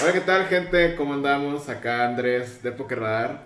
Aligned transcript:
Hola, 0.00 0.12
¿qué 0.12 0.20
tal, 0.20 0.46
gente? 0.46 0.94
¿Cómo 0.96 1.14
andamos? 1.14 1.68
Acá 1.68 2.06
Andrés 2.06 2.62
de 2.62 2.72
Pokerradar 2.72 3.42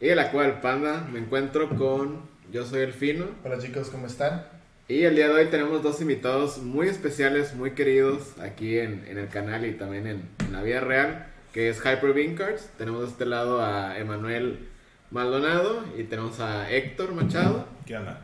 y 0.00 0.06
de 0.06 0.14
la 0.14 0.30
Cueva 0.30 0.48
del 0.50 0.60
Panda. 0.60 1.06
Me 1.12 1.18
encuentro 1.18 1.68
con. 1.70 2.22
Yo 2.52 2.64
soy 2.64 2.80
el 2.82 2.92
Fino. 2.92 3.26
Hola 3.44 3.58
chicos, 3.58 3.90
¿cómo 3.90 4.06
están? 4.06 4.44
Y 4.88 5.02
el 5.02 5.14
día 5.14 5.28
de 5.28 5.34
hoy 5.34 5.46
tenemos 5.46 5.82
dos 5.82 6.00
invitados 6.00 6.58
muy 6.58 6.88
especiales, 6.88 7.54
muy 7.54 7.72
queridos 7.72 8.38
aquí 8.40 8.78
en, 8.78 9.04
en 9.08 9.18
el 9.18 9.28
canal 9.28 9.64
y 9.66 9.72
también 9.72 10.06
en, 10.06 10.28
en 10.40 10.52
la 10.52 10.62
vida 10.62 10.80
real, 10.80 11.26
que 11.52 11.68
es 11.68 11.78
Hyper 11.78 12.12
Bean 12.12 12.34
Cards. 12.34 12.70
Tenemos 12.76 13.02
de 13.02 13.08
este 13.08 13.26
lado 13.26 13.62
a 13.62 13.98
Emanuel 13.98 14.68
Maldonado 15.10 15.84
y 15.96 16.04
tenemos 16.04 16.40
a 16.40 16.70
Héctor 16.70 17.12
Machado. 17.14 17.66
¿Qué 17.86 17.96
onda? 17.96 18.20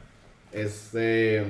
Este, 0.50 1.45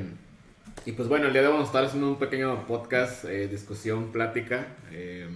y 0.85 0.93
pues 0.93 1.09
bueno, 1.09 1.29
el 1.29 1.33
día 1.33 1.43
de 1.43 1.49
hoy 1.49 1.53
vamos 1.55 1.69
a 1.69 1.71
estar 1.71 1.85
haciendo 1.85 2.09
un 2.11 2.19
pequeño 2.19 2.67
podcast, 2.67 3.25
eh, 3.25 3.47
discusión, 3.49 4.13
plática. 4.13 4.67
eh, 4.91 5.29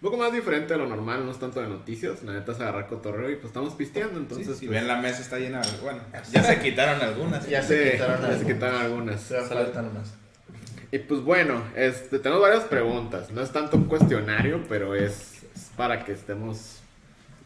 un 0.00 0.10
poco 0.10 0.18
más 0.18 0.30
diferente 0.30 0.74
a 0.74 0.76
lo 0.76 0.86
normal, 0.86 1.24
no 1.24 1.32
es 1.32 1.38
tanto 1.38 1.60
de 1.60 1.68
noticias, 1.68 2.22
la 2.22 2.34
neta 2.34 2.52
es 2.52 2.60
agarrar 2.60 2.86
cotorreo 2.86 3.30
y 3.30 3.36
pues 3.36 3.46
estamos 3.46 3.74
pisteando, 3.74 4.18
entonces... 4.18 4.46
Entonces, 4.46 4.60
si 4.60 4.66
pues, 4.66 4.78
ven 4.78 4.88
la 4.88 4.96
mesa 4.96 5.22
está 5.22 5.38
llena 5.38 5.62
de... 5.62 5.78
Bueno, 5.82 6.00
ya 6.30 6.42
se 6.42 6.58
quitaron 6.60 7.00
algunas. 7.00 7.48
Ya 7.48 7.62
sí, 7.62 7.68
se 7.68 7.92
quitaron 7.92 8.16
ya 8.20 8.26
se 8.26 8.32
algunas. 8.34 8.54
quitaron 8.54 8.80
algunas. 8.80 9.20
Se 9.22 9.40
faltan 9.40 9.94
más. 9.94 10.14
Y 10.92 10.98
pues 10.98 11.22
bueno, 11.22 11.62
este, 11.74 12.18
tenemos 12.18 12.42
varias 12.42 12.64
preguntas, 12.64 13.30
no 13.30 13.40
es 13.40 13.50
tanto 13.50 13.78
un 13.78 13.84
cuestionario, 13.84 14.62
pero 14.68 14.94
es, 14.94 15.42
es 15.54 15.70
para 15.76 16.04
que 16.04 16.12
estemos... 16.12 16.80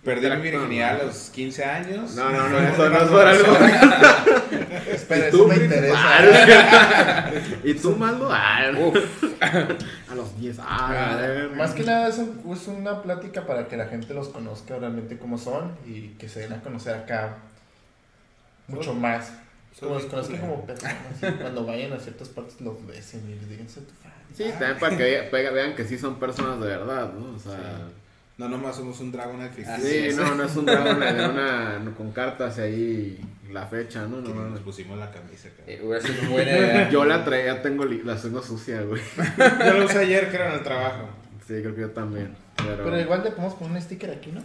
Perdí 0.04 0.28
mi 0.30 0.42
virginidad 0.42 1.00
a 1.00 1.04
los 1.04 1.30
15 1.30 1.64
años. 1.64 2.14
No, 2.16 2.30
no, 2.30 2.48
no, 2.48 2.58
eso 2.68 2.88
no 2.88 2.98
es 2.98 3.08
por 3.08 3.26
algo. 3.26 3.52
Espera, 4.90 5.28
¿Y 5.28 5.30
tú, 5.30 5.36
eso 5.38 5.48
me 5.48 5.64
interesa. 5.64 5.94
Ah, 5.98 7.30
¿Y 7.64 7.74
tú, 7.74 7.96
Maldo? 7.96 8.28
Ah, 8.30 8.60
a 10.10 10.14
los 10.14 10.38
10. 10.40 10.56
Ah. 10.60 11.48
Más 11.56 11.72
que 11.72 11.82
nada 11.82 12.08
es, 12.08 12.18
un- 12.18 12.42
es 12.52 12.66
una 12.68 13.02
plática 13.02 13.46
para 13.46 13.66
que 13.68 13.76
la 13.76 13.86
gente 13.86 14.12
los 14.14 14.28
conozca 14.28 14.78
realmente 14.78 15.18
como 15.18 15.38
son 15.38 15.72
y 15.86 16.08
que 16.18 16.28
se 16.28 16.40
den 16.40 16.52
a 16.52 16.60
conocer 16.60 16.94
acá 16.96 17.36
mucho 18.68 18.94
más. 18.94 19.32
Como 19.78 19.94
los 19.94 20.04
conozcan 20.06 20.38
como 20.38 20.66
personas 20.66 20.96
cuando 21.40 21.64
vayan 21.64 21.92
a 21.92 21.98
ciertas 21.98 22.28
partes 22.28 22.60
los 22.60 22.84
besen 22.86 23.22
y 23.30 23.34
les 23.36 23.48
digan 23.48 23.68
soy 23.68 23.84
tu 23.84 23.92
fan. 24.02 24.12
Sí, 24.36 24.44
también 24.58 24.78
para 24.78 24.96
que 24.96 25.02
ve- 25.02 25.28
ve- 25.32 25.50
vean 25.50 25.74
que 25.74 25.84
sí 25.84 25.96
son 25.98 26.18
personas 26.18 26.60
de 26.60 26.66
verdad, 26.66 27.12
¿no? 27.12 27.34
O 27.34 27.38
sea, 27.38 27.78
No, 28.36 28.48
nomás 28.48 28.76
somos 28.76 28.98
un 29.00 29.12
dragón 29.12 29.40
ficticio. 29.50 30.10
sí, 30.10 30.16
no, 30.16 30.34
no 30.34 30.44
es 30.44 30.56
un 30.56 30.66
dragón 30.66 31.00
de 31.00 31.28
una 31.28 31.94
con 31.96 32.10
cartas 32.12 32.58
y 32.58 32.60
ahí 32.60 33.20
la 33.52 33.66
fecha, 33.66 34.02
¿no? 34.06 34.20
no, 34.20 34.34
Nos 34.34 34.58
no. 34.60 34.64
pusimos 34.64 34.98
la 34.98 35.10
camisa, 35.10 35.48
cabrón. 35.50 35.64
Eh, 35.66 35.80
una 35.82 36.30
buena 36.30 36.50
idea. 36.50 36.90
Yo 36.90 37.04
la 37.04 37.24
traía, 37.24 37.62
tengo 37.62 37.84
li- 37.84 38.02
la 38.04 38.16
tengo 38.16 38.42
sucia, 38.42 38.82
güey. 38.82 39.00
Yo 39.66 39.74
lo 39.78 39.84
usé 39.86 39.98
ayer, 39.98 40.28
creo, 40.30 40.46
en 40.48 40.52
el 40.54 40.62
trabajo. 40.62 41.08
Sí, 41.46 41.54
creo 41.62 41.74
que 41.74 41.80
yo 41.80 41.90
también. 41.90 42.34
Pero, 42.56 42.84
Pero 42.84 43.00
igual 43.00 43.24
le 43.24 43.30
podemos 43.32 43.54
poner 43.54 43.76
un 43.76 43.82
sticker 43.82 44.10
aquí, 44.10 44.30
¿no? 44.30 44.40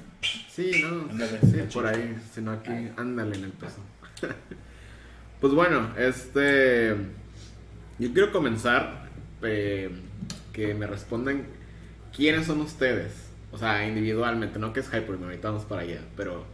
Sí, 0.50 0.82
no. 0.84 1.10
Ándale, 1.12 1.40
sí, 1.42 1.60
por 1.74 1.86
ahí. 1.86 2.18
Si 2.34 2.42
no 2.42 2.52
aquí, 2.52 2.72
ándale 2.98 3.36
en 3.36 3.44
el 3.44 3.52
peso. 3.52 3.78
pues 5.42 5.54
bueno, 5.54 5.90
este. 5.98 6.96
Yo 8.00 8.12
quiero 8.14 8.32
comenzar. 8.32 9.06
eh, 9.44 9.90
que 10.54 10.74
me 10.74 10.88
respondan 10.88 11.46
quiénes 12.16 12.48
son 12.48 12.62
ustedes. 12.62 13.12
O 13.52 13.58
sea, 13.58 13.86
individualmente, 13.88 14.58
no 14.58 14.72
que 14.74 14.80
es 14.80 14.88
Hyper, 14.88 15.18
ahorita 15.22 15.50
vamos 15.50 15.66
para 15.66 15.82
allá. 15.82 16.00
Pero, 16.18 16.46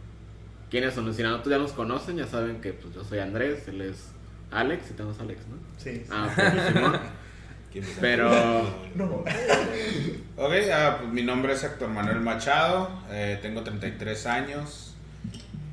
¿quiénes 0.72 0.94
son? 0.94 1.14
Si 1.14 1.22
nosotros 1.22 1.50
ya 1.50 1.58
nos 1.58 1.72
conocen, 1.72 2.16
ya 2.16 2.26
saben 2.26 2.62
que 2.62 2.72
pues, 2.72 2.94
yo 2.94 3.04
soy 3.04 3.18
Andrés, 3.18 3.68
él 3.68 3.82
es 3.82 4.08
Alex, 4.50 4.90
y 4.90 4.94
tenemos 4.94 5.18
a 5.20 5.22
Alex, 5.22 5.40
¿no? 5.46 5.56
Sí. 5.76 5.96
sí. 5.96 6.04
Ah, 6.10 6.28
ok, 6.32 6.72
Simón. 6.72 7.00
¿Quién 7.72 7.84
me 7.84 7.90
Pero- 8.00 8.74
No. 8.94 9.24
Ok, 10.38 10.52
ah, 10.72 10.96
pues 10.98 11.12
mi 11.12 11.22
nombre 11.22 11.52
es 11.52 11.62
Héctor 11.62 11.90
Manuel 11.90 12.20
Machado, 12.20 12.90
eh, 13.10 13.38
tengo 13.42 13.62
33 13.62 14.26
años, 14.26 14.94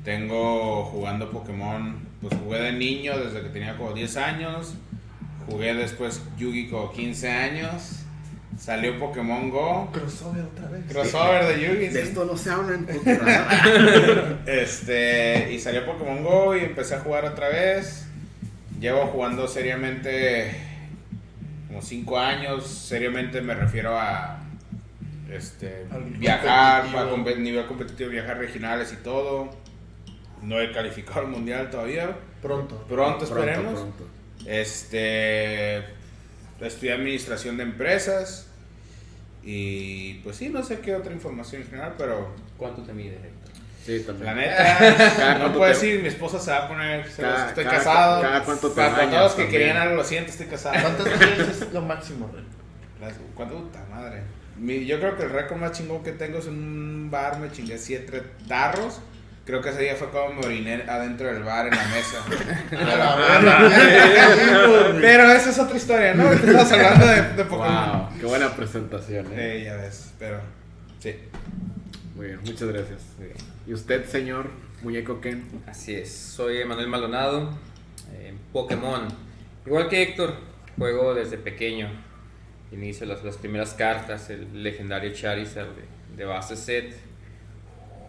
tengo 0.04 0.84
jugando 0.84 1.30
Pokémon, 1.30 1.98
pues 2.20 2.34
jugué 2.38 2.60
de 2.60 2.72
niño 2.72 3.18
desde 3.18 3.40
que 3.40 3.48
tenía 3.48 3.76
como 3.78 3.94
10 3.94 4.16
años, 4.18 4.74
jugué 5.46 5.74
después 5.74 6.22
Yugi 6.36 6.68
como 6.68 6.92
15 6.92 7.30
años, 7.30 7.99
salió 8.60 8.98
Pokémon 8.98 9.48
Go, 9.48 9.90
Crossover 9.90 10.42
otra 10.44 10.68
vez. 10.68 10.84
crossover 10.88 11.46
de 11.46 11.60
Yugi, 11.62 11.88
De 11.88 12.02
esto 12.02 12.26
no 12.26 12.36
se 12.36 12.50
habla 12.50 12.74
en 12.74 12.86
este, 14.46 15.50
y 15.52 15.58
salió 15.58 15.86
Pokémon 15.86 16.22
Go 16.22 16.54
y 16.56 16.60
empecé 16.64 16.94
a 16.96 17.00
jugar 17.00 17.24
otra 17.24 17.48
vez, 17.48 18.06
llevo 18.78 19.06
jugando 19.06 19.48
seriamente 19.48 20.54
como 21.68 21.80
5 21.80 22.18
años, 22.18 22.66
seriamente 22.66 23.40
me 23.40 23.54
refiero 23.54 23.98
a... 23.98 24.40
Este, 25.30 25.86
Al 25.90 26.02
viajar, 26.02 26.82
competitivo. 27.08 27.36
a 27.36 27.38
nivel 27.38 27.66
competitivo, 27.66 28.10
viajar 28.10 28.36
regionales 28.38 28.92
y 28.92 28.96
todo. 28.96 29.48
No 30.42 30.60
he 30.60 30.72
calificado 30.72 31.20
al 31.20 31.28
mundial 31.28 31.70
todavía. 31.70 32.16
Pronto. 32.42 32.84
Pronto 32.88 33.24
esperemos. 33.24 33.74
Pronto, 33.74 33.96
pronto. 33.96 34.06
Este. 34.44 35.84
Estudié 36.60 36.94
administración 36.94 37.58
de 37.58 37.62
empresas. 37.62 38.49
Y 39.42 40.14
pues 40.22 40.36
sí, 40.36 40.48
no 40.50 40.62
sé 40.62 40.80
qué 40.80 40.94
otra 40.94 41.12
información 41.12 41.62
en 41.62 41.68
general, 41.68 41.94
pero 41.96 42.34
¿Cuánto 42.58 42.82
te 42.82 42.92
mide, 42.92 43.14
Héctor? 43.16 43.50
Sí, 43.86 44.00
también. 44.06 44.26
la 44.26 44.34
neta, 44.34 45.38
no 45.38 45.48
puedo 45.54 45.62
te- 45.62 45.68
decir, 45.70 46.02
mi 46.02 46.08
esposa 46.08 46.38
se 46.38 46.50
va 46.50 46.66
a 46.66 46.68
poner. 46.68 47.08
se 47.10 47.22
Cada- 47.22 47.38
los- 47.38 47.48
estoy 47.48 47.64
cada- 47.64 47.76
casado. 47.78 48.22
cada 48.22 48.44
cuánto 48.44 48.68
te 48.68 48.74
Para 48.76 49.10
todos 49.10 49.22
los 49.22 49.32
que 49.34 49.48
querían 49.48 49.76
algo, 49.78 49.96
lo 49.96 50.04
siento, 50.04 50.30
estoy 50.30 50.46
casado. 50.46 50.76
¿Cuántas 50.82 51.18
veces 51.18 51.62
es 51.62 51.72
lo 51.72 51.80
máximo? 51.80 52.30
Las- 53.00 53.14
¿Cuánto? 53.34 53.56
Puta 53.56 53.82
madre. 53.90 54.22
Mi- 54.58 54.84
yo 54.84 54.98
creo 55.00 55.16
que 55.16 55.22
el 55.22 55.30
récord 55.30 55.58
más 55.58 55.72
chingón 55.72 56.02
que 56.02 56.12
tengo 56.12 56.38
es 56.38 56.46
en 56.46 56.52
un 56.54 57.08
bar, 57.10 57.38
me 57.38 57.50
chingué 57.50 57.78
siete 57.78 58.22
tarros. 58.46 59.00
Creo 59.50 59.60
que 59.60 59.70
ese 59.70 59.82
día 59.82 59.96
fue 59.96 60.08
como 60.10 60.34
me 60.34 60.46
oriné 60.46 60.84
adentro 60.86 61.26
del 61.26 61.42
bar 61.42 61.66
en 61.66 61.74
la 61.74 61.88
mesa. 61.88 62.24
Pero 65.00 65.32
esa 65.32 65.50
es 65.50 65.58
otra 65.58 65.76
historia, 65.76 66.14
¿no? 66.14 66.30
Estamos 66.30 66.70
hablando 66.70 67.04
de, 67.04 67.22
de 67.32 67.44
Pokémon. 67.44 67.98
Wow, 67.98 68.08
qué 68.20 68.26
buena 68.26 68.54
presentación, 68.54 69.26
¿eh? 69.32 69.56
Eh, 69.56 69.64
ya 69.64 69.74
ves, 69.74 70.14
pero 70.20 70.40
sí. 71.00 71.16
Muy 72.14 72.26
bien, 72.26 72.38
muchas 72.46 72.68
gracias. 72.68 73.02
¿Y 73.66 73.72
usted, 73.72 74.04
señor 74.04 74.50
Muñeco 74.84 75.20
Ken? 75.20 75.44
Así 75.66 75.96
es, 75.96 76.12
soy 76.12 76.58
Emanuel 76.58 76.86
Maldonado, 76.86 77.50
eh, 78.12 78.32
Pokémon. 78.52 79.08
Igual 79.66 79.88
que 79.88 80.00
Héctor, 80.00 80.36
juego 80.78 81.12
desde 81.12 81.38
pequeño. 81.38 81.90
Inicio 82.70 83.04
las, 83.04 83.24
las 83.24 83.36
primeras 83.36 83.74
cartas, 83.74 84.30
el 84.30 84.62
legendario 84.62 85.12
Charizard 85.12 85.70
de, 85.70 86.16
de 86.16 86.24
base 86.24 86.54
set. 86.54 87.09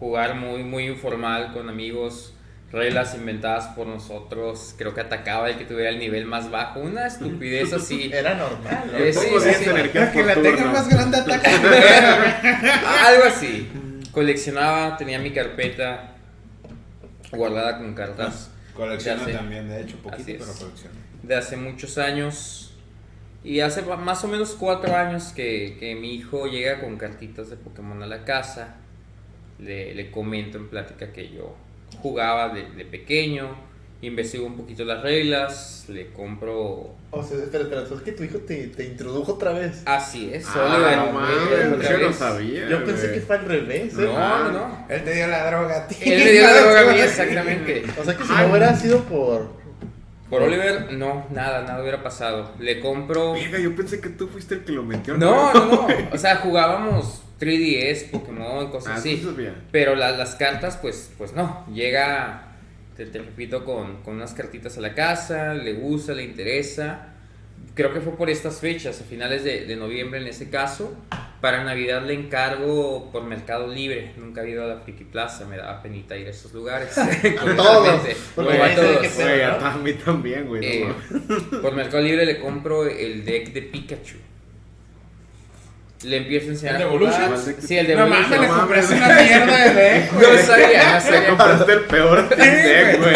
Jugar 0.02 0.34
muy, 0.34 0.64
muy 0.64 0.86
informal 0.86 1.52
con 1.52 1.68
amigos, 1.68 2.34
reglas 2.72 3.14
inventadas 3.14 3.68
por 3.68 3.86
nosotros. 3.86 4.74
Creo 4.76 4.94
que 4.94 5.00
atacaba 5.00 5.48
el 5.48 5.56
que 5.56 5.64
tuviera 5.64 5.90
el 5.90 6.00
nivel 6.00 6.24
más 6.26 6.50
bajo. 6.50 6.80
Una 6.80 7.06
estupidez 7.06 7.72
así. 7.72 8.10
Era 8.12 8.34
normal. 8.34 8.90
¿no? 8.90 8.98
Eh, 8.98 9.12
sí, 9.12 9.26
Pongo 9.26 9.38
sí, 9.38 9.44
10 9.50 9.58
sí. 9.58 9.70
energías 9.70 10.10
que 10.10 10.18
por 10.18 10.26
la 10.26 10.34
tenga 10.34 10.56
turno. 10.56 10.72
más 10.72 10.88
grande 10.88 11.18
ataca. 11.18 11.50
Algo 13.06 13.24
así. 13.28 13.70
Coleccionaba, 14.10 14.96
tenía 14.96 15.20
mi 15.20 15.30
carpeta 15.30 16.16
guardada 17.30 17.78
con 17.78 17.94
cartas 17.94 18.50
sé. 19.24 19.32
también, 19.34 19.68
de 19.68 19.82
hecho, 19.82 19.98
poquito, 19.98 20.24
pero 20.26 20.52
colecciono. 20.52 20.96
de 21.22 21.36
hace 21.36 21.56
muchos 21.56 21.96
años. 21.96 22.74
Y 23.44 23.60
hace 23.60 23.82
más 23.82 24.24
o 24.24 24.26
menos 24.26 24.56
cuatro 24.58 24.96
años 24.96 25.32
que, 25.32 25.76
que 25.78 25.94
mi 25.94 26.12
hijo 26.16 26.48
llega 26.48 26.80
con 26.80 26.96
cartitas 26.96 27.50
de 27.50 27.56
Pokémon 27.56 28.02
a 28.02 28.06
la 28.08 28.24
casa. 28.24 28.78
Le, 29.62 29.94
le 29.94 30.10
comento 30.10 30.58
en 30.58 30.68
plática 30.68 31.12
que 31.12 31.28
yo 31.30 31.54
jugaba 32.00 32.48
de, 32.48 32.68
de 32.70 32.84
pequeño, 32.84 33.54
investigo 34.02 34.46
un 34.46 34.56
poquito 34.56 34.84
las 34.84 35.02
reglas, 35.02 35.84
le 35.88 36.08
compro... 36.08 36.94
O 37.10 37.22
sea, 37.22 37.38
espera, 37.38 37.64
espera, 37.64 37.82
¿es 37.82 38.02
que 38.02 38.12
tu 38.12 38.24
hijo 38.24 38.38
te, 38.38 38.66
te 38.68 38.84
introdujo 38.84 39.34
otra 39.34 39.52
vez? 39.52 39.82
Así 39.86 40.30
es, 40.32 40.46
Ah, 40.48 40.74
Oliver, 40.74 40.96
no 40.96 41.12
mames, 41.12 41.88
yo 41.88 41.98
no 41.98 42.12
sabía. 42.12 42.68
Yo 42.68 42.84
pensé 42.84 43.12
que 43.12 43.20
fue 43.20 43.36
al 43.36 43.44
revés, 43.44 43.94
¿eh? 43.94 44.02
No, 44.02 44.44
no, 44.44 44.50
no. 44.52 44.86
Él 44.88 45.04
te 45.04 45.14
dio 45.14 45.26
la 45.28 45.46
droga 45.50 45.84
a 45.84 45.86
ti. 45.86 45.96
Él 46.00 46.24
me 46.24 46.30
dio 46.32 46.42
la 46.42 46.60
droga 46.60 46.80
a 46.80 46.92
mí, 46.92 47.00
exactamente. 47.00 47.84
O 48.00 48.04
sea 48.04 48.16
que 48.16 48.24
si 48.24 48.32
Ay. 48.34 48.44
no 48.46 48.50
hubiera 48.50 48.74
sido 48.74 49.04
por. 49.04 49.62
Por 50.28 50.42
Oliver, 50.42 50.94
no, 50.94 51.26
nada, 51.30 51.62
nada 51.62 51.82
hubiera 51.82 52.02
pasado. 52.02 52.52
Le 52.58 52.80
compro... 52.80 53.34
Verga, 53.34 53.58
yo 53.58 53.76
pensé 53.76 54.00
que 54.00 54.08
tú 54.08 54.28
fuiste 54.28 54.54
el 54.54 54.64
que 54.64 54.72
lo 54.72 54.82
metió. 54.82 55.14
No, 55.18 55.52
no, 55.52 55.66
no. 55.66 55.86
O 56.12 56.16
sea, 56.16 56.36
jugábamos 56.36 57.21
3DS, 57.42 58.10
Pokémon, 58.10 58.70
cosas 58.70 58.92
Ah, 58.92 58.96
así. 58.96 59.16
Pero 59.72 59.96
la- 59.96 60.12
las 60.12 60.36
cartas, 60.36 60.76
pues, 60.76 61.10
pues 61.18 61.32
no. 61.32 61.66
Llega, 61.74 62.54
te, 62.96 63.06
te 63.06 63.18
repito, 63.18 63.64
con, 63.64 64.02
con 64.02 64.14
unas 64.14 64.32
cartitas 64.32 64.78
a 64.78 64.80
la 64.80 64.94
casa, 64.94 65.52
le 65.54 65.72
gusta, 65.72 66.12
le 66.14 66.22
interesa. 66.22 67.08
Creo 67.74 67.92
que 67.92 68.00
fue 68.00 68.16
por 68.16 68.28
estas 68.28 68.60
fechas, 68.60 69.00
a 69.00 69.04
finales 69.04 69.44
de, 69.44 69.64
de 69.66 69.76
noviembre 69.76 70.20
en 70.20 70.26
ese 70.26 70.50
caso. 70.50 70.94
Para 71.40 71.64
Navidad 71.64 72.04
le 72.06 72.14
encargo 72.14 73.10
por 73.10 73.24
Mercado 73.24 73.66
Libre. 73.66 74.12
Nunca 74.16 74.42
he 74.42 74.50
ido 74.50 74.62
a 74.64 74.68
la 74.68 74.76
Friki 74.78 75.04
Plaza, 75.04 75.44
me 75.46 75.56
daba 75.56 75.82
penita 75.82 76.16
ir 76.16 76.28
a 76.28 76.30
esos 76.30 76.52
lugares. 76.52 76.94
todos, 77.56 78.00
porque 78.36 78.62
a 78.62 78.74
todos. 78.76 79.18
¿no? 79.60 79.66
a 79.66 79.76
mí 79.78 79.92
también, 79.94 80.46
güey. 80.46 80.64
Eh, 80.64 80.92
por 81.60 81.74
Mercado 81.74 82.02
Libre 82.02 82.24
le 82.26 82.38
compro 82.38 82.86
el 82.86 83.24
deck 83.24 83.52
de 83.52 83.62
Pikachu. 83.62 84.16
Le 86.04 86.16
empiezo 86.16 86.48
a 86.48 86.50
enseñar 86.50 86.76
¿El 86.76 86.82
a. 86.82 86.84
Evolution? 86.86 87.54
Sí, 87.60 87.76
el 87.78 87.86
de 87.86 87.94
No 87.96 88.06
mames, 88.06 88.26
Evolution. 88.30 88.40
le 88.42 88.60
compraste 88.60 88.94
una 88.94 89.08
mierda 89.22 89.64
de 89.68 89.74
deck, 89.74 90.12
güey. 90.14 90.26
No 90.36 90.42
sabía, 90.42 90.94
no 90.94 91.00
sabía. 91.00 91.28
Compraste 91.28 91.72
el 91.72 91.80
peor 91.82 92.28
deck, 92.28 92.98
güey. 93.00 93.14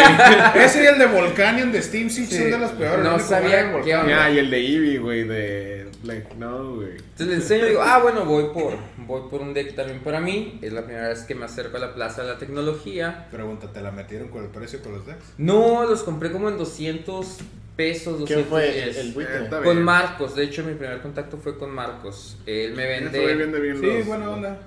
Ese 0.65 0.83
y 0.83 0.85
el 0.87 0.97
de 0.97 1.05
Volcanion 1.07 1.71
de 1.71 1.81
Steam 1.81 2.09
Sí. 2.09 2.25
son 2.25 2.51
de 2.51 2.57
los 2.57 2.71
peores. 2.71 3.03
No 3.03 3.19
sabía 3.19 3.65
qué 3.65 3.71
Volcanion. 3.73 4.07
Ya, 4.07 4.29
y 4.29 4.39
el 4.39 4.49
de 4.49 4.57
Eevee, 4.59 4.97
güey, 4.99 5.23
de 5.23 5.87
Black. 6.03 6.33
No, 6.37 6.75
güey. 6.75 6.91
Entonces 6.91 7.27
le 7.27 7.33
enseño 7.35 7.65
y 7.65 7.69
digo, 7.69 7.81
ah, 7.83 7.99
bueno, 8.01 8.23
voy 8.25 8.45
por, 8.53 8.73
voy 9.05 9.29
por 9.29 9.41
un 9.41 9.53
deck 9.53 9.75
también 9.75 9.99
para 9.99 10.19
mí. 10.19 10.59
Es 10.61 10.71
la 10.73 10.83
primera 10.85 11.09
vez 11.09 11.23
que 11.23 11.35
me 11.35 11.45
acerco 11.45 11.77
a 11.77 11.79
la 11.79 11.93
Plaza 11.93 12.21
de 12.23 12.29
la 12.29 12.37
Tecnología. 12.37 13.27
Pregunta, 13.31 13.67
¿te 13.73 13.81
la 13.81 13.91
metieron 13.91 14.29
con 14.29 14.43
el 14.43 14.49
precio 14.49 14.81
con 14.81 14.93
los 14.93 15.05
decks? 15.05 15.23
No, 15.37 15.83
los 15.85 16.03
compré 16.03 16.31
como 16.31 16.49
en 16.49 16.57
200 16.57 17.37
pesos. 17.77 18.23
¿Quién 18.27 18.43
fue 18.45 18.65
210. 18.65 18.97
el, 18.97 19.07
el 19.07 19.13
buitre? 19.13 19.37
Eh, 19.45 19.47
Con 19.49 19.63
bien. 19.63 19.83
Marcos, 19.83 20.35
de 20.35 20.43
hecho 20.43 20.63
mi 20.65 20.73
primer 20.73 20.99
contacto 21.01 21.37
fue 21.37 21.57
con 21.57 21.69
Marcos. 21.69 22.37
Él 22.45 22.73
me 22.73 22.85
vende 22.85 23.25
vende 23.35 23.59
bien 23.61 23.79
Sí, 23.79 23.85
los- 23.85 24.05
buena 24.07 24.29
onda. 24.31 24.59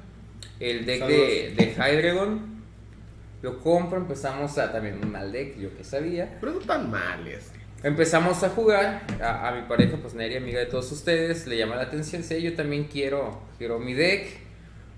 el 0.60 0.86
deck 0.86 1.00
Saludos. 1.00 1.20
de, 1.20 1.54
de 1.56 1.72
Hydreigon. 1.76 2.50
Lo 3.42 3.58
compro, 3.60 3.98
empezamos 3.98 4.56
a 4.58 4.70
también 4.70 4.98
un 5.02 5.10
mal 5.12 5.32
deck, 5.32 5.58
yo 5.58 5.76
que 5.76 5.82
sabía. 5.84 6.38
Pero 6.40 6.52
no 6.52 6.58
tan 6.60 6.90
mal 6.90 7.26
ese. 7.26 7.58
Empezamos 7.82 8.42
a 8.42 8.50
jugar, 8.50 9.02
a, 9.22 9.48
a 9.48 9.52
mi 9.54 9.62
pareja, 9.66 9.96
pues 9.96 10.12
Neri, 10.12 10.36
amiga 10.36 10.58
de 10.60 10.66
todos 10.66 10.92
ustedes, 10.92 11.46
le 11.46 11.56
llama 11.56 11.76
la 11.76 11.82
atención, 11.84 12.22
sí, 12.22 12.42
yo 12.42 12.54
también 12.54 12.84
quiero, 12.84 13.40
quiero 13.56 13.78
mi 13.78 13.94
deck. 13.94 14.26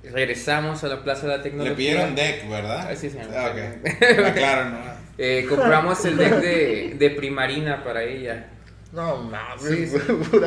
Regresamos 0.03 0.83
a 0.83 0.89
la 0.89 1.05
Plaza 1.05 1.29
de 1.29 1.37
la 1.37 1.43
Tecnología. 1.45 1.71
Le 1.71 1.77
pidieron 1.77 2.15
deck, 2.17 2.49
¿verdad? 2.51 2.89
Ah, 2.91 2.97
sí, 2.97 3.09
señor. 3.09 3.29
Ah, 3.33 3.53
ok. 3.53 4.35
claro, 4.35 4.71
no. 4.71 4.79
Eh, 5.19 5.47
compramos 5.49 6.05
el 6.05 6.17
deck 6.17 6.35
de, 6.37 6.97
de 6.99 7.11
Primarina 7.11 7.85
para 7.85 8.03
ella. 8.03 8.49
No 8.93 9.19
mames, 9.19 9.63
Sí, 9.63 9.87
sí. 9.87 9.99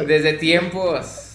Desde 0.08 0.34
tiempos 0.34 1.32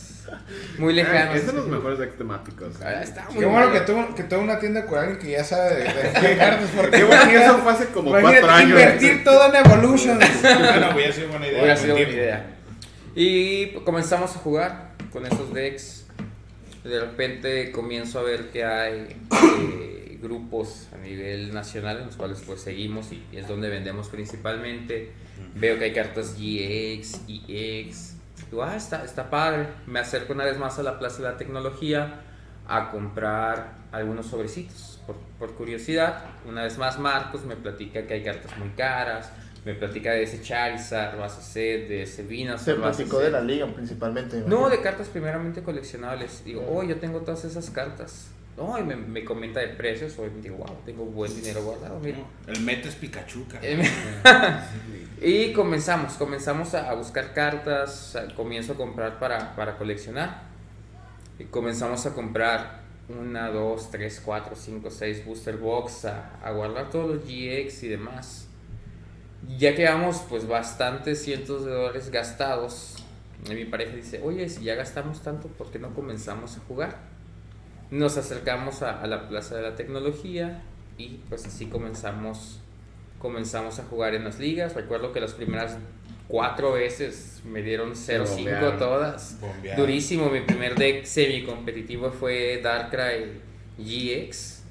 muy 0.79 0.93
lejanos. 0.93 1.35
Ah, 1.35 1.37
esos 1.37 1.47
son 1.51 1.57
los 1.57 1.67
mejores 1.69 1.99
decks 1.99 2.17
temáticos. 2.17 2.69
Ah, 2.83 3.03
está 3.03 3.27
muy 3.31 3.41
Qué 3.41 3.47
bueno 3.47 3.73
que 3.73 3.81
tuvo, 3.81 4.15
que 4.15 4.23
tuvo 4.25 4.41
una 4.41 4.59
tienda 4.61 4.87
con 4.87 4.99
alguien 4.99 5.19
que 5.19 5.31
ya 5.33 5.43
sabe 5.45 5.75
de, 5.77 5.85
de- 5.85 6.37
cartas. 6.37 6.71
Porque 6.77 6.99
Qué 6.99 7.05
bueno 7.05 7.25
que 7.29 7.37
eso 7.45 7.59
fue 7.59 7.73
hace 7.73 7.87
como 7.87 8.11
cuatro 8.11 8.49
años. 8.51 8.71
invertir 8.71 9.25
todo 9.25 9.53
en 9.53 9.67
Evolution. 9.67 10.19
bueno, 10.43 10.91
hubiera 10.95 11.13
sido 11.13 11.29
buena 11.29 11.47
idea. 11.47 11.63
Hubiera 11.63 11.75
buen 11.75 11.77
sido 11.79 11.95
buena 11.97 12.11
idea. 12.13 12.47
Y 13.17 13.67
comenzamos 13.85 14.37
a 14.37 14.39
jugar 14.39 14.91
con 15.13 15.27
esos 15.27 15.53
decks. 15.53 16.07
De 16.85 17.01
repente 17.01 17.73
comienzo 17.73 18.21
a 18.21 18.23
ver 18.23 18.51
que 18.51 18.65
hay 18.65 19.17
eh, 19.33 20.00
grupos 20.21 20.89
a 20.95 20.99
nivel 20.99 21.53
nacional 21.53 21.99
en 21.99 22.07
los 22.07 22.17
cuales 22.17 22.43
pues 22.47 22.61
seguimos 22.61 23.13
y 23.13 23.25
es 23.33 23.49
donde 23.49 23.69
vendemos 23.69 24.09
principalmente. 24.09 25.13
Veo 25.55 25.79
que 25.79 25.85
hay 25.85 25.93
cartas 25.93 26.35
GX, 26.35 27.23
EX. 27.29 28.17
Digo, 28.51 28.63
ah, 28.63 28.77
está, 28.77 29.05
está 29.05 29.31
padre. 29.31 29.69
Me 29.87 30.01
acerco 30.01 30.33
una 30.33 30.45
vez 30.45 30.59
más 30.59 30.79
a 30.79 30.83
la 30.83 30.99
Plaza 30.99 31.19
de 31.19 31.25
la 31.25 31.37
Tecnología 31.37 32.21
a 32.69 32.91
comprar 32.91 33.75
algunos 33.93 34.27
sobrecitos. 34.27 35.01
Por, 35.07 35.17
por 35.39 35.55
curiosidad, 35.57 36.25
una 36.47 36.63
vez 36.63 36.79
más 36.79 36.99
Marcos 36.99 37.45
me 37.45 37.57
platica 37.57 38.07
que 38.07 38.15
hay 38.15 38.23
cartas 38.23 38.57
muy 38.59 38.69
caras. 38.71 39.33
Me 39.65 39.75
platica 39.75 40.13
de 40.13 40.23
ese 40.23 40.41
Charizard, 40.41 41.19
base 41.19 41.43
set, 41.43 41.89
de 41.89 42.03
ese 42.05 42.23
Venusaur, 42.23 42.61
Se 42.61 42.75
platicó 42.75 43.19
de 43.19 43.31
la 43.31 43.43
liga 43.43 43.67
principalmente. 43.67 44.41
me 44.41 44.49
No, 44.49 44.71
de 44.71 44.81
cartas 44.81 45.09
primeramente 45.09 45.63
coleccionables. 45.63 46.45
Digo, 46.45 46.67
oh, 46.71 46.83
yo 46.83 46.97
tengo 46.97 47.21
todas 47.21 47.45
esas 47.45 47.69
cartas. 47.69 48.31
No, 48.61 48.79
y 48.79 48.83
me, 48.85 48.95
me 48.95 49.25
comenta 49.25 49.59
de 49.61 49.69
precios. 49.69 50.19
O 50.19 50.29
digo, 50.43 50.59
wow, 50.59 50.77
tengo 50.85 51.05
buen 51.07 51.35
dinero 51.35 51.63
guardado. 51.65 51.99
Mira. 51.99 52.19
El 52.47 52.61
meta 52.61 52.89
es 52.89 52.95
Pikachu, 52.95 53.47
y 55.23 55.53
comenzamos, 55.53 56.13
comenzamos 56.15 56.75
a, 56.75 56.91
a 56.91 56.95
buscar 56.95 57.33
cartas. 57.33 58.17
a- 58.17 58.35
comienzo 58.35 58.75
a 58.75 58.77
comprar 58.77 59.19
para, 59.19 59.57
para 59.57 59.77
coleccionar. 59.79 60.43
Y 61.39 61.45
comenzamos 61.45 62.05
a 62.07 62.13
comprar 62.13 62.81
una, 63.09 63.49
dos, 63.51 63.91
tres, 63.91 64.21
cuatro, 64.23 64.55
cinco, 64.55 64.91
seis 64.91 65.25
booster 65.25 65.57
box. 65.57 66.05
A, 66.05 66.31
a 66.45 66.51
guardar 66.53 66.91
todos 66.91 67.09
los 67.17 67.25
GX 67.25 67.83
y 67.85 67.89
demás. 67.89 68.47
Ya 69.59 69.75
quedamos 69.75 70.19
pues 70.29 70.47
bastantes 70.47 71.23
cientos 71.23 71.65
de 71.65 71.73
dólares 71.73 72.11
gastados. 72.11 72.97
Y 73.51 73.55
mi 73.55 73.65
pareja 73.65 73.97
dice, 73.97 74.21
oye, 74.23 74.49
si 74.51 74.65
ya 74.65 74.75
gastamos 74.75 75.23
tanto, 75.23 75.49
¿por 75.49 75.71
qué 75.71 75.79
no 75.79 75.95
comenzamos 75.95 76.59
a 76.59 76.61
jugar? 76.69 77.10
Nos 77.91 78.17
acercamos 78.17 78.83
a, 78.83 79.01
a 79.01 79.07
la 79.07 79.29
Plaza 79.29 79.57
de 79.57 79.63
la 79.63 79.75
Tecnología 79.75 80.63
y 80.99 81.21
pues 81.29 81.47
así 81.47 81.67
comenzamos, 81.67 82.61
comenzamos 83.19 83.79
a 83.79 83.85
jugar 83.85 84.15
en 84.15 84.25
las 84.25 84.39
ligas. 84.39 84.75
Recuerdo 84.75 85.13
que 85.13 85.21
las 85.21 85.33
primeras 85.33 85.77
cuatro 86.29 86.73
veces 86.73 87.41
me 87.45 87.63
dieron 87.63 87.93
0-5 87.95 88.27
bombearon. 88.29 88.79
todas. 88.79 89.39
Bombear. 89.41 89.77
Durísimo, 89.77 90.31
mi 90.31 90.41
primer 90.41 90.77
deck 90.77 91.05
semi-competitivo 91.05 92.11
fue 92.13 92.61
Darkrai 92.63 93.41
GX 93.79 94.63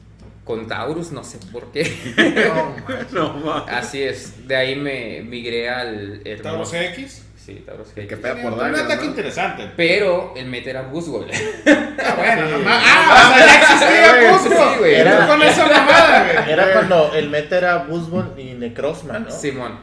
con 0.46 0.68
Taurus, 0.68 1.12
no 1.12 1.24
sé 1.24 1.38
por 1.52 1.72
qué. 1.72 1.84
No. 3.12 3.40
No. 3.40 3.54
Así 3.68 4.02
es, 4.02 4.48
de 4.48 4.56
ahí 4.56 4.76
me 4.76 5.22
migré 5.22 5.70
al 5.70 6.22
Taurus 6.42 6.74
hermoso. 6.74 6.76
X. 6.78 7.26
Sí, 7.50 7.64
Taurus 7.66 7.88
El 7.96 8.08
que 8.08 8.18
pega 8.18 8.36
por 8.42 8.54
Un 8.54 8.60
Dagger, 8.60 8.86
ataque 8.86 9.04
¿no? 9.04 9.10
interesante. 9.10 9.72
Pero 9.76 10.34
el 10.36 10.46
meta 10.46 10.70
era 10.70 10.82
Buzzwole. 10.84 11.34
Ah, 12.02 12.16
bueno, 12.16 12.46
Sí. 12.48 12.52
nomás. 12.54 12.84
Ah, 12.86 13.32
o 13.34 13.38
sea, 13.38 13.46
ya 13.46 13.60
existía 13.62 14.32
Cusco. 14.32 14.50
sí, 14.72 14.78
güey. 14.80 15.04
Tú 15.04 15.28
con 15.28 15.42
esa 15.44 15.66
mamada, 15.68 16.24
güey. 16.44 16.52
Era 16.54 16.74
cuando 16.74 17.14
el 17.14 17.30
meta 17.30 17.58
era 17.58 17.78
Buzzball 17.80 18.34
y 18.40 18.54
Necrozma, 18.54 19.20
¿no? 19.20 19.30
Simón. 19.32 19.80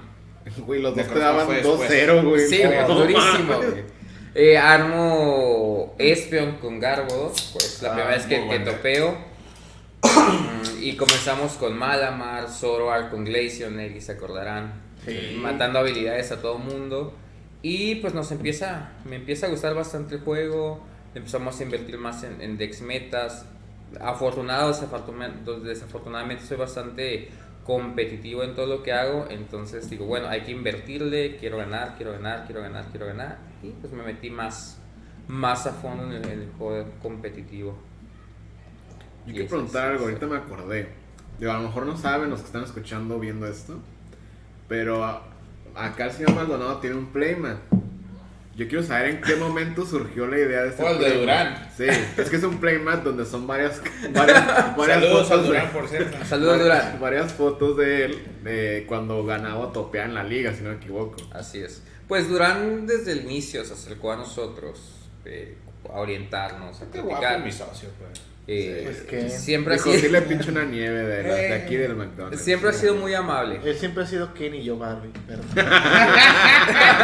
Güey, 0.58 0.80
los 0.80 0.96
dos 0.96 1.06
te 1.06 1.18
daban 1.18 1.44
fue 1.46 1.56
después. 1.56 1.90
2-0, 1.90 2.22
güey. 2.22 2.46
Sí, 2.48 2.62
güey, 2.64 2.86
durísimo, 2.86 3.56
güey. 3.56 3.84
Eh, 4.34 4.56
armo 4.58 5.94
Espion 5.98 6.52
con 6.58 6.78
Garbodos, 6.80 7.50
pues 7.52 7.82
la 7.82 7.90
Ah, 7.90 7.94
primera 7.94 8.16
vez 8.16 8.26
que, 8.26 8.48
que 8.48 8.58
topeo. 8.60 9.16
Mm, 10.02 10.78
y 10.82 10.96
comenzamos 10.96 11.52
con 11.54 11.76
Malamar, 11.76 12.48
Zoroark 12.48 13.10
con 13.10 13.24
Nelly 13.24 14.00
se 14.00 14.12
acordarán. 14.12 14.82
Sí. 15.04 15.36
Matando 15.40 15.78
habilidades 15.80 16.32
a 16.32 16.40
todo 16.40 16.58
mundo. 16.58 17.14
Y 17.62 17.96
pues 17.96 18.14
nos 18.14 18.30
empieza, 18.30 18.92
me 19.04 19.16
empieza 19.16 19.46
a 19.46 19.50
gustar 19.50 19.74
bastante 19.74 20.16
el 20.16 20.20
juego. 20.20 20.80
Empezamos 21.14 21.58
a 21.58 21.62
invertir 21.62 21.98
más 21.98 22.22
en, 22.22 22.40
en 22.40 22.58
decks 22.58 22.80
metas. 22.82 23.46
Afortunado, 24.00 24.72
desafortuna- 24.72 25.32
desafortunadamente 25.62 26.44
soy 26.44 26.58
bastante 26.58 27.28
competitivo 27.64 28.44
en 28.44 28.54
todo 28.54 28.66
lo 28.66 28.82
que 28.82 28.92
hago. 28.92 29.26
Entonces 29.30 29.88
digo, 29.90 30.06
bueno, 30.06 30.28
hay 30.28 30.42
que 30.42 30.52
invertirle. 30.52 31.36
Quiero 31.38 31.56
ganar, 31.56 31.96
quiero 31.96 32.12
ganar, 32.12 32.44
quiero 32.46 32.60
ganar, 32.62 32.84
quiero 32.90 33.06
ganar. 33.06 33.38
Y 33.62 33.70
pues 33.70 33.92
me 33.92 34.02
metí 34.02 34.30
más, 34.30 34.78
más 35.26 35.66
a 35.66 35.72
fondo 35.72 36.04
en 36.04 36.12
el, 36.12 36.24
en 36.30 36.42
el 36.42 36.50
juego 36.58 36.88
competitivo. 37.02 37.76
Yo 39.24 39.32
Y 39.32 39.34
quiero 39.34 39.48
preguntar 39.48 39.90
algo, 39.92 40.04
ahorita 40.04 40.26
me 40.26 40.36
acordé. 40.36 40.88
Digo, 41.40 41.50
a 41.50 41.54
lo 41.58 41.62
mejor 41.64 41.86
no 41.86 41.96
saben 41.96 42.30
los 42.30 42.40
que 42.40 42.46
están 42.46 42.62
escuchando 42.62 43.18
viendo 43.18 43.46
esto, 43.46 43.78
pero 44.68 45.20
acá 45.76 46.06
el 46.06 46.12
señor 46.12 46.34
Maldonado 46.34 46.78
tiene 46.78 46.96
un 46.96 47.06
playmat. 47.12 47.58
Yo 48.56 48.66
quiero 48.68 48.82
saber 48.82 49.10
en 49.10 49.20
qué 49.20 49.36
momento 49.36 49.84
surgió 49.84 50.26
la 50.26 50.38
idea 50.38 50.62
de 50.62 50.68
este 50.70 50.82
O 50.82 50.88
el 50.88 50.98
de. 50.98 51.18
Durán. 51.20 51.68
Sí, 51.76 51.84
es 51.84 52.30
que 52.30 52.36
es 52.36 52.42
un 52.42 52.58
playmat 52.58 53.02
donde 53.04 53.26
son 53.26 53.46
varias, 53.46 53.82
varias, 54.14 54.46
varias 54.76 55.00
Saludos 55.00 55.20
a 55.20 55.24
fotos 55.28 55.42
de- 55.42 55.48
Durán, 55.48 55.70
por 55.72 55.88
cierto. 55.88 56.16
Saludos, 56.24 56.58
Durán. 56.60 56.98
Varias 56.98 57.32
fotos 57.34 57.76
de 57.76 58.04
él 58.06 58.26
de 58.44 58.84
cuando 58.88 59.22
ganaba 59.26 59.58
o 59.58 59.68
topeaba 59.72 60.08
en 60.08 60.14
la 60.14 60.24
liga, 60.24 60.54
si 60.54 60.62
no 60.62 60.70
me 60.70 60.76
equivoco. 60.76 61.16
Así 61.32 61.58
es. 61.58 61.82
Pues 62.08 62.28
Durán 62.30 62.86
desde 62.86 63.12
el 63.12 63.24
inicio 63.26 63.62
se 63.64 63.74
acercó 63.74 64.12
a 64.12 64.16
nosotros 64.16 64.80
eh, 65.26 65.58
a 65.92 65.98
orientarnos, 66.00 66.80
a 66.80 66.90
Qué 66.90 67.00
guapo 67.00 67.38
mi 67.44 67.52
socio, 67.52 67.90
pues. 67.98 68.22
Eh, 68.48 68.82
Pues 68.84 69.00
que- 69.02 69.28
siempre, 69.28 69.74
ha 69.74 69.78
sido, 69.78 69.98
sí 69.98 70.08
le 70.08 70.22
pincho 70.22 70.52
una 70.52 70.64
nieve 70.64 71.00
de, 71.04 71.22
la- 71.24 71.34
de 71.34 71.52
aquí 71.54 71.74
del 71.76 71.96
McDonald's. 71.96 72.40
siempre 72.40 72.70
ha 72.70 72.72
sido 72.72 72.94
muy 72.94 73.12
amable. 73.12 73.58
Él 73.64 73.76
siempre 73.76 74.04
ha 74.04 74.06
sido 74.06 74.32
Ken 74.34 74.54
y 74.54 74.62
yo 74.62 74.78
Barbie. 74.78 75.10
Pero... 75.26 75.42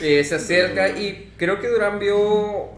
Eh, 0.00 0.22
se 0.24 0.34
acerca 0.34 0.88
y 0.90 1.32
creo 1.36 1.60
que 1.60 1.68
Durán 1.68 1.98
vio, 1.98 2.72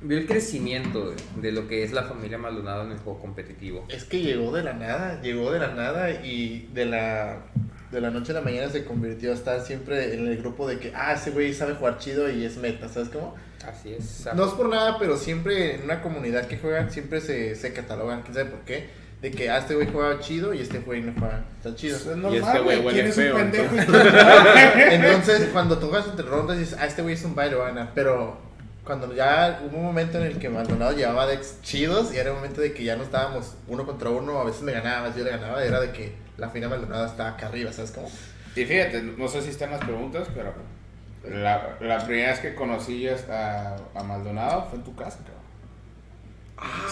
vio 0.00 0.18
el 0.18 0.26
crecimiento 0.26 1.10
de, 1.10 1.16
de 1.42 1.52
lo 1.52 1.68
que 1.68 1.82
es 1.82 1.92
la 1.92 2.04
familia 2.04 2.38
Maldonado 2.38 2.84
en 2.84 2.92
el 2.92 2.98
juego 2.98 3.20
competitivo. 3.20 3.84
Es 3.90 4.04
que 4.04 4.20
llegó 4.20 4.52
de 4.52 4.62
la 4.62 4.72
nada, 4.72 5.20
llegó 5.20 5.52
de 5.52 5.58
la 5.58 5.74
nada 5.74 6.10
y 6.24 6.68
de 6.72 6.86
la, 6.86 7.40
de 7.90 8.00
la 8.00 8.10
noche 8.10 8.32
a 8.32 8.36
la 8.36 8.40
mañana 8.40 8.70
se 8.70 8.84
convirtió 8.84 9.32
a 9.32 9.34
estar 9.34 9.60
siempre 9.60 10.14
en 10.14 10.26
el 10.28 10.38
grupo 10.38 10.66
de 10.68 10.78
que, 10.78 10.92
ah, 10.94 11.12
ese 11.14 11.30
güey 11.30 11.52
sabe 11.52 11.74
jugar 11.74 11.98
chido 11.98 12.30
y 12.30 12.44
es 12.44 12.56
meta, 12.56 12.88
¿sabes 12.88 13.08
cómo? 13.10 13.34
Así 13.66 13.94
es. 13.94 14.28
No 14.34 14.46
es 14.46 14.52
por 14.52 14.68
nada, 14.68 14.98
pero 14.98 15.16
siempre 15.16 15.76
en 15.76 15.82
una 15.84 16.02
comunidad 16.02 16.46
que 16.46 16.58
juegan, 16.58 16.90
siempre 16.90 17.20
se, 17.20 17.54
se 17.56 17.72
catalogan, 17.72 18.22
quién 18.22 18.34
sabe 18.34 18.50
por 18.50 18.60
qué, 18.60 18.88
de 19.20 19.30
que, 19.30 19.50
ah, 19.50 19.58
este 19.58 19.74
güey 19.74 19.88
juega 19.92 20.18
chido 20.18 20.52
y 20.52 20.60
este 20.60 20.80
güey 20.80 21.00
no 21.00 21.12
juega 21.18 21.44
tan 21.62 21.76
chido. 21.76 21.96
Es 21.96 22.06
Y 22.06 22.08
normal, 22.08 22.34
este 22.34 22.58
güey 22.60 22.82
güey. 22.82 22.86
huele 22.86 22.92
¿Quién 22.92 23.06
es 23.06 23.16
un 23.16 23.22
feo, 23.22 23.36
pendejo? 23.36 23.76
Entonces, 24.90 25.48
cuando 25.52 25.78
tú 25.78 25.88
juegas 25.88 26.08
entre 26.08 26.26
rondas, 26.26 26.58
dices, 26.58 26.76
ah, 26.80 26.86
este 26.86 27.02
güey 27.02 27.14
es 27.14 27.24
un 27.24 27.34
baile, 27.34 27.54
va 27.54 27.66
a 27.66 27.68
ganar. 27.68 27.90
Pero 27.94 28.36
cuando 28.84 29.14
ya 29.14 29.60
hubo 29.64 29.78
un 29.78 29.84
momento 29.84 30.18
en 30.18 30.24
el 30.24 30.38
que 30.38 30.48
Maldonado 30.48 30.92
llevaba 30.96 31.26
decks 31.26 31.60
chidos 31.62 32.12
y 32.12 32.16
era 32.16 32.30
el 32.30 32.36
momento 32.36 32.60
de 32.60 32.72
que 32.72 32.82
ya 32.82 32.96
no 32.96 33.04
estábamos 33.04 33.54
uno 33.68 33.86
contra 33.86 34.10
uno, 34.10 34.40
a 34.40 34.44
veces 34.44 34.62
me 34.62 34.72
ganaba, 34.72 34.98
a 34.98 35.02
veces 35.02 35.18
yo 35.18 35.24
le 35.24 35.30
ganaba, 35.30 35.64
era 35.64 35.80
de 35.80 35.92
que 35.92 36.12
la 36.36 36.50
final 36.50 36.70
Maldonado 36.70 37.06
estaba 37.06 37.30
acá 37.30 37.46
arriba, 37.46 37.72
¿sabes 37.72 37.92
cómo? 37.92 38.10
Y 38.56 38.64
fíjate, 38.64 39.02
no 39.02 39.28
sé 39.28 39.40
si 39.42 39.50
están 39.50 39.70
las 39.70 39.84
preguntas, 39.84 40.26
pero 40.34 40.52
la, 41.24 41.76
la 41.80 41.98
primera 42.04 42.30
vez 42.30 42.40
que 42.40 42.54
conocí 42.54 43.08
a, 43.08 43.76
a 43.94 44.02
Maldonado 44.02 44.66
fue 44.68 44.78
en 44.78 44.84
tu 44.84 44.94
casa, 44.96 45.18
cabrón. 45.18 45.42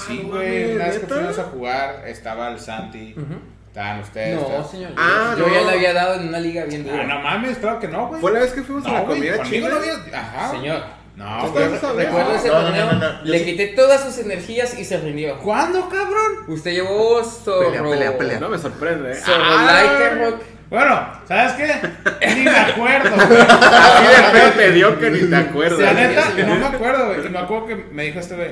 Sí, 0.06 0.22
no 0.24 0.36
güey. 0.36 0.74
Una 0.74 0.86
vez 0.86 0.98
que 0.98 1.06
fuimos 1.06 1.38
a 1.38 1.44
jugar, 1.44 2.02
estaba 2.06 2.48
el 2.48 2.58
Santi. 2.58 3.14
Ujú. 3.16 3.34
Estaban 3.68 4.00
ustedes. 4.00 4.34
No, 4.34 4.42
estaban- 4.42 4.68
señor. 4.68 4.90
Ah, 4.96 5.34
yo 5.38 5.46
no. 5.46 5.54
ya 5.54 5.60
le 5.62 5.70
había 5.72 5.92
dado 5.92 6.14
en 6.20 6.28
una 6.28 6.40
liga 6.40 6.64
bien 6.64 6.84
Ah, 6.88 6.90
dura. 6.92 7.04
no 7.06 7.20
mames, 7.20 7.58
claro 7.58 7.78
que 7.78 7.86
no, 7.86 8.08
güey. 8.08 8.20
Fue 8.20 8.32
la 8.32 8.40
vez 8.40 8.52
que 8.52 8.62
fuimos 8.62 8.84
a 8.86 8.92
la 8.92 9.04
comida 9.04 9.42
china. 9.44 9.68
no 9.68 9.76
había. 9.76 9.92
Ajá. 10.12 10.50
Señor, 10.50 10.82
No, 11.16 11.40
recuerdo 11.52 12.34
ese 12.34 12.48
torneo, 12.48 12.86
no, 12.86 12.92
no, 12.94 12.98
no. 12.98 13.24
Yo 13.24 13.30
le 13.30 13.38
sí- 13.38 13.44
quité 13.44 13.66
todas 13.68 14.02
sus 14.02 14.18
energías 14.18 14.76
y 14.76 14.84
se 14.84 14.98
rindió. 14.98 15.38
¿Cuándo, 15.38 15.88
cabrón? 15.88 16.44
Usted 16.48 16.72
llevó 16.72 17.22
zorro. 17.22 17.66
Pelea, 17.70 17.82
pelea, 17.84 18.18
pelea. 18.18 18.40
No 18.40 18.48
me 18.48 18.58
sorprende. 18.58 19.12
¿eh? 19.12 19.14
Zorro 19.14 19.44
Ah, 19.44 19.66
Lighterrock. 19.84 20.42
Bueno, 20.70 21.08
¿sabes 21.26 21.52
qué? 21.54 22.26
Ni 22.34 22.42
me 22.42 22.50
acuerdo, 22.50 23.16
güey. 23.26 23.40
Así 23.40 24.06
de 24.06 24.38
feo 24.40 24.50
te 24.52 24.70
dio 24.72 24.98
que 25.00 25.10
ni 25.10 25.28
te 25.28 25.36
acuerdas. 25.36 25.80
La 25.80 25.92
neta, 25.94 26.30
señor. 26.30 26.48
no 26.48 26.54
me 26.70 26.76
acuerdo, 26.76 27.06
güey. 27.08 27.26
Y 27.26 27.28
me 27.28 27.38
acuerdo 27.40 27.66
que 27.66 27.74
me 27.92 28.04
dijo 28.04 28.20
este 28.20 28.36
güey. 28.36 28.50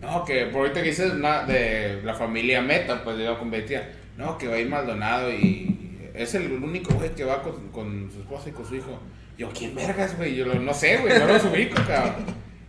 No, 0.00 0.24
que 0.24 0.46
por 0.46 0.60
ahorita 0.60 0.82
que 0.82 0.90
dices 0.90 1.14
na- 1.14 1.42
de 1.42 2.00
la 2.04 2.14
familia 2.14 2.62
Meta, 2.62 3.02
pues 3.02 3.18
yo 3.18 3.36
competía. 3.38 3.90
No, 4.16 4.38
que 4.38 4.46
va 4.46 4.54
a 4.54 4.58
ir 4.58 4.68
Maldonado 4.68 5.30
y 5.32 6.10
es 6.14 6.34
el 6.36 6.52
único 6.52 6.94
güey 6.94 7.10
que 7.10 7.24
va 7.24 7.42
con, 7.42 7.68
con 7.72 8.10
su 8.12 8.20
esposa 8.20 8.48
y 8.48 8.52
con 8.52 8.64
su 8.66 8.76
hijo. 8.76 9.00
Yo, 9.36 9.50
¿quién 9.50 9.74
vergas, 9.74 10.16
güey? 10.16 10.36
Yo 10.36 10.46
lo- 10.46 10.54
no 10.54 10.72
sé, 10.72 10.98
güey, 10.98 11.18
no 11.18 11.26
los 11.26 11.44
ubico, 11.44 11.82
cabrón. 11.86 12.14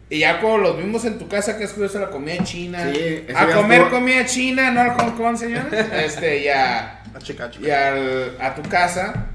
Y 0.09 0.19
ya 0.19 0.39
cuando 0.39 0.59
los 0.59 0.77
vimos 0.77 1.05
en 1.05 1.19
tu 1.19 1.27
casa, 1.27 1.57
que 1.57 1.65
es 1.65 1.73
curioso 1.73 1.99
la 1.99 2.09
comida 2.09 2.43
china. 2.43 2.79
Sí, 2.91 3.25
ese 3.27 3.37
a 3.37 3.45
día 3.45 3.55
comer 3.55 3.81
estuvo- 3.81 3.97
comida 3.99 4.25
china, 4.25 4.71
no 4.71 4.81
al 4.81 4.91
Hong 4.91 5.11
Kong, 5.17 5.37
señores. 5.37 5.85
Este, 5.93 6.41
ya. 6.43 6.96
A 7.17 7.19
checar, 7.19 7.47
a 7.47 7.51
checar. 7.51 7.67
Y 7.67 7.71
al- 7.71 8.38
a 8.39 8.55
tu 8.55 8.62
casa 8.69 9.27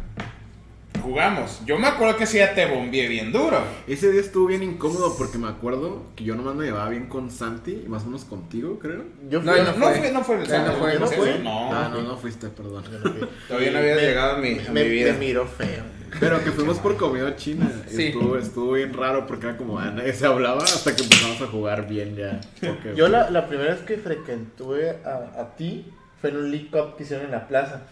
jugamos. 1.03 1.61
Yo 1.67 1.79
me 1.79 1.89
acuerdo 1.89 2.17
que 2.17 2.25
ese 2.25 2.37
día 2.39 2.55
te 2.55 2.65
bombié 2.67 3.09
bien 3.09 3.33
duro. 3.33 3.61
Ese 3.89 4.13
día 4.13 4.21
estuvo 4.21 4.47
bien 4.47 4.63
incómodo 4.63 5.17
porque 5.19 5.37
me 5.37 5.49
acuerdo 5.49 6.03
que 6.15 6.23
yo 6.23 6.37
nomás 6.37 6.55
me 6.55 6.65
llevaba 6.65 6.89
bien 6.91 7.07
con 7.07 7.31
Santi 7.31 7.83
y 7.85 7.89
más 7.89 8.03
o 8.05 8.07
menos 8.07 8.25
contigo, 8.25 8.79
creo. 8.79 9.03
Yo 9.29 9.41
fui, 9.41 9.51
No, 9.51 9.57
No, 9.57 9.65
no 9.65 9.73
fue. 9.89 9.95
fue, 9.99 10.13
no 10.13 10.23
fue 10.25 10.35
el 10.37 10.43
Él 10.53 10.65
no 10.65 10.73
fue, 10.75 10.95
¿no 10.95 11.01
no 11.01 11.07
fue? 11.09 11.39
No, 11.41 11.73
Ah, 11.75 11.91
no, 11.93 12.03
no 12.03 12.17
fuiste, 12.17 12.49
perdón. 12.49 12.85
fui. 12.85 13.29
Todavía 13.49 13.73
no 13.73 13.79
había 13.79 13.95
Me- 13.97 14.01
llegado 14.01 14.37
a 14.37 14.39
mi, 14.39 14.59
a 14.61 14.71
me, 14.71 14.85
mi 14.85 14.91
vida. 14.91 15.13
me 15.15 15.19
miró 15.19 15.45
feo. 15.47 15.83
Pero 16.21 16.45
que 16.45 16.53
fuimos 16.53 16.79
por 16.79 16.97
comida 16.97 17.35
china. 17.37 17.69
y 17.91 17.97
Sí. 17.97 18.03
Estuvo, 18.09 18.37
estuvo 18.37 18.73
bien 18.75 18.93
raro 18.93 19.27
porque 19.27 19.47
era 19.47 19.57
como, 19.57 19.79
ah, 19.81 19.91
nadie 19.91 20.13
se 20.13 20.27
hablaba 20.27 20.63
hasta 20.63 20.95
que 20.95 21.03
empezamos 21.03 21.41
a 21.41 21.47
jugar 21.47 21.89
bien 21.89 22.15
ya. 22.15 22.41
Yo 22.95 23.09
la, 23.09 23.29
la 23.31 23.49
primera 23.49 23.75
vez 23.75 23.83
que 23.83 23.97
frecuenté 23.97 24.99
a, 25.05 25.41
a 25.41 25.57
ti 25.57 25.87
fue 26.23 26.31
en 26.31 26.37
un 26.39 26.51
League 26.51 26.71
Cup 26.71 26.97
que 26.97 27.03
hicieron 27.03 27.27
en 27.27 27.33
la 27.33 27.47
plaza. 27.49 27.83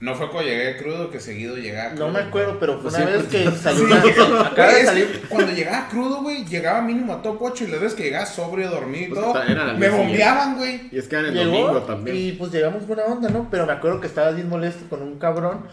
No 0.00 0.16
fue 0.16 0.28
cuando 0.30 0.50
llegué 0.50 0.76
crudo 0.78 1.10
que 1.12 1.20
seguido 1.20 1.56
llegaba 1.56 1.90
No 1.90 1.94
crudo. 1.96 2.08
me 2.10 2.18
acuerdo, 2.18 2.58
pero 2.58 2.80
fue 2.80 2.90
Pues 2.90 2.94
una 3.02 3.06
vez 3.12 3.22
que 3.28 3.38
te- 3.44 3.56
salió 3.56 3.86
Sí, 3.86 4.20
una... 4.32 4.46
Acaba 4.48 4.72
de 4.72 4.80
es 4.80 4.86
salir... 4.86 5.12
que 5.12 5.28
cuando 5.28 5.52
llegaba 5.52 5.88
crudo, 5.88 6.22
güey, 6.22 6.44
llegaba 6.44 6.80
mínimo 6.82 7.12
a 7.12 7.22
top 7.22 7.40
8 7.40 7.62
y 7.62 7.66
las 7.68 7.80
veces 7.80 7.94
que 7.96 8.02
llegaba 8.02 8.26
sobrio, 8.26 8.68
dormido 8.68 9.04
y 9.04 9.08
Pues 9.10 9.20
todo, 9.20 9.34
me 9.78 9.88
bombeaban, 9.90 10.56
güey. 10.56 10.88
Y 10.90 10.98
es 10.98 11.06
que 11.06 11.14
era 11.16 11.28
el 11.28 11.34
Llegó 11.34 11.50
domingo 11.52 11.82
también. 11.82 12.16
y 12.16 12.32
pues 12.32 12.50
llegamos 12.50 12.84
buena 12.84 13.04
onda, 13.04 13.28
¿no? 13.28 13.46
Pero 13.48 13.64
me 13.64 13.72
acuerdo 13.74 14.00
que 14.00 14.08
estabas 14.08 14.34
bien 14.34 14.48
molesto 14.48 14.84
con 14.90 15.02
un 15.02 15.20
cabrón 15.20 15.66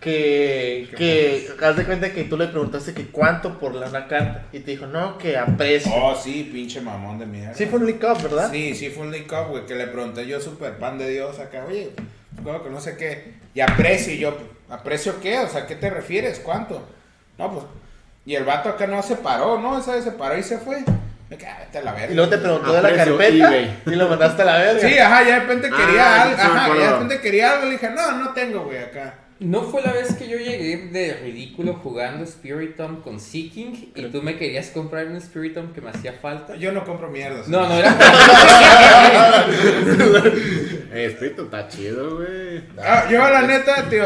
que, 0.00 0.88
que 0.96 1.48
haz 1.64 1.76
de 1.76 1.84
cuenta 1.84 2.12
que 2.12 2.24
tú 2.24 2.36
le 2.36 2.46
preguntaste 2.46 2.94
que 2.94 3.06
cuánto 3.08 3.58
por 3.58 3.74
la 3.74 3.88
una 3.88 4.06
carta 4.06 4.44
y 4.52 4.60
te 4.60 4.70
dijo, 4.72 4.86
no, 4.86 5.18
que 5.18 5.36
aprecio. 5.36 5.90
Oh, 5.94 6.14
sí, 6.14 6.48
pinche 6.52 6.80
mamón 6.80 7.18
de 7.18 7.26
mierda. 7.26 7.54
Sí 7.54 7.66
fue 7.66 7.80
un 7.80 7.86
League 7.86 8.00
Cup, 8.00 8.22
¿verdad? 8.22 8.50
Sí, 8.50 8.74
sí 8.74 8.90
fue 8.90 9.04
un 9.06 9.10
League 9.10 9.26
Cup, 9.26 9.48
güey, 9.50 9.66
que 9.66 9.74
le 9.74 9.88
pregunté 9.88 10.26
yo, 10.26 10.40
super 10.40 10.78
pan 10.78 10.98
de 10.98 11.08
Dios, 11.10 11.38
acá, 11.40 11.64
oye, 11.66 11.90
juego 12.42 12.62
que 12.62 12.70
no 12.70 12.80
sé 12.80 12.96
qué, 12.96 13.34
y 13.54 13.60
aprecio, 13.60 14.14
y 14.14 14.18
yo, 14.18 14.36
¿aprecio 14.70 15.20
qué? 15.20 15.38
O 15.40 15.48
sea, 15.48 15.66
¿qué 15.66 15.74
te 15.74 15.90
refieres? 15.90 16.38
¿Cuánto? 16.40 16.86
No, 17.36 17.52
pues, 17.52 17.64
y 18.24 18.34
el 18.36 18.44
vato 18.44 18.68
acá 18.68 18.86
no 18.86 19.02
se 19.02 19.16
paró, 19.16 19.58
¿no? 19.58 19.78
Esa 19.78 19.94
vez 19.94 20.04
se 20.04 20.12
paró 20.12 20.38
y 20.38 20.42
se 20.42 20.58
fue. 20.58 20.84
Me 21.30 21.36
quedé, 21.36 21.48
"Ah, 21.48 21.66
a 21.74 21.80
la 21.82 21.92
verga. 21.92 22.12
Y 22.12 22.14
luego 22.14 22.30
te 22.30 22.38
preguntó 22.38 22.72
de 22.72 22.82
la 22.82 22.94
carpeta 22.94 23.26
eBay. 23.48 23.82
y 23.86 23.90
lo 23.90 24.08
mandaste 24.08 24.42
a 24.42 24.44
la 24.46 24.58
verga. 24.58 24.88
Sí, 24.88 24.98
ajá, 24.98 25.22
ya 25.24 25.34
de 25.34 25.40
repente 25.40 25.68
Ah, 25.72 25.76
quería 25.76 26.02
sí, 26.04 26.20
algo, 26.30 26.42
ajá, 26.42 26.68
ya 26.68 26.74
de 26.74 26.90
repente 26.92 27.20
quería 27.20 27.52
algo, 27.52 27.64
le 27.66 27.70
dije, 27.72 27.90
no, 27.90 28.12
no 28.12 28.30
tengo, 28.32 28.64
güey, 28.64 28.78
acá. 28.78 29.14
No 29.40 29.62
fue 29.62 29.82
la 29.82 29.92
vez 29.92 30.14
que 30.14 30.26
yo 30.28 30.36
llegué 30.36 30.88
de 30.88 31.14
ridículo 31.14 31.74
jugando 31.74 32.26
Spiritomb 32.26 33.02
con 33.02 33.20
Seeking 33.20 33.92
y 33.94 34.02
tú 34.06 34.20
me 34.20 34.36
querías 34.36 34.70
comprar 34.70 35.06
un 35.06 35.20
Spiritomb 35.20 35.72
que 35.72 35.80
me 35.80 35.90
hacía 35.90 36.14
falta. 36.14 36.56
Yo 36.56 36.72
no 36.72 36.84
compro 36.84 37.08
mierdas. 37.08 37.46
No, 37.46 37.68
no 37.68 37.74
era 37.74 37.94
Eh, 40.92 41.04
Espíritu 41.06 41.44
está 41.44 41.68
chido, 41.68 42.16
güey. 42.16 42.62
Ah, 42.82 43.06
yo 43.10 43.18
la 43.18 43.42
neta, 43.42 43.88
tío, 43.88 44.04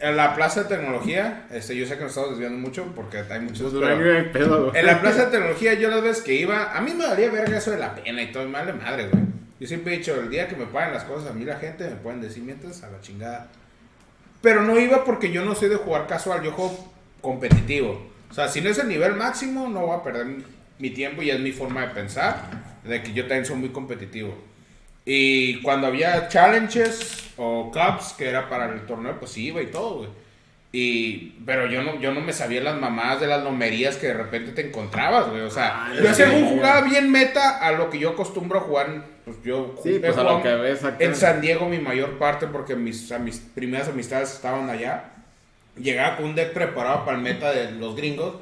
en 0.00 0.16
la 0.16 0.34
plaza 0.34 0.64
de 0.64 0.76
tecnología, 0.76 1.46
este, 1.50 1.74
yo 1.76 1.86
sé 1.86 1.94
que 1.96 2.02
nos 2.02 2.10
estamos 2.10 2.30
desviando 2.30 2.58
mucho 2.58 2.92
porque 2.94 3.22
hay 3.30 3.40
muchos... 3.40 3.72
Pues 3.72 3.84
pero- 3.84 4.32
pedo. 4.32 4.74
En 4.74 4.84
la 4.86 5.00
plaza 5.00 5.26
de 5.26 5.30
tecnología, 5.30 5.74
yo 5.74 5.88
las 5.88 6.02
veces 6.02 6.22
que 6.22 6.34
iba, 6.34 6.76
a 6.76 6.80
mí 6.82 6.92
me 6.92 7.06
valía 7.06 7.30
verga 7.30 7.56
eso 7.56 7.70
de 7.70 7.78
la 7.78 7.94
pena 7.94 8.22
y 8.22 8.32
todo, 8.32 8.44
me 8.44 8.52
vale 8.52 8.72
madre, 8.74 9.08
güey. 9.08 9.22
Yo 9.60 9.66
siempre 9.66 9.94
he 9.94 9.98
dicho, 9.98 10.14
el 10.20 10.28
día 10.28 10.46
que 10.46 10.56
me 10.56 10.66
paguen 10.66 10.92
las 10.94 11.04
cosas, 11.04 11.30
a 11.30 11.34
mí 11.34 11.44
la 11.44 11.56
gente 11.56 11.88
me 11.88 11.96
pueden 11.96 12.20
decir 12.20 12.42
mientras 12.42 12.82
a 12.82 12.90
la 12.90 13.00
chingada. 13.00 13.48
Pero 14.40 14.62
no 14.62 14.78
iba 14.78 15.04
porque 15.04 15.32
yo 15.32 15.44
no 15.44 15.54
soy 15.54 15.68
de 15.68 15.76
jugar 15.76 16.06
casual, 16.06 16.42
yo 16.42 16.52
juego 16.52 16.92
competitivo. 17.20 18.08
O 18.30 18.34
sea, 18.34 18.48
si 18.48 18.60
no 18.60 18.70
es 18.70 18.78
el 18.78 18.88
nivel 18.88 19.14
máximo, 19.14 19.68
no 19.68 19.86
voy 19.86 19.96
a 19.96 20.02
perder 20.02 20.26
mi 20.78 20.90
tiempo 20.90 21.22
y 21.22 21.30
es 21.30 21.40
mi 21.40 21.52
forma 21.52 21.86
de 21.86 21.94
pensar, 21.94 22.78
de 22.84 23.02
que 23.02 23.12
yo 23.12 23.24
también 23.24 23.46
soy 23.46 23.56
muy 23.56 23.70
competitivo. 23.70 24.34
Y 25.04 25.60
cuando 25.62 25.86
había 25.86 26.28
challenges 26.28 27.30
o 27.36 27.70
cups, 27.72 28.12
que 28.12 28.28
era 28.28 28.48
para 28.48 28.72
el 28.72 28.84
torneo, 28.86 29.18
pues 29.18 29.32
sí 29.32 29.46
iba 29.46 29.62
y 29.62 29.66
todo, 29.66 29.98
güey. 29.98 30.10
Y, 30.70 31.30
pero 31.46 31.66
yo 31.66 31.82
no, 31.82 31.98
yo 31.98 32.12
no 32.12 32.20
me 32.20 32.32
sabía 32.34 32.60
las 32.60 32.78
mamadas 32.78 33.20
de 33.20 33.26
las 33.26 33.42
lomerías 33.42 33.96
que 33.96 34.08
de 34.08 34.14
repente 34.14 34.52
te 34.52 34.66
encontrabas, 34.68 35.28
güey. 35.30 35.40
O 35.40 35.50
sea, 35.50 35.86
Ah, 35.86 35.92
yo 35.94 36.08
sí. 36.10 36.14
según 36.16 36.44
jugaba 36.50 36.82
bien 36.82 37.10
meta 37.10 37.58
a 37.58 37.72
lo 37.72 37.88
que 37.88 37.98
yo 37.98 38.10
acostumbro 38.10 38.58
a 38.58 38.62
jugar. 38.62 39.04
Pues 39.24 39.38
yo 39.44 39.74
Sí, 39.82 39.98
pues 39.98 40.16
a 40.16 40.22
lo 40.22 40.42
que 40.42 40.54
ves 40.54 40.84
acá. 40.84 41.02
en 41.04 41.14
San 41.16 41.40
Diego 41.40 41.68
mi 41.68 41.78
mayor 41.78 42.18
parte 42.18 42.46
porque 42.46 42.76
mis, 42.76 43.10
a 43.12 43.18
mis 43.18 43.38
primeras 43.38 43.88
amistades 43.88 44.32
estaban 44.32 44.68
allá. 44.68 45.04
Llegaba 45.76 46.16
con 46.16 46.26
un 46.26 46.34
deck 46.34 46.52
preparado 46.52 47.04
para 47.04 47.16
el 47.16 47.22
meta 47.22 47.50
de 47.50 47.70
los 47.72 47.96
gringos. 47.96 48.34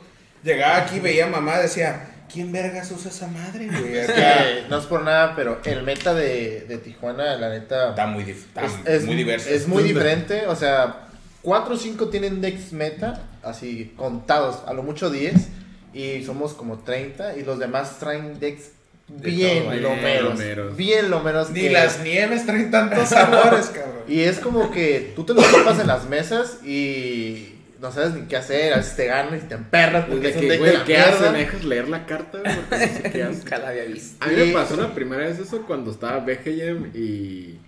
Llegaba 0.42 0.78
aquí, 0.78 0.98
veía 1.00 1.26
mamá, 1.28 1.58
decía, 1.58 2.08
¿quién 2.32 2.50
vergas 2.50 2.90
usa 2.90 3.10
esa 3.10 3.26
madre, 3.28 3.66
güey? 3.66 3.98
Es 3.98 4.08
Acá 4.08 4.16
que 4.16 4.64
no 4.68 4.78
es 4.78 4.86
por 4.86 5.02
nada, 5.02 5.34
pero 5.36 5.60
el 5.64 5.82
meta 5.82 6.12
de, 6.14 6.62
de 6.68 6.78
Tijuana, 6.78 7.36
la 7.36 7.50
neta, 7.50 7.90
Está 7.90 8.06
muy, 8.06 8.24
dif- 8.24 8.46
está 8.46 8.64
es, 8.64 8.72
es- 8.86 9.04
muy 9.04 9.14
diverso. 9.16 9.48
Es 9.50 9.66
muy 9.68 9.82
diferente, 9.82 10.46
o 10.46 10.54
sea, 10.56 11.05
4 11.46 11.74
o 11.74 11.78
5 11.78 12.08
tienen 12.08 12.40
decks 12.40 12.72
meta, 12.72 13.22
así 13.44 13.92
contados, 13.96 14.64
a 14.66 14.72
lo 14.72 14.82
mucho 14.82 15.10
10, 15.10 15.32
y 15.94 16.24
somos 16.24 16.54
como 16.54 16.80
30, 16.80 17.36
y 17.36 17.44
los 17.44 17.60
demás 17.60 18.00
traen 18.00 18.40
decks 18.40 18.70
De 19.06 19.30
bien 19.30 19.60
todo, 19.60 19.70
bien 19.70 19.82
lomeros, 19.84 20.30
lomeros. 20.32 20.76
bien 20.76 21.08
lomeros. 21.08 21.50
Ni 21.50 21.60
que- 21.60 21.70
las 21.70 22.00
nieves 22.02 22.44
traen 22.46 22.72
tantos 22.72 23.08
sabores, 23.10 23.66
cabrón. 23.66 23.94
Y 24.08 24.20
es 24.22 24.40
como 24.40 24.72
que 24.72 25.12
tú 25.14 25.22
te 25.24 25.34
los 25.34 25.48
topas 25.50 25.78
en 25.78 25.86
las 25.86 26.08
mesas 26.08 26.64
y 26.64 27.54
no 27.80 27.92
sabes 27.92 28.14
ni 28.14 28.22
qué 28.22 28.36
hacer, 28.36 28.72
a 28.74 28.78
veces 28.78 28.96
te 28.96 29.06
ganan 29.06 29.36
y 29.36 29.40
te 29.48 29.54
emperras 29.54 30.06
porque 30.06 30.32
que, 30.32 30.48
de 30.48 30.58
güey, 30.58 30.84
¿qué 30.84 30.96
haces? 30.98 31.30
¿Me 31.30 31.38
dejas 31.38 31.62
leer 31.64 31.88
la 31.88 32.06
carta? 32.06 32.38
Porque 32.42 32.76
no 32.76 32.92
sé 33.02 33.10
qué. 33.12 33.24
Nunca 33.30 33.58
la 33.58 33.68
había 33.68 33.84
visto. 33.84 34.24
A 34.24 34.28
mí 34.28 34.34
me 34.36 34.52
pasó 34.52 34.76
la 34.76 34.92
primera 34.94 35.22
vez 35.24 35.38
eso 35.38 35.62
cuando 35.62 35.92
estaba 35.92 36.18
BGM 36.18 36.90
y. 36.92 37.60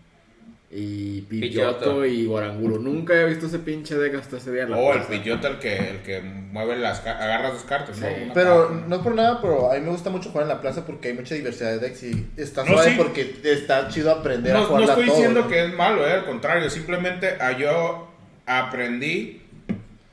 Y 0.71 1.23
Pilloto 1.23 1.79
Pilloto. 1.79 2.07
y 2.07 2.27
Guaranguro. 2.27 2.79
Nunca 2.79 3.15
había 3.15 3.25
visto 3.25 3.47
ese 3.47 3.59
pinche 3.59 3.97
deck 3.97 4.17
hasta 4.17 4.37
ese 4.37 4.53
día. 4.53 4.65
en 4.65 4.71
la 4.73 4.77
Oh, 4.77 4.93
el 4.93 5.03
pillota, 5.05 5.49
el 5.49 5.59
que, 5.59 5.77
el 5.77 5.99
que 6.03 6.21
mueve 6.21 6.77
las 6.77 7.01
agarra 7.07 7.53
sus 7.53 7.63
cartas, 7.63 7.97
¿no? 7.99 8.07
Sí. 8.07 8.15
Pero 8.35 8.69
no 8.87 8.97
es 8.97 9.03
por 9.03 9.15
nada, 9.15 9.41
pero 9.41 9.73
a 9.73 9.77
mí 9.77 9.81
me 9.81 9.91
gusta 9.91 10.11
mucho 10.11 10.29
jugar 10.29 10.43
en 10.43 10.49
la 10.51 10.61
plaza 10.61 10.85
porque 10.85 11.09
hay 11.09 11.15
mucha 11.15 11.35
diversidad 11.35 11.71
de 11.71 11.79
decks 11.79 12.03
y 12.03 12.27
está 12.37 12.65
No, 12.65 12.73
suave 12.75 12.91
sí. 12.91 12.95
porque 12.99 13.41
está 13.45 13.89
chido 13.89 14.11
aprender 14.13 14.55
a 14.55 14.59
No, 14.59 14.61
no 14.65 14.69
jugar 14.69 14.83
estoy 14.91 15.05
diciendo 15.05 15.49
que 15.49 15.65
es 15.65 15.73
malo, 15.75 16.07
eh, 16.07 16.13
al 16.13 16.27
contrario, 16.27 16.69
simplemente 16.69 17.37
ah, 17.41 17.53
yo 17.53 18.09
aprendí 18.45 19.43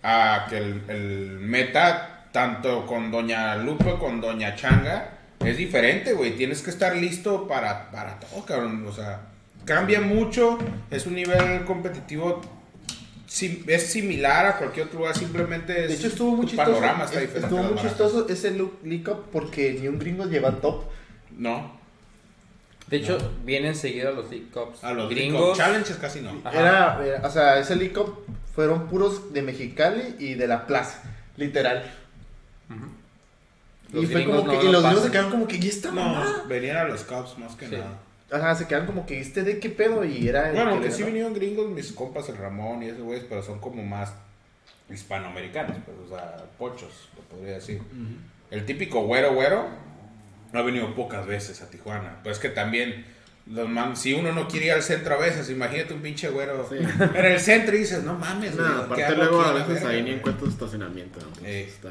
a 0.04 0.46
que 0.50 0.58
el, 0.58 0.82
el 0.88 1.30
meta, 1.42 2.28
tanto 2.32 2.86
con 2.86 3.12
Doña 3.12 3.58
Lupe, 3.58 3.96
con 4.00 4.22
Doña 4.22 4.56
Changa, 4.56 5.10
es 5.44 5.58
diferente, 5.58 6.14
güey. 6.14 6.32
Tienes 6.38 6.62
que 6.62 6.70
estar 6.70 6.96
listo 6.96 7.46
para, 7.48 7.92
para 7.92 8.20
todo, 8.20 8.46
cabrón. 8.46 8.86
O 8.88 8.92
sea, 8.92 9.20
cambia 9.66 10.00
mucho, 10.02 10.58
es 10.92 11.06
un 11.06 11.16
nivel 11.16 11.66
competitivo, 11.66 12.42
sim- 13.28 13.64
es 13.68 13.88
similar 13.88 14.46
a 14.46 14.58
cualquier 14.58 14.88
otro 14.88 15.00
lugar, 15.00 15.18
simplemente 15.18 15.84
es. 15.84 15.90
De 15.90 15.96
hecho 15.96 16.08
estuvo 16.08 16.36
muy 16.36 16.46
chistoso. 16.46 16.72
panorama 16.74 17.06
está 17.06 17.16
es- 17.16 17.22
diferente. 17.28 17.56
Estuvo 17.56 17.74
muy 17.74 17.82
chistoso 17.82 18.28
ese 18.30 18.52
look 18.52 18.80
leak 18.84 19.08
up 19.10 19.26
porque 19.32 19.78
ni 19.82 19.88
un 19.88 20.00
gringo 20.00 20.26
lleva 20.26 20.52
top. 20.62 20.84
No, 21.38 21.76
De 22.88 22.98
hecho, 22.98 23.18
vienen 23.44 23.76
seguido 23.76 24.10
a 24.10 24.12
los 24.12 24.30
League 24.30 24.48
Cups. 24.54 24.84
a 24.84 24.94
los 24.94 25.10
gringos. 25.10 25.40
gringos. 25.42 25.58
Challenges 25.58 25.98
casi 25.98 26.22
no. 26.22 26.40
Era, 26.54 27.04
era- 27.04 27.28
o 27.28 27.32
sea, 27.32 27.58
ese 27.60 27.76
leak 27.76 27.98
up 27.98 28.24
fueron 28.54 28.88
puros 28.88 29.34
de 29.34 29.42
Mexicali 29.42 30.16
y 30.20 30.36
de 30.36 30.48
la 30.48 30.68
plaza, 30.68 31.02
literal. 31.36 31.84
Los 33.92 34.04
y 34.04 34.08
fue 34.08 34.26
como 34.26 34.42
no 34.44 34.52
que, 34.60 34.66
y 34.68 34.72
los 34.72 34.84
gringos 34.84 35.04
se 35.04 35.12
quedaron 35.12 35.32
como 35.32 35.48
que, 35.48 35.58
¿y 35.58 35.68
esta 35.68 35.92
mamá? 35.92 36.24
No, 36.44 36.48
venían 36.48 36.78
a 36.78 36.84
los 36.86 37.04
Cubs 37.04 37.38
más 37.38 37.56
que 37.56 37.68
Sí. 37.68 37.76
nada. 37.76 37.98
Ajá, 38.36 38.56
se 38.56 38.68
quedaron 38.68 38.88
como 38.88 39.06
que, 39.06 39.20
¿este 39.20 39.44
de 39.44 39.60
qué 39.60 39.70
pedo? 39.70 40.04
Y 40.06 40.28
era 40.28 40.50
el 40.50 40.56
Bueno, 40.56 40.82
que 40.82 40.92
sí 40.92 41.04
vinieron 41.04 41.34
gringos, 41.34 41.70
mis 41.72 41.92
compas, 41.92 42.30
el 42.30 42.38
Ramón 42.38 42.84
y 42.84 42.88
esos 42.88 43.02
güeyes, 43.02 43.26
pero 43.28 43.42
son 43.42 43.60
como 43.60 43.84
más 43.84 44.14
hispanoamericanos, 44.90 45.78
pues, 45.86 45.98
o 46.06 46.16
sea, 46.16 46.38
pochos, 46.58 47.10
lo 47.16 47.22
podría 47.24 47.56
decir. 47.56 47.82
El 48.52 48.66
típico 48.66 49.02
güero 49.06 49.34
güero, 49.34 49.66
ha 50.54 50.62
venido 50.62 50.94
pocas 50.96 51.26
veces 51.26 51.62
a 51.62 51.70
Tijuana. 51.70 52.20
Pues 52.24 52.38
es 52.38 52.42
que 52.42 52.50
también, 52.50 53.06
los 53.48 53.68
man- 53.68 53.98
si 53.98 54.14
uno 54.14 54.32
no 54.32 54.48
quiere 54.48 54.68
ir 54.68 54.72
al 54.74 54.84
centro 54.84 55.16
a 55.16 55.18
veces, 55.18 55.50
imagínate 55.50 55.94
un 55.94 56.02
pinche 56.02 56.30
güero 56.30 56.68
Sí. 56.70 56.76
en 56.78 57.26
el 57.26 57.40
centro 57.40 57.76
y 57.76 57.80
dices, 57.80 58.04
no 58.04 58.14
mames, 58.14 58.56
güey, 58.56 58.68
No, 58.68 58.94
¿qué 58.96 59.04
aparte 59.04 59.16
luego 59.18 59.42
a 59.42 59.54
veces 59.54 59.84
ahí 59.84 59.98
ni 59.98 60.02
güey?" 60.10 60.14
encuentras 60.20 60.52
estacionamiento. 60.52 61.20
entonces 61.20 61.44
Eh. 61.46 61.64
está... 61.68 61.90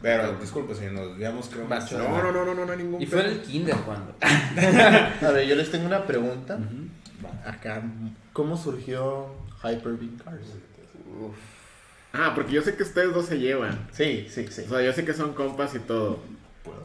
Pero, 0.00 0.34
disculpe, 0.40 0.74
si 0.74 0.86
nos 0.86 1.08
desviamos, 1.08 1.48
creo. 1.48 1.66
No, 1.68 2.22
no, 2.22 2.32
no, 2.32 2.44
no, 2.44 2.54
no, 2.54 2.64
no 2.66 2.72
hay 2.72 2.78
ningún 2.78 3.02
Y 3.02 3.06
fue 3.06 3.20
en 3.20 3.26
el 3.26 3.42
kinder 3.42 3.76
cuando. 3.78 4.14
A 4.20 5.30
ver, 5.32 5.46
yo 5.46 5.56
les 5.56 5.70
tengo 5.70 5.86
una 5.86 6.06
pregunta. 6.06 6.58
Acá, 7.44 7.82
¿cómo 8.32 8.56
surgió 8.56 9.34
Hyper 9.62 9.94
Beam 9.94 10.16
Cars? 10.24 10.46
Ah, 12.12 12.32
porque 12.34 12.52
yo 12.52 12.62
sé 12.62 12.76
que 12.76 12.82
ustedes 12.82 13.12
dos 13.12 13.26
se 13.26 13.38
llevan. 13.38 13.88
Sí, 13.92 14.28
sí, 14.30 14.46
sí. 14.48 14.62
O 14.66 14.68
sea, 14.68 14.82
yo 14.82 14.92
sé 14.92 15.04
que 15.04 15.14
son 15.14 15.34
compas 15.34 15.74
y 15.74 15.80
todo. 15.80 16.20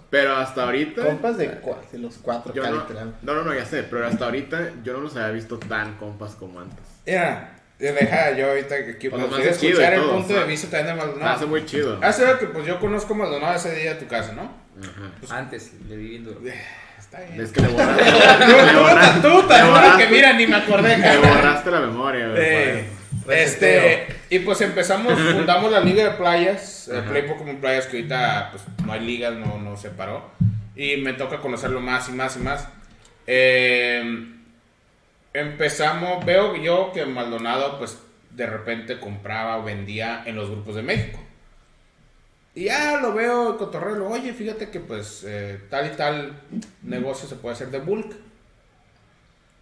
Pero 0.09 0.35
hasta 0.35 0.63
ahorita... 0.63 1.05
Compas 1.05 1.37
de, 1.37 1.47
de 1.91 1.97
los 1.97 2.17
cuatro, 2.17 2.53
Yo 2.53 2.63
no, 2.63 2.81
literal. 2.81 3.15
no, 3.21 3.35
no, 3.35 3.43
no, 3.43 3.53
ya 3.53 3.65
sé, 3.65 3.83
pero 3.83 4.05
hasta 4.05 4.25
ahorita 4.25 4.83
yo 4.83 4.93
no 4.93 4.99
los 4.99 5.15
había 5.15 5.31
visto 5.31 5.57
tan 5.57 5.95
compas 5.95 6.35
como 6.35 6.59
antes. 6.59 6.85
Mira, 7.05 7.55
deja 7.91 8.31
yo 8.37 8.47
ahorita 8.49 8.85
que 8.85 8.97
que 8.97 9.09
Pues 9.09 9.21
nomás 9.21 9.39
quiero 9.39 9.51
escuchar 9.51 9.93
el 9.93 9.99
todo, 10.01 10.11
punto 10.13 10.27
o 10.27 10.31
sea. 10.35 10.39
de 10.41 10.47
vista 10.47 10.67
también 10.69 10.85
de 10.95 11.01
Ah, 11.01 11.05
Maldonado. 11.05 11.35
hace 11.35 11.45
muy 11.45 11.65
chido. 11.65 11.99
Hace 12.01 12.23
que 12.39 12.45
pues 12.47 12.65
yo 12.65 12.79
conozco 12.79 13.13
Maldonado 13.15 13.55
ese 13.55 13.75
día 13.75 13.91
a 13.93 13.97
tu 13.99 14.07
casa, 14.07 14.31
¿no? 14.33 14.51
Ajá. 14.81 15.37
Antes 15.37 15.73
le 15.89 15.97
di 15.97 16.07
bien 16.09 16.23
duro. 16.23 16.39
Está 16.97 17.19
bien. 17.21 17.41
Es 17.41 17.51
que 17.51 17.61
le 17.61 17.67
borraste, 17.69 18.03
Tú, 18.03 18.65
le 18.65 18.71
tú, 18.73 18.79
borraste, 18.79 19.19
tú, 19.27 19.47
tan 19.47 19.67
borraste- 19.71 19.97
que 19.97 20.07
mira, 20.07 20.33
ni 20.33 20.47
me 20.47 20.55
acordé. 20.55 20.97
le 20.97 21.17
borraste 21.17 21.71
la 21.71 21.79
memoria, 21.81 22.27
güey. 22.29 22.41
Eh, 22.43 22.85
pues. 23.25 23.51
este, 23.53 24.07
y 24.29 24.39
pues 24.39 24.61
empezamos, 24.61 25.13
fundamos 25.19 25.71
la 25.71 25.79
liga 25.79 26.03
de 26.05 26.11
playas, 26.11 26.87
el 26.87 26.99
Ajá. 26.99 27.09
Play 27.11 27.21
Pokémon 27.23 27.57
Playas, 27.57 27.85
que 27.87 27.97
ahorita 27.97 28.49
pues 28.51 28.63
no 28.85 28.93
hay 28.93 29.01
ligas, 29.01 29.33
no, 29.35 29.57
no 29.59 29.77
se 29.77 29.89
paró. 29.89 30.31
Y 30.75 30.97
me 30.97 31.13
toca 31.13 31.37
conocerlo 31.39 31.79
más 31.81 32.09
y 32.09 32.13
más 32.13 32.35
y 32.35 32.39
más. 32.39 32.67
Eh, 33.27 34.32
empezamos, 35.33 36.23
veo 36.25 36.55
yo 36.55 36.91
que 36.93 37.05
Maldonado 37.05 37.77
pues 37.77 37.97
de 38.29 38.45
repente 38.45 38.99
compraba 38.99 39.57
o 39.57 39.63
vendía 39.63 40.23
en 40.25 40.35
los 40.35 40.49
grupos 40.49 40.75
de 40.75 40.83
México. 40.83 41.19
Y 42.55 42.65
ya 42.65 42.99
lo 43.01 43.13
veo, 43.13 43.57
cotorreo, 43.57 44.07
oye, 44.07 44.33
fíjate 44.33 44.69
que 44.69 44.79
pues 44.79 45.23
eh, 45.25 45.59
tal 45.69 45.87
y 45.87 45.95
tal 45.95 46.39
negocio 46.83 47.27
se 47.27 47.35
puede 47.35 47.55
hacer 47.55 47.71
de 47.71 47.79
bulk. 47.79 48.13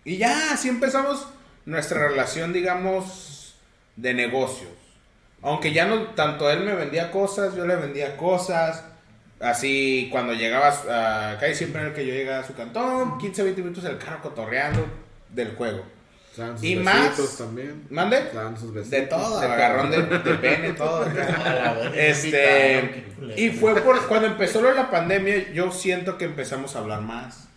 Y 0.04 0.18
ya, 0.18 0.54
así 0.54 0.68
empezamos 0.68 1.28
nuestra 1.66 2.08
relación, 2.08 2.52
digamos, 2.52 3.56
de 3.96 4.14
negocios. 4.14 4.72
Aunque 5.42 5.74
ya 5.74 5.86
no, 5.86 6.08
tanto 6.08 6.50
él 6.50 6.64
me 6.64 6.76
vendía 6.76 7.12
cosas, 7.12 7.56
yo 7.56 7.66
le 7.66 7.76
vendía 7.76 8.18
cosas. 8.18 8.84
Así, 9.40 10.10
cuando 10.12 10.34
llegabas 10.34 10.86
a 10.88 11.40
siempre 11.54 11.94
que 11.94 12.06
yo 12.06 12.14
llegaba 12.14 12.40
a 12.40 12.48
su 12.48 12.54
cantón, 12.54 13.18
15, 13.18 13.44
20 13.44 13.62
minutos 13.62 13.86
el 13.86 13.98
carro 13.98 14.22
cotorreando 14.22 14.86
del 15.34 15.56
juego. 15.56 15.84
Sus 16.36 16.64
y 16.64 16.78
más- 16.78 17.38
también. 17.38 17.86
¿Mande? 17.90 18.20
Sus. 18.58 18.90
De 18.90 19.02
todo, 19.02 19.40
agarrón 19.40 19.92
de, 19.92 20.02
de 20.04 20.34
pene, 20.36 20.72
todo. 20.78 21.06
este, 21.94 23.06
y 23.36 23.50
fue 23.50 23.76
por 23.82 24.08
cuando 24.08 24.28
empezó 24.28 24.62
lo 24.62 24.70
de 24.70 24.76
la 24.76 24.90
pandemia, 24.90 25.52
yo 25.52 25.72
siento 25.72 26.18
que 26.18 26.26
empezamos 26.26 26.76
a 26.76 26.80
hablar 26.80 27.02
más 27.02 27.48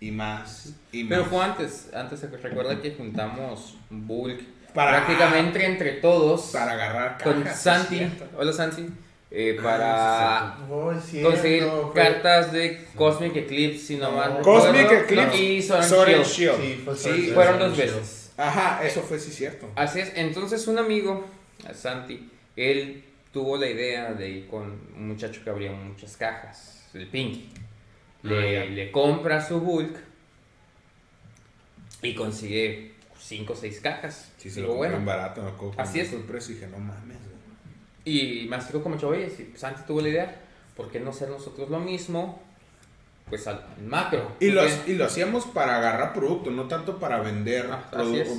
y 0.00 0.10
más 0.10 0.72
y 0.92 1.04
más. 1.04 1.10
Pero 1.18 1.24
fue 1.30 1.44
antes. 1.44 1.88
Antes 1.94 2.20
se 2.20 2.26
recuerda 2.28 2.80
que 2.80 2.92
juntamos 2.94 3.76
bulk. 3.90 4.40
Para- 4.74 5.06
prácticamente 5.06 5.64
entre 5.64 5.92
todos. 5.92 6.50
para 6.52 6.72
agarrar 6.72 7.18
con 7.22 7.42
cajas, 7.42 7.62
Santi. 7.62 7.94
es 8.00 8.12
cierto. 8.12 8.26
Hola 8.38 8.52
Santi. 8.52 8.86
Eh, 9.30 9.56
Ah, 9.58 9.62
para 9.62 10.66
Oh, 10.70 10.92
cierto, 11.00 11.30
conseguir 11.30 11.62
fue- 11.64 11.92
cartas 11.94 12.52
de 12.52 12.86
Cosmic 12.94 13.36
Eclipse, 13.36 13.78
si 13.86 13.96
no 13.96 14.12
mal 14.12 14.40
Cosmic 14.42 14.88
recuerdo. 14.88 15.04
Eclipse 15.04 15.38
y 15.42 15.72
and 15.72 15.84
Shield. 16.24 16.24
Shield. 16.26 16.96
Sí, 16.96 17.22
fue 17.26 17.34
Fueron 17.34 17.58
dos 17.58 17.76
veces. 17.76 18.32
Ajá, 18.36 18.84
eso 18.86 19.02
fue 19.02 19.18
sí 19.18 19.30
cierto. 19.30 19.68
Así 19.74 20.00
es. 20.00 20.12
Entonces 20.14 20.66
un 20.68 20.78
amigo, 20.78 21.26
Santi, 21.74 22.30
él 22.56 23.04
tuvo 23.32 23.56
la 23.56 23.66
idea 23.68 24.12
de 24.14 24.28
ir 24.30 24.46
con 24.48 24.62
un 24.96 25.08
muchacho 25.08 25.42
que 25.44 25.50
abría 25.50 25.72
muchas 25.72 26.16
cajas, 26.16 26.88
el 26.94 27.06
Pinky. 27.08 27.50
Le, 28.22 28.60
Ah, 28.60 28.64
le 28.64 28.90
compra 28.90 29.44
su 29.46 29.60
bulk 29.60 29.96
y 32.02 32.14
consigue 32.14 32.92
cinco 33.20 33.52
o 33.52 33.56
seis 33.56 33.80
cajas. 33.80 34.30
Sí, 34.38 34.50
se 34.50 34.60
lo 34.60 34.74
bueno, 34.74 35.00
barato, 35.04 35.42
me 35.42 35.50
acuerdo. 35.50 35.74
Así 35.80 36.00
es. 36.00 36.12
el 36.12 36.20
precio 36.22 36.52
y 36.52 36.54
dije, 36.58 36.68
no 36.70 36.78
mames. 36.78 37.18
Y 38.08 38.46
me 38.48 38.56
acercó 38.56 38.82
como 38.82 38.96
oye, 38.96 39.28
si 39.28 39.52
Santi 39.54 39.82
tuvo 39.86 40.00
la 40.00 40.08
idea, 40.08 40.40
¿por 40.76 40.90
qué 40.90 40.98
no 40.98 41.10
hacer 41.10 41.28
nosotros 41.28 41.68
lo 41.68 41.78
mismo? 41.78 42.40
Pues 43.28 43.46
al 43.46 43.62
macro. 43.86 44.32
Y 44.40 44.50
lo, 44.50 44.62
y 44.86 44.94
lo 44.94 45.04
hacíamos 45.04 45.44
para 45.44 45.76
agarrar 45.76 46.14
producto, 46.14 46.50
no 46.50 46.66
tanto 46.66 46.98
para 46.98 47.20
vender 47.20 47.66
Ah, 47.70 47.90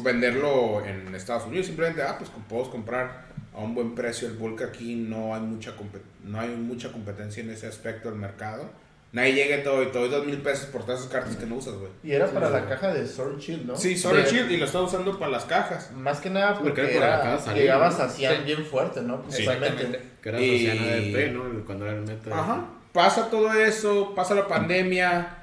venderlo 0.04 0.84
en 0.84 1.14
Estados 1.14 1.46
Unidos. 1.46 1.68
Simplemente, 1.68 2.02
ah, 2.02 2.18
pues 2.18 2.32
podemos 2.50 2.70
comprar 2.70 3.26
a 3.54 3.60
un 3.60 3.76
buen 3.76 3.94
precio 3.94 4.28
el 4.28 4.34
bulk 4.36 4.64
aquí. 4.64 4.96
No 4.96 5.36
hay 5.36 5.42
mucha 5.42 5.76
no 6.24 6.40
hay 6.40 6.50
mucha 6.50 6.92
competencia 6.92 7.44
en 7.44 7.52
ese 7.52 7.68
aspecto 7.68 8.10
del 8.10 8.18
mercado. 8.18 8.72
Nadie 9.12 9.34
llega 9.34 9.58
y 9.58 9.64
te 9.64 9.98
doy, 9.98 10.10
dos 10.10 10.24
mil 10.26 10.38
pesos 10.38 10.68
por 10.68 10.84
todas 10.84 11.00
esas 11.00 11.12
cartas 11.12 11.36
que 11.36 11.46
no 11.48 11.56
usas, 11.56 11.74
güey. 11.74 11.90
Y 12.04 12.12
era 12.12 12.28
para 12.28 12.50
la 12.52 12.68
caja 12.68 12.94
de 12.94 13.08
Sword 13.08 13.40
Shield, 13.40 13.66
¿no? 13.66 13.76
Sí, 13.76 13.98
Sword 13.98 14.26
Shield 14.28 14.52
y 14.52 14.58
lo 14.58 14.66
está 14.66 14.82
usando 14.82 15.18
para 15.18 15.32
las 15.32 15.46
cajas. 15.46 15.92
Más 15.94 16.20
que 16.20 16.30
nada 16.30 16.54
porque 16.54 16.70
porque 16.70 16.82
era 16.82 16.92
por 16.94 17.04
era, 17.04 17.18
la 17.18 17.24
casa, 17.24 17.54
llegabas 17.54 17.98
¿no? 17.98 18.04
así 18.06 18.22
Sí. 18.28 18.34
bien 18.46 18.64
fuerte, 18.66 19.02
¿no? 19.02 19.18
Sí. 19.30 19.44
Principalmente. 19.44 20.02
Que 20.22 20.30
era 20.30 20.40
Y- 20.40 20.60
Sociana 20.68 20.86
de 20.96 21.02
P, 21.12 21.32
¿no? 21.32 21.66
Cuando 21.66 21.86
era 21.88 21.96
el 21.96 22.02
meta. 22.02 22.40
Ajá. 22.40 22.66
Pasa 22.94 23.30
todo 23.32 23.52
eso, 23.54 24.14
pasa 24.16 24.36
la 24.36 24.48
pandemia. 24.48 25.36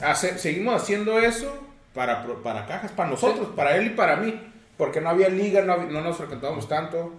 hace- 0.00 0.38
seguimos 0.38 0.82
haciendo 0.82 1.18
eso 1.18 1.56
para, 1.94 2.22
para 2.42 2.66
cajas, 2.66 2.92
para 2.92 3.08
nosotros, 3.10 3.48
para 3.56 3.76
él 3.76 3.86
y 3.86 3.90
para 3.90 4.16
mí. 4.16 4.38
Porque 4.76 5.00
no 5.00 5.08
había 5.08 5.30
liga, 5.30 5.62
no, 5.62 5.72
había- 5.72 5.86
no 5.86 6.02
nos 6.02 6.18
frecuentábamos 6.18 6.68
tanto. 6.68 7.14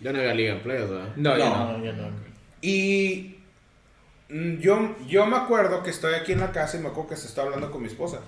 Ya 0.00 0.12
no 0.12 0.20
había 0.20 0.34
Liga 0.34 0.52
en 0.52 0.60
Players, 0.62 0.88
¿verdad? 0.88 1.08
No, 1.16 1.36
ya 1.36 1.48
No. 1.48 1.56
no. 1.72 1.78
No, 1.78 1.84
ya 1.84 1.92
no. 1.92 2.08
Y 2.62 3.39
yo, 4.60 4.96
yo 5.06 5.26
me 5.26 5.36
acuerdo 5.36 5.82
que 5.82 5.90
estoy 5.90 6.14
aquí 6.14 6.32
en 6.32 6.40
la 6.40 6.52
casa 6.52 6.76
y 6.76 6.80
me 6.80 6.88
acuerdo 6.88 7.10
que 7.10 7.16
se 7.16 7.26
está 7.26 7.42
hablando 7.42 7.70
con 7.70 7.82
mi 7.82 7.88
esposa. 7.88 8.20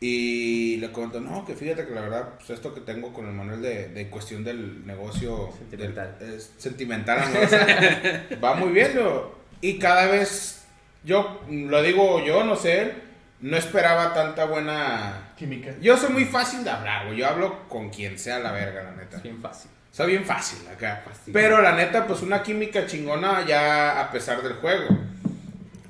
Y 0.00 0.76
le 0.76 0.92
comento, 0.92 1.20
no, 1.20 1.44
que 1.44 1.54
fíjate 1.56 1.84
que 1.86 1.92
la 1.94 2.02
verdad, 2.02 2.28
pues 2.36 2.50
esto 2.50 2.72
que 2.72 2.80
tengo 2.82 3.12
con 3.12 3.26
el 3.26 3.32
Manuel 3.32 3.60
de, 3.60 3.88
de 3.88 4.08
cuestión 4.08 4.44
del 4.44 4.86
negocio 4.86 5.50
Sentimental. 5.58 6.16
del- 6.20 6.34
es 6.34 6.52
sentimental, 6.56 7.20
¿no? 7.34 7.40
O 7.40 7.48
sea, 7.48 8.26
va 8.44 8.54
muy 8.54 8.70
bien. 8.70 8.94
lo- 8.94 9.36
y 9.60 9.78
cada 9.80 10.06
vez, 10.06 10.64
yo 11.02 11.40
lo 11.50 11.82
digo 11.82 12.24
yo, 12.24 12.44
no 12.44 12.54
sé, 12.54 12.82
él, 12.82 12.92
no 13.40 13.56
esperaba 13.56 14.14
tanta 14.14 14.44
buena... 14.44 15.32
Química. 15.36 15.72
Yo 15.80 15.96
soy 15.96 16.10
muy 16.12 16.24
fácil 16.26 16.62
de 16.62 16.70
hablar, 16.70 17.06
güey. 17.06 17.18
Yo 17.18 17.26
hablo 17.28 17.68
con 17.68 17.90
quien 17.90 18.18
sea 18.18 18.38
la 18.38 18.52
verga, 18.52 18.84
la 18.84 18.92
neta. 18.92 19.16
Es 19.16 19.22
bien 19.24 19.40
fácil. 19.40 19.70
Soy 19.90 20.10
bien 20.12 20.24
fácil 20.24 20.60
acá. 20.68 21.02
Fácil. 21.04 21.32
Pero 21.32 21.60
la 21.60 21.72
neta, 21.74 22.06
pues 22.06 22.22
una 22.22 22.42
química 22.42 22.86
chingona 22.86 23.44
ya 23.46 24.00
a 24.00 24.10
pesar 24.12 24.42
del 24.42 24.54
juego. 24.54 24.86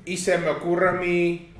Y 0.09 0.17
se 0.17 0.37
me 0.37 0.49
ocurre 0.49 0.89
a 0.89 0.93
mí 0.93 1.51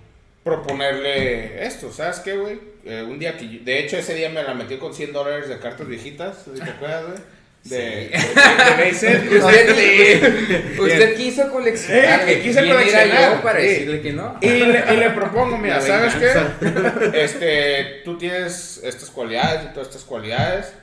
proponerle 0.43 1.65
esto, 1.65 1.91
¿sabes 1.91 2.19
qué, 2.19 2.35
güey? 2.37 2.59
Eh, 2.85 3.03
un 3.07 3.19
día 3.19 3.37
que 3.37 3.47
yo- 3.47 3.59
de 3.63 3.79
hecho 3.79 3.97
ese 3.97 4.15
día 4.15 4.29
me 4.29 4.41
la 4.41 4.53
metí 4.53 4.77
con 4.77 4.93
100 4.93 5.13
dólares 5.13 5.47
de 5.49 5.59
cartas 5.59 5.87
viejitas, 5.87 6.45
¿te 6.45 6.63
acuerdas, 6.71 7.05
güey? 7.07 7.17
De, 7.65 7.77
de, 7.77 8.09
de 8.09 8.09
Base 8.77 8.93
Set. 8.93 9.31
Usted, 9.33 10.79
usted 10.79 11.15
quiso 11.17 11.51
coleccionar. 11.51 12.21
Eh, 12.21 12.25
que 12.25 12.41
quise 12.41 12.61
¿Quién 12.61 12.65
era 12.71 12.75
coleccionar, 12.79 13.35
yo 13.35 13.41
para 13.43 13.59
sí. 13.59 13.65
decirle 13.67 14.01
que 14.01 14.13
no? 14.13 14.37
Y 14.41 14.47
le, 14.47 14.83
y 14.93 14.97
le 14.97 15.09
propongo, 15.09 15.57
mira, 15.57 15.81
¿sabes 15.81 16.15
qué? 16.15 17.21
Este, 17.21 18.01
tú 18.05 18.17
tienes 18.17 18.79
estas 18.83 19.09
cualidades 19.09 19.65
y 19.69 19.73
todas 19.73 19.89
estas 19.89 20.03
cualidades. 20.05 20.73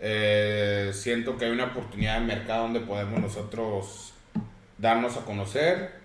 Eh, 0.00 0.90
siento 0.94 1.36
que 1.36 1.44
hay 1.44 1.50
una 1.52 1.64
oportunidad 1.66 2.18
de 2.18 2.26
mercado 2.26 2.62
donde 2.62 2.80
podemos 2.80 3.20
nosotros 3.20 4.14
darnos 4.78 5.16
a 5.18 5.20
conocer 5.26 6.01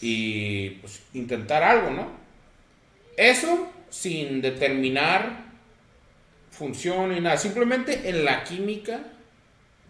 y 0.00 0.70
pues 0.80 1.00
intentar 1.14 1.62
algo, 1.62 1.90
¿no? 1.90 2.08
Eso 3.16 3.70
sin 3.90 4.40
determinar 4.42 5.44
función 6.50 7.16
y 7.16 7.20
nada, 7.20 7.36
simplemente 7.36 8.08
en 8.08 8.24
la 8.24 8.44
química 8.44 9.00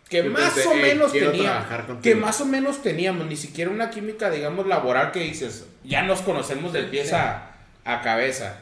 que 0.08 0.22
Yo 0.22 0.30
más 0.30 0.52
pensé, 0.52 0.68
o 0.68 0.72
"Hey, 0.74 0.82
menos 0.82 1.12
quiero 1.12 1.30
tenía, 1.32 1.50
trabajar 1.50 1.80
que 1.82 1.86
contigo". 1.86 2.20
más 2.20 2.40
o 2.40 2.46
menos 2.46 2.82
teníamos, 2.82 3.26
ni 3.26 3.36
siquiera 3.36 3.70
una 3.70 3.90
química, 3.90 4.30
digamos, 4.30 4.66
laboral 4.66 5.12
que 5.12 5.20
dices, 5.20 5.66
ya 5.82 6.02
nos 6.02 6.20
conocemos 6.22 6.72
de 6.72 6.80
sí. 7.06 7.14
a, 7.14 7.50
a 7.84 8.00
cabeza. 8.02 8.60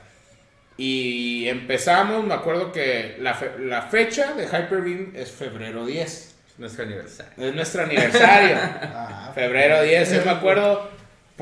Y 0.76 1.48
empezamos, 1.48 2.24
me 2.24 2.34
acuerdo 2.34 2.72
que 2.72 3.16
la, 3.20 3.34
fe- 3.34 3.52
la 3.58 3.82
fecha 3.82 4.32
de 4.34 4.44
Hyperbeam 4.46 5.12
es 5.14 5.30
febrero 5.30 5.84
10. 5.84 6.06
Es 6.08 6.58
nuestro 6.58 6.84
aniversario. 6.84 7.32
Es 7.36 7.54
nuestro 7.54 7.82
aniversario. 7.82 8.56
Ah, 8.94 9.32
febrero 9.34 9.82
10, 9.82 10.12
yo 10.12 10.24
me 10.24 10.30
acuerdo 10.30 10.90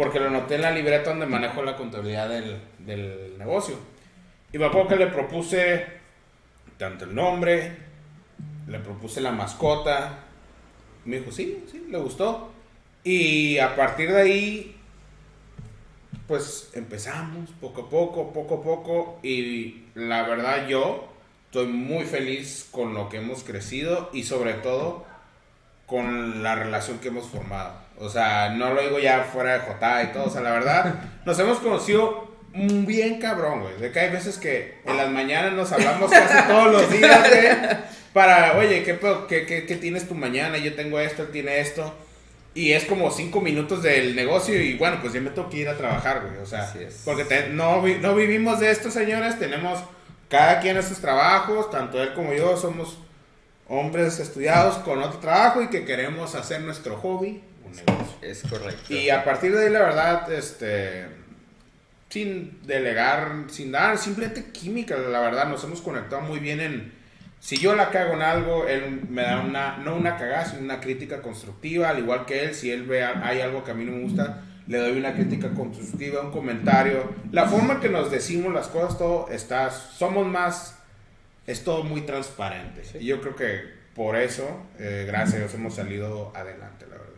porque 0.00 0.18
lo 0.18 0.30
noté 0.30 0.54
en 0.54 0.62
la 0.62 0.70
libreta 0.70 1.10
donde 1.10 1.26
manejo 1.26 1.62
la 1.62 1.76
contabilidad 1.76 2.30
del, 2.30 2.58
del 2.78 3.36
negocio. 3.36 3.76
Y 4.50 4.56
me 4.56 4.64
acuerdo 4.64 4.88
que 4.88 4.96
le 4.96 5.08
propuse 5.08 5.84
tanto 6.78 7.04
el 7.04 7.14
nombre, 7.14 7.76
le 8.66 8.78
propuse 8.78 9.20
la 9.20 9.30
mascota. 9.30 10.20
Me 11.04 11.18
dijo, 11.18 11.30
sí, 11.30 11.66
sí, 11.70 11.86
le 11.90 11.98
gustó. 11.98 12.50
Y 13.04 13.58
a 13.58 13.76
partir 13.76 14.10
de 14.10 14.22
ahí 14.22 14.76
pues 16.26 16.70
empezamos 16.72 17.50
poco 17.60 17.82
a 17.82 17.90
poco, 17.90 18.32
poco 18.32 18.54
a 18.54 18.62
poco 18.62 19.18
y 19.22 19.82
la 19.94 20.22
verdad 20.22 20.66
yo 20.66 21.12
estoy 21.44 21.66
muy 21.66 22.04
feliz 22.06 22.66
con 22.70 22.94
lo 22.94 23.10
que 23.10 23.18
hemos 23.18 23.44
crecido 23.44 24.08
y 24.14 24.22
sobre 24.22 24.54
todo 24.54 25.04
con 25.84 26.42
la 26.42 26.54
relación 26.54 27.00
que 27.00 27.08
hemos 27.08 27.26
formado. 27.26 27.89
O 28.00 28.08
sea, 28.08 28.48
no 28.50 28.72
lo 28.74 28.80
digo 28.82 28.98
ya 28.98 29.24
fuera 29.32 29.52
de 29.54 29.58
J 29.60 30.02
y 30.04 30.06
todo, 30.12 30.24
o 30.24 30.30
sea, 30.30 30.40
la 30.40 30.50
verdad, 30.52 30.94
nos 31.24 31.38
hemos 31.38 31.58
conocido 31.58 32.28
bien 32.52 33.20
cabrón, 33.20 33.60
güey. 33.62 33.76
De 33.78 33.92
que 33.92 34.00
hay 34.00 34.10
veces 34.10 34.38
que 34.38 34.80
en 34.84 34.96
las 34.96 35.10
mañanas 35.10 35.52
nos 35.52 35.70
hablamos 35.70 36.10
casi 36.10 36.48
todos 36.48 36.72
los 36.72 36.90
días, 36.90 37.20
güey. 37.28 37.48
Para, 38.12 38.56
oye, 38.58 38.82
¿qué? 38.82 38.98
¿Qué, 39.28 39.46
qué, 39.46 39.66
qué 39.66 39.76
tienes 39.76 40.08
tu 40.08 40.14
mañana? 40.16 40.58
Yo 40.58 40.74
tengo 40.74 40.98
esto, 40.98 41.22
él 41.22 41.30
tiene 41.30 41.60
esto. 41.60 41.94
Y 42.54 42.72
es 42.72 42.84
como 42.84 43.12
cinco 43.12 43.40
minutos 43.40 43.82
del 43.84 44.16
negocio 44.16 44.60
y 44.60 44.74
bueno, 44.76 44.98
pues 45.00 45.12
ya 45.12 45.20
me 45.20 45.30
tengo 45.30 45.48
que 45.48 45.58
ir 45.58 45.68
a 45.68 45.76
trabajar, 45.76 46.22
güey. 46.26 46.42
O 46.42 46.46
sea, 46.46 46.66
porque 47.04 47.24
te- 47.24 47.50
no, 47.50 47.80
vi- 47.82 47.98
no 48.00 48.16
vivimos 48.16 48.58
de 48.58 48.72
esto, 48.72 48.90
señores. 48.90 49.38
Tenemos 49.38 49.78
cada 50.28 50.58
quien 50.58 50.74
nuestros 50.74 50.98
trabajos, 51.00 51.70
tanto 51.70 52.02
él 52.02 52.12
como 52.14 52.32
yo 52.32 52.56
somos 52.56 52.98
hombres 53.68 54.18
estudiados 54.18 54.78
con 54.78 55.00
otro 55.00 55.20
trabajo 55.20 55.62
y 55.62 55.68
que 55.68 55.84
queremos 55.84 56.34
hacer 56.34 56.60
nuestro 56.62 56.96
hobby 56.96 57.44
un 57.70 57.76
negocio. 57.76 58.16
Es 58.22 58.42
correcto. 58.42 58.92
Y 58.94 59.10
a 59.10 59.24
partir 59.24 59.54
de 59.54 59.64
ahí, 59.66 59.70
la 59.72 59.80
verdad, 59.80 60.32
este, 60.32 61.06
sin 62.08 62.58
delegar, 62.66 63.44
sin 63.48 63.70
dar, 63.72 63.96
simplemente 63.98 64.50
química, 64.52 64.96
la 64.96 65.20
verdad, 65.20 65.48
nos 65.48 65.62
hemos 65.64 65.80
conectado 65.80 66.22
muy 66.22 66.40
bien 66.40 66.60
en, 66.60 66.92
si 67.38 67.56
yo 67.56 67.74
la 67.74 67.90
cago 67.90 68.14
en 68.14 68.22
algo, 68.22 68.66
él 68.66 69.02
me 69.08 69.22
da 69.22 69.40
una, 69.40 69.78
no 69.78 69.94
una 69.96 70.16
cagada, 70.16 70.44
sino 70.44 70.62
una 70.62 70.80
crítica 70.80 71.22
constructiva, 71.22 71.88
al 71.90 71.98
igual 72.00 72.26
que 72.26 72.44
él, 72.44 72.54
si 72.54 72.70
él 72.70 72.82
ve, 72.84 73.02
a- 73.04 73.26
hay 73.26 73.40
algo 73.40 73.62
que 73.64 73.70
a 73.70 73.74
mí 73.74 73.84
no 73.84 73.92
me 73.92 74.02
gusta, 74.02 74.42
le 74.66 74.78
doy 74.78 74.98
una 74.98 75.14
crítica 75.14 75.50
constructiva, 75.50 76.20
un 76.22 76.32
comentario, 76.32 77.14
la 77.32 77.46
forma 77.46 77.80
que 77.80 77.88
nos 77.88 78.10
decimos 78.10 78.52
las 78.52 78.68
cosas, 78.68 78.98
todo 78.98 79.28
está, 79.30 79.70
somos 79.70 80.26
más, 80.26 80.78
es 81.46 81.64
todo 81.64 81.82
muy 81.84 82.02
transparente. 82.02 82.82
Y 83.00 83.06
yo 83.06 83.20
creo 83.20 83.34
que 83.36 83.80
por 83.94 84.16
eso, 84.16 84.66
eh, 84.78 85.04
gracias 85.06 85.34
a 85.34 85.38
Dios, 85.38 85.54
hemos 85.54 85.74
salido 85.74 86.32
adelante, 86.36 86.86
la 86.88 86.96
verdad. 86.96 87.09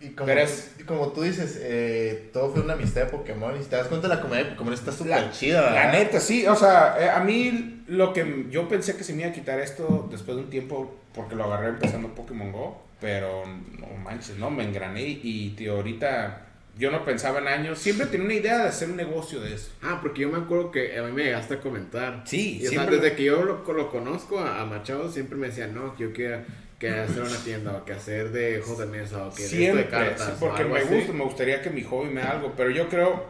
Y 0.00 0.10
como, 0.10 0.26
Pero 0.26 0.40
es- 0.42 0.72
y 0.78 0.82
como 0.84 1.08
tú 1.12 1.22
dices, 1.22 1.58
eh, 1.62 2.30
todo 2.32 2.52
fue 2.52 2.62
una 2.62 2.74
amistad 2.74 3.02
de 3.02 3.06
Pokémon. 3.10 3.56
Y 3.58 3.62
si 3.62 3.70
te 3.70 3.76
das 3.76 3.88
cuenta, 3.88 4.08
la 4.08 4.20
comedia 4.20 4.44
de 4.44 4.50
Pokémon 4.50 4.74
está 4.74 4.92
súper 4.92 5.30
chida, 5.30 5.60
¿verdad? 5.62 5.74
La 5.86 5.92
neta, 5.92 6.20
sí, 6.20 6.46
o 6.46 6.54
sea, 6.54 6.96
eh, 7.00 7.08
a 7.10 7.20
mí 7.20 7.82
lo 7.88 8.12
que 8.12 8.46
yo 8.50 8.68
pensé 8.68 8.96
que 8.96 9.04
se 9.04 9.14
me 9.14 9.22
iba 9.22 9.30
a 9.30 9.32
quitar 9.32 9.58
esto 9.60 10.06
después 10.10 10.36
de 10.36 10.42
un 10.44 10.50
tiempo, 10.50 10.94
porque 11.14 11.34
lo 11.34 11.44
agarré 11.44 11.68
empezando 11.68 12.14
Pokémon 12.14 12.52
Go, 12.52 12.82
pero 13.00 13.44
no 13.46 13.86
manches, 14.04 14.36
no, 14.36 14.50
me 14.50 14.64
engrané 14.64 15.02
y, 15.22 15.54
tío, 15.56 15.76
ahorita 15.76 16.42
yo 16.78 16.90
no 16.90 17.02
pensaba 17.06 17.38
en 17.38 17.48
años, 17.48 17.78
siempre 17.78 18.06
tenía 18.06 18.26
una 18.26 18.34
idea 18.34 18.58
de 18.58 18.68
hacer 18.68 18.90
un 18.90 18.96
negocio 18.96 19.40
de 19.40 19.54
eso. 19.54 19.70
Ah, 19.82 19.98
porque 20.02 20.20
yo 20.22 20.28
me 20.28 20.36
acuerdo 20.36 20.70
que 20.70 20.98
a 20.98 21.02
mí 21.04 21.12
me 21.12 21.24
llegaste 21.24 21.54
a 21.54 21.60
comentar. 21.60 22.22
Sí, 22.26 22.56
Y, 22.56 22.56
o 22.58 22.60
sea, 22.60 22.68
siempre- 22.70 22.96
desde 22.98 23.16
que 23.16 23.24
yo 23.24 23.42
lo, 23.44 23.64
lo 23.72 23.90
conozco 23.90 24.40
a, 24.40 24.60
a 24.60 24.66
Machado, 24.66 25.10
siempre 25.10 25.38
me 25.38 25.46
decían, 25.46 25.74
no, 25.74 25.96
que 25.96 26.02
yo 26.04 26.12
quiero 26.12 26.40
que 26.78 26.90
hacer 26.90 27.22
una 27.22 27.36
tienda, 27.38 27.72
o 27.72 27.84
que 27.84 27.92
hacer 27.94 28.30
de 28.32 28.60
juegos 28.60 28.78
de 28.78 28.86
mesa, 28.98 29.26
o 29.26 29.30
que 29.34 29.42
de 29.42 29.44
esto 29.46 29.56
de 29.56 29.62
Siempre, 29.62 29.88
cartas. 29.88 30.26
sí, 30.26 30.32
o 30.36 30.40
porque 30.40 30.62
algo 30.62 30.74
me 30.74 30.80
así. 30.80 30.94
gusta, 30.94 31.12
me 31.12 31.24
gustaría 31.24 31.62
que 31.62 31.70
mi 31.70 31.82
hobby 31.82 32.10
me 32.10 32.20
haga 32.20 32.32
algo, 32.32 32.52
pero 32.56 32.70
yo 32.70 32.88
creo, 32.88 33.24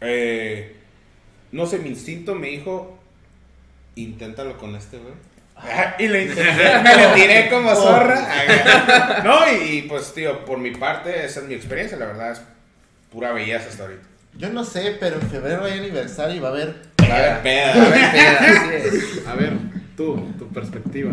eh, 0.00 0.76
no 1.52 1.66
sé, 1.66 1.78
mi 1.78 1.88
instinto 1.90 2.34
me 2.34 2.48
dijo, 2.48 2.98
inténtalo 3.96 4.58
con 4.58 4.74
este, 4.76 4.98
güey. 4.98 5.14
Y 5.98 6.08
le 6.08 6.24
intenté, 6.24 6.78
me 6.82 6.96
le 6.96 7.06
tiré 7.14 7.48
como 7.48 7.74
zorra. 7.74 9.22
No, 9.22 9.40
y, 9.52 9.78
y, 9.78 9.82
pues, 9.82 10.12
tío, 10.12 10.44
por 10.44 10.58
mi 10.58 10.72
parte, 10.72 11.24
esa 11.24 11.40
es 11.40 11.46
mi 11.46 11.54
experiencia, 11.54 11.96
la 11.96 12.06
verdad 12.06 12.32
es 12.32 12.42
pura 13.12 13.32
belleza 13.32 13.68
hasta 13.68 13.84
ahorita. 13.84 14.02
Yo 14.38 14.48
no 14.50 14.64
sé, 14.64 14.96
pero 14.98 15.16
en 15.16 15.30
febrero 15.30 15.64
hay 15.64 15.78
aniversario 15.78 16.34
y 16.34 16.38
va 16.40 16.48
a 16.48 16.52
haber. 16.52 16.74
A 16.98 17.16
ver, 17.20 17.42
peda. 17.42 17.72
A 17.74 17.88
ver, 17.90 18.10
peda, 18.12 18.38
así 18.40 18.96
es. 18.96 19.26
A 19.26 19.34
ver, 19.34 19.52
tú, 19.96 20.32
tu 20.38 20.48
perspectiva. 20.48 21.12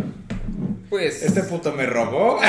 Pues 0.90 1.22
Este 1.24 1.44
puto 1.44 1.72
me 1.74 1.86
robó. 1.86 2.40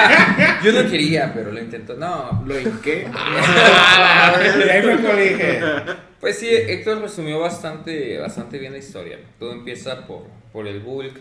yo 0.64 0.72
no 0.72 0.90
quería, 0.90 1.32
pero 1.34 1.52
lo 1.52 1.60
intento. 1.60 1.94
No, 1.94 2.42
¿Lo 2.46 2.54
qué? 2.80 3.06
Y 4.66 4.68
ahí 4.68 4.82
cuando 4.82 5.16
dije, 5.16 5.60
Pues 6.20 6.38
sí, 6.38 6.48
Héctor 6.50 7.00
resumió 7.02 7.40
bastante, 7.40 8.18
bastante 8.18 8.58
bien 8.58 8.72
la 8.72 8.78
historia. 8.78 9.18
Todo 9.38 9.52
empieza 9.52 10.06
por, 10.06 10.22
por 10.52 10.66
el 10.66 10.80
bulk, 10.80 11.14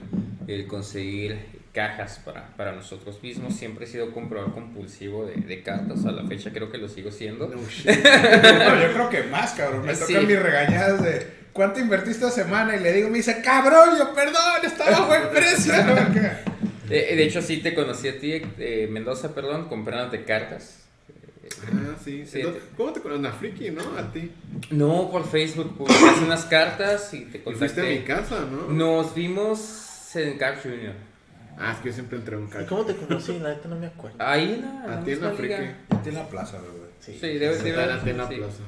el 0.47 0.67
conseguir 0.67 1.63
cajas 1.73 2.21
para, 2.23 2.47
para 2.55 2.71
nosotros 2.73 3.21
mismos. 3.23 3.55
Siempre 3.55 3.85
he 3.85 3.87
sido 3.87 4.11
comprador 4.11 4.53
compulsivo 4.53 5.25
de, 5.25 5.35
de 5.35 5.61
cartas. 5.63 6.05
A 6.05 6.11
la 6.11 6.23
fecha 6.25 6.51
creo 6.53 6.71
que 6.71 6.77
lo 6.77 6.87
sigo 6.87 7.11
siendo. 7.11 7.47
No, 7.47 7.55
yo 7.57 8.93
creo 8.93 9.09
que 9.09 9.23
más, 9.23 9.51
cabrón. 9.53 9.85
Me 9.85 9.95
Sí. 9.95 10.13
tocan 10.13 10.27
mis 10.27 10.39
regañadas 10.41 11.03
de 11.03 11.42
cuánto 11.53 11.79
invertiste 11.79 12.25
esta 12.25 12.31
semana 12.43 12.75
y 12.75 12.79
le 12.81 12.91
digo, 12.93 13.09
me 13.09 13.17
dice, 13.17 13.41
cabrón, 13.41 13.97
yo 13.97 14.13
perdón, 14.13 14.41
estaba 14.65 14.97
a 14.97 15.05
buen 15.07 15.29
precio. 15.33 15.73
De 16.89 17.23
hecho, 17.23 17.41
sí 17.41 17.57
te 17.57 17.73
conocí 17.73 18.07
a 18.09 18.19
ti, 18.19 18.41
eh, 18.59 18.87
Mendoza, 18.91 19.33
perdón, 19.33 19.67
comprándote 19.69 20.25
cartas. 20.25 20.79
Ah, 21.65 21.95
sí. 22.03 22.25
Sí. 22.25 22.39
Entonces, 22.39 22.63
¿Cómo 22.77 22.91
te 22.93 22.99
conoces? 23.01 23.19
Una 23.19 23.31
friki, 23.31 23.71
¿no? 23.71 23.81
A 23.97 24.11
ti. 24.11 24.31
No, 24.69 25.09
por 25.09 25.25
Facebook, 25.27 25.77
publicaste 25.77 26.23
unas 26.25 26.45
cartas 26.45 27.13
y 27.13 27.21
te 27.25 27.37
Y 27.37 27.53
fuiste 27.53 27.81
a 27.81 27.83
mi 27.85 27.97
contacté. 27.99 28.03
casa, 28.03 28.45
¿no? 28.49 28.67
Nos 28.73 29.13
vimos 29.15 30.15
en 30.15 30.37
Carl 30.37 30.57
Jr. 30.61 30.93
Ah, 31.57 31.71
es 31.73 31.79
que 31.79 31.89
yo 31.89 31.93
siempre 31.93 32.17
entré 32.17 32.35
a 32.35 32.39
un 32.39 32.47
¿Y 32.47 32.49
carro. 32.49 32.65
cómo 32.67 32.85
te 32.85 32.95
conocí? 32.95 33.39
La 33.41 33.49
neta 33.49 33.69
no 33.69 33.75
me 33.75 33.87
acuerdo. 33.87 34.17
Ahí 34.19 34.53
en 34.55 34.61
la, 34.61 34.93
A 34.97 35.03
ti 35.03 35.11
en 35.11 35.21
la 35.21 35.29
misma 35.29 35.41
liga. 35.41 35.57
friki. 35.57 35.73
Tiene 36.03 36.17
la 36.19 36.27
plaza, 36.27 36.57
güey. 36.59 36.83
Sí. 36.99 37.17
Sí, 37.19 37.27
debe 37.37 37.55
Se 37.55 37.63
debe- 37.63 37.81
está 37.95 38.09
en 38.09 38.17
la 38.17 38.27
plaza. 38.29 38.63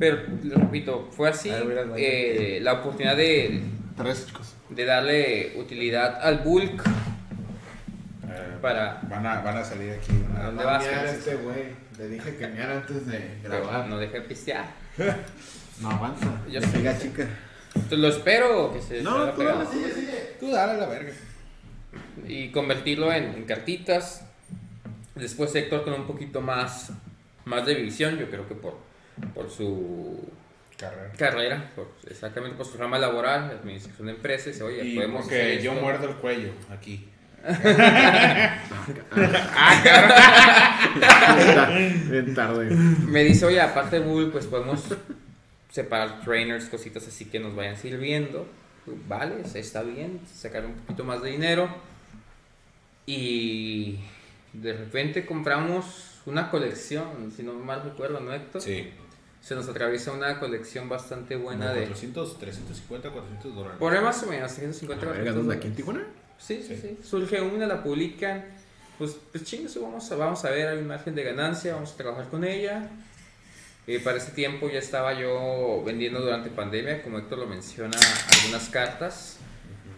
Pero, 0.00 0.18
lo 0.44 0.56
repito, 0.56 1.08
fue 1.12 1.28
así 1.28 1.50
eh, 1.52 2.58
la 2.62 2.72
oportunidad 2.72 3.16
de, 3.16 3.62
Tres 3.96 4.26
chicos. 4.26 4.54
de 4.70 4.84
darle 4.86 5.52
utilidad 5.56 6.18
al 6.22 6.38
bulk 6.38 6.82
para... 8.62 9.00
Van 9.10 9.26
a, 9.26 9.40
van 9.42 9.58
a 9.58 9.64
salir 9.64 9.92
aquí. 9.92 10.12
¿A 10.38 10.44
dónde 10.46 10.64
vas? 10.64 10.84
Este 10.86 11.34
güey. 11.36 11.64
Le 11.98 12.08
dije 12.08 12.34
que 12.36 12.48
miara 12.48 12.78
antes 12.78 13.06
de 13.06 13.38
grabar. 13.42 13.86
no 13.88 13.98
deje 13.98 14.20
de 14.20 14.22
pistear. 14.22 14.64
No 15.80 15.90
avanza. 15.90 16.40
Yo 16.48 16.60
Ya 16.60 16.66
sé. 16.66 16.78
siga, 16.78 16.98
chica. 16.98 17.28
Entonces, 17.74 17.98
lo 17.98 18.08
espero 18.08 18.72
que 18.72 18.80
se 18.82 19.02
No, 19.02 19.30
tú 19.32 19.42
dale, 19.42 19.66
sigue, 19.66 19.92
sigue. 19.92 20.36
Tú 20.40 20.50
dale 20.50 20.72
a 20.72 20.76
la 20.76 20.86
verga. 20.86 21.12
y 22.26 22.50
convertirlo 22.50 23.12
en, 23.12 23.24
en 23.24 23.44
cartitas. 23.44 24.24
Después 25.14 25.54
Héctor 25.54 25.84
con 25.84 25.92
un 25.92 26.06
poquito 26.06 26.40
más, 26.40 26.90
más 27.44 27.66
de 27.66 27.74
visión, 27.74 28.16
yo 28.18 28.30
creo 28.30 28.48
que 28.48 28.54
por, 28.54 28.78
por 29.34 29.50
su 29.50 30.28
Carrera. 30.78 31.12
carrera, 31.16 31.70
por- 31.76 31.92
exactamente 32.08 32.56
por 32.56 32.66
su 32.66 32.78
rama 32.78 32.98
laboral, 32.98 33.50
administración 33.50 34.06
de 34.06 34.12
empresas, 34.14 34.46
dice, 34.54 34.62
oye, 34.62 34.84
Y 34.84 34.94
podemos 34.96 35.26
hacer 35.26 35.60
yo 35.62 35.72
esto". 35.72 35.82
muerdo 35.82 36.08
el 36.08 36.14
cuello 36.16 36.52
aquí. 36.70 37.06
Bien 42.10 42.34
tarde. 42.34 42.70
Me 42.70 43.24
dice, 43.24 43.46
oye, 43.46 43.60
aparte 43.60 44.00
de 44.00 44.06
Google, 44.06 44.28
pues 44.28 44.46
podemos 44.46 44.82
separar 45.70 46.20
trainers, 46.22 46.66
cositas 46.66 47.06
así 47.06 47.26
que 47.26 47.38
nos 47.40 47.54
vayan 47.54 47.76
sirviendo. 47.76 48.46
Vale, 49.08 49.42
está 49.54 49.82
bien, 49.82 50.20
sacar 50.32 50.64
un 50.66 50.72
poquito 50.74 51.04
más 51.04 51.22
de 51.22 51.30
dinero. 51.30 51.68
Y 53.06 53.98
de 54.52 54.72
repente 54.72 55.24
compramos 55.26 56.20
una 56.26 56.50
colección, 56.50 57.32
si 57.34 57.42
no 57.42 57.52
mal 57.54 57.82
recuerdo, 57.84 58.20
¿no, 58.20 58.32
Héctor? 58.32 58.60
Sí. 58.62 58.90
Se 59.42 59.54
nos 59.54 59.68
atraviesa 59.68 60.12
una 60.12 60.38
colección 60.38 60.88
bastante 60.88 61.36
buena 61.36 61.72
de... 61.72 61.80
400, 61.82 62.38
350, 62.38 63.10
400 63.10 63.54
dólares. 63.54 63.76
Por 63.78 63.92
ahí 63.94 64.02
más 64.02 64.22
o 64.22 64.26
menos, 64.26 64.52
350 64.52 65.06
Verga, 65.06 65.22
400 65.22 65.36
¿dónde? 65.36 65.56
¿Aquí 65.56 65.66
en 65.68 65.74
Tijuana? 65.74 66.06
Sí, 66.38 66.62
sí, 66.66 66.76
Sí. 66.76 66.80
sí. 66.80 66.98
Surge 67.02 67.40
una, 67.40 67.66
la 67.66 67.82
publican. 67.82 68.44
Pues, 68.98 69.16
pues 69.32 69.44
chingue, 69.44 69.70
vamos 69.80 70.10
a, 70.12 70.16
vamos 70.16 70.44
a 70.44 70.50
ver, 70.50 70.68
hay 70.68 70.78
un 70.78 70.86
margen 70.86 71.14
de 71.14 71.22
ganancia, 71.24 71.74
vamos 71.74 71.92
a 71.92 71.96
trabajar 71.96 72.28
con 72.28 72.44
ella. 72.44 72.88
Eh, 73.86 73.98
para 73.98 74.18
ese 74.18 74.32
tiempo 74.32 74.68
ya 74.68 74.78
estaba 74.78 75.18
yo 75.18 75.82
vendiendo 75.84 76.20
durante 76.20 76.50
pandemia, 76.50 77.02
como 77.02 77.18
Héctor 77.18 77.38
lo 77.38 77.46
menciona, 77.46 77.96
algunas 78.38 78.68
cartas. 78.68 79.38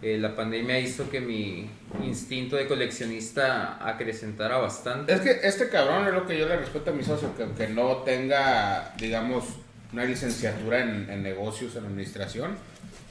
Eh, 0.02 0.18
la 0.18 0.34
pandemia 0.34 0.80
hizo 0.80 1.08
que 1.08 1.20
mi 1.20 1.70
instinto 2.02 2.56
de 2.56 2.66
coleccionista 2.66 3.78
acrecentara 3.86 4.58
bastante. 4.58 5.12
Es 5.12 5.20
que 5.20 5.40
este 5.44 5.68
cabrón 5.68 6.08
es 6.08 6.12
lo 6.12 6.26
que 6.26 6.36
yo 6.36 6.48
le 6.48 6.56
respeto 6.56 6.90
a 6.90 6.92
mi 6.92 7.04
socio, 7.04 7.30
que, 7.36 7.46
que 7.52 7.72
no 7.72 7.98
tenga, 7.98 8.94
digamos, 8.98 9.44
una 9.92 10.04
licenciatura 10.04 10.80
en, 10.80 11.08
en 11.08 11.22
negocios, 11.22 11.76
en 11.76 11.84
administración. 11.84 12.56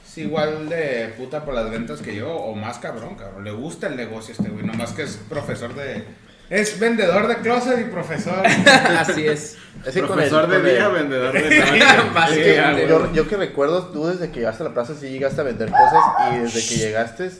Es 0.06 0.18
igual 0.18 0.68
de 0.68 1.14
puta 1.16 1.42
por 1.42 1.54
las 1.54 1.70
ventas 1.70 2.02
que 2.02 2.14
yo, 2.14 2.30
o 2.30 2.54
más 2.54 2.78
cabrón, 2.78 3.14
cabrón. 3.14 3.42
Le 3.42 3.52
gusta 3.52 3.86
el 3.86 3.96
negocio 3.96 4.34
este 4.36 4.50
güey, 4.50 4.62
nomás 4.62 4.92
que 4.92 5.04
es 5.04 5.16
profesor 5.30 5.74
de... 5.74 6.04
Es 6.50 6.78
vendedor 6.78 7.28
de 7.28 7.36
closet 7.36 7.80
y 7.80 7.84
profesor. 7.90 8.44
Así 8.98 9.26
es. 9.26 9.56
Es 9.86 9.96
con 9.98 10.06
Profesor 10.08 10.44
el- 10.44 10.50
de 10.50 10.56
el- 10.70 10.76
día, 10.76 10.88
vendedor 10.88 11.32
de 11.32 11.40
noche. 11.58 12.86
Yo, 12.88 13.12
yo 13.12 13.28
que 13.28 13.36
recuerdo, 13.36 13.86
tú 13.88 14.06
desde 14.06 14.30
que 14.30 14.40
llegaste 14.40 14.62
a 14.62 14.68
la 14.68 14.74
plaza 14.74 14.94
sí 14.94 15.08
llegaste 15.08 15.40
a 15.40 15.44
vender 15.44 15.70
cosas 15.70 16.02
y 16.34 16.38
desde 16.38 16.68
que 16.68 16.76
llegaste, 16.80 17.30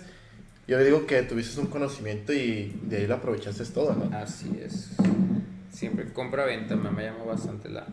yo 0.67 0.79
digo 0.79 1.07
que 1.07 1.23
tuviste 1.23 1.61
un 1.61 1.67
conocimiento 1.67 2.33
y 2.33 2.75
de 2.85 2.99
ahí 2.99 3.07
lo 3.07 3.17
aprovechaste 3.17 3.65
todo, 3.67 3.95
¿no? 3.95 4.17
Así 4.17 4.51
es. 4.65 4.91
siempre 5.73 6.13
compra-venta 6.13 6.75
me, 6.77 6.91
me 6.91 7.05
llama 7.05 7.25
bastante 7.25 7.69
la, 7.69 7.87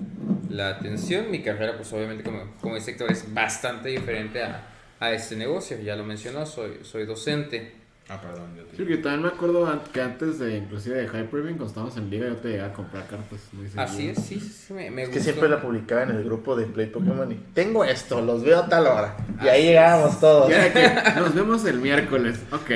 la 0.49 0.69
atención. 0.69 1.29
Mi 1.29 1.41
carrera, 1.43 1.75
pues 1.75 1.91
obviamente 1.93 2.23
como, 2.23 2.55
como 2.61 2.75
el 2.75 2.81
sector 2.81 3.11
es 3.11 3.31
bastante 3.33 3.89
diferente 3.89 4.41
a, 4.41 4.63
a 4.99 5.11
este 5.11 5.35
negocio. 5.35 5.77
Ya 5.81 5.95
lo 5.95 6.03
mencionó, 6.05 6.45
soy, 6.45 6.79
soy 6.83 7.05
docente. 7.05 7.73
Ah, 8.11 8.19
perdón, 8.19 8.55
yo 8.57 8.63
te- 8.63 8.71
Sí, 8.71 8.77
porque 8.83 8.97
también 8.97 9.21
me 9.21 9.27
acuerdo 9.27 9.81
que 9.93 10.01
antes 10.01 10.39
de, 10.39 10.57
inclusive 10.57 10.97
de 10.97 11.05
Hyperbeam, 11.05 11.57
cuando 11.57 11.65
estábamos 11.67 11.95
en 11.97 12.09
liga, 12.09 12.27
yo 12.27 12.37
te 12.37 12.49
llegaba 12.49 12.69
a 12.69 12.73
comprar 12.73 13.05
cartas. 13.07 13.39
muy. 13.51 13.67
Así 13.77 14.09
es, 14.09 14.17
sí, 14.23 14.39
sí, 14.39 14.49
sí, 14.49 14.73
me, 14.73 14.89
me 14.89 15.03
Es 15.03 15.09
que 15.09 15.19
siempre 15.19 15.47
la 15.47 15.61
publicaba 15.61 16.01
en 16.03 16.09
el 16.11 16.23
grupo 16.23 16.55
de 16.55 16.65
Play 16.65 16.87
Pokémon 16.87 17.31
y 17.31 17.35
tengo 17.53 17.83
esto, 17.85 18.19
los 18.21 18.43
veo 18.43 18.59
a 18.61 18.67
tal 18.67 18.87
hora. 18.87 19.15
Y 19.43 19.47
ahí 19.47 19.63
llegábamos 19.67 20.19
todos. 20.19 20.49
Y 20.49 20.53
era 20.53 20.73
que 21.13 21.19
nos 21.19 21.35
vemos 21.35 21.63
el 21.65 21.79
miércoles. 21.79 22.39
Ok. 22.51 22.69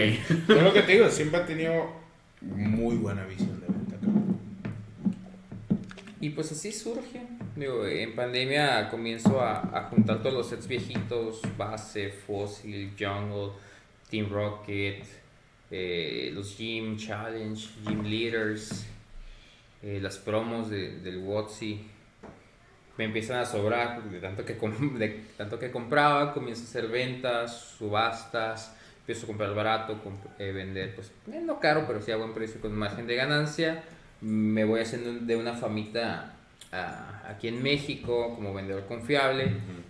Yo 0.50 0.62
lo 0.62 0.72
que 0.72 0.84
te 0.84 0.92
digo, 0.94 1.10
siempre 1.10 1.40
ha 1.40 1.46
tenido 1.48 1.84
muy 2.42 2.96
buena 2.98 3.26
visión 3.26 3.60
de 3.60 3.68
venta. 3.68 3.96
cabrón. 4.00 4.38
Y 6.22 6.30
pues 6.30 6.52
así 6.52 6.72
surge. 6.72 7.22
Digo, 7.56 7.86
en 7.88 8.16
pandemia 8.16 8.90
comienzo 8.90 9.42
a, 9.42 9.60
a 9.78 9.84
juntar 9.90 10.20
todos 10.22 10.34
los 10.36 10.48
sets 10.50 10.68
viejitos, 10.68 11.42
base, 11.58 12.10
fósil, 12.10 12.94
jungle, 13.00 13.52
Team 14.10 14.30
Rocket, 14.32 15.04
eh, 15.76 16.30
los 16.36 16.56
Gym 16.56 16.98
Challenge, 16.98 17.60
Gym 17.84 18.04
Leaders, 18.04 18.86
eh, 19.82 19.98
las 20.00 20.18
promos 20.20 20.70
de, 20.70 21.00
del 21.00 21.18
WotC. 21.18 21.80
Me 22.98 23.06
empiezan 23.06 23.40
a 23.40 23.46
sobrar 23.46 24.04
de 24.04 24.20
tanto, 24.20 24.46
que 24.46 24.54
de 25.00 25.24
tanto 25.36 25.58
que 25.58 25.72
compraba, 25.72 26.32
comienzo 26.32 26.62
a 26.62 26.66
hacer 26.66 26.88
ventas, 26.90 27.76
subastas, 27.80 28.76
empiezo 29.00 29.24
a 29.26 29.28
comprar 29.28 29.56
barato, 29.56 29.94
comp- 30.04 30.30
eh, 30.38 30.52
vender, 30.52 30.94
pues 30.94 31.12
no 31.26 31.60
caro, 31.60 31.86
pero 31.88 32.02
sí 32.04 32.12
a 32.12 32.18
buen 32.18 32.34
precio 32.36 32.62
con 32.62 32.72
margen 32.76 33.08
de 33.08 33.16
ganancia. 33.16 33.84
Me 34.22 34.64
voy 34.64 34.82
haciendo 34.82 35.26
de 35.26 35.36
una 35.36 35.54
famita 35.54 36.36
aquí 37.28 37.48
en 37.48 37.62
México 37.64 38.34
como 38.36 38.54
vendedor 38.54 38.86
confiable. 38.86 39.46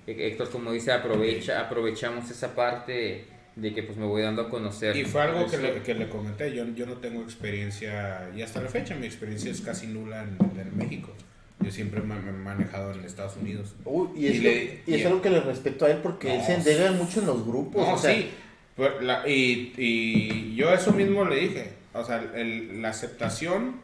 Eh, 0.08 0.28
Héctor, 0.28 0.50
como 0.50 0.72
dice, 0.72 0.92
aprovecha, 0.94 1.60
aprovechamos 1.60 2.30
esa 2.32 2.56
parte 2.56 3.26
de 3.56 3.74
que 3.74 3.84
pues 3.84 3.98
me 3.98 4.06
voy 4.06 4.22
dando 4.24 4.44
a 4.44 4.50
conocer. 4.50 4.96
Y 4.96 5.06
fue 5.06 5.22
algo 5.22 5.46
que 5.48 5.58
le, 5.58 5.82
que 5.84 5.94
le 5.94 6.10
comenté, 6.10 6.54
yo, 6.54 6.66
yo 6.76 6.86
no 6.86 6.94
tengo 6.94 7.22
experiencia, 7.22 8.30
y 8.36 8.42
hasta 8.42 8.62
la 8.62 8.70
fecha 8.70 8.96
mi 8.96 9.06
experiencia 9.06 9.52
es 9.52 9.62
casi 9.62 9.88
nula 9.88 10.24
en 10.24 10.38
en 10.60 10.78
México. 10.78 11.12
Yo 11.60 11.72
siempre 11.72 12.02
me, 12.02 12.16
me 12.16 12.30
he 12.30 12.34
manejado 12.34 12.92
en 12.94 13.06
Estados 13.06 13.38
Unidos. 13.38 13.76
Uy, 13.86 14.10
y, 14.18 14.28
es 14.28 14.36
Y 14.36 14.38
lo- 14.40 14.44
le- 14.50 14.82
y 14.86 14.94
es 14.96 15.02
y- 15.02 15.04
algo 15.06 15.22
que 15.22 15.30
le 15.30 15.40
respeto 15.40 15.86
a 15.86 15.92
él 15.92 15.98
porque 16.04 16.36
él 16.36 16.42
se 16.42 16.56
endega 16.56 16.92
mucho 16.92 17.22
en 17.22 17.28
los 17.28 17.46
grupos. 17.46 17.88
No, 17.88 17.94
o 17.94 17.98
sea, 17.98 18.14
sí. 18.14 18.32
Pero 18.76 19.00
la- 19.02 19.28
y, 19.30 19.74
y 19.78 20.56
yo 20.56 20.74
eso 20.74 20.92
mismo 20.92 21.24
le 21.26 21.36
dije. 21.38 21.70
O 21.94 22.04
sea, 22.04 22.22
el- 22.36 22.82
la 22.82 22.90
aceptación 22.90 23.76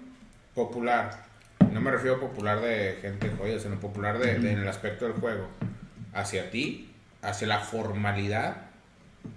popular. 0.56 1.26
No 1.72 1.80
me 1.80 1.92
refiero 1.92 2.16
a 2.16 2.20
popular 2.20 2.60
de 2.60 2.98
gente 3.02 3.30
joya, 3.38 3.60
sino 3.60 3.80
popular 3.80 4.18
de, 4.20 4.40
de- 4.40 4.52
en 4.52 4.60
el 4.60 4.68
aspecto 4.68 5.06
del 5.06 5.14
juego. 5.14 5.48
Hacia 6.14 6.50
ti, 6.50 6.90
hacia 7.22 7.48
la 7.48 7.60
formalidad 7.60 8.69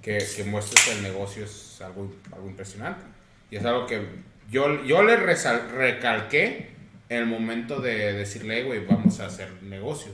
que, 0.02 0.18
que 0.36 0.44
muestras 0.44 0.88
el 0.96 1.02
negocio 1.02 1.44
es 1.44 1.80
algo, 1.80 2.12
algo 2.32 2.48
impresionante. 2.48 3.02
Y 3.50 3.56
es 3.56 3.64
algo 3.64 3.86
que 3.86 4.06
yo, 4.50 4.82
yo 4.84 5.02
le 5.02 5.16
resal- 5.16 5.68
recalqué 5.70 6.70
en 7.08 7.18
el 7.18 7.26
momento 7.26 7.80
de 7.80 8.12
decirle, 8.14 8.58
"Hey, 8.58 8.64
güey, 8.66 8.86
vamos 8.86 9.20
a 9.20 9.26
hacer 9.26 9.48
negocio. 9.62 10.12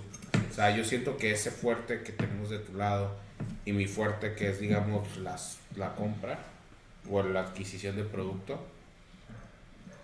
O 0.50 0.54
sea, 0.54 0.76
yo 0.76 0.84
siento 0.84 1.16
que 1.16 1.30
ese 1.32 1.50
fuerte 1.50 2.02
que 2.02 2.12
tenemos 2.12 2.50
de 2.50 2.58
tu 2.58 2.74
lado 2.76 3.16
y 3.64 3.72
mi 3.72 3.86
fuerte 3.86 4.34
que 4.34 4.50
es, 4.50 4.58
digamos, 4.60 5.16
las, 5.18 5.58
la 5.76 5.94
compra 5.94 6.38
o 7.08 7.22
la 7.22 7.40
adquisición 7.40 7.96
de 7.96 8.04
producto, 8.04 8.60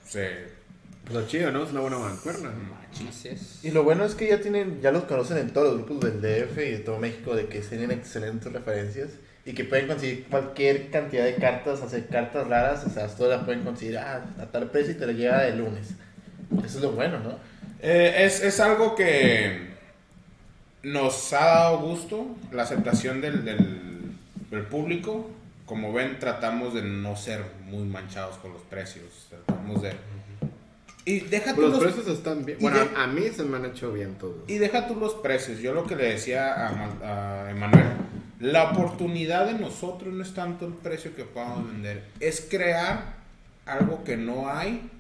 se... 0.07 0.65
Pues 1.05 1.15
lo 1.15 1.27
chido, 1.27 1.51
¿no? 1.53 1.65
Es 1.65 1.71
una 1.71 1.81
buena 1.81 1.99
mancuerna. 1.99 2.51
Así 3.09 3.29
es. 3.29 3.63
Y 3.63 3.73
lo 3.73 3.83
bueno 3.85 4.05
es 4.07 4.15
que 4.15 4.27
ya 4.29 4.41
tienen, 4.41 4.81
ya 4.81 4.91
los 4.91 5.05
conocen 5.05 5.37
en 5.37 5.53
todos 5.53 5.75
los 5.77 5.85
grupos 5.87 6.11
del 6.11 6.23
DF 6.23 6.57
y 6.59 6.71
de 6.71 6.79
todo 6.79 6.99
México 6.99 7.35
de 7.37 7.47
que 7.47 7.61
tienen 7.61 7.91
excelentes 7.91 8.51
referencias 8.51 9.11
y 9.47 9.53
que 9.53 9.65
pueden 9.65 9.87
conseguir 9.87 10.25
cualquier 10.31 10.91
cantidad 10.91 11.25
de 11.25 11.35
cartas, 11.37 11.83
hacer 11.83 12.07
cartas 12.09 12.49
raras, 12.49 12.85
o 12.87 12.91
sea, 12.91 13.07
todas 13.09 13.37
las 13.39 13.45
pueden 13.45 13.63
conseguir 13.63 13.99
ah, 13.99 14.25
a 14.41 14.47
tal 14.47 14.71
precio 14.71 14.93
y 14.93 14.97
te 14.97 15.07
la 15.07 15.13
llega 15.13 15.47
el 15.47 15.59
lunes. 15.59 15.91
Eso 16.65 16.79
es 16.79 16.83
lo 16.83 16.93
bueno, 16.93 17.19
¿no? 17.21 17.39
Eh, 17.81 18.15
es, 18.25 18.43
es 18.43 18.59
algo 18.61 18.95
que 18.95 19.75
nos 20.83 21.33
ha 21.33 21.45
dado 21.45 21.79
gusto, 21.81 22.27
la 22.53 22.63
aceptación 22.63 23.21
del, 23.21 23.45
del, 23.45 24.13
del 24.51 24.63
público. 24.63 25.31
Como 25.67 25.93
ven, 25.95 26.19
tratamos 26.19 26.75
de 26.75 26.83
no 26.83 27.17
ser 27.17 27.43
muy 27.65 27.85
manchados 27.85 28.37
con 28.37 28.53
los 28.53 28.61
precios. 28.63 29.29
Tratamos 29.31 29.81
de... 29.83 29.93
Y 31.07 31.21
deja 31.21 31.55
tú 31.55 31.63
los 31.63 31.71
los- 31.73 31.83
precios 31.83 32.07
están 32.09 32.45
bien. 32.45 32.59
Bueno, 32.61 32.79
de- 32.79 32.91
a 32.97 33.07
mí 33.07 33.23
se 33.35 33.45
me 33.45 33.57
han 33.57 33.65
hecho 33.67 33.91
bien 33.93 34.15
todos. 34.15 34.37
Y 34.47 34.59
deja 34.59 34.87
tú 34.87 34.95
los 34.97 35.15
precios. 35.15 35.59
Yo 35.61 35.73
lo 35.73 35.87
que 35.87 35.97
le 35.97 36.05
decía 36.11 36.53
a, 36.53 37.45
a 37.47 37.51
Emanuel, 37.51 37.87
la 38.45 38.73
oportunidad 38.73 39.47
de 39.47 39.55
nosotros 39.55 40.13
no 40.13 40.23
es 40.23 40.35
tanto 40.35 40.67
el 40.67 40.75
precio 40.75 41.17
que 41.17 41.25
podamos 41.25 41.67
vender, 41.67 42.05
es 42.21 42.47
crear 42.51 43.15
algo 43.65 44.05
que 44.05 44.19
no 44.19 44.51
hay 44.51 44.91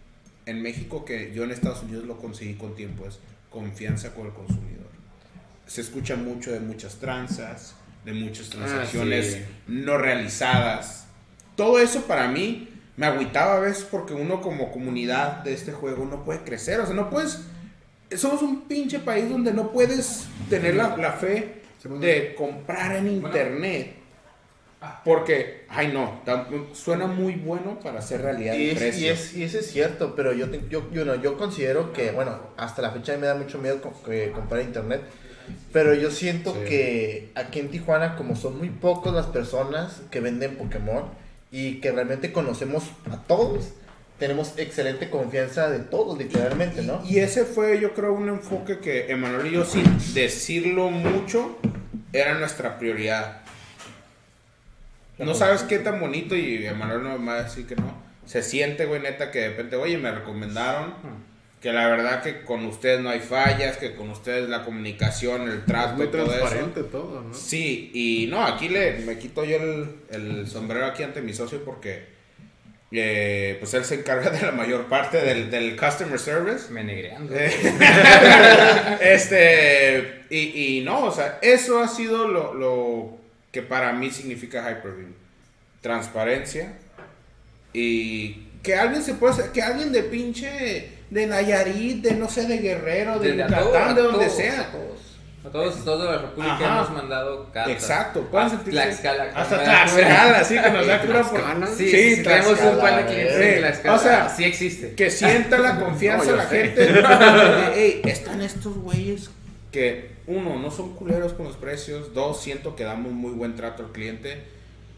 en 0.46 0.62
México 0.62 1.04
que 1.04 1.30
yo 1.34 1.44
en 1.44 1.50
Estados 1.50 1.82
Unidos 1.82 2.06
lo 2.06 2.16
conseguí 2.16 2.54
con 2.54 2.74
tiempo, 2.74 3.06
es 3.06 3.18
confianza 3.50 4.14
con 4.14 4.28
el 4.28 4.32
consumidor. 4.32 4.86
Se 5.66 5.82
escucha 5.82 6.16
mucho 6.16 6.52
de 6.52 6.60
muchas 6.60 6.94
tranzas, 6.94 7.74
de 8.06 8.14
muchas 8.14 8.48
transacciones 8.48 9.34
sí. 9.34 9.38
no 9.66 9.98
realizadas. 9.98 11.06
Todo 11.54 11.78
eso 11.78 12.06
para 12.06 12.28
mí 12.28 12.70
me 12.96 13.04
agüitaba 13.04 13.58
a 13.58 13.60
veces 13.60 13.84
porque 13.84 14.14
uno 14.14 14.40
como 14.40 14.72
comunidad 14.72 15.44
de 15.44 15.52
este 15.52 15.72
juego 15.72 16.06
no 16.06 16.24
puede 16.24 16.44
crecer, 16.44 16.80
o 16.80 16.86
sea, 16.86 16.94
no 16.94 17.10
puedes 17.10 17.40
somos 18.16 18.40
un 18.40 18.62
pinche 18.62 19.00
país 19.00 19.28
donde 19.28 19.52
no 19.52 19.70
puedes 19.70 20.28
tener 20.48 20.76
la, 20.76 20.96
la 20.96 21.12
fe 21.12 21.63
de 21.84 22.34
comprar 22.34 22.96
en 22.96 23.08
internet. 23.08 23.94
Porque, 25.02 25.64
ay 25.70 25.88
no, 25.94 26.20
suena 26.74 27.06
muy 27.06 27.36
bueno 27.36 27.80
para 27.80 28.00
hacer 28.00 28.20
realidad 28.20 28.52
Y, 28.54 28.64
el 28.64 28.70
es, 28.72 28.78
precio. 28.78 29.06
y, 29.06 29.08
es- 29.08 29.34
y 29.34 29.42
eso 29.42 29.58
es 29.58 29.70
cierto, 29.70 30.14
pero 30.14 30.34
yo, 30.34 30.50
te- 30.50 30.60
yo, 30.68 30.90
yo, 30.92 31.06
no, 31.06 31.14
yo 31.14 31.38
considero 31.38 31.94
que, 31.94 32.10
bueno, 32.10 32.38
hasta 32.58 32.82
la 32.82 32.90
fecha 32.90 33.16
me 33.16 33.26
da 33.26 33.34
mucho 33.34 33.58
miedo 33.58 33.80
co- 33.80 33.94
que 34.04 34.30
comprar 34.32 34.60
internet, 34.60 35.00
pero 35.72 35.94
yo 35.94 36.10
siento 36.10 36.52
Sí. 36.52 36.60
que 36.68 37.30
aquí 37.34 37.60
en 37.60 37.70
Tijuana, 37.70 38.16
como 38.16 38.36
son 38.36 38.58
muy 38.58 38.68
pocos 38.68 39.14
las 39.14 39.26
personas 39.26 40.02
que 40.10 40.20
venden 40.20 40.56
Pokémon 40.56 41.04
y 41.50 41.80
que 41.80 41.90
realmente 41.90 42.30
conocemos 42.30 42.84
a 43.10 43.16
todos, 43.22 43.70
tenemos 44.18 44.54
excelente 44.58 45.10
confianza 45.10 45.68
de 45.70 45.80
todos, 45.80 46.16
literalmente, 46.16 46.82
¿no? 46.82 47.02
Y 47.08 47.18
ese 47.18 47.44
fue, 47.44 47.80
yo 47.80 47.94
creo, 47.94 48.12
un 48.12 48.28
enfoque 48.28 48.78
que 48.78 49.10
Emanuel 49.10 49.48
y 49.48 49.50
yo, 49.52 49.64
sin 49.64 49.84
decirlo 50.14 50.90
mucho, 50.90 51.58
era 52.12 52.34
nuestra 52.34 52.78
prioridad. 52.78 53.42
No 55.18 55.34
sabes 55.34 55.62
qué 55.62 55.78
tan 55.78 56.00
bonito, 56.00 56.34
y 56.34 56.66
Emanuel 56.66 57.02
no 57.02 57.18
me 57.18 57.32
va 57.32 57.38
a 57.38 57.42
decir 57.44 57.66
que 57.66 57.76
no. 57.76 58.02
Se 58.26 58.42
siente, 58.42 58.86
güey, 58.86 59.00
neta, 59.00 59.30
que 59.30 59.40
de 59.40 59.48
repente, 59.50 59.76
oye, 59.76 59.98
me 59.98 60.10
recomendaron 60.10 60.94
que 61.60 61.72
la 61.72 61.86
verdad 61.88 62.22
que 62.22 62.42
con 62.42 62.64
ustedes 62.66 63.00
no 63.00 63.10
hay 63.10 63.20
fallas, 63.20 63.76
que 63.78 63.94
con 63.94 64.10
ustedes 64.10 64.48
la 64.48 64.64
comunicación, 64.64 65.42
el 65.48 65.58
Es 65.58 65.64
trato, 65.66 65.96
muy 65.96 66.08
todo 66.08 66.22
eso. 66.24 66.32
transparente 66.32 66.82
todo, 66.84 67.22
¿no? 67.22 67.32
Sí, 67.34 67.90
y 67.94 68.26
no, 68.30 68.42
aquí 68.44 68.68
le, 68.68 68.98
me 69.00 69.18
quito 69.18 69.44
yo 69.44 69.56
el, 69.56 69.96
el 70.10 70.46
sombrero 70.46 70.86
aquí 70.86 71.02
ante 71.02 71.22
mi 71.22 71.32
socio 71.32 71.64
porque 71.64 72.13
eh, 72.94 73.56
pues 73.60 73.74
él 73.74 73.84
se 73.84 73.96
encarga 73.96 74.30
de 74.30 74.42
la 74.42 74.52
mayor 74.52 74.86
parte 74.86 75.18
del, 75.18 75.50
del 75.50 75.76
customer 75.76 76.18
service. 76.18 76.70
Me 76.70 76.84
negreando. 76.84 77.34
Eh, 77.36 77.50
este, 79.00 80.24
y, 80.30 80.78
y 80.78 80.84
no, 80.84 81.04
o 81.04 81.10
sea, 81.10 81.38
eso 81.42 81.80
ha 81.80 81.88
sido 81.88 82.28
lo, 82.28 82.54
lo 82.54 83.18
que 83.50 83.62
para 83.62 83.92
mí 83.92 84.10
significa 84.10 84.60
Hyperbeam. 84.60 85.14
Transparencia 85.80 86.72
y 87.74 88.46
que 88.62 88.74
alguien 88.76 89.02
se 89.02 89.14
puede 89.14 89.50
que 89.50 89.60
alguien 89.60 89.92
de 89.92 90.04
pinche, 90.04 90.88
de 91.10 91.26
Nayarit, 91.26 92.02
de 92.02 92.12
no 92.12 92.30
sé, 92.30 92.46
de 92.46 92.58
Guerrero, 92.58 93.18
de, 93.18 93.36
Yucatán, 93.36 93.94
de 93.94 94.02
donde 94.02 94.30
sea. 94.30 94.70
Todos, 94.70 95.13
a 95.44 95.50
todos, 95.50 95.84
todos 95.84 96.02
de 96.04 96.10
la 96.10 96.18
República 96.22 96.54
Ajá. 96.54 96.76
hemos 96.78 96.90
mandado 96.90 97.50
cartas. 97.52 97.72
Exacto, 97.74 98.22
pueden 98.30 98.48
sentirse- 98.50 98.70
Tlaxcala. 98.70 99.24
Hasta 99.34 99.56
Ah, 99.56 99.64
Tlaxcala, 99.64 100.38
así 100.38 100.54
que 100.58 100.70
nos 100.70 100.86
da 100.86 101.00
cura 101.02 101.22
por... 101.22 101.66
Sí, 101.68 101.90
sí, 101.90 102.16
sí, 102.16 102.22
tenemos 102.22 102.60
un 102.60 102.78
par 102.80 102.96
de 102.96 103.12
clientes 103.12 103.36
eh. 103.36 103.54
en 103.54 103.58
Tlaxcala. 103.60 103.94
O 103.94 103.98
sea, 103.98 104.28
sí 104.30 104.44
existe. 104.44 104.94
Que 104.94 105.10
sienta 105.10 105.58
la 105.58 105.78
confianza 105.78 106.30
No, 106.30 106.36
la 106.36 106.48
sé. 106.48 106.62
gente. 106.62 106.80
de, 106.92 107.72
Ey, 107.74 108.00
están 108.04 108.40
estos 108.40 108.74
güeyes 108.76 109.30
que, 109.70 110.12
uno, 110.26 110.58
no 110.58 110.70
son 110.70 110.94
culeros 110.94 111.34
con 111.34 111.44
los 111.46 111.56
precios. 111.56 112.14
Dos, 112.14 112.40
siento 112.40 112.74
que 112.76 112.84
damos 112.84 113.12
muy 113.12 113.32
buen 113.32 113.54
trato 113.56 113.82
al 113.84 113.92
cliente. 113.92 114.42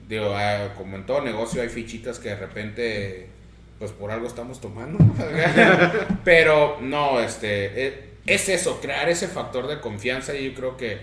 Digo, 0.09 0.33
ah, 0.37 0.75
como 0.77 0.95
en 0.97 1.07
todo 1.07 1.23
negocio 1.23 1.61
hay 1.63 1.69
fichitas 1.69 2.21
que 2.21 2.29
de 2.29 2.37
repente, 2.37 3.27
pues 3.81 3.91
por 3.91 4.13
algo 4.13 4.29
estamos 4.29 4.61
tomando. 4.61 4.99
Pero 6.25 6.79
no, 6.81 7.19
este, 7.21 7.87
eh, 7.87 8.05
es 8.27 8.49
eso, 8.49 8.81
crear 8.81 9.09
ese 9.09 9.29
factor 9.29 9.67
de 9.67 9.81
confianza 9.81 10.35
y 10.35 10.51
yo 10.51 10.55
creo 10.55 10.77
que 10.77 11.01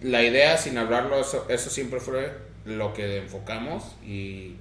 la 0.00 0.22
idea, 0.22 0.56
sin 0.56 0.78
hablarlo, 0.78 1.20
eso, 1.20 1.46
eso 1.48 1.70
siempre 1.70 2.00
fue 2.00 2.32
lo 2.64 2.92
que 2.92 3.18
enfocamos 3.18 3.96
y 4.04 4.54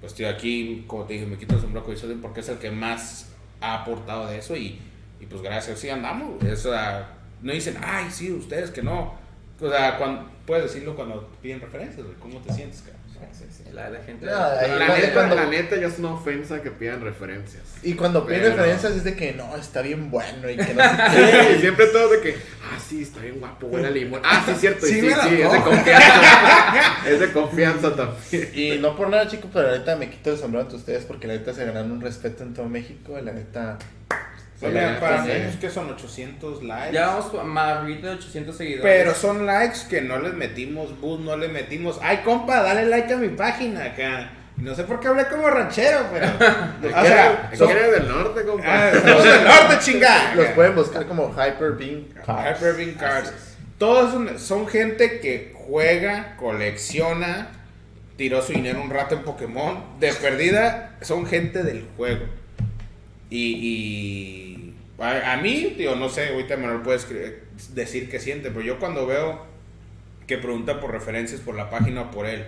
pues 0.00 0.12
estoy 0.12 0.26
aquí, 0.26 0.84
como 0.86 1.04
te 1.04 1.14
dije, 1.14 1.26
me 1.26 1.38
quito 1.38 1.54
el 1.54 1.60
sombrero 1.60 1.84
con 1.84 2.20
porque 2.20 2.40
es 2.40 2.48
el 2.48 2.58
que 2.58 2.70
más 2.70 3.32
ha 3.60 3.82
aportado 3.82 4.26
de 4.28 4.38
eso 4.38 4.54
y, 4.56 4.78
y 5.20 5.26
pues 5.26 5.42
gracias 5.42 5.78
sí 5.78 5.88
andamos. 5.88 6.38
güey. 6.40 6.52
O 6.52 6.56
sea, 6.56 7.14
no 7.42 7.52
dicen, 7.52 7.76
ay, 7.82 8.10
sí, 8.10 8.30
ustedes 8.30 8.70
que 8.70 8.82
no. 8.82 9.14
O 9.60 9.70
sea, 9.70 9.96
cuando, 9.96 10.30
puedes 10.44 10.64
decirlo 10.64 10.94
cuando 10.94 11.28
piden 11.42 11.60
referencias. 11.60 12.06
¿Cómo 12.20 12.40
te 12.40 12.52
sientes, 12.52 12.84
La, 13.72 13.90
la 13.90 14.00
gente. 14.00 14.24
No, 14.24 14.32
La 14.32 14.88
neta, 14.96 15.12
cuando- 15.12 15.34
la 15.34 15.46
neta 15.46 15.76
ya 15.76 15.88
es 15.88 15.98
una 15.98 16.12
ofensa 16.14 16.62
que 16.62 16.70
pidan 16.70 17.02
referencias. 17.02 17.62
Y 17.82 17.92
cuando 17.94 18.24
piden 18.26 18.40
Pero- 18.42 18.56
referencias 18.56 18.92
es 18.94 19.04
de 19.04 19.14
que 19.14 19.32
no, 19.34 19.54
está 19.56 19.82
bien 19.82 20.10
bueno 20.10 20.48
y 20.48 20.56
que 20.56 20.72
no 20.72 20.82
sé 20.82 20.88
Sí, 21.50 21.54
y 21.56 21.60
siempre 21.60 21.86
todo 21.86 22.08
de 22.08 22.20
que, 22.22 22.36
ah, 22.64 22.78
sí, 22.88 23.02
está 23.02 23.20
bien 23.20 23.38
guapo, 23.38 23.66
huele 23.66 23.88
a 23.88 23.90
limón. 23.90 24.22
Ah, 24.24 24.42
sí, 24.46 24.54
cierto, 24.58 24.86
y 24.86 24.90
Sí 24.92 25.06
es 25.06 25.52
de 25.52 25.60
confianza. 25.60 26.96
es 27.06 27.20
de 27.20 27.32
confianza 27.32 27.94
también. 27.94 28.50
Y 28.54 28.78
no 28.78 28.96
por 28.96 29.10
nada, 29.10 29.28
chicos, 29.28 29.50
pero 29.52 29.70
la 29.70 29.78
neta 29.78 29.94
me 29.96 30.08
quito 30.08 30.30
el 30.32 30.38
sombrero 30.38 30.62
ante 30.64 30.76
ustedes 30.76 31.04
porque 31.04 31.26
la 31.26 31.34
neta 31.34 31.52
se 31.52 31.66
ganaron 31.66 31.92
un 31.92 32.00
respeto 32.00 32.44
en 32.44 32.54
todo 32.54 32.66
México. 32.68 33.18
y 33.20 33.22
La 33.24 33.32
neta. 33.32 33.78
Para 34.60 35.22
mí 35.22 35.30
es 35.30 35.56
que 35.56 35.70
son 35.70 35.90
800 35.90 36.62
likes. 36.62 36.94
Ya 36.94 37.08
vamos 37.08 37.32
a 37.38 37.44
más 37.44 37.86
de 37.86 38.08
800 38.08 38.56
seguidores. 38.56 38.82
Pero 38.82 39.14
son 39.14 39.44
likes 39.44 39.80
que 39.88 40.00
no 40.00 40.18
les 40.18 40.32
metimos 40.32 40.98
bus, 41.00 41.20
no 41.20 41.36
les 41.36 41.52
metimos. 41.52 41.98
Ay, 42.02 42.18
compa, 42.24 42.62
dale 42.62 42.86
like 42.86 43.12
a 43.12 43.16
mi 43.16 43.28
página 43.28 43.84
acá. 43.84 44.30
No 44.56 44.74
sé 44.74 44.84
por 44.84 45.00
qué 45.00 45.08
hablé 45.08 45.26
como 45.28 45.50
ranchero, 45.50 46.06
pero. 46.10 46.26
¿De 46.80 46.88
o 46.88 46.90
sea, 46.90 47.50
son- 47.54 47.70
eres 47.70 47.92
del 47.92 48.08
norte, 48.08 48.44
compa? 48.44 48.64
Ah, 48.66 48.92
somos 49.06 49.24
del 49.24 49.44
norte, 49.44 49.78
chingada. 49.80 50.34
Los 50.34 50.46
pueden 50.48 50.74
buscar 50.74 51.06
como 51.06 51.30
Hyper 51.30 51.72
Beam 51.72 52.04
Cards. 52.24 52.58
Hyper 52.58 52.74
Beam 52.76 52.94
Cards. 52.94 53.32
Todos 53.78 54.12
son, 54.12 54.38
son 54.38 54.66
gente 54.66 55.20
que 55.20 55.52
juega, 55.54 56.36
colecciona, 56.36 57.48
tiró 58.16 58.40
su 58.40 58.52
dinero 58.52 58.80
un 58.80 58.88
rato 58.88 59.16
en 59.16 59.22
Pokémon. 59.22 59.84
De 60.00 60.14
perdida, 60.14 60.96
son 61.02 61.26
gente 61.26 61.62
del 61.62 61.86
juego. 61.96 62.24
Y, 63.28 63.52
y 63.60 64.45
a, 64.98 65.32
a 65.32 65.36
mí, 65.36 65.74
tío, 65.76 65.94
no 65.96 66.08
sé, 66.08 66.28
ahorita 66.30 66.56
Manuel 66.56 66.80
puede 66.80 66.98
decir 67.74 68.08
qué 68.10 68.18
siente, 68.20 68.50
pero 68.50 68.62
yo 68.62 68.78
cuando 68.78 69.06
veo 69.06 69.44
que 70.26 70.38
pregunta 70.38 70.80
por 70.80 70.90
referencias 70.92 71.40
por 71.40 71.54
la 71.54 71.70
página 71.70 72.02
o 72.02 72.10
por 72.10 72.26
él 72.26 72.44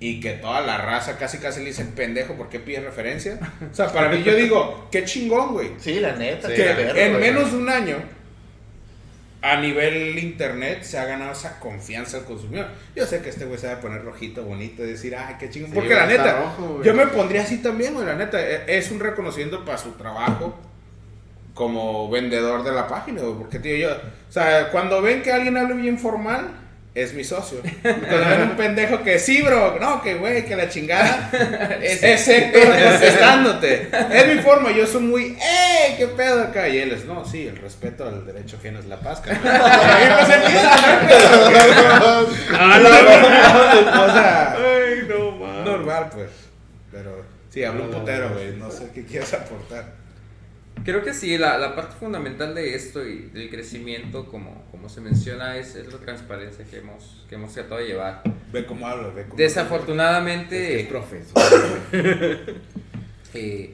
y 0.00 0.18
que 0.20 0.32
toda 0.32 0.60
la 0.62 0.78
raza 0.78 1.16
casi 1.18 1.38
casi 1.38 1.60
le 1.60 1.66
dicen 1.66 1.92
pendejo, 1.92 2.34
¿por 2.34 2.48
qué 2.48 2.58
pide 2.58 2.80
referencia? 2.80 3.38
O 3.70 3.74
sea, 3.74 3.92
para 3.92 4.08
mí 4.08 4.22
yo 4.24 4.34
digo, 4.34 4.88
qué 4.90 5.04
chingón, 5.04 5.52
güey 5.52 5.70
Sí, 5.78 6.00
la 6.00 6.16
neta. 6.16 6.48
Sí, 6.48 6.54
que 6.54 6.62
perro, 6.64 6.98
en 6.98 7.20
menos 7.20 7.52
de 7.52 7.58
un 7.58 7.68
año 7.68 7.96
a 9.42 9.56
nivel 9.60 10.16
internet 10.20 10.82
se 10.84 10.98
ha 10.98 11.04
ganado 11.04 11.32
esa 11.32 11.58
confianza 11.58 12.18
al 12.18 12.24
consumidor. 12.24 12.68
Yo 12.94 13.04
sé 13.06 13.20
que 13.22 13.28
este 13.30 13.44
güey 13.44 13.58
se 13.58 13.66
va 13.66 13.74
a 13.74 13.80
poner 13.80 14.04
rojito, 14.04 14.44
bonito 14.44 14.84
y 14.84 14.88
decir, 14.90 15.16
ay, 15.16 15.34
qué 15.40 15.50
chingón. 15.50 15.70
Sí, 15.70 15.74
Porque 15.74 15.94
la 15.94 16.06
neta, 16.06 16.40
rojo, 16.40 16.80
yo 16.82 16.94
me 16.94 17.06
pondría 17.08 17.42
así 17.42 17.58
también, 17.58 17.92
güey, 17.94 18.06
la 18.06 18.14
neta. 18.14 18.40
e- 18.40 18.64
Es 18.78 18.90
un 18.92 19.00
reconocimiento 19.00 19.64
para 19.64 19.78
su 19.78 19.92
trabajo 19.92 20.56
como 21.54 22.10
vendedor 22.10 22.64
de 22.64 22.72
la 22.72 22.88
página, 22.88 23.22
güey. 23.22 23.34
Porque, 23.34 23.58
tío, 23.58 23.76
yo, 23.76 23.90
o 23.90 24.32
sea, 24.32 24.70
cuando 24.70 25.02
ven 25.02 25.22
que 25.22 25.32
alguien 25.32 25.56
habla 25.56 25.74
bien 25.74 25.98
formal, 25.98 26.50
es 26.94 27.14
mi 27.14 27.24
socio. 27.24 27.58
Cuando 27.82 28.28
ven 28.28 28.42
un 28.50 28.56
pendejo 28.56 29.02
que 29.02 29.18
sí, 29.18 29.40
bro, 29.40 29.78
no, 29.80 30.02
que 30.02 30.16
güey, 30.16 30.44
que 30.44 30.56
la 30.56 30.68
chingada. 30.68 31.30
es, 31.82 32.28
Héctor 32.28 32.62
contestándote. 32.64 33.88
Es 34.12 34.34
mi 34.34 34.42
forma, 34.42 34.70
yo 34.72 34.86
soy 34.86 35.02
muy, 35.02 35.38
¡eh! 35.40 35.94
¿Qué 35.96 36.06
pedo 36.08 36.42
acá? 36.42 36.68
Y 36.68 36.78
él 36.78 36.92
es, 36.92 37.06
no, 37.06 37.24
sí, 37.24 37.46
el 37.46 37.56
respeto 37.56 38.06
al 38.06 38.26
derecho 38.26 38.56
ajeno 38.58 38.78
es 38.78 38.86
la 38.86 39.00
paz, 39.00 39.20
cabrón. 39.20 39.42
O 43.92 44.12
sea, 44.12 44.56
Ay, 44.58 45.06
no 45.08 45.32
normal, 45.64 46.10
pues. 46.12 46.30
Pero, 46.90 47.24
sí, 47.50 47.64
hablo 47.64 47.84
un 47.84 47.90
putero, 47.90 48.30
güey. 48.30 48.56
No 48.56 48.70
sé 48.70 48.90
qué 48.94 49.04
quieres 49.04 49.32
aportar. 49.32 50.01
Creo 50.84 51.02
que 51.04 51.14
sí, 51.14 51.38
la, 51.38 51.58
la 51.58 51.76
parte 51.76 51.94
fundamental 51.96 52.54
de 52.56 52.74
esto 52.74 53.06
y 53.06 53.30
del 53.32 53.48
crecimiento, 53.50 54.26
como, 54.26 54.64
como 54.72 54.88
se 54.88 55.00
menciona, 55.00 55.56
es, 55.56 55.76
es 55.76 55.92
la 55.92 55.98
transparencia 56.00 56.64
que 56.64 56.78
hemos, 56.78 57.24
que 57.28 57.36
hemos 57.36 57.52
tratado 57.54 57.80
de 57.80 57.86
llevar. 57.86 58.22
Ve 58.52 58.66
cómo 58.66 58.86
hablo, 58.86 59.12
ve 59.14 59.22
cómo 59.24 59.36
Desafortunadamente, 59.36 60.80
Es 60.80 60.86
profesor. 60.88 61.40
eh, 63.34 63.72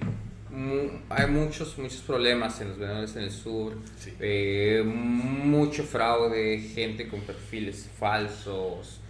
hay 1.08 1.26
muchos, 1.28 1.78
muchos 1.78 2.00
problemas 2.02 2.60
en 2.60 2.68
los 2.68 2.78
vendedores 2.78 3.16
en 3.16 3.22
el 3.22 3.30
sur, 3.30 3.74
Sí. 3.98 4.12
eh, 4.20 4.82
mucho 4.84 5.84
fraude, 5.84 6.58
gente 6.74 7.08
con 7.08 7.20
perfiles 7.22 7.88
falsos, 7.98 9.00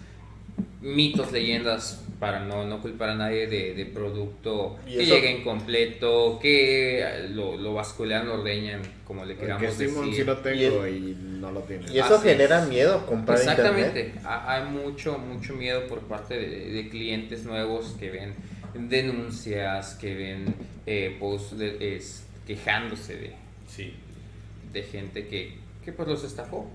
mitos, 0.80 1.32
leyendas, 1.32 2.04
para 2.18 2.40
no, 2.40 2.64
no 2.66 2.80
culpar 2.82 3.10
a 3.10 3.14
nadie 3.14 3.46
de, 3.46 3.74
de 3.74 3.86
producto 3.86 4.76
que 4.84 5.06
llega 5.06 5.30
incompleto, 5.30 6.38
que 6.40 7.28
lo, 7.30 7.56
lo 7.56 7.74
basculean, 7.74 8.26
lo 8.26 8.34
ordeñan, 8.40 8.82
como 9.04 9.24
le 9.24 9.34
Que 9.34 9.40
queramos 9.42 9.72
sí 9.74 9.84
decir. 9.86 10.26
lo 10.26 10.38
tengo 10.38 10.86
y, 10.88 11.16
no 11.20 11.52
lo 11.52 11.60
tiene. 11.60 11.90
Y 11.92 11.98
eso 11.98 12.16
Así 12.16 12.28
genera 12.28 12.62
es. 12.62 12.68
miedo 12.68 13.06
comprar 13.06 13.38
internet. 13.38 13.58
Exactamente, 13.68 14.12
Ha- 14.24 14.52
hay 14.54 14.64
mucho, 14.70 15.16
mucho 15.18 15.54
miedo 15.54 15.86
por 15.86 16.00
parte 16.00 16.36
de, 16.38 16.70
de 16.72 16.88
clientes 16.88 17.44
nuevos 17.44 17.94
que 18.00 18.10
ven 18.10 18.34
denuncias, 18.88 19.94
que 19.94 20.14
ven 20.14 20.54
eh, 20.86 21.16
posts 21.20 21.56
de- 21.58 21.96
es- 21.96 22.24
quejándose 22.46 23.16
de, 23.16 23.32
Sí. 23.68 23.94
de 24.72 24.82
gente 24.82 25.26
que, 25.28 25.54
que 25.84 25.92
pues 25.92 26.08
los 26.08 26.24
estafó. 26.24 26.68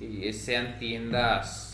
Y 0.00 0.32
sean 0.32 0.78
tiendas 0.78 1.65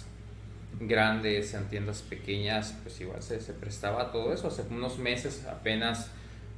grandes, 0.80 1.48
sean 1.50 1.68
tiendas 1.68 2.02
pequeñas, 2.02 2.74
pues 2.82 3.00
igual 3.00 3.22
se, 3.22 3.40
se 3.40 3.52
prestaba 3.52 4.02
a 4.02 4.12
todo 4.12 4.32
eso. 4.32 4.48
Hace 4.48 4.62
unos 4.70 4.98
meses 4.98 5.44
apenas 5.50 6.10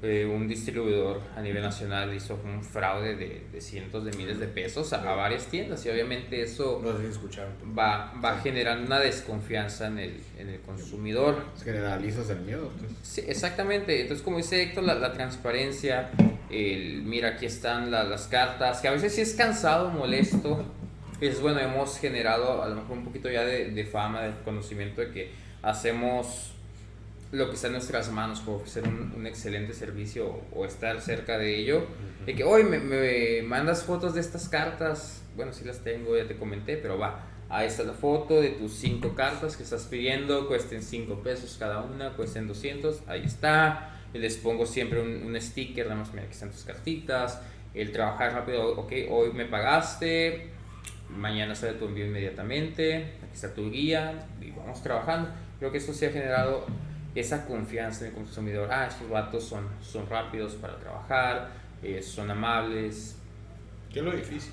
eh, 0.02 0.26
un 0.26 0.48
distribuidor 0.48 1.22
a 1.36 1.40
nivel 1.40 1.62
nacional 1.62 2.12
hizo 2.14 2.38
un 2.44 2.62
fraude 2.62 3.16
de, 3.16 3.46
de 3.50 3.60
cientos 3.62 4.04
de 4.04 4.12
miles 4.12 4.38
de 4.38 4.46
pesos 4.48 4.92
a, 4.92 5.00
a 5.10 5.14
varias 5.14 5.46
tiendas 5.46 5.86
y 5.86 5.88
obviamente 5.88 6.42
eso 6.42 6.80
No 6.84 6.90
va, 7.74 8.12
va 8.22 8.38
generando 8.40 8.86
una 8.86 8.98
desconfianza 9.00 9.86
en 9.86 9.98
el, 9.98 10.20
en 10.38 10.48
el 10.50 10.60
consumidor. 10.60 11.42
Generalizas 11.62 12.28
el 12.30 12.40
miedo, 12.40 12.70
pues. 12.78 12.92
Sí, 13.02 13.22
exactamente. 13.26 14.00
Entonces, 14.02 14.22
como 14.22 14.36
dice 14.38 14.62
Héctor, 14.62 14.84
la, 14.84 14.94
la 14.94 15.12
transparencia, 15.14 16.10
el 16.50 17.02
mira, 17.02 17.30
aquí 17.30 17.46
están 17.46 17.90
la- 17.90 18.04
las 18.04 18.26
cartas, 18.26 18.80
que 18.80 18.88
a 18.88 18.90
veces 18.92 19.14
sí 19.14 19.22
es 19.22 19.32
cansado, 19.34 19.88
molesto. 19.90 20.64
Es 21.28 21.40
bueno, 21.40 21.60
hemos 21.60 21.98
generado 21.98 22.62
a 22.62 22.68
lo 22.68 22.76
mejor 22.76 22.98
un 22.98 23.04
poquito 23.04 23.30
ya 23.30 23.44
de, 23.44 23.70
de 23.70 23.84
fama, 23.84 24.22
de 24.22 24.32
conocimiento 24.44 25.00
de 25.00 25.10
que 25.10 25.30
hacemos 25.62 26.52
lo 27.32 27.48
que 27.48 27.56
está 27.56 27.66
en 27.66 27.72
nuestras 27.72 28.10
manos 28.12 28.40
por 28.40 28.56
ofrecer 28.56 28.84
un, 28.86 29.12
un 29.16 29.26
excelente 29.26 29.72
servicio 29.72 30.26
o, 30.26 30.60
o 30.60 30.64
estar 30.64 31.00
cerca 31.00 31.38
de 31.38 31.58
ello. 31.58 31.86
De 32.26 32.34
que 32.34 32.44
hoy 32.44 32.62
me, 32.64 32.78
me 32.78 33.42
mandas 33.42 33.82
fotos 33.82 34.14
de 34.14 34.20
estas 34.20 34.48
cartas. 34.48 35.22
Bueno, 35.36 35.52
sí 35.52 35.64
las 35.64 35.80
tengo, 35.80 36.16
ya 36.16 36.28
te 36.28 36.36
comenté, 36.36 36.76
pero 36.76 36.98
va. 36.98 37.26
Ahí 37.48 37.66
está 37.66 37.82
la 37.82 37.92
foto 37.92 38.40
de 38.40 38.50
tus 38.50 38.72
cinco 38.72 39.14
cartas 39.14 39.56
que 39.56 39.62
estás 39.62 39.84
pidiendo, 39.84 40.48
cuesten 40.48 40.82
5 40.82 41.22
pesos 41.22 41.56
cada 41.58 41.82
una, 41.82 42.10
cuesten 42.14 42.48
200, 42.48 43.02
ahí 43.06 43.24
está. 43.24 44.00
Les 44.12 44.36
pongo 44.36 44.64
siempre 44.64 45.00
un, 45.00 45.24
un 45.24 45.40
sticker, 45.40 45.86
nada 45.86 46.00
más 46.00 46.10
mira, 46.12 46.22
aquí 46.24 46.32
están 46.32 46.50
tus 46.50 46.64
cartitas. 46.64 47.40
El 47.74 47.92
trabajar 47.92 48.32
rápido, 48.32 48.76
ok, 48.78 48.92
hoy 49.10 49.32
me 49.32 49.44
pagaste, 49.44 50.50
mañana 51.08 51.54
sale 51.54 51.74
tu 51.74 51.86
envío 51.86 52.06
inmediatamente, 52.06 52.96
aquí 53.22 53.34
está 53.34 53.54
tu 53.54 53.70
guía 53.70 54.26
y 54.40 54.50
vamos 54.50 54.82
trabajando. 54.82 55.30
Creo 55.58 55.70
que 55.72 55.78
eso 55.78 55.92
sí 55.94 56.04
ha 56.06 56.10
generado 56.10 56.66
esa 57.14 57.46
confianza 57.46 58.04
en 58.04 58.10
el 58.10 58.14
consumidor. 58.16 58.68
Ah, 58.72 58.86
estos 58.88 59.08
vatos 59.08 59.44
son, 59.44 59.68
son 59.82 60.08
rápidos 60.08 60.54
para 60.54 60.76
trabajar, 60.78 61.50
eh, 61.82 62.02
son 62.02 62.30
amables. 62.30 63.16
¿Qué 63.92 64.00
es 64.00 64.04
lo 64.04 64.12
difícil? 64.12 64.52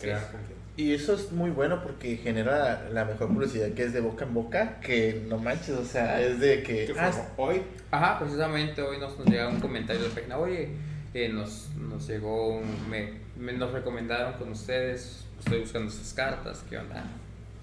Crear 0.00 0.20
confianza. 0.22 0.54
Y 0.76 0.94
eso 0.94 1.14
es 1.14 1.32
muy 1.32 1.50
bueno 1.50 1.82
porque 1.82 2.16
genera 2.18 2.88
la 2.92 3.04
mejor 3.04 3.28
publicidad 3.28 3.70
que 3.72 3.82
es 3.82 3.92
de 3.92 4.00
boca 4.00 4.24
en 4.24 4.32
boca, 4.34 4.78
que 4.80 5.24
no 5.28 5.36
manches, 5.38 5.70
o 5.70 5.84
sea, 5.84 6.20
es 6.20 6.38
de 6.38 6.62
que... 6.62 6.86
¿Qué 6.86 6.94
ah? 6.96 7.10
Hoy, 7.36 7.62
Ajá, 7.90 8.18
precisamente 8.20 8.80
hoy 8.82 8.98
nos, 8.98 9.18
nos 9.18 9.26
llega 9.26 9.48
un 9.48 9.58
comentario 9.60 10.02
de 10.02 10.08
la 10.08 10.14
página, 10.14 10.38
oye, 10.38 10.68
eh, 11.14 11.28
nos, 11.30 11.70
nos 11.76 12.06
llegó, 12.06 12.58
un- 12.58 12.88
me, 12.88 13.10
me- 13.36 13.54
nos 13.54 13.72
recomendaron 13.72 14.34
con 14.34 14.50
ustedes, 14.52 15.24
estoy 15.38 15.60
buscando 15.60 15.88
esas 15.90 16.12
cartas, 16.14 16.64
¿qué 16.68 16.78
onda? 16.78 17.04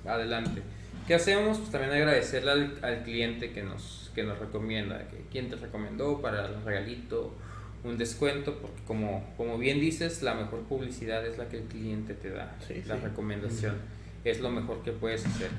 Adelante. 0.06 0.62
¿Qué 1.08 1.16
hacemos? 1.16 1.58
Pues 1.60 1.72
también 1.72 1.94
agradecerle 1.94 2.52
al, 2.52 2.80
al 2.82 3.04
cliente 3.04 3.52
que 3.52 3.62
nos, 3.64 4.12
que 4.16 4.24
nos 4.24 4.40
recomienda, 4.40 5.08
que 5.10 5.18
quién 5.32 5.50
te 5.50 5.56
recomendó 5.56 6.22
para 6.22 6.46
un 6.48 6.66
regalito, 6.66 7.34
un 7.84 7.98
descuento, 7.98 8.58
porque 8.60 8.82
como, 8.88 9.24
como 9.38 9.58
bien 9.60 9.80
dices, 9.80 10.24
la 10.24 10.34
mejor 10.34 10.62
publicidad 10.62 11.26
es 11.26 11.38
la 11.38 11.48
que 11.48 11.58
el 11.58 11.64
cliente 11.66 12.14
te 12.16 12.32
da, 12.32 12.56
Sí, 12.68 12.82
la 12.88 12.96
sí. 12.96 13.02
recomendación. 13.04 13.76
Es 14.24 14.40
lo 14.40 14.50
mejor 14.50 14.82
que 14.84 14.92
puedes 14.92 15.24
hacer. 15.26 15.50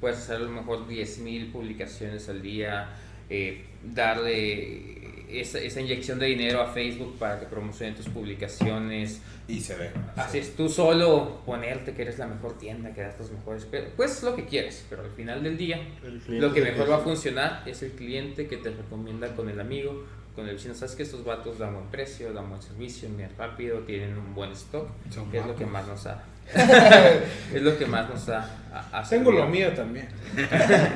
Puedes 0.00 0.18
hacer 0.18 0.36
a 0.36 0.40
lo 0.40 0.50
mejor 0.50 0.88
10.000 0.88 1.52
publicaciones 1.52 2.28
al 2.28 2.42
día, 2.42 2.88
eh, 3.30 3.64
darle 3.94 5.15
esa, 5.30 5.58
esa 5.58 5.80
inyección 5.80 6.18
de 6.18 6.26
dinero 6.26 6.60
a 6.60 6.66
Facebook 6.72 7.18
para 7.18 7.40
que 7.40 7.46
promocionen 7.46 7.94
tus 7.94 8.08
publicaciones. 8.08 9.20
y 9.48 9.60
se 9.60 9.74
ve. 9.76 9.90
Así 10.16 10.38
es, 10.38 10.54
tú 10.56 10.68
solo 10.68 11.40
ponerte 11.46 11.94
que 11.94 12.02
eres 12.02 12.18
la 12.18 12.26
mejor 12.26 12.58
tienda, 12.58 12.92
que 12.92 13.00
das 13.02 13.18
los 13.18 13.30
mejores, 13.32 13.66
pero, 13.70 13.86
pues 13.96 14.22
lo 14.22 14.34
que 14.36 14.44
quieres, 14.44 14.84
pero 14.90 15.02
al 15.02 15.10
final 15.10 15.42
del 15.42 15.56
día 15.56 15.80
lo 16.28 16.52
que 16.52 16.60
mejor 16.62 16.90
va 16.90 16.96
a 16.96 17.00
funcionar 17.00 17.62
es 17.66 17.82
el 17.82 17.92
cliente 17.92 18.46
que 18.48 18.56
te 18.56 18.70
recomienda 18.70 19.34
con 19.34 19.48
el 19.48 19.60
amigo, 19.60 20.04
con 20.34 20.46
el 20.48 20.54
vecino, 20.56 20.74
sabes 20.74 20.94
que 20.96 21.04
estos 21.04 21.24
vatos 21.24 21.58
dan 21.58 21.72
buen 21.74 21.86
precio, 21.86 22.32
dan 22.32 22.48
buen 22.50 22.60
servicio, 22.60 23.08
bien 23.16 23.30
rápido, 23.38 23.78
tienen 23.80 24.18
un 24.18 24.34
buen 24.34 24.50
stock, 24.52 24.88
Son 25.10 25.30
que 25.30 25.38
es 25.38 25.46
lo 25.46 25.54
que 25.56 25.64
más 25.66 25.86
nos 25.86 26.06
ha... 26.06 26.22
es 27.54 27.62
lo 27.62 27.76
que 27.78 27.86
más 27.86 28.08
nos 28.08 28.28
ha... 28.28 28.40
ha- 28.72 29.00
ha 29.00 29.08
Tengo 29.08 29.32
lo 29.32 29.46
mío 29.48 29.72
también. 29.72 30.08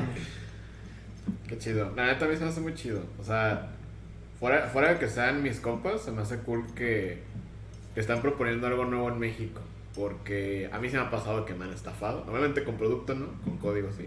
Qué 1.48 1.58
chido. 1.58 1.92
La 1.96 2.06
neta 2.06 2.26
a 2.26 2.28
mí 2.28 2.36
se 2.36 2.44
me 2.44 2.50
hace 2.50 2.60
muy 2.60 2.74
chido. 2.74 3.02
O 3.18 3.24
sea, 3.24 3.70
fuera, 4.40 4.68
fuera 4.68 4.94
de 4.94 4.98
que 4.98 5.08
sean 5.08 5.42
mis 5.42 5.60
compas, 5.60 6.02
se 6.02 6.10
me 6.10 6.22
hace 6.22 6.38
cool 6.38 6.64
que, 6.74 7.22
que 7.94 8.00
están 8.00 8.22
proponiendo 8.22 8.66
algo 8.66 8.86
nuevo 8.86 9.08
en 9.10 9.18
México. 9.18 9.60
Porque 9.94 10.70
a 10.72 10.78
mí 10.78 10.88
se 10.88 10.96
me 10.96 11.02
ha 11.02 11.10
pasado 11.10 11.44
que 11.44 11.54
me 11.54 11.64
han 11.64 11.72
estafado. 11.72 12.24
Obviamente 12.28 12.64
con 12.64 12.76
producto, 12.76 13.14
¿no? 13.14 13.26
Con 13.44 13.58
código 13.58 13.88
sí. 13.96 14.06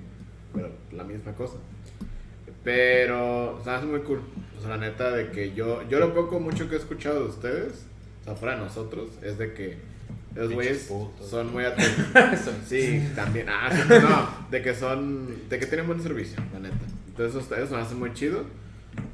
Pero 0.53 0.69
la 0.91 1.03
misma 1.03 1.34
cosa. 1.34 1.57
Pero 2.63 3.59
se 3.63 3.69
me 3.69 3.75
hace 3.75 3.86
muy 3.86 3.99
cool. 4.01 4.21
O 4.57 4.61
sea, 4.61 4.71
la 4.71 4.77
neta 4.77 5.11
de 5.11 5.29
que 5.31 5.53
yo, 5.53 5.88
yo 5.89 5.99
lo 5.99 6.13
poco 6.13 6.39
mucho 6.39 6.69
que 6.69 6.75
he 6.75 6.77
escuchado 6.77 7.21
de 7.23 7.29
ustedes, 7.29 7.86
o 8.21 8.23
sea, 8.23 8.36
fuera 8.36 8.55
de 8.55 8.61
nosotros, 8.61 9.09
es 9.21 9.38
de 9.38 9.53
que 9.53 9.77
los 10.34 10.51
güeyes 10.53 10.89
son 11.21 11.51
muy 11.51 11.65
atentos. 11.65 12.49
Sí, 12.65 13.11
también. 13.13 13.47
Ah, 13.49 13.69
sí, 13.69 13.81
no, 13.89 14.47
de 14.49 14.61
que 14.61 14.73
son, 14.73 15.49
de 15.49 15.59
que 15.59 15.65
tienen 15.65 15.86
buen 15.86 16.01
servicio, 16.01 16.41
la 16.53 16.59
neta. 16.59 16.86
Entonces 17.07 17.36
ustedes 17.36 17.69
me 17.69 17.77
hacen 17.77 17.99
muy 17.99 18.13
chido 18.13 18.45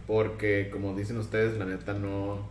porque 0.08 0.70
como 0.72 0.96
dicen 0.96 1.18
ustedes, 1.18 1.58
la 1.58 1.66
neta 1.66 1.94
no 1.94 2.48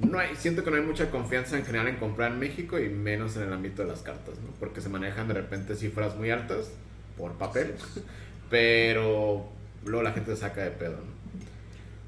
no 0.00 0.18
hay 0.18 0.36
siento 0.36 0.62
que 0.62 0.70
no 0.70 0.76
hay 0.76 0.82
mucha 0.82 1.10
confianza 1.10 1.56
en 1.56 1.64
general 1.64 1.88
en 1.88 1.96
comprar 1.96 2.32
en 2.32 2.38
México 2.38 2.78
y 2.78 2.88
menos 2.88 3.36
en 3.36 3.44
el 3.44 3.52
ámbito 3.52 3.82
de 3.82 3.88
las 3.88 4.02
cartas, 4.02 4.38
¿no? 4.38 4.50
Porque 4.60 4.80
se 4.80 4.88
manejan 4.88 5.28
de 5.28 5.34
repente 5.34 5.74
cifras 5.74 6.16
muy 6.16 6.30
altas 6.30 6.70
por 7.16 7.32
papel, 7.34 7.74
pero 8.50 9.46
luego 9.84 10.02
la 10.02 10.12
gente 10.12 10.34
se 10.34 10.40
saca 10.42 10.64
de 10.64 10.70
pedo, 10.70 10.96
¿no? 10.96 11.16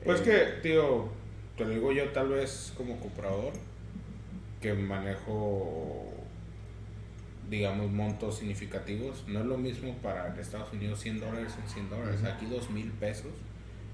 Pues 0.05 0.20
Eh, 0.20 0.24
que, 0.24 0.68
tío, 0.68 1.09
te 1.57 1.64
lo 1.64 1.70
digo 1.70 1.93
yo 1.93 2.09
tal 2.11 2.29
vez 2.29 2.72
como 2.76 2.99
comprador, 3.01 3.53
que 4.61 4.74
manejo, 4.74 6.12
digamos, 7.49 7.91
montos 7.91 8.39
significativos. 8.39 9.24
No 9.26 9.41
es 9.41 9.47
lo 9.47 9.57
mismo 9.57 9.95
para 10.03 10.39
Estados 10.41 10.72
Unidos 10.72 11.01
100 11.01 11.20
dólares 11.20 11.55
en 11.62 11.68
100 11.68 11.91
dólares. 11.91 12.24
Aquí 12.24 12.47
2 12.47 12.70
mil 12.70 12.91
pesos 12.93 13.33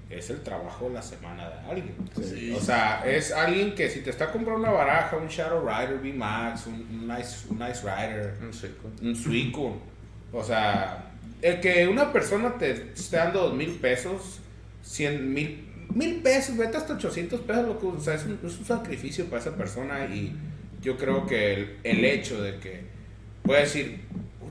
es 0.09 0.29
el 0.29 0.41
trabajo 0.41 0.87
de 0.87 0.93
la 0.95 1.01
semana 1.01 1.49
de 1.49 1.59
alguien. 1.69 1.95
Sí. 2.21 2.53
O 2.55 2.59
sea, 2.59 3.03
es 3.05 3.31
alguien 3.31 3.73
que 3.73 3.89
si 3.89 4.01
te 4.01 4.09
está 4.11 4.31
comprando 4.31 4.61
una 4.61 4.71
baraja, 4.71 5.17
un 5.17 5.27
Shadow 5.27 5.67
Rider 5.67 5.95
V-Max, 6.01 6.67
un, 6.67 6.73
un 6.73 7.07
nice, 7.07 7.47
un 7.49 7.59
nice 7.59 7.81
Rider, 7.81 8.35
Un 8.41 8.53
suico. 8.53 8.89
un 9.01 9.15
Suico. 9.15 9.77
O 10.31 10.43
sea, 10.43 11.11
el 11.41 11.59
que 11.59 11.87
una 11.87 12.11
persona 12.13 12.57
te 12.57 12.71
esté 12.93 13.17
dando 13.17 13.41
dos 13.41 13.55
mil 13.55 13.71
pesos, 13.71 14.39
cien 14.83 15.33
mil, 15.33 15.65
mil 15.93 16.21
pesos, 16.21 16.57
vete 16.57 16.77
hasta 16.77 16.93
800 16.93 17.41
pesos, 17.41 17.67
loco, 17.67 17.95
o 17.97 17.99
sea, 17.99 18.15
es 18.15 18.25
un, 18.25 18.39
es 18.45 18.57
un 18.59 18.65
sacrificio 18.65 19.25
para 19.25 19.41
esa 19.41 19.55
persona 19.55 20.05
y 20.05 20.35
yo 20.81 20.97
creo 20.97 21.25
que 21.25 21.53
el, 21.53 21.77
el 21.83 22.05
hecho 22.05 22.41
de 22.41 22.57
que 22.59 22.81
puede 23.43 23.61
decir, 23.61 24.01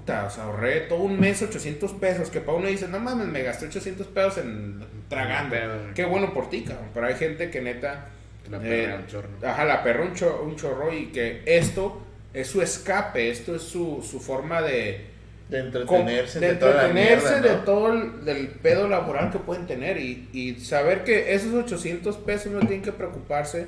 puta, 0.04 0.26
o 0.26 0.30
sea, 0.30 0.44
ahorré 0.44 0.80
todo 0.82 1.00
un 1.00 1.18
mes 1.18 1.40
800 1.42 1.92
pesos, 1.94 2.30
que 2.30 2.40
para 2.40 2.58
uno 2.58 2.68
dice, 2.68 2.88
no 2.88 3.00
mames, 3.00 3.26
me 3.26 3.42
gasté 3.42 3.66
800 3.66 4.06
pesos 4.08 4.38
en 4.38 4.84
tragando. 5.08 5.56
Qué 5.94 6.04
bueno 6.04 6.32
por 6.34 6.50
ti, 6.50 6.62
cabrón, 6.62 6.88
pero 6.92 7.06
hay 7.06 7.14
gente 7.14 7.50
que 7.50 7.60
neta... 7.60 8.08
La 8.50 8.58
eh, 8.58 8.60
perra, 8.60 8.96
un 8.96 9.06
chorro. 9.06 9.28
Ajá, 9.42 9.64
la 9.64 9.82
perra 9.82 10.02
un, 10.02 10.14
cho- 10.14 10.42
un 10.42 10.56
chorro 10.56 10.92
y 10.92 11.06
que 11.06 11.42
esto 11.46 12.02
es 12.34 12.48
su 12.48 12.60
escape, 12.60 13.30
esto 13.30 13.54
es 13.54 13.62
su, 13.62 14.06
su 14.08 14.20
forma 14.20 14.60
de, 14.60 15.06
De 15.48 15.60
entretenerse 15.60 16.40
de, 16.40 16.48
de, 16.48 16.54
toda 16.56 16.74
la 16.74 16.88
entretenerse 16.88 17.40
de 17.40 17.54
todo 17.64 17.92
el 17.94 18.24
del 18.26 18.48
pedo 18.48 18.86
laboral 18.88 19.30
que 19.30 19.38
pueden 19.38 19.66
tener 19.66 19.98
y, 19.98 20.28
y 20.34 20.60
saber 20.60 21.04
que 21.04 21.34
esos 21.34 21.54
800 21.54 22.18
pesos 22.18 22.52
no 22.52 22.60
tienen 22.60 22.82
que 22.82 22.92
preocuparse 22.92 23.66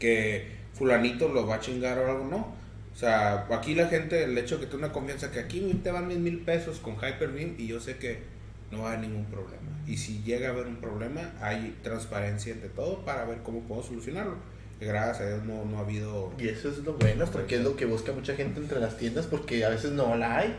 que 0.00 0.48
fulanito 0.74 1.28
los 1.28 1.48
va 1.48 1.56
a 1.56 1.60
chingar 1.60 1.98
o 1.98 2.10
algo, 2.10 2.24
no. 2.24 2.55
O 2.96 2.98
sea, 2.98 3.46
aquí 3.50 3.74
la 3.74 3.88
gente, 3.88 4.24
el 4.24 4.38
hecho 4.38 4.56
de 4.56 4.62
que 4.64 4.70
tenga 4.70 4.86
una 4.86 4.92
confianza 4.94 5.30
que 5.30 5.38
aquí 5.38 5.78
te 5.84 5.90
van 5.90 6.08
mis 6.08 6.16
mil 6.16 6.38
pesos 6.40 6.78
con 6.78 6.94
Hyperbeam 6.94 7.54
y 7.58 7.66
yo 7.66 7.78
sé 7.78 7.98
que 7.98 8.22
no 8.70 8.78
va 8.80 8.86
a 8.88 8.92
haber 8.94 9.06
ningún 9.06 9.26
problema. 9.26 9.68
Y 9.86 9.98
si 9.98 10.22
llega 10.22 10.48
a 10.48 10.52
haber 10.52 10.66
un 10.66 10.76
problema, 10.76 11.30
hay 11.42 11.76
transparencia 11.82 12.54
entre 12.54 12.70
todo 12.70 13.04
para 13.04 13.26
ver 13.26 13.40
cómo 13.42 13.60
puedo 13.60 13.82
solucionarlo. 13.82 14.36
Gracias 14.80 15.20
a 15.20 15.26
Dios 15.28 15.44
no, 15.44 15.66
no 15.66 15.76
ha 15.76 15.80
habido... 15.80 16.32
Y 16.38 16.48
eso 16.48 16.70
es 16.70 16.78
lo 16.78 16.94
bueno, 16.94 17.26
porque 17.30 17.56
es 17.56 17.60
lo 17.62 17.76
que 17.76 17.84
busca 17.84 18.12
mucha 18.12 18.34
gente 18.34 18.60
entre 18.60 18.80
las 18.80 18.96
tiendas, 18.96 19.26
porque 19.26 19.62
a 19.66 19.68
veces 19.68 19.92
no 19.92 20.16
la 20.16 20.38
hay. 20.38 20.56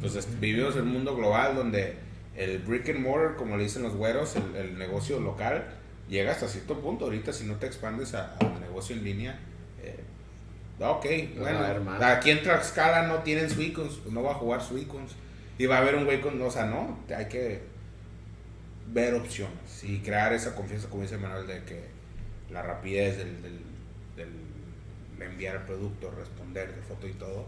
Pues 0.00 0.14
es- 0.14 0.40
vivimos 0.40 0.76
en 0.76 0.82
un 0.82 0.92
mundo 0.92 1.16
global 1.16 1.56
donde 1.56 1.96
el 2.36 2.58
brick 2.60 2.88
and 2.90 3.00
mortar, 3.00 3.36
como 3.36 3.56
le 3.56 3.64
dicen 3.64 3.82
los 3.82 3.94
güeros, 3.96 4.36
el, 4.36 4.54
el 4.56 4.78
negocio 4.78 5.18
local, 5.20 5.64
llega 6.08 6.30
hasta 6.30 6.46
cierto 6.48 6.78
punto. 6.80 7.06
Ahorita 7.06 7.32
si 7.32 7.44
no 7.44 7.56
te 7.56 7.66
expandes 7.66 8.14
a- 8.14 8.34
al 8.36 8.60
negocio 8.60 8.94
en 8.96 9.02
línea, 9.04 9.38
ok, 10.90 11.06
bueno, 11.38 11.58
va 11.58 11.64
a 11.64 11.70
haber 11.70 11.80
más. 11.80 12.02
aquí 12.02 12.30
en 12.30 12.42
Tlaxcala 12.42 13.06
no 13.06 13.18
tienen 13.18 13.48
Suicons, 13.48 14.04
no 14.10 14.22
va 14.22 14.32
a 14.32 14.34
jugar 14.34 14.62
Suicons. 14.62 15.12
Y 15.58 15.66
va 15.66 15.76
a 15.76 15.80
haber 15.80 15.94
un 15.94 16.04
güey 16.04 16.20
con, 16.20 16.40
o 16.40 16.50
sea, 16.50 16.64
no, 16.64 16.98
hay 17.16 17.26
que 17.26 17.60
ver 18.92 19.14
opciones 19.14 19.84
y 19.84 19.98
crear 19.98 20.32
esa 20.32 20.54
confianza, 20.54 20.88
como 20.88 21.02
dice 21.02 21.18
Manuel, 21.18 21.46
de 21.46 21.62
que 21.64 21.84
la 22.50 22.62
rapidez 22.62 23.18
del, 23.18 23.42
del, 23.42 23.60
del 24.16 24.28
enviar 25.20 25.56
el 25.56 25.62
producto, 25.62 26.10
responder 26.10 26.74
de 26.74 26.82
foto 26.82 27.06
y 27.06 27.12
todo, 27.12 27.46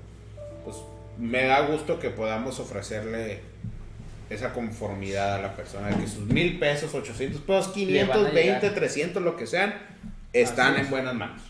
pues 0.64 0.76
me 1.18 1.45
da 1.45 1.61
gusto 1.62 1.99
que 1.99 2.11
podamos 2.11 2.61
ofrecerle 2.61 3.41
esa 4.30 4.53
conformidad 4.53 5.35
a 5.35 5.39
la 5.41 5.55
persona 5.55 5.89
de 5.89 5.97
que 5.97 6.07
sus 6.07 6.24
mil 6.26 6.59
pesos, 6.59 6.95
800 6.95 7.41
pesos, 7.43 7.76
Le 7.76 8.05
van 8.05 8.11
a 8.11 8.30
520, 8.30 8.43
llegar. 8.43 8.74
300, 8.74 9.22
lo 9.22 9.37
que 9.37 9.47
sean, 9.47 9.74
están 10.32 10.74
es. 10.74 10.82
en 10.82 10.91
buenas 10.91 11.14
manos. 11.14 11.43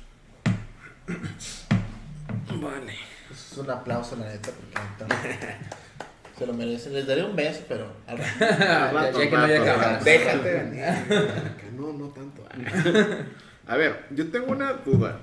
Vale. 2.60 2.94
Pues 3.28 3.52
es 3.52 3.58
un 3.58 3.70
aplauso, 3.70 4.16
la 4.16 4.26
neta, 4.26 4.50
porque 4.52 5.36
se 6.38 6.46
lo 6.46 6.52
merecen. 6.52 6.92
Les 6.92 7.06
daré 7.06 7.24
un 7.24 7.36
beso, 7.36 7.62
pero 7.68 7.86
al 8.06 8.18
rato. 8.18 9.18
ya, 9.22 9.30
que 9.30 9.36
no 9.36 9.42
haya. 9.42 10.00
Déjate 10.02 10.52
venir. 10.52 10.84
No, 11.74 11.92
no 11.92 12.06
tanto. 12.10 12.46
A 13.66 13.76
ver, 13.76 14.06
yo 14.10 14.30
tengo 14.30 14.52
una 14.52 14.74
duda. 14.74 15.18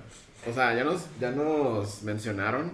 O 0.47 0.53
sea, 0.53 0.75
ya 0.75 0.83
nos, 0.83 1.05
ya 1.19 1.31
nos 1.31 2.03
mencionaron 2.03 2.73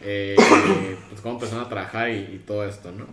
eh, 0.00 0.36
pues 1.08 1.20
cómo 1.20 1.34
empezaron 1.34 1.64
a 1.64 1.68
trabajar 1.68 2.10
y, 2.10 2.18
y 2.18 2.42
todo 2.46 2.64
esto, 2.64 2.92
¿no? 2.92 3.06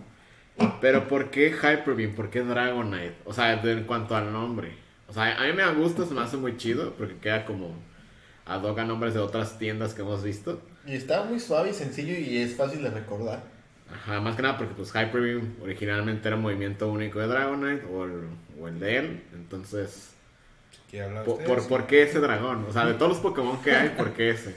Pero 0.80 1.08
¿por 1.08 1.30
qué 1.30 1.48
Hyperbeam? 1.50 2.14
¿Por 2.14 2.30
qué 2.30 2.42
Dragonite? 2.42 3.16
O 3.24 3.32
sea, 3.32 3.60
en 3.60 3.84
cuanto 3.84 4.14
al 4.14 4.32
nombre. 4.32 4.76
O 5.08 5.12
sea, 5.12 5.36
a 5.36 5.46
mí 5.46 5.52
me 5.52 5.68
gusta, 5.72 6.06
se 6.06 6.14
me 6.14 6.20
hace 6.20 6.36
muy 6.36 6.56
chido 6.56 6.92
porque 6.92 7.16
queda 7.16 7.44
como 7.44 7.74
ad 8.46 8.62
hoc 8.62 8.78
a 8.78 8.84
nombres 8.84 9.14
de 9.14 9.20
otras 9.20 9.58
tiendas 9.58 9.94
que 9.94 10.02
hemos 10.02 10.22
visto. 10.22 10.60
Y 10.86 10.94
está 10.94 11.24
muy 11.24 11.40
suave 11.40 11.70
y 11.70 11.74
sencillo 11.74 12.14
y 12.14 12.38
es 12.38 12.56
fácil 12.56 12.82
de 12.82 12.90
recordar. 12.90 13.42
Ajá, 13.92 14.20
más 14.20 14.36
que 14.36 14.42
nada 14.42 14.58
porque 14.58 14.74
pues 14.74 14.90
Hyperbeam 14.90 15.56
originalmente 15.62 16.26
era 16.28 16.36
un 16.36 16.42
movimiento 16.42 16.90
único 16.90 17.20
de 17.20 17.26
Dragonite 17.26 17.86
o 17.86 18.04
el, 18.04 18.28
o 18.60 18.68
el 18.68 18.80
de 18.80 18.96
él. 18.96 19.22
Entonces, 19.34 20.14
¿Quiere 20.90 21.06
hablar 21.06 21.24
¿por, 21.24 21.42
por, 21.44 21.68
por 21.68 21.86
qué 21.86 22.02
ese 22.02 22.20
dragón? 22.20 22.64
O 22.68 22.72
sea, 22.72 22.86
de 22.86 22.94
todos 22.94 23.12
los 23.12 23.20
Pokémon 23.20 23.62
que 23.62 23.72
hay, 23.72 23.88
¿por 23.90 24.12
qué 24.12 24.30
ese? 24.30 24.54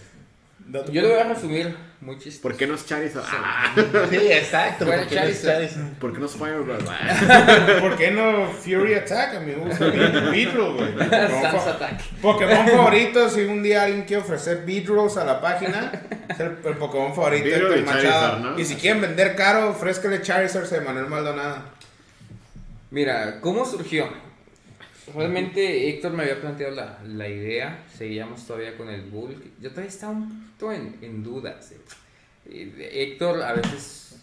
Yo 0.92 1.02
lo 1.02 1.10
voy 1.10 1.20
a 1.20 1.24
resumir 1.24 1.76
muy 2.02 2.18
chistoso. 2.18 2.42
¿Por 2.42 2.58
qué 2.58 2.68
no 2.68 2.76
es 2.76 2.86
Charizard? 2.86 3.24
Ah, 3.26 3.74
Sí, 4.10 4.18
exacto. 4.32 4.86
Bueno, 4.86 5.04
porque 5.04 5.16
no 5.16 5.22
es 5.22 5.42
Charizard. 5.42 5.54
Charizard. 5.62 5.94
¿Por 6.00 6.14
qué 6.14 6.20
no 6.20 6.26
es 6.26 6.32
Firebird? 6.34 6.88
Ah, 6.90 7.78
¿Por 7.80 7.96
qué 7.98 8.12
no 8.12 8.52
Fury 8.52 8.94
Attack? 8.96 9.36
A 9.36 9.40
mí 9.40 9.54
me 9.54 9.56
gusta 9.56 9.86
Beedrill, 9.86 10.30
Beedrill, 10.32 10.74
güey. 10.74 10.94
Pokémon 10.98 11.42
Sans 11.42 11.68
Attack. 11.68 12.02
Pokémon 12.22 12.68
favorito, 12.68 13.30
si 13.30 13.42
un 13.46 13.64
día 13.64 13.84
alguien 13.84 14.04
quiere 14.04 14.22
ofrecer 14.24 14.64
Beedrills 14.66 15.16
a 15.18 15.24
la 15.24 15.40
página, 15.40 15.92
es 16.28 16.40
el, 16.40 16.58
el 16.66 16.76
Pokémon 16.78 17.16
favorito 17.16 17.46
de 17.46 17.52
Beedrill 17.60 17.86
Machado. 17.86 18.04
Charizard, 18.04 18.40
¿no? 18.40 18.60
Y 18.60 18.66
si 18.66 18.76
quieren 18.76 19.02
vender 19.02 19.36
caro, 19.36 19.70
ofrézcale 19.70 20.22
Charizard 20.22 20.70
de 20.70 20.82
Manuel 20.82 21.08
Maldonado. 21.08 21.60
Mira, 22.92 23.40
¿cómo 23.42 23.66
surgió? 23.66 24.10
Realmente 25.16 25.90
Héctor 25.90 26.14
me 26.14 26.24
había 26.24 26.40
planteado 26.42 26.76
la, 26.76 27.00
la 27.06 27.28
idea, 27.30 27.84
seguíamos 27.98 28.46
todavía 28.46 28.76
con 28.78 28.90
el 28.90 29.02
Bull. 29.04 29.36
Yo 29.62 29.70
todavía 29.70 29.90
estaba 29.90 30.14
un 30.14 30.30
poquito 30.44 30.72
en, 30.74 30.98
en 31.02 31.24
dudas. 31.24 31.72
eh. 31.72 31.78
Eh, 32.50 32.90
Héctor 33.04 33.42
a 33.42 33.54
veces, 33.54 34.18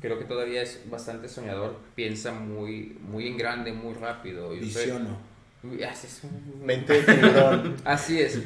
creo 0.00 0.18
que 0.18 0.24
todavía 0.24 0.62
es 0.62 0.80
bastante 0.90 1.28
soñador, 1.28 1.76
piensa 1.94 2.32
muy, 2.32 2.96
muy 3.00 3.26
en 3.28 3.36
grande, 3.36 3.72
muy 3.72 3.94
rápido. 3.94 4.54
Yo 4.54 4.60
Visiono. 4.60 5.18
Uy, 5.62 5.82
así 5.82 6.06
es 6.06 6.20
un- 6.24 6.64
Mente 6.64 7.02
de. 7.02 7.74
Así 7.84 8.20
es. 8.20 8.38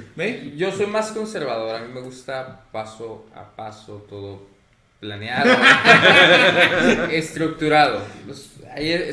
Yo 0.57 0.72
soy 0.72 0.86
más 0.86 1.12
conservador, 1.12 1.74
a 1.76 1.80
mí 1.84 1.93
me 1.93 2.01
gusta 2.01 2.64
paso 2.72 3.26
a 3.34 3.55
paso, 3.55 4.07
todo 4.09 4.47
planeado, 5.01 5.51
estructurado. 7.11 8.03
Los- 8.26 8.48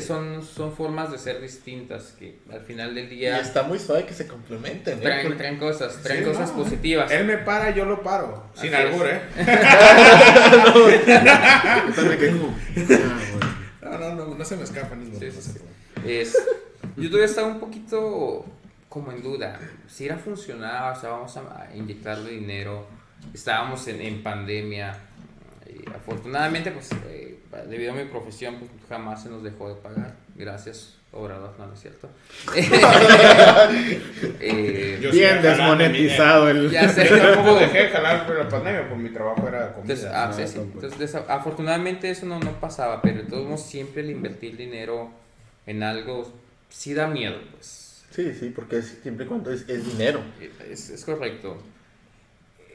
son, 0.06 0.44
son 0.44 0.72
formas 0.72 1.10
de 1.10 1.18
ser 1.18 1.40
distintas 1.40 2.14
que 2.16 2.38
al 2.52 2.60
final 2.60 2.94
del 2.94 3.06
Y 3.12 3.16
día 3.16 3.40
está 3.40 3.64
muy 3.64 3.78
suave 3.80 4.06
que 4.06 4.14
se 4.14 4.28
complementen. 4.28 4.98
¿eh? 4.98 5.02
traen, 5.02 5.22
Porque- 5.26 5.38
traen 5.38 5.58
cosas, 5.58 6.00
traen 6.02 6.20
Sí, 6.24 6.30
cosas 6.30 6.50
no. 6.50 6.62
positivas. 6.62 7.10
Él 7.10 7.24
me 7.24 7.38
para, 7.38 7.70
yo 7.74 7.84
lo 7.84 8.00
paro. 8.02 8.44
Sin 8.54 8.72
albur. 8.74 9.08
¿eh? 9.08 9.20
No, 13.82 13.98
no, 13.98 14.14
no, 14.14 14.34
no 14.34 14.44
se 14.44 14.56
me 14.56 14.64
escapa 14.64 14.94
ninguno. 14.94 15.18
Sí. 15.18 15.26
Es, 16.06 16.36
yo 16.96 17.08
todavía 17.08 17.26
estaba 17.26 17.48
un 17.48 17.60
poquito 17.60 18.44
como 18.88 19.12
en 19.12 19.22
duda. 19.22 19.58
Si 19.88 20.04
era 20.04 20.18
funcionar, 20.18 20.96
o 20.96 21.00
sea, 21.00 21.10
vamos 21.10 21.36
a 21.36 21.68
inyectarle 21.74 22.30
dinero. 22.32 22.86
Estábamos 23.34 23.86
en, 23.88 24.00
en 24.02 24.22
pandemia. 24.22 24.96
Afortunadamente, 25.94 26.70
pues, 26.70 26.90
eh, 27.08 27.38
debido 27.68 27.92
a 27.92 27.94
mi 27.96 28.04
profesión, 28.04 28.56
pues 28.56 28.70
jamás 28.88 29.22
se 29.22 29.28
nos 29.28 29.42
dejó 29.42 29.68
de 29.68 29.74
pagar. 29.76 30.14
Gracias, 30.34 30.96
obrador, 31.12 31.54
no, 31.58 31.66
no 31.66 31.74
es 31.74 31.80
cierto. 31.80 32.08
Eh, 34.40 34.98
sí 35.00 35.18
Bien 35.18 35.42
desmonetizado 35.42 36.48
el... 36.48 36.70
ya 36.70 36.88
sé. 36.88 37.08
Yo 37.08 37.18
tampoco 37.20 37.58
dejé 37.58 37.78
de 37.84 37.88
jalar 37.88 38.26
por 38.26 38.36
la 38.38 38.48
pandemia, 38.48 38.88
por 38.88 38.98
mi 38.98 39.10
trabajo 39.10 39.46
era 39.48 39.72
comida. 39.74 39.94
Entonces, 39.94 40.06
ah, 40.12 40.26
no, 40.30 40.32
sí, 40.36 40.46
sí. 40.46 40.58
Entonces, 40.58 40.98
desa- 41.14 41.24
afortunadamente 41.28 42.10
eso 42.10 42.26
no, 42.26 42.38
no 42.40 42.52
pasaba, 42.60 43.02
pero 43.02 43.18
de 43.18 43.24
todos 43.24 43.44
modos 43.44 43.62
siempre 43.62 44.02
el 44.02 44.10
invertir 44.10 44.56
dinero 44.56 45.10
en 45.66 45.82
algo 45.82 46.32
sí 46.68 46.94
da 46.94 47.06
miedo, 47.06 47.36
pues. 47.52 48.04
Sí, 48.10 48.32
sí, 48.34 48.50
porque 48.54 48.78
es, 48.78 48.98
siempre 49.02 49.26
y 49.26 49.28
cuando 49.28 49.52
es, 49.52 49.68
es 49.68 49.84
dinero. 49.86 50.20
Es, 50.70 50.90
es 50.90 51.04
correcto. 51.04 51.58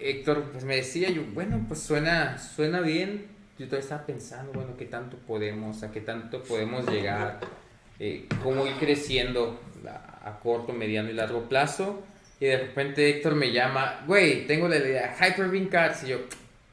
Héctor, 0.04 0.44
pues 0.52 0.64
me 0.64 0.76
decía 0.76 1.10
yo, 1.10 1.24
bueno, 1.34 1.64
pues 1.68 1.80
suena, 1.80 2.38
suena 2.38 2.82
bien. 2.82 3.28
Yo 3.58 3.68
todavía 3.68 3.84
estaba 3.84 4.06
pensando, 4.06 4.52
bueno, 4.52 4.76
qué 4.78 4.86
tanto 4.86 5.18
podemos, 5.18 5.84
a 5.84 5.92
qué 5.92 6.02
tanto 6.02 6.44
podemos 6.44 6.88
llegar, 6.88 7.40
eh, 8.00 8.28
cómo 8.42 8.66
ir 8.68 8.74
creciendo 8.74 9.60
a, 9.88 10.40
corto, 10.40 10.74
mediano 10.74 11.10
y 11.10 11.14
largo 11.14 11.48
plazo. 11.48 12.04
Y 12.40 12.46
de 12.46 12.58
repente 12.58 13.10
Héctor 13.10 13.36
me 13.36 13.52
llama, 13.52 14.04
güey, 14.06 14.46
tengo 14.48 14.68
la 14.68 14.78
idea, 14.78 15.16
Hyperbeam 15.16 15.68
Cards. 15.68 16.04
Y 16.04 16.08
yo, 16.10 16.18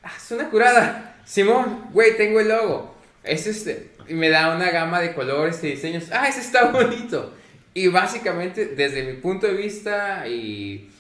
ah, 0.03 0.13
es 0.17 0.31
una 0.33 0.51
curada. 0.51 1.17
Simón, 1.25 1.89
güey, 1.93 2.17
tengo 2.17 2.41
el 2.41 2.49
logo. 2.49 2.95
Es 3.23 3.47
este. 3.47 3.91
Y 4.09 4.15
me 4.15 4.31
da 4.31 4.55
una 4.55 4.71
gama 4.71 5.01
de 5.01 5.15
colores 5.15 5.63
y 5.63 5.69
diseños. 5.69 6.09
Ah, 6.11 6.29
ese 6.29 6.41
está 6.41 6.71
bonito. 6.73 7.35
Y 7.75 7.87
básicamente, 7.89 8.67
desde 8.67 9.05
mi 9.05 9.21
punto 9.21 9.47
de 9.47 9.55
vista 9.55 10.27
y, 10.27 10.91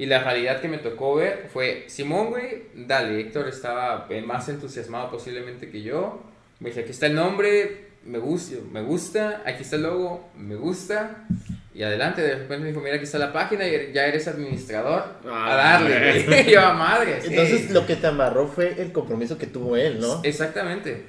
y 0.00 0.06
la 0.06 0.24
realidad 0.24 0.62
que 0.62 0.68
me 0.68 0.78
tocó 0.78 1.16
ver, 1.16 1.50
fue, 1.52 1.84
Simón, 1.88 2.30
güey, 2.30 2.62
dale, 2.74 3.20
Héctor 3.20 3.48
estaba 3.48 4.08
más 4.24 4.48
entusiasmado 4.48 5.10
posiblemente 5.10 5.68
que 5.68 5.82
yo. 5.82 6.22
Me 6.58 6.70
dice, 6.70 6.80
aquí 6.80 6.92
está 6.92 7.04
el 7.04 7.14
nombre, 7.14 7.88
me 8.06 8.16
gusta, 8.16 8.56
me 8.72 8.80
gusta, 8.80 9.42
aquí 9.44 9.60
está 9.60 9.76
el 9.76 9.82
logo, 9.82 10.30
me 10.38 10.54
gusta. 10.54 11.26
Y 11.74 11.82
adelante, 11.82 12.22
de 12.22 12.34
repente 12.34 12.62
me 12.62 12.68
dijo, 12.68 12.80
mira, 12.80 12.94
aquí 12.94 13.04
está 13.04 13.18
la 13.18 13.30
página 13.30 13.68
y 13.68 13.92
ya 13.92 14.06
eres 14.06 14.26
administrador. 14.26 15.04
Ah, 15.28 15.52
a 15.52 15.54
darle, 15.54 16.22
güey. 16.24 16.50
Yo, 16.50 16.62
a 16.62 16.72
madre. 16.72 17.20
sí. 17.20 17.28
Entonces 17.28 17.70
lo 17.70 17.84
que 17.84 17.96
te 17.96 18.06
amarró 18.06 18.48
fue 18.48 18.80
el 18.80 18.92
compromiso 18.92 19.36
que 19.36 19.48
tuvo 19.48 19.76
él, 19.76 20.00
¿no? 20.00 20.22
Exactamente. 20.22 21.08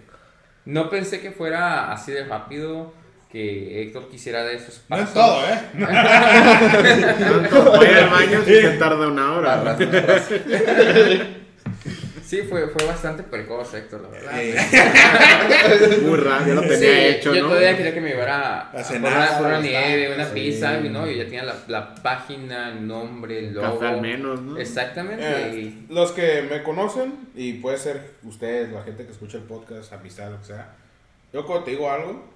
No 0.66 0.90
pensé 0.90 1.22
que 1.22 1.32
fuera 1.32 1.94
así 1.94 2.12
de 2.12 2.26
rápido 2.26 2.94
que 3.32 3.82
Héctor 3.84 4.10
quisiera 4.10 4.44
dar 4.44 4.54
esos 4.54 4.82
No 4.90 4.98
pasos. 4.98 5.08
es 5.08 5.14
todo, 5.14 5.46
¿eh? 5.48 5.60
Vaya 7.78 8.04
al 8.04 8.10
baño 8.10 8.44
si 8.46 8.54
se 8.56 8.72
tarda 8.72 9.08
una 9.08 9.34
hora. 9.34 9.78
Sí, 12.24 12.44
fue, 12.50 12.66
fue 12.70 12.86
bastante 12.86 13.24
precoz, 13.24 13.74
Héctor, 13.74 14.04
la 14.04 14.08
verdad. 14.08 14.42
Eh, 14.42 14.56
Muy 16.02 16.18
raro, 16.18 16.48
ya 16.48 16.54
lo 16.54 16.62
tenía 16.62 16.78
Sí, 16.78 16.86
hecho, 16.88 17.34
yo 17.36 17.42
¿no? 17.42 17.48
todavía 17.50 17.76
quería 17.76 17.94
que 17.94 18.00
me 18.00 18.10
llevara 18.12 18.70
A 18.70 18.72
a 18.72 18.84
cenar, 18.86 19.12
por 19.12 19.22
una, 19.22 19.38
por 19.38 19.48
una 19.48 19.58
a 19.58 19.62
nieve, 19.62 20.16
una 20.16 20.26
sí. 20.28 20.32
pizza, 20.34 20.80
¿no? 20.80 21.06
Yo 21.08 21.12
ya 21.12 21.26
tenía 21.26 21.44
la, 21.44 21.56
la 21.68 21.94
página, 21.96 22.70
el 22.70 22.88
nombre, 22.88 23.40
el 23.40 23.54
logo. 23.54 23.80
Café 23.80 23.94
al 23.96 24.02
menos, 24.02 24.40
¿no? 24.42 24.58
Exactamente. 24.58 25.26
Eh, 25.26 25.56
y- 25.60 25.88
los 25.94 26.14
que 26.14 26.44
me 26.50 26.64
conocen, 26.64 27.16
y 27.36 27.52
puede 27.54 27.78
ser 27.78 28.00
ustedes, 28.24 28.72
la 28.72 28.84
gente 28.84 29.04
que 29.06 29.12
escucha 29.12 29.36
el 29.38 29.44
podcast, 29.44 29.92
amistad, 29.92 30.32
lo 30.32 30.40
que 30.40 30.46
sea. 30.46 30.70
Yo 31.34 31.46
cuando 31.46 31.66
te 31.66 31.72
digo 31.72 31.92
algo, 31.92 32.30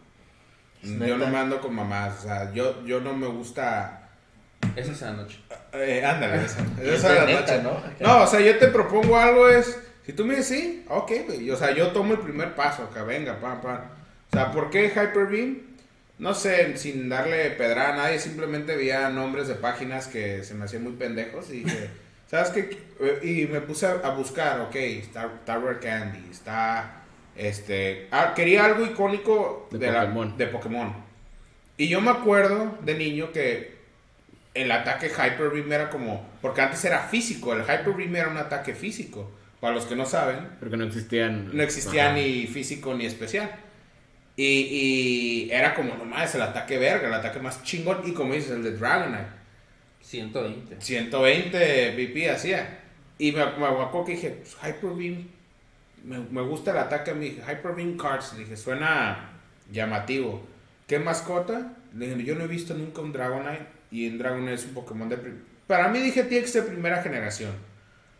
yo 0.86 1.18
no 1.18 1.28
me 1.28 1.38
ando 1.38 1.60
con 1.62 1.74
mamás. 1.76 2.20
O 2.20 2.22
sea, 2.24 2.54
yo, 2.54 2.84
yo 2.86 3.02
no 3.02 3.14
me 3.14 3.28
gusta... 3.28 4.02
Esa 4.76 4.92
es 4.92 5.02
la 5.02 5.12
noche. 5.14 5.40
Eh, 5.74 6.04
ándale, 6.04 6.44
esa. 6.46 6.60
Es 6.82 6.88
esa 7.00 7.14
la 7.14 7.26
neta, 7.26 7.58
noche. 7.58 7.94
¿no? 8.00 8.08
No, 8.08 8.24
o 8.24 8.28
sea, 8.28 8.40
yo 8.42 8.58
te 8.58 8.68
propongo 8.70 9.18
algo 9.18 9.48
es, 9.48 9.78
si 10.06 10.14
tú 10.14 10.26
me 10.26 10.36
dices 10.36 10.58
sí, 10.60 10.86
ok, 10.90 11.12
güey. 11.28 11.50
O 11.52 11.56
sea, 11.56 11.72
yo 11.72 11.88
tomo 11.90 12.14
el 12.14 12.20
primer 12.20 12.56
paso, 12.56 12.84
acá 12.84 13.04
venga, 13.04 13.40
pam, 13.40 13.62
pam. 13.62 13.78
O 13.78 14.36
sea, 14.36 14.52
¿por 14.52 14.70
qué 14.70 14.90
Hyperbeam? 14.90 15.62
No 16.18 16.34
sé, 16.34 16.78
sin 16.78 17.10
darle 17.10 17.52
pedrada 17.52 17.94
a 17.94 17.98
nadie, 17.98 18.20
simplemente 18.20 18.76
veía 18.76 19.10
nombres 19.10 19.48
de 19.48 19.56
páginas 19.56 20.08
que 20.08 20.44
se 20.44 20.54
me 20.54 20.66
hacían 20.66 20.84
muy 20.84 20.94
pendejos 20.94 21.50
y 21.50 21.64
dije, 21.64 21.90
¿sabes 22.32 22.50
qué? 22.50 22.80
Eh, 23.02 23.20
Y 23.22 23.48
me 23.48 23.62
puse 23.62 23.86
a, 23.86 23.92
a 24.04 24.10
buscar, 24.12 24.62
ok, 24.62 24.76
está 24.76 25.30
Tower 25.46 25.80
Candy, 25.80 26.30
está, 26.32 27.02
este, 27.36 28.08
ah, 28.12 28.34
quería 28.36 28.66
algo 28.66 28.86
icónico 28.86 29.68
De 29.72 29.78
de, 29.80 29.92
la- 29.92 30.02
Pokémon. 30.02 30.38
de 30.38 30.48
Pokémon. 30.48 30.94
Y 31.78 31.88
yo 31.90 32.00
me 32.02 32.12
acuerdo 32.12 32.78
de 32.84 32.96
niño 32.96 33.32
que 33.32 33.76
el 34.54 34.72
ataque 34.72 35.08
Hyper 35.10 35.50
Beam 35.50 35.72
era 35.74 35.90
como. 35.90 36.26
Porque 36.42 36.62
antes 36.62 36.84
era 36.86 37.00
físico, 37.00 37.54
el 37.54 37.62
Hyper 37.64 37.94
Beam 37.94 38.16
era 38.16 38.30
un 38.30 38.38
ataque 38.38 38.74
físico. 38.74 39.30
Para 39.60 39.74
los 39.76 39.86
que 39.86 39.96
no 39.96 40.06
saben, 40.06 40.48
Porque 40.60 40.78
no 40.78 40.86
existían. 40.86 41.50
no 41.56 41.64
existía 41.64 42.08
Ajá. 42.08 42.16
ni 42.16 42.46
físico 42.48 42.94
ni 42.94 43.06
especial. 43.06 43.52
Y, 44.38 44.44
y 44.46 45.50
era 45.52 45.74
como 45.74 45.96
nomás 45.96 46.36
el 46.36 46.42
ataque 46.42 46.78
verga, 46.78 47.08
el 47.08 47.14
ataque 47.14 47.40
más 47.40 47.64
chingón. 47.64 48.02
Y 48.06 48.12
como 48.14 48.34
dices, 48.34 48.52
el 48.52 48.64
de 48.64 48.72
Dragonite. 48.78 49.28
120. 50.02 50.76
120 50.82 51.92
BP 51.96 52.30
hacía. 52.30 52.80
Y 53.18 53.32
me, 53.32 53.40
me 53.46 53.66
acuerdo 53.66 54.06
que 54.06 54.12
dije, 54.14 54.30
pues, 54.42 54.56
Hyper 54.62 54.92
Beam. 54.92 55.28
Me, 56.06 56.20
me 56.20 56.42
gusta 56.42 56.72
el 56.72 56.78
ataque 56.78 57.12
a 57.12 57.14
mí. 57.16 57.28
Hyper 57.28 57.76
Beam 57.76 57.98
Cards. 57.98 58.38
Dije, 58.38 58.56
suena 58.56 59.32
llamativo. 59.72 60.42
¿Qué 60.88 61.00
mascota? 61.00 61.74
Dije, 61.92 62.24
yo 62.24 62.36
no 62.36 62.44
he 62.44 62.48
visto 62.48 62.74
nunca 62.74 63.02
un 63.02 63.12
Dragonite. 63.12 63.68
Y 63.92 64.08
en 64.08 64.18
Dragonite 64.18 64.54
es 64.54 64.66
un 64.66 64.74
Pokémon 64.74 65.10
de. 65.10 65.18
Para 65.68 65.88
mí 65.90 66.00
dije, 66.00 66.28
que 66.28 66.48
ser 66.48 66.66
primera 66.66 67.02
generación. 67.02 67.52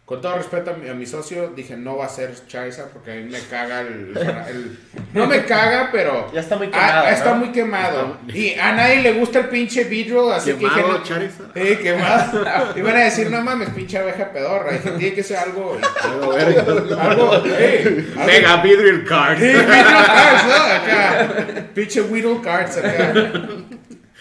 Con 0.06 0.22
todo 0.22 0.36
respeto 0.38 0.70
a 0.70 0.74
mi, 0.76 0.88
a 0.88 0.94
mi 0.94 1.08
socio, 1.08 1.48
dije, 1.56 1.76
no 1.76 1.98
va 1.98 2.06
a 2.06 2.10
ser 2.10 2.32
Charizard 2.48 2.90
porque 2.90 3.12
a 3.12 3.16
mí 3.16 3.24
me 3.24 3.40
caga 3.40 3.82
el. 3.82 4.16
el- 4.48 4.80
no 5.16 5.26
me 5.26 5.44
caga, 5.46 5.90
pero. 5.92 6.32
Ya 6.32 6.42
está 6.42 6.58
muy 6.58 6.68
Ah, 6.68 6.72
quemado, 6.72 7.08
está 7.08 7.30
¿no? 7.32 7.36
muy 7.38 7.52
quemado. 7.52 8.18
Está- 8.28 8.38
Y 8.38 8.54
a 8.60 8.72
nadie 8.74 9.02
le 9.02 9.14
gusta 9.14 9.40
el 9.40 9.46
pinche 9.48 9.84
Beedrill, 9.86 10.32
así 10.32 10.52
que 10.52 10.58
dije, 10.58 10.76
Quemado 10.76 10.98
no- 11.00 11.04
Charizard. 11.04 11.58
eh, 11.58 11.80
quemado. 11.82 12.78
Iban 12.78 12.96
a 12.98 13.00
decir, 13.06 13.32
no 13.32 13.42
mames, 13.42 13.70
pinche 13.70 13.98
abeja 13.98 14.32
pedorra. 14.32 14.74
Dije, 14.74 14.92
tiene 14.92 15.16
que 15.16 15.24
ser 15.24 15.38
algo. 15.38 15.76
Algo 16.04 16.38
eh, 16.38 16.56
algo- 17.00 17.44
Mega 18.28 18.58
Vidril 18.62 19.06
Card. 19.06 19.38
Sí, 19.40 19.44
Beedrill 19.46 20.06
Cards, 20.06 20.44
¿no? 20.46 20.54
Acá. 20.76 21.66
Pinche 21.74 22.02
Weedle 22.02 22.42
Cards 22.44 22.78
acá. 22.78 23.14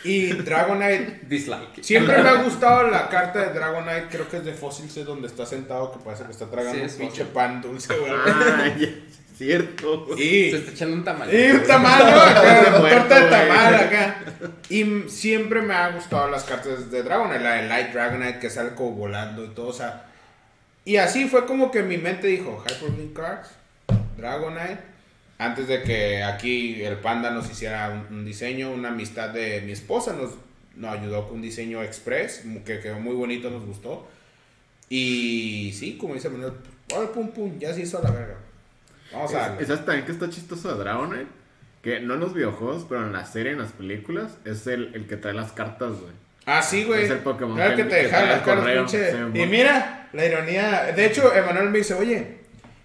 Y 0.04 0.26
Dragonite. 0.32 1.20
Dislike. 1.26 1.82
Siempre 1.82 2.22
me 2.22 2.28
ha 2.28 2.42
gustado 2.42 2.90
la 2.90 3.08
carta 3.08 3.40
de 3.40 3.54
Dragonite. 3.54 4.08
Creo 4.10 4.28
que 4.28 4.36
es 4.36 4.44
de 4.44 4.52
Fossil 4.52 4.90
C 4.90 5.02
donde 5.02 5.26
está 5.28 5.46
sentado, 5.46 5.90
que 5.92 5.98
parece 5.98 6.24
que 6.24 6.32
está 6.32 6.46
tragando 6.46 6.76
Sí, 6.76 6.80
un 6.80 6.86
es 6.86 6.94
pinche 6.94 7.24
pan 7.24 7.62
dulce, 7.62 7.96
güey. 7.96 8.12
Ah, 8.12 8.74
ya, 8.78 8.86
es 8.86 9.38
cierto. 9.38 10.06
Y. 10.18 10.50
Se 10.50 10.58
está 10.58 10.72
echando 10.72 10.96
un 10.96 11.04
tamal. 11.04 11.34
Y 11.34 11.50
un 11.52 11.62
tamal. 11.62 12.02
Acá, 12.06 12.78
torta 12.78 13.20
de 13.20 13.30
tamal 13.30 13.74
acá. 13.74 14.16
Y 14.68 15.04
siempre 15.08 15.62
me 15.62 15.74
ha 15.74 15.90
gustado 15.90 16.30
las 16.30 16.44
cartas 16.44 16.90
de 16.90 17.02
Dragonite, 17.02 17.40
la 17.40 17.54
de 17.54 17.68
Light 17.68 17.92
Dragonite 17.92 18.38
que 18.38 18.50
sale 18.50 18.74
como 18.74 18.92
volando 18.92 19.42
y 19.44 19.48
todo, 19.48 19.68
o 19.68 19.72
sea. 19.72 20.04
Y 20.84 20.96
así 20.96 21.28
fue 21.28 21.46
como 21.46 21.70
que 21.70 21.82
mi 21.82 21.96
mente 21.96 22.26
dijo, 22.26 22.62
Hyperlink 22.68 23.14
Cards, 23.14 23.48
Dragonite. 24.18 24.93
Antes 25.44 25.68
de 25.68 25.82
que 25.82 26.22
aquí 26.22 26.82
el 26.82 26.96
panda 26.96 27.30
nos 27.30 27.50
hiciera 27.50 27.90
un, 27.90 28.16
un 28.18 28.24
diseño, 28.24 28.70
una 28.72 28.88
amistad 28.88 29.30
de 29.30 29.60
mi 29.62 29.72
esposa 29.72 30.12
nos, 30.14 30.30
nos 30.76 30.92
ayudó 30.98 31.26
con 31.26 31.36
un 31.36 31.42
diseño 31.42 31.82
express, 31.82 32.44
que 32.64 32.80
quedó 32.80 32.98
muy 33.00 33.14
bonito, 33.14 33.50
nos 33.50 33.64
gustó. 33.66 34.08
Y 34.88 35.72
sí, 35.78 35.96
como 35.98 36.14
dice 36.14 36.28
Manuel, 36.28 36.52
¡ay, 36.94 37.08
pum, 37.12 37.30
pum! 37.32 37.58
Ya 37.58 37.72
se 37.74 37.82
hizo 37.82 37.98
a 37.98 38.02
la 38.02 38.10
verga. 38.10 38.36
Vamos 39.12 39.34
a 39.34 39.38
darle. 39.38 39.66
¿Sabes 39.66 39.84
también 39.84 40.04
que 40.06 40.12
está 40.12 40.28
chistoso 40.28 40.72
de 40.76 40.82
Dragonite? 40.84 41.26
Que 41.82 42.00
no 42.00 42.14
en 42.14 42.20
los 42.20 42.34
videojuegos, 42.34 42.86
pero 42.88 43.06
en 43.06 43.12
la 43.12 43.24
serie, 43.26 43.52
en 43.52 43.58
las 43.58 43.72
películas, 43.72 44.38
es 44.44 44.66
el, 44.66 44.94
el 44.94 45.06
que 45.06 45.16
trae 45.16 45.34
las 45.34 45.52
cartas, 45.52 45.90
güey. 46.00 46.12
Ah, 46.46 46.62
sí, 46.62 46.84
güey. 46.84 47.04
Es 47.04 47.10
el 47.10 47.18
Pokémon 47.18 47.54
Claro 47.56 47.76
que 47.76 47.82
que- 47.84 47.88
te 47.88 47.96
dejaron 48.04 48.28
las 48.28 48.42
correo, 48.42 48.86
pinche. 48.86 49.12
y 49.34 49.46
mira, 49.46 50.08
la 50.12 50.26
ironía. 50.26 50.92
De 50.94 51.06
hecho, 51.06 51.34
Emanuel 51.34 51.70
me 51.70 51.78
dice, 51.78 51.94
oye, 51.94 52.38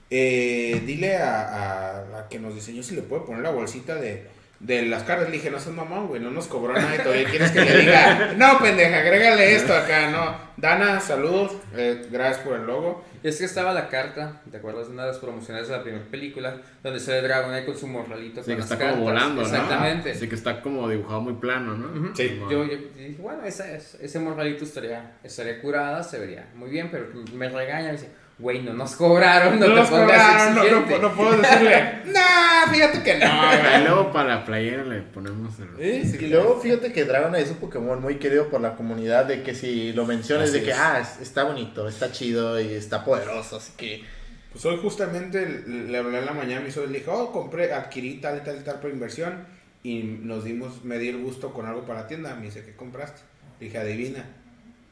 eh, 0.10 0.82
dile 0.86 1.18
a, 1.18 2.00
a 2.02 2.06
la 2.06 2.28
que 2.30 2.40
nos 2.40 2.56
diseñó 2.56 2.84
si 2.84 2.96
le 2.96 3.02
puede 3.02 3.24
poner 3.24 3.44
la 3.44 3.52
bolsita 3.52 3.96
de, 3.96 4.28
de 4.60 4.82
las 4.84 5.04
cartas. 5.04 5.28
Le 5.30 5.36
dije, 5.38 5.52
no 5.52 5.60
seas 5.60 5.76
mamón, 5.76 6.08
güey, 6.08 6.22
no 6.22 6.32
nos 6.32 6.48
cobró 6.48 6.74
nada 6.74 6.96
y 6.96 7.00
todavía 7.00 7.30
quieres 7.30 7.52
que 7.52 7.62
le 7.62 7.78
diga. 7.82 8.34
No, 8.38 8.60
pendeja, 8.60 8.98
agrégale 9.00 9.56
esto 9.56 9.74
acá, 9.74 10.10
no. 10.10 10.50
Dana, 10.58 11.00
saludos, 11.00 11.54
eh, 11.76 12.08
gracias 12.12 12.40
por 12.46 12.56
el 12.60 12.66
logo. 12.66 13.06
Es 13.22 13.38
que 13.38 13.46
estaba 13.46 13.74
la 13.74 13.90
carta, 13.90 14.42
¿te 14.50 14.58
acuerdas 14.58 14.88
de 14.88 14.94
una 14.94 15.04
de 15.04 15.10
las 15.10 15.20
promociones 15.20 15.68
de 15.68 15.76
la 15.78 15.84
primera 15.84 16.06
película? 16.06 16.56
Donde 16.82 17.00
sale 17.02 17.22
Dragonite 17.22 17.66
con 17.66 17.78
su 17.78 17.86
morralito 17.88 18.42
Sí, 18.42 18.48
con 18.48 18.56
que 18.56 18.62
las 18.62 18.72
está 18.72 18.78
cartas. 18.78 18.94
como 18.96 19.04
volando, 19.12 19.42
¿no? 19.42 19.48
Exactamente. 19.48 20.16
Sí, 20.16 20.28
que 20.30 20.36
está 20.36 20.62
como 20.62 20.88
dibujado 20.90 21.20
muy 21.22 21.34
plano, 21.34 21.76
¿no? 21.76 22.16
Sí. 22.16 22.40
Yo, 22.50 22.64
yo 22.66 22.78
dije, 22.96 23.18
bueno, 23.20 23.44
esa 23.44 23.70
es- 23.76 23.96
ese 24.02 24.20
morralito 24.20 24.64
estaría, 24.64 25.18
estaría 25.24 25.62
curada, 25.62 26.02
se 26.02 26.18
vería 26.18 26.48
muy 26.56 26.70
bien, 26.70 26.90
pero 26.92 27.08
me 27.34 27.50
regaña, 27.50 27.88
me 27.88 27.92
dice, 27.94 28.10
güey, 28.40 28.62
no 28.62 28.74
nos 28.74 28.96
cobraron, 28.96 29.60
no, 29.60 29.68
No 29.68 29.74
te 29.74 29.80
nos 29.82 29.90
pongas 29.90 30.06
cobraron, 30.06 30.56
no, 30.56 30.82
no, 30.90 31.00
no 31.00 31.14
puedo 31.16 31.38
decirle, 31.38 31.94
no, 32.06 32.72
fíjate 32.74 33.04
que 33.04 33.16
no, 33.18 33.26
Y 33.26 33.58
güey. 33.58 33.84
luego 33.84 34.12
para 34.12 34.36
la 34.36 34.46
playera 34.46 34.84
le 34.86 35.02
ponemos 35.02 35.54
el... 35.60 36.04
Sí, 36.10 36.18
Y 36.26 36.28
luego 36.30 36.60
fíjate 36.60 36.92
que 36.94 37.04
Dragonite 37.06 37.42
es 37.44 37.52
un 37.52 37.58
Pokémon 37.58 38.02
muy 38.02 38.16
querido 38.16 38.50
por 38.50 38.62
la 38.62 38.76
comunidad, 38.76 39.26
de 39.26 39.44
que 39.44 39.54
si 39.54 39.92
lo 39.94 40.06
mencionas, 40.06 40.50
Así 40.50 40.60
de 40.60 40.66
que, 40.66 40.72
es. 40.72 40.78
ah, 40.80 41.00
es- 41.02 41.22
está 41.22 41.44
bonito, 41.44 41.88
está 41.88 42.12
chido 42.12 42.60
y 42.62 42.74
está 42.74 43.04
poderoso, 43.04 43.58
así 43.58 43.74
que... 43.78 44.04
Pues 44.52 44.66
hoy 44.66 44.80
justamente 44.82 45.46
le 45.68 45.96
hablé 45.98 46.18
en 46.18 46.26
la 46.26 46.34
mañana 46.34 46.62
a 46.62 46.64
mi 46.64 46.72
sobrino 46.72 46.90
y 46.90 46.94
le 46.94 47.00
dije, 47.02 47.12
oh, 47.14 47.32
compré, 47.32 47.72
adquirí 47.72 48.16
tal 48.16 48.38
y 48.38 48.40
tal 48.42 48.56
y 48.58 48.64
tal 48.64 48.80
por 48.80 48.90
inversión 48.90 49.46
y 49.84 50.00
nos 50.02 50.44
dimos, 50.44 50.84
me 50.84 50.98
di 50.98 51.10
el 51.10 51.18
gusto 51.22 51.54
con 51.54 51.68
algo 51.68 51.84
para 51.86 52.02
la 52.02 52.08
tienda. 52.08 52.34
Me 52.36 52.46
dice, 52.46 52.66
¿qué 52.66 52.76
compraste? 52.76 53.22
Le 53.60 53.68
dije, 53.68 53.78
adivina. 53.78 54.26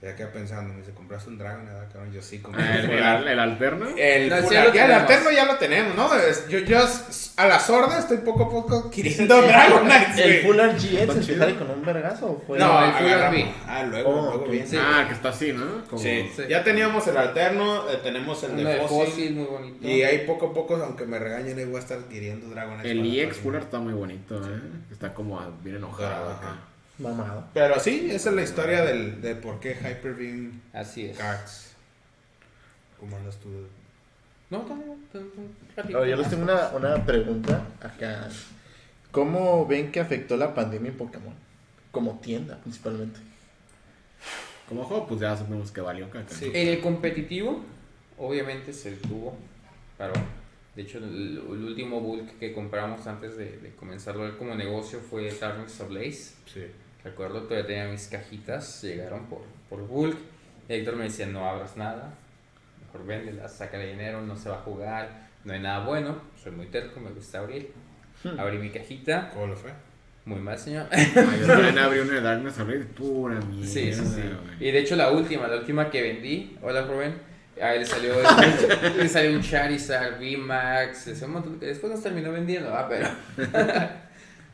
Ya 0.08 0.16
quedé 0.16 0.28
pensando, 0.28 0.74
me 0.74 0.80
dice, 0.80 0.92
¿compraste 0.94 1.30
un 1.30 1.38
Dragon? 1.38 1.66
¿verdad, 1.66 1.88
cabrón? 1.92 2.14
Yo 2.14 2.22
sí, 2.22 2.40
compré 2.40 2.64
Ah, 2.64 2.76
¿El, 2.78 2.90
el, 2.92 3.18
Full 3.20 3.28
el 3.28 3.40
alterno? 3.40 3.88
El, 3.98 4.30
No, 4.30 4.36
full 4.38 4.48
sí, 4.50 4.56
ya 4.74 4.86
el 4.86 4.92
alterno 4.92 5.32
ya 5.32 5.46
lo 5.46 5.56
tenemos, 5.58 5.96
¿no? 5.96 6.16
Es- 6.16 6.48
Yo, 6.48 6.60
a 7.36 7.46
la 7.48 7.60
sorda 7.60 8.00
estoy 8.00 8.18
poco 8.18 8.44
a 8.46 8.50
poco 8.50 8.78
adquiriendo 8.86 9.42
Dragonites, 9.42 10.18
¿El. 10.18 10.42
Full 10.46 10.60
que 11.20 11.26
chido. 11.26 11.40
sale 11.40 11.56
con 11.56 11.70
un 11.72 11.84
vergazo 11.84 12.28
o 12.32 12.44
fue? 12.48 12.58
No, 12.58 12.86
el 12.86 12.92
Full. 12.94 13.08
RB. 13.12 13.46
Ah, 13.68 13.84
luego, 13.84 14.10
Oh, 14.10 14.36
luego 14.38 14.52
bien. 14.52 14.68
Sí. 14.68 14.78
Ah, 14.80 15.06
que 15.08 15.14
está 15.14 15.30
así, 15.30 15.52
¿no? 15.54 15.84
Como... 15.90 16.02
Sí. 16.02 16.30
Sí. 16.36 16.44
ya 16.50 16.64
teníamos 16.64 17.06
el 17.08 17.18
alterno, 17.18 17.90
eh, 17.90 18.00
tenemos 18.02 18.42
el 18.44 18.56
de 18.56 18.64
muy 19.34 19.46
bonito. 19.46 19.88
Y 19.88 20.04
ahí 20.04 20.26
poco 20.26 20.48
a 20.48 20.54
poco, 20.54 20.76
aunque 20.78 21.06
me 21.06 21.20
regañen, 21.20 21.58
ahí 21.60 21.66
voy 21.66 21.76
a 21.76 21.80
estar 21.80 21.98
adquiriendo 21.98 22.48
Dragonites. 22.50 22.90
El 22.92 23.06
EX. 23.20 23.38
Fuller 23.38 23.62
está 23.64 23.80
muy 23.80 23.94
bonito, 23.94 24.38
¿eh? 24.38 24.62
Está 24.92 25.14
como 25.14 25.40
bien 25.64 25.76
enojado 25.78 26.30
Ajá. 26.32 26.38
acá. 26.38 26.58
Mamado. 27.00 27.48
Pero 27.54 27.80
sí, 27.80 28.10
esa 28.12 28.30
es 28.30 28.36
la 28.36 28.42
historia 28.42 28.84
del, 28.84 29.22
de 29.22 29.36
por 29.36 29.60
qué 29.60 29.76
Hyper 29.76 30.14
Beam 30.16 30.62
Así 30.74 31.06
es. 31.06 31.18
Cards. 31.18 31.76
¿Cómo 33.00 33.16
andas 33.18 33.38
tú? 33.38 33.50
No, 34.50 34.64
no, 34.64 34.76
no, 34.76 35.90
no, 35.90 36.06
yo 36.06 36.16
les 36.16 36.30
tengo 36.30 36.44
una, 36.44 36.70
una 36.70 37.06
pregunta 37.06 37.68
acá. 37.82 38.30
¿Cómo 39.12 39.66
ven 39.68 39.92
que 39.92 40.00
afectó 40.00 40.38
la 40.38 40.56
pandemia 40.56 40.92
en 40.92 40.98
Pokémon? 40.98 41.34
Como 41.92 42.20
tienda, 42.20 42.58
principalmente. 42.62 43.20
Como 44.70 44.84
juego, 44.86 45.08
pues 45.08 45.20
ya 45.20 45.36
sabemos 45.36 45.72
que 45.72 45.82
valió 45.82 46.10
caca. 46.10 46.34
Sí. 46.34 46.52
En 46.54 46.70
el 46.70 46.82
competitivo, 46.82 47.62
obviamente 48.18 48.74
se 48.74 48.92
detuvo. 48.92 49.38
Pero, 49.98 50.14
de 50.76 50.82
hecho, 50.82 50.98
el, 51.00 51.38
el 51.38 51.64
último 51.66 52.00
bulk 52.00 52.40
que 52.40 52.54
compramos 52.54 53.06
antes 53.06 53.38
de, 53.38 53.58
de 53.58 53.76
comenzarlo 53.76 54.38
como 54.38 54.56
negocio 54.56 55.00
fue 55.00 55.32
Darkness 55.32 55.88
Blaze. 55.88 56.34
Sí. 56.46 56.66
Recuerdo 57.04 57.44
todavía 57.44 57.66
tenía 57.68 57.88
mis 57.88 58.08
cajitas, 58.08 58.82
llegaron 58.82 59.28
por, 59.28 59.42
por 59.70 59.82
bulk. 59.88 60.18
Y 60.68 60.74
Héctor 60.74 60.96
me 60.98 61.06
decía, 61.06 61.26
no 61.28 61.48
abras 61.48 61.78
nada, 61.78 62.14
mejor 62.86 63.06
véndelas, 63.06 63.54
sácale 63.54 63.88
dinero, 63.88 64.22
no 64.22 64.36
se 64.36 64.50
va 64.50 64.56
a 64.56 64.62
jugar, 64.62 65.30
no 65.46 65.54
hay 65.54 65.60
nada 65.60 65.86
bueno. 65.86 66.22
Soy 66.42 66.52
muy 66.52 66.68
terco, 66.68 67.00
me 67.00 67.12
gusta 67.12 67.40
abrir. 67.40 67.72
Abrí 68.38 68.58
mi 68.58 68.70
cajita, 68.70 69.30
¿Cómo 69.34 69.48
lo 69.48 69.56
fue? 69.56 69.72
muy 70.26 70.40
mal, 70.40 70.58
señor. 70.60 70.88
Yo 70.92 71.48
también 71.48 71.78
abrí 71.80 72.00
una 72.00 72.14
de 72.16 72.22
Darkness 72.22 72.60
Abrir, 72.60 72.88
pura 72.88 73.40
mierda. 73.40 73.66
Sí, 73.72 73.94
sí, 73.94 74.06
sí. 74.06 74.22
Y 74.60 74.72
de 74.72 74.80
hecho 74.80 74.98
la 74.98 75.12
última, 75.12 75.48
la 75.48 75.56
última 75.56 75.90
que 75.90 76.02
vendí, 76.02 76.58
hola 76.62 76.82
Rubén, 76.82 77.16
a 77.62 77.74
él 77.74 77.80
le 77.82 77.86
salió, 77.86 78.14
le 78.98 79.08
salió 79.08 79.32
un 79.32 79.42
Charizard, 79.42 80.20
VMAX, 80.20 81.08
ese 81.08 81.28
montón 81.28 81.60
que 81.60 81.68
después 81.68 81.92
nos 81.92 82.04
terminó 82.04 82.32
vendiendo, 82.34 82.74
ah, 82.74 82.88
pero, 82.90 83.08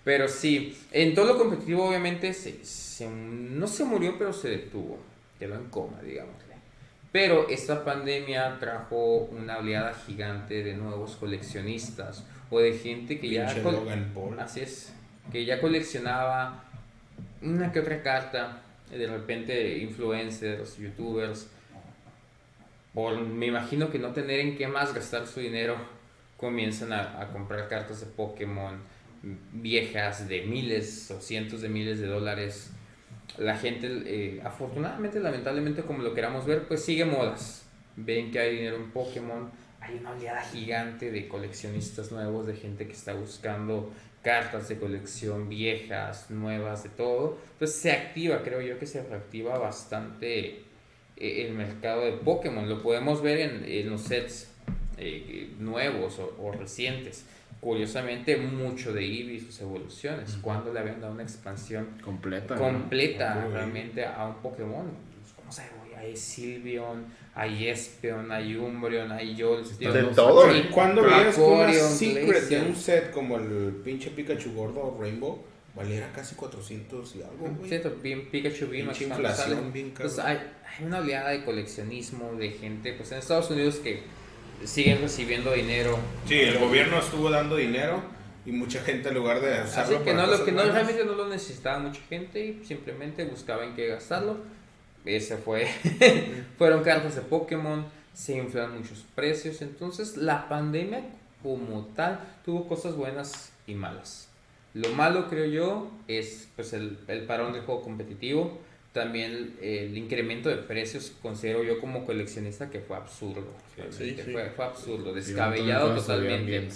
pero 0.04 0.28
sí, 0.28 0.78
en 0.92 1.16
todo 1.16 1.26
lo 1.26 1.38
competitivo 1.38 1.88
obviamente 1.88 2.34
se, 2.34 2.64
se- 2.66 3.10
no 3.10 3.68
se 3.68 3.84
murió, 3.86 4.18
pero 4.18 4.34
se 4.34 4.50
detuvo, 4.50 5.00
quedó 5.40 5.56
en 5.56 5.66
coma, 5.70 6.02
digámosle. 6.02 6.54
Pero 7.12 7.48
esta 7.48 7.86
pandemia 7.86 8.58
trajo 8.60 9.28
una 9.32 9.60
oleada 9.60 9.94
gigante 9.94 10.64
de 10.64 10.74
nuevos 10.74 11.16
coleccionistas 11.16 12.24
o 12.50 12.60
de 12.60 12.74
gente 12.74 13.20
que 13.20 13.30
ya... 13.30 13.46
Pinche 13.46 13.62
Paul. 14.14 14.40
Así 14.40 14.62
es, 14.62 14.94
que 15.32 15.46
ya 15.46 15.62
coleccionaba 15.62 16.64
una 17.42 17.72
que 17.72 17.80
otra 17.82 18.02
carta, 18.02 18.62
de 18.90 19.06
repente 19.08 19.78
influencers, 19.78 20.78
youtubers, 20.78 21.48
por 22.94 23.20
me 23.20 23.48
imagino 23.48 23.90
que 23.92 24.00
no 24.00 24.10
tener 24.12 24.40
en 24.40 24.58
qué 24.58 24.68
más 24.68 24.94
gastar 24.94 25.28
su 25.28 25.40
dinero, 25.40 25.76
comienzan 26.38 26.94
a, 26.94 27.22
a 27.22 27.28
comprar 27.32 27.68
cartas 27.70 28.02
de 28.02 28.08
Pokémon 28.08 28.78
viejas 29.54 30.28
de 30.28 30.42
miles 30.44 31.10
o 31.12 31.22
cientos 31.22 31.62
de 31.62 31.70
miles 31.70 32.00
de 32.00 32.08
dólares. 32.08 32.72
La 33.38 33.58
gente, 33.58 33.88
eh, 34.06 34.42
afortunadamente, 34.44 35.20
lamentablemente, 35.20 35.82
como 35.84 36.04
lo 36.04 36.14
queramos 36.14 36.46
ver, 36.46 36.68
pues 36.68 36.84
sigue 36.84 37.06
modas. 37.06 37.66
Ven 37.96 38.32
que 38.32 38.40
hay 38.40 38.58
dinero 38.58 38.76
en 38.76 38.92
Pokémon, 38.92 39.50
hay 39.80 39.98
una 39.98 40.12
oleada 40.12 40.42
gigante 40.44 41.12
de 41.12 41.28
coleccionistas 41.28 42.12
nuevos, 42.12 42.48
de 42.48 42.56
gente 42.56 42.86
que 42.86 42.94
está 42.94 43.14
buscando 43.14 43.92
cartas 44.22 44.70
de 44.70 44.78
colección 44.78 45.50
viejas, 45.50 46.30
nuevas, 46.30 46.84
de 46.84 46.90
todo. 46.90 47.38
Entonces 47.54 47.78
se 47.78 47.92
activa, 47.92 48.42
creo 48.44 48.62
yo 48.62 48.78
que 48.78 48.86
se 48.86 49.04
reactiva 49.04 49.58
bastante 49.58 50.64
eh, 51.18 51.46
el 51.46 51.54
mercado 51.54 52.06
de 52.06 52.14
Pokémon. 52.14 52.68
Lo 52.68 52.82
podemos 52.82 53.22
ver 53.22 53.40
en, 53.40 53.90
los 53.90 54.02
sets 54.02 54.52
eh, 54.98 55.54
nuevos 55.60 56.20
o 56.20 56.52
recientes. 56.52 57.26
Curiosamente, 57.64 58.36
mucho 58.36 58.92
de 58.92 59.06
Eevee 59.06 59.36
y 59.36 59.40
sus 59.40 59.62
evoluciones. 59.62 60.38
Cuando 60.42 60.74
le 60.74 60.82
habían 60.82 61.00
dado 61.00 61.14
una 61.14 61.24
expansión 61.24 61.88
Completa. 62.04 62.56
completa 62.56 63.48
realmente 63.50 64.06
a 64.06 64.26
un 64.26 64.36
Pokémon. 64.42 64.86
Pues, 65.22 65.34
¿Cómo 65.34 65.50
se 65.50 65.62
güey? 65.80 65.96
Hay 65.96 66.18
Silvion, 66.18 67.06
hay 67.34 67.70
Espeon, 67.70 68.30
hay 68.34 68.58
Umbreon, 68.58 69.14
hay 69.14 69.42
Jolteon. 69.42 69.94
De 69.94 70.04
todo. 70.14 70.54
¿Y 70.54 70.64
cuándo 70.64 71.04
veías 71.04 71.36
que 71.36 71.42
una 71.42 71.72
secret 71.72 72.44
de 72.50 72.62
un 72.64 72.76
set 72.76 73.12
como 73.12 73.38
el 73.38 73.82
pinche 73.82 74.10
Pikachu 74.10 74.52
gordo 74.54 74.98
Rainbow 75.00 75.42
valiera 75.74 76.12
casi 76.12 76.36
400 76.36 77.16
y 77.16 77.22
algo, 77.24 77.48
güey? 77.58 77.70
Cierto, 77.70 77.96
bien 78.04 78.30
Pikachu 78.30 78.68
bien 78.68 78.88
cuando 78.88 79.04
inflación 79.06 79.72
Pues 79.98 80.20
hay, 80.20 80.38
hay 80.38 80.86
una 80.86 81.00
oleada 81.00 81.30
de 81.30 81.46
coleccionismo 81.46 82.34
de 82.34 82.50
gente 82.50 82.92
pues 82.92 83.14
en 83.14 83.20
Estados 83.20 83.50
Unidos 83.50 83.78
que 83.78 84.04
siguen 84.66 85.02
recibiendo 85.02 85.52
dinero. 85.54 85.98
Sí, 86.28 86.40
el 86.40 86.60
gobierno 86.60 87.00
estuvo 87.00 87.30
dando 87.30 87.56
dinero 87.56 88.02
y 88.46 88.52
mucha 88.52 88.82
gente 88.82 89.10
en 89.10 89.16
lugar 89.16 89.40
de 89.42 89.54
Así 89.56 89.70
usarlo 89.70 90.04
que 90.04 90.12
para 90.12 90.26
no, 90.26 90.38
lo 90.38 90.46
que 90.46 90.52
no 90.52 90.64
realmente 90.64 91.06
no 91.06 91.14
lo 91.14 91.28
necesitaba 91.28 91.80
mucha 91.80 92.02
gente 92.10 92.46
y 92.46 92.66
simplemente 92.66 93.26
buscaba 93.26 93.64
en 93.64 93.76
qué 93.76 93.88
gastarlo. 93.88 94.38
Ese 95.06 95.38
fue. 95.38 95.68
Fueron 96.58 96.84
cartas 96.84 97.16
de 97.16 97.22
Pokémon, 97.22 97.86
se 98.14 98.38
inflaron 98.38 98.80
muchos 98.80 99.06
precios. 99.16 99.62
Entonces, 99.62 100.18
la 100.18 100.48
pandemia 100.48 101.04
como 101.42 101.86
tal 101.96 102.20
tuvo 102.46 102.68
cosas 102.68 102.96
buenas 102.96 103.52
y 103.68 103.76
malas. 103.76 104.30
Lo 104.74 104.90
malo, 104.90 105.28
creo 105.30 105.46
yo, 105.46 105.92
es 106.08 106.48
pues 106.56 106.74
el, 106.74 106.98
el 107.08 107.26
parón 107.26 107.54
del 107.54 107.64
juego 107.64 107.82
competitivo. 107.82 108.60
También 108.94 109.56
eh, 109.60 109.88
el 109.90 109.98
incremento 109.98 110.50
de 110.50 110.58
precios, 110.58 111.14
considero 111.20 111.64
yo 111.64 111.80
como 111.80 112.06
coleccionista 112.06 112.70
que 112.70 112.80
fue 112.80 112.96
absurdo. 112.96 113.44
realmente. 113.76 114.24
sí. 114.24 114.32
Fue, 114.32 114.52
fue 114.52 114.66
absurdo, 114.66 115.10
Sí, 115.20 115.32
descabellado 115.32 115.96
totalmente. 115.96 116.70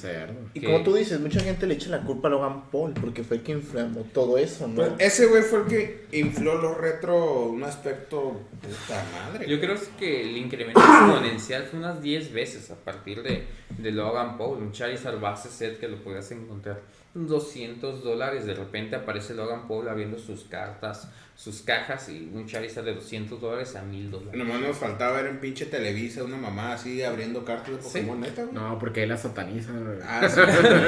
Y 0.55 0.61
como 0.61 0.82
tú 0.82 0.95
dices, 0.95 1.20
mucha 1.20 1.41
gente 1.41 1.68
le 1.68 1.76
echa 1.76 1.89
la 1.89 2.01
culpa 2.03 2.28
a 2.28 2.32
Logan 2.32 2.72
Paul 2.72 2.95
porque 2.95 3.24
fue 3.24 3.38
el 3.38 3.43
que 3.43 3.51
inflamó 3.51 4.01
todo 4.13 4.39
eso, 4.39 4.68
¿no? 4.68 4.76
Pues 4.76 4.91
ese 4.97 5.28
güey 5.28 5.43
fue 5.43 5.59
el 5.59 5.65
que 5.68 6.05
infló 6.11 6.59
los 6.59 6.76
retro 6.78 7.49
un 7.49 7.63
aspecto 7.63 8.41
puta 8.61 9.05
madre. 9.13 9.47
Yo 9.47 9.59
creo 9.59 9.76
que 9.99 10.22
el 10.28 10.38
incremento 10.38 10.80
exponencial 10.80 11.65
fue 11.65 11.78
unas 11.78 12.01
10 12.01 12.34
veces 12.34 12.72
a 12.72 12.76
partir 12.78 13.22
de, 13.22 13.43
de 13.78 13.91
Logan 13.91 14.39
Paul. 14.39 14.57
Un 14.57 14.72
Charizard 14.72 15.20
base 15.20 15.49
set 15.49 15.80
que 15.80 15.88
lo 15.88 15.97
podías 15.97 16.32
encontrar 16.32 16.82
200 17.26 18.03
dólares. 18.03 18.45
De 18.45 18.53
repente 18.53 18.95
aparece 18.95 19.34
Logan 19.34 19.68
Paul 19.68 19.88
abriendo 19.89 20.20
sus 20.20 20.43
cartas, 20.43 21.09
sus 21.36 21.61
cajas 21.61 22.09
y 22.09 22.30
un 22.34 22.45
Charizard 22.47 22.86
de 22.86 22.93
200 22.93 23.41
dólares 23.41 23.76
a 23.76 23.82
1000 23.84 24.11
dólares. 24.11 24.36
Nomás 24.36 24.59
nos 24.61 24.78
faltaba 24.78 25.22
ver 25.22 25.28
en 25.32 25.39
pinche 25.39 25.65
Televisa 25.65 26.24
una 26.24 26.38
mamá 26.38 26.74
así 26.74 27.01
abriendo 27.01 27.43
cartas 27.45 27.78
de 27.78 27.82
Sí. 27.82 27.89
Pokémon 27.99 28.20
neta, 28.22 28.43
güey. 28.43 28.53
No, 28.53 28.78
porque 28.78 29.01
ahí 29.01 29.07
la 29.07 29.18
sataniza. 29.18 29.72
Ah, 30.03 30.28
sí. 30.30 30.39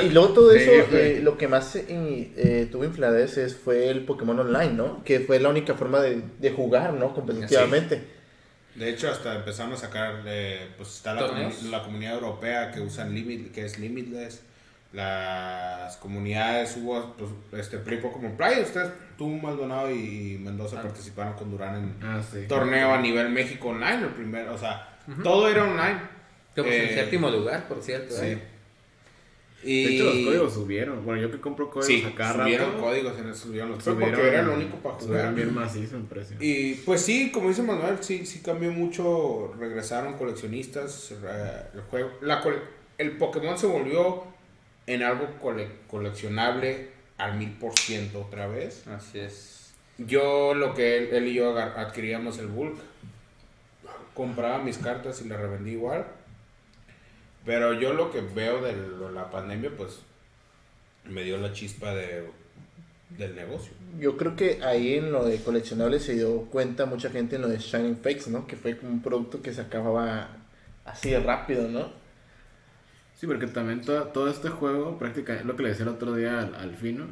Y 0.07 0.09
luego 0.09 0.29
todo 0.29 0.51
eso, 0.51 0.69
Sí, 0.89 0.95
eh, 0.95 1.19
lo 1.23 1.37
que 1.37 1.47
más 1.47 1.75
eh, 1.75 1.85
eh, 1.89 2.67
tuvo 2.71 2.83
infladez 2.83 3.57
fue 3.63 3.89
el 3.89 4.05
Pokémon 4.05 4.39
Online, 4.39 4.73
¿no? 4.73 5.03
Que 5.03 5.21
fue 5.21 5.39
la 5.39 5.49
única 5.49 5.73
forma 5.73 6.01
de, 6.01 6.21
de 6.39 6.51
jugar, 6.51 6.93
¿no? 6.93 7.13
Competitivamente. 7.13 8.19
De 8.75 8.89
hecho, 8.89 9.09
hasta 9.09 9.35
empezaron 9.35 9.73
a 9.73 9.77
sacar, 9.77 10.21
eh, 10.25 10.69
pues 10.77 10.95
está 10.95 11.13
la, 11.13 11.51
la 11.69 11.83
comunidad 11.83 12.13
europea 12.13 12.71
que 12.71 12.79
usan 12.79 13.13
Limit, 13.13 13.51
que 13.51 13.65
es 13.65 13.77
Limitless. 13.77 14.43
Las 14.91 15.97
comunidades 15.97 16.75
hubo, 16.77 17.13
pues, 17.15 17.61
este, 17.61 17.77
Play 17.77 17.99
Pokémon 17.99 18.35
Play. 18.35 18.61
Ustedes, 18.61 18.89
tú, 19.17 19.27
Maldonado 19.27 19.91
y 19.91 20.39
Mendoza 20.41 20.79
Ah. 20.79 20.83
participaron 20.83 21.33
con 21.33 21.51
Durán 21.51 21.75
en 21.75 21.95
Ah, 22.03 22.21
sí. 22.23 22.45
torneo 22.47 22.91
a 22.91 22.99
nivel 22.99 23.29
México 23.29 23.69
Online, 23.69 24.03
el 24.03 24.09
primero, 24.09 24.53
o 24.53 24.57
sea, 24.57 24.97
todo 25.23 25.47
era 25.47 25.63
online. 25.65 25.99
Quedamos 26.55 26.73
en 26.73 26.81
Eh, 26.85 26.95
séptimo 26.95 27.29
lugar, 27.29 27.67
por 27.67 27.81
cierto. 27.83 28.15
Sí. 28.15 28.25
¿eh? 28.25 28.43
Y... 29.61 29.83
De 29.83 29.95
hecho, 29.95 30.03
los 30.05 30.13
códigos 30.25 30.53
subieron. 30.53 31.05
Bueno, 31.05 31.21
yo 31.21 31.29
que 31.31 31.39
compro 31.39 31.69
códigos 31.69 31.85
Sí, 31.85 32.03
a 32.11 32.15
cada 32.15 32.43
subieron 32.43 32.71
rato. 32.71 32.81
códigos, 32.81 33.19
en 33.19 33.27
el- 33.27 33.35
subieron 33.35 33.69
los 33.71 33.83
subieron- 33.83 34.15
porque 34.15 34.27
era 34.29 34.41
lo 34.41 34.53
único 34.53 34.77
para 34.77 34.99
subieron 34.99 35.31
jugar. 35.31 35.35
bien 35.35 35.53
macizo 35.53 35.97
en 35.97 36.05
precio. 36.07 36.37
Y 36.39 36.75
pues 36.85 37.01
sí, 37.01 37.29
como 37.31 37.49
dice 37.49 37.61
Manuel, 37.61 37.97
sí, 38.01 38.25
sí 38.25 38.39
cambió 38.41 38.71
mucho, 38.71 39.53
regresaron 39.59 40.13
coleccionistas, 40.17 41.11
eh, 41.11 41.61
el 41.75 41.81
juego, 41.81 42.09
la 42.21 42.41
cole- 42.41 42.61
el 42.97 43.17
Pokémon 43.17 43.57
se 43.57 43.67
volvió 43.67 44.23
en 44.93 45.03
algo 45.03 45.27
cole- 45.39 45.69
coleccionable 45.87 46.89
al 47.17 47.37
mil 47.37 47.51
por 47.51 47.77
ciento 47.77 48.21
otra 48.21 48.47
vez. 48.47 48.87
Así 48.87 49.19
es. 49.19 49.73
Yo 49.97 50.53
lo 50.53 50.73
que 50.73 50.97
él, 50.97 51.09
él 51.11 51.27
y 51.27 51.33
yo 51.35 51.57
adquiríamos 51.57 52.39
el 52.39 52.47
bulk, 52.47 52.77
compraba 54.13 54.59
mis 54.59 54.77
cartas 54.77 55.21
y 55.21 55.27
las 55.27 55.39
revendí 55.39 55.71
igual. 55.71 56.05
Pero 57.45 57.73
yo 57.73 57.93
lo 57.93 58.11
que 58.11 58.21
veo 58.21 58.61
de 58.61 58.73
la 59.13 59.29
pandemia, 59.29 59.71
pues 59.77 59.99
me 61.05 61.23
dio 61.23 61.37
la 61.37 61.53
chispa 61.53 61.93
de, 61.93 62.29
del 63.17 63.35
negocio. 63.35 63.73
Yo 63.99 64.17
creo 64.17 64.35
que 64.35 64.61
ahí 64.63 64.95
en 64.95 65.11
lo 65.11 65.25
de 65.25 65.37
coleccionables 65.41 66.03
se 66.03 66.15
dio 66.15 66.41
cuenta 66.45 66.85
mucha 66.85 67.09
gente 67.09 67.35
en 67.35 67.41
lo 67.43 67.47
de 67.47 67.57
Shining 67.57 67.97
Fakes, 67.97 68.29
¿no? 68.29 68.47
Que 68.47 68.55
fue 68.55 68.77
como 68.77 68.91
un 68.91 69.01
producto 69.01 69.41
que 69.41 69.53
se 69.53 69.61
acababa 69.61 70.29
así 70.85 71.09
de 71.11 71.19
rápido, 71.19 71.67
¿no? 71.67 71.91
Sí, 73.19 73.27
porque 73.27 73.47
también 73.47 73.81
todo, 73.81 74.03
todo 74.05 74.29
este 74.29 74.49
juego, 74.49 74.97
prácticamente, 74.97 75.45
lo 75.45 75.55
que 75.57 75.63
le 75.63 75.69
decía 75.69 75.83
el 75.83 75.89
otro 75.89 76.15
día 76.15 76.39
al, 76.39 76.55
al 76.55 76.75
Fino, 76.75 77.05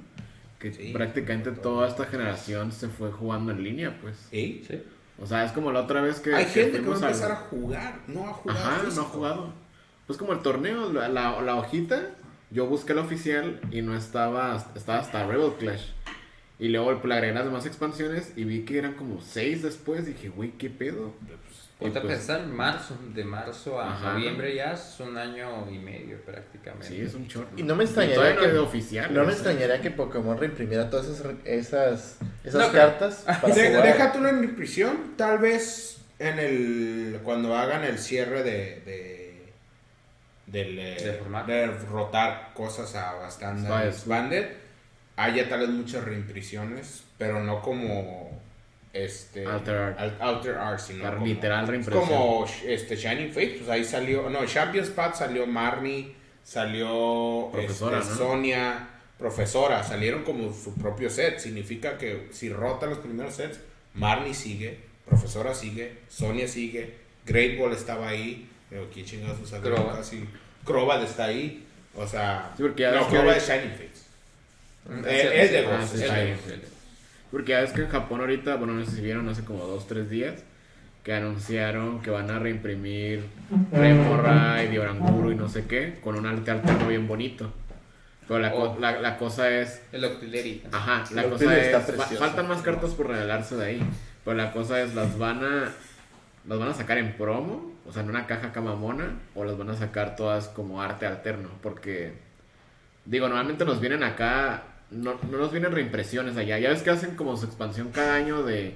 que 0.57 0.71
Sí. 0.73 0.91
prácticamente 0.93 1.51
toda 1.51 1.87
esta 1.87 2.05
generación 2.05 2.71
se 2.71 2.87
fue 2.87 3.11
jugando 3.11 3.51
en 3.51 3.61
línea, 3.63 3.97
pues. 4.01 4.15
¿Y? 4.31 4.63
Sí. 4.67 4.81
O 5.19 5.25
sea, 5.25 5.43
es 5.43 5.51
como 5.51 5.71
la 5.71 5.81
otra 5.81 6.01
vez 6.01 6.19
que. 6.21 6.33
Hay 6.33 6.45
que 6.45 6.51
gente 6.63 6.79
que 6.79 6.85
va 6.87 6.93
a 6.95 6.97
al- 6.99 7.03
empezar 7.03 7.31
a 7.31 7.35
jugar, 7.35 7.99
no 8.07 8.27
a 8.29 8.33
jugar. 8.33 8.57
Ajá, 8.57 8.83
no 8.95 9.01
ha 9.01 9.05
jugado. 9.05 9.53
Pues 10.05 10.17
como 10.17 10.31
el 10.31 10.39
torneo, 10.39 10.93
la, 10.93 11.09
la, 11.09 11.41
la 11.41 11.55
hojita, 11.57 12.11
yo 12.51 12.67
busqué 12.67 12.93
la 12.93 13.01
oficial 13.01 13.59
y 13.71 13.81
no 13.81 13.93
estaba, 13.95 14.65
estaba 14.75 14.99
hasta 14.99 15.25
Rebel 15.27 15.51
Clash. 15.59 15.87
Y 16.59 16.69
luego 16.69 16.87
pues, 16.93 17.05
le 17.05 17.13
agregué 17.15 17.33
las 17.33 17.43
demás 17.45 17.65
expansiones 17.65 18.31
y 18.37 18.45
vi 18.45 18.61
que 18.63 18.77
eran 18.77 18.93
como 18.93 19.19
seis 19.21 19.61
después. 19.61 20.05
Dije, 20.05 20.29
güey, 20.29 20.51
¿qué 20.51 20.69
pedo? 20.69 21.13
Ponte 21.79 21.99
a 21.99 22.01
pues, 22.01 22.15
pensar, 22.17 22.39
en 22.41 22.55
marzo, 22.55 22.97
de 23.13 23.23
marzo 23.23 23.79
a 23.79 23.93
Ajá. 23.93 24.13
noviembre 24.13 24.55
ya 24.55 24.73
es 24.73 24.95
un 24.99 25.15
año 25.15 25.69
y 25.71 25.77
medio 25.77 26.19
prácticamente. 26.25 26.87
Sí, 26.87 27.01
es 27.01 27.13
un 27.13 27.27
chorro. 27.27 27.49
Y 27.55 27.61
no 27.61 27.75
me 27.75 27.83
extrañaría 27.83 28.33
no 28.33 28.41
que 28.41 28.47
de 28.47 28.57
oficial. 28.59 29.13
no 29.13 29.23
me 29.25 29.31
extrañaría 29.31 29.79
que 29.79 29.91
Pokémon 29.91 30.37
reimprimiera 30.39 30.89
todas 30.89 31.05
esas 31.07 31.33
esas, 31.45 32.17
esas 32.43 32.61
No, 32.65 32.71
pero- 32.71 32.87
cartas 32.89 33.23
para 33.41 33.53
De- 33.53 33.67
jugar. 33.67 33.83
déjate 33.83 34.17
una 34.17 34.31
impresión, 34.31 35.13
tal 35.17 35.37
vez 35.37 35.99
en 36.17 36.39
el 36.39 37.19
cuando 37.23 37.55
hagan 37.55 37.83
el 37.83 37.99
cierre 37.99 38.41
de 38.41 38.81
de 38.83 39.53
del, 40.47 40.79
eh, 40.79 41.19
De 41.45 41.67
rotar 41.91 42.53
cosas 42.55 42.95
a 42.95 43.13
bastante 43.13 43.61
Expanded. 43.67 43.87
expanded, 43.89 44.45
haya 45.17 45.47
tal 45.49 45.59
vez 45.59 45.69
muchas 45.69 46.03
reimpresiones, 46.05 47.03
pero 47.19 47.43
no 47.43 47.61
como 47.61 48.26
este 49.03 49.45
Alter 49.45 49.75
Art. 49.75 49.99
al- 49.99 50.17
Alter 50.19 50.55
Art, 50.55 50.79
sino 50.79 51.09
como, 51.11 51.25
literal 51.25 51.63
es 51.63 51.69
reimpresión. 51.69 52.05
como 52.07 52.45
este 52.65 52.95
Shining 52.95 53.31
Faith, 53.31 53.57
pues 53.57 53.69
ahí 53.69 53.83
salió, 53.83 54.29
no, 54.29 54.45
Champions 54.45 54.89
Path 54.89 55.15
salió 55.15 55.45
Marnie, 55.47 56.13
salió 56.43 57.49
Profesora, 57.51 57.99
este, 57.99 58.11
¿no? 58.11 58.17
Sonia, 58.17 58.87
profesora, 59.17 59.83
salieron 59.83 60.23
como 60.23 60.53
su 60.53 60.73
propio 60.75 61.09
set. 61.09 61.39
Significa 61.39 61.97
que 61.97 62.27
si 62.31 62.49
rotan 62.49 62.89
los 62.89 62.99
primeros 62.99 63.35
sets, 63.35 63.59
Marnie 63.93 64.33
sigue, 64.33 64.79
profesora 65.05 65.53
sigue, 65.53 65.97
Sonia 66.09 66.47
sigue, 66.47 66.93
Great 67.25 67.57
Ball 67.59 67.73
estaba 67.73 68.07
ahí, 68.09 68.47
pero 68.69 68.87
quién 68.93 69.05
chingados 69.05 69.39
usa 69.41 69.59
Crobat. 69.61 69.97
Casi. 69.97 70.23
Crobat 70.65 71.03
está 71.03 71.25
ahí, 71.25 71.65
o 71.95 72.05
sea, 72.07 72.53
Sí, 72.57 72.63
no, 72.63 73.07
Crobat 73.07 73.37
es 73.37 73.47
Shining 73.47 73.71
Faith. 73.77 73.97
Mm, 74.85 75.03
Eh, 75.05 75.21
sí, 75.21 75.27
es 75.33 75.51
de 75.51 75.59
sí, 75.59 75.65
Ghost, 75.65 75.77
Ah, 75.79 75.83
es 75.83 75.89
sí, 75.91 75.97
de 75.97 76.05
sí, 76.35 76.41
sí. 76.55 76.76
Porque 77.31 77.51
ya 77.51 77.61
ves 77.61 77.71
que 77.73 77.81
en 77.81 77.89
Japón 77.89 78.21
ahorita, 78.21 78.55
bueno, 78.55 78.73
no 78.73 78.85
sé 78.85 78.91
si 78.91 79.01
vieron 79.01 79.27
hace 79.29 79.43
como 79.43 79.65
dos, 79.65 79.87
tres 79.87 80.09
días, 80.09 80.43
que 81.03 81.13
anunciaron 81.13 82.01
que 82.01 82.09
van 82.09 82.29
a 82.31 82.39
reimprimir 82.39 83.25
Remorai, 83.71 84.67
Dioranguru 84.69 85.31
y 85.31 85.35
no 85.35 85.47
sé 85.49 85.65
qué, 85.65 85.99
con 86.01 86.15
un 86.15 86.25
arte 86.25 86.51
alterno 86.51 86.87
bien 86.87 87.07
bonito. 87.07 87.51
Pero 88.27 88.39
la, 88.41 88.51
co- 88.51 88.57
Oh. 88.75 88.77
la, 88.79 88.99
la 88.99 89.17
cosa 89.17 89.49
es, 89.49 89.81
El 89.93 90.03
Octillery. 90.03 90.63
ajá, 90.71 91.03
la 91.13 91.23
El 91.23 91.29
cosa 91.29 91.57
es, 91.57 91.71
fa- 91.95 92.05
faltan 92.05 92.47
más 92.47 92.61
cartas 92.61 92.91
por 92.91 93.07
regalarse 93.07 93.55
de 93.55 93.65
ahí. 93.65 93.81
Pero 94.25 94.35
la 94.35 94.51
cosa 94.51 94.81
es, 94.81 94.93
las 94.95 95.17
van 95.17 95.43
a, 95.45 95.69
las 96.47 96.59
van 96.59 96.67
a 96.69 96.73
sacar 96.73 96.97
en 96.97 97.13
promo, 97.13 97.71
o 97.87 97.93
sea, 97.93 98.03
en 98.03 98.09
una 98.09 98.27
caja 98.27 98.51
camamona, 98.51 99.11
o 99.35 99.45
las 99.45 99.57
van 99.57 99.69
a 99.69 99.75
sacar 99.77 100.17
todas 100.17 100.49
como 100.49 100.81
arte 100.81 101.05
alterno, 101.05 101.47
porque, 101.63 102.11
digo, 103.05 103.27
normalmente 103.29 103.63
nos 103.63 103.79
vienen 103.79 104.03
acá, 104.03 104.63
no, 104.91 105.15
no 105.29 105.37
nos 105.37 105.51
vienen 105.51 105.71
reimpresiones 105.71 106.37
allá. 106.37 106.57
Ya 106.59 106.69
ves 106.69 106.81
que 106.83 106.89
hacen 106.89 107.15
como 107.15 107.35
su 107.37 107.45
expansión 107.45 107.89
cada 107.91 108.15
año 108.15 108.43
de, 108.43 108.75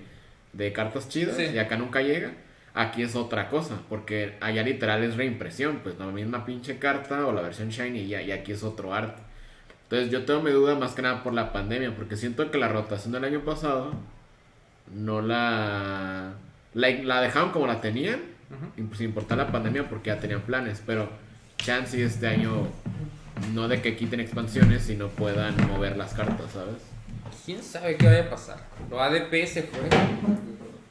de 0.54 0.74
cartas 0.74 1.10
chidas, 1.10 1.38
Sí. 1.38 1.46
y 1.54 1.58
acá 1.60 1.78
nunca 1.78 2.02
llega. 2.02 2.32
Aquí 2.74 3.04
es 3.04 3.16
otra 3.16 3.50
cosa, 3.50 3.80
porque 3.90 4.38
allá 4.40 4.64
literal 4.64 5.04
es 5.04 5.18
reimpresión, 5.18 5.80
pues 5.84 6.00
la 6.00 6.06
misma 6.08 6.46
pinche 6.46 6.78
carta 6.80 7.26
o 7.28 7.34
la 7.34 7.42
versión 7.42 7.70
shiny 7.70 8.00
y, 8.00 8.08
ya, 8.08 8.22
y 8.22 8.32
aquí 8.32 8.54
es 8.54 8.64
otro 8.64 8.94
arte. 8.94 9.22
Entonces 9.84 10.10
yo 10.10 10.24
tengo 10.24 10.42
mi 10.42 10.52
duda 10.52 10.76
más 10.76 10.94
que 10.94 11.02
nada 11.02 11.22
por 11.22 11.34
la 11.34 11.52
pandemia, 11.52 11.94
porque 11.96 12.16
siento 12.16 12.50
que 12.50 12.58
la 12.58 12.70
rotación 12.70 13.12
del 13.12 13.26
año 13.26 13.42
pasado 13.42 13.94
no 14.94 15.22
la... 15.22 16.34
La, 16.74 16.90
la 16.90 17.22
dejaron 17.22 17.52
como 17.52 17.68
la 17.68 17.82
tenían, 17.82 18.22
Ujú. 18.50 18.94
y 18.94 18.96
sin 18.96 19.08
importar 19.08 19.38
la 19.38 19.52
pandemia 19.52 19.90
porque 19.90 20.08
ya 20.10 20.20
tenían 20.20 20.42
planes, 20.42 20.82
pero 20.86 21.10
chance 21.58 22.02
este 22.02 22.28
año 22.28 22.68
no 23.54 23.68
de 23.68 23.82
que 23.82 23.96
quiten 23.96 24.20
expansiones, 24.20 24.84
sino 24.84 25.10
puedan 25.10 25.56
mover 25.68 25.98
las 25.98 26.14
cartas, 26.14 26.52
¿sabes? 26.54 26.76
¿Quién 27.46 27.62
sabe 27.64 27.96
qué 27.98 28.06
vaya 28.06 28.24
a 28.24 28.30
pasar? 28.30 28.58
Lo 28.90 29.02
ADP 29.02 29.46
se 29.46 29.64
fue 29.64 29.82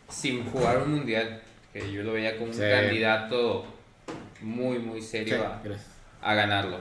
sin 0.09 0.45
jugar 0.47 0.83
un 0.83 0.97
mundial, 0.97 1.41
que 1.73 1.93
yo 1.93 2.03
lo 2.03 2.13
veía 2.13 2.37
como 2.37 2.51
un 2.51 2.59
candidato 2.59 3.65
muy, 4.41 4.79
muy 4.79 5.01
serio 5.01 5.37
Sí, 5.63 5.71
a, 6.23 6.31
a 6.31 6.35
ganarlo. 6.35 6.79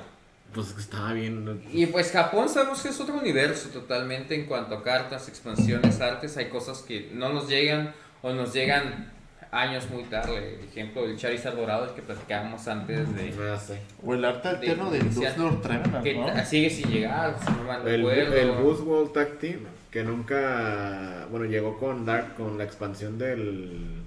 Pues 0.54 0.76
estaba 0.78 1.14
bien. 1.14 1.62
Y 1.72 1.86
pues 1.86 2.12
Japón 2.12 2.50
sabemos 2.50 2.82
que 2.82 2.90
es 2.90 3.00
otro 3.00 3.16
universo 3.16 3.70
totalmente 3.70 4.34
en 4.34 4.46
cuanto 4.46 4.76
a 4.76 4.84
cartas, 4.84 5.28
expansiones, 5.28 6.02
artes. 6.02 6.38
Hay 6.38 6.50
cosas 6.50 6.82
que 6.82 7.12
no 7.14 7.32
nos 7.32 7.48
llegan 7.48 7.94
o 8.24 8.34
nos 8.34 8.54
llegan 8.54 9.12
años 9.52 9.90
muy 9.90 10.04
tarde. 10.04 10.60
Ejemplo, 10.70 11.06
el 11.06 11.18
Charizard 11.18 11.56
dorado, 11.56 11.86
el 11.86 11.92
que 11.96 12.02
platicábamos 12.02 12.68
antes 12.68 13.16
de... 13.16 13.32
No 13.32 13.60
sé. 13.60 13.80
O 14.04 14.14
el 14.14 14.24
arte 14.26 14.48
alterno 14.48 14.92
de 14.92 15.00
del. 15.00 15.38
Lord 15.38 15.62
Trevenant, 15.62 16.04
Que 16.04 16.14
¿no? 16.16 16.26
ta- 16.28 16.46
sigue 16.46 16.70
sin 16.70 16.90
llegar, 16.92 17.36
si 17.44 17.52
no 17.52 17.64
mal 17.64 17.88
El, 17.88 17.98
recuerdo. 18.06 18.36
el 18.36 18.52
Boost 18.52 18.82
World 18.84 19.12
Tag 19.14 19.40
Team, 19.40 19.60
que 19.92 20.04
nunca. 20.04 21.26
Bueno, 21.32 21.46
llegó 21.46 21.78
con 21.78 22.06
Dark, 22.06 22.36
con 22.36 22.58
la 22.58 22.64
expansión 22.64 23.18
del. 23.18 24.04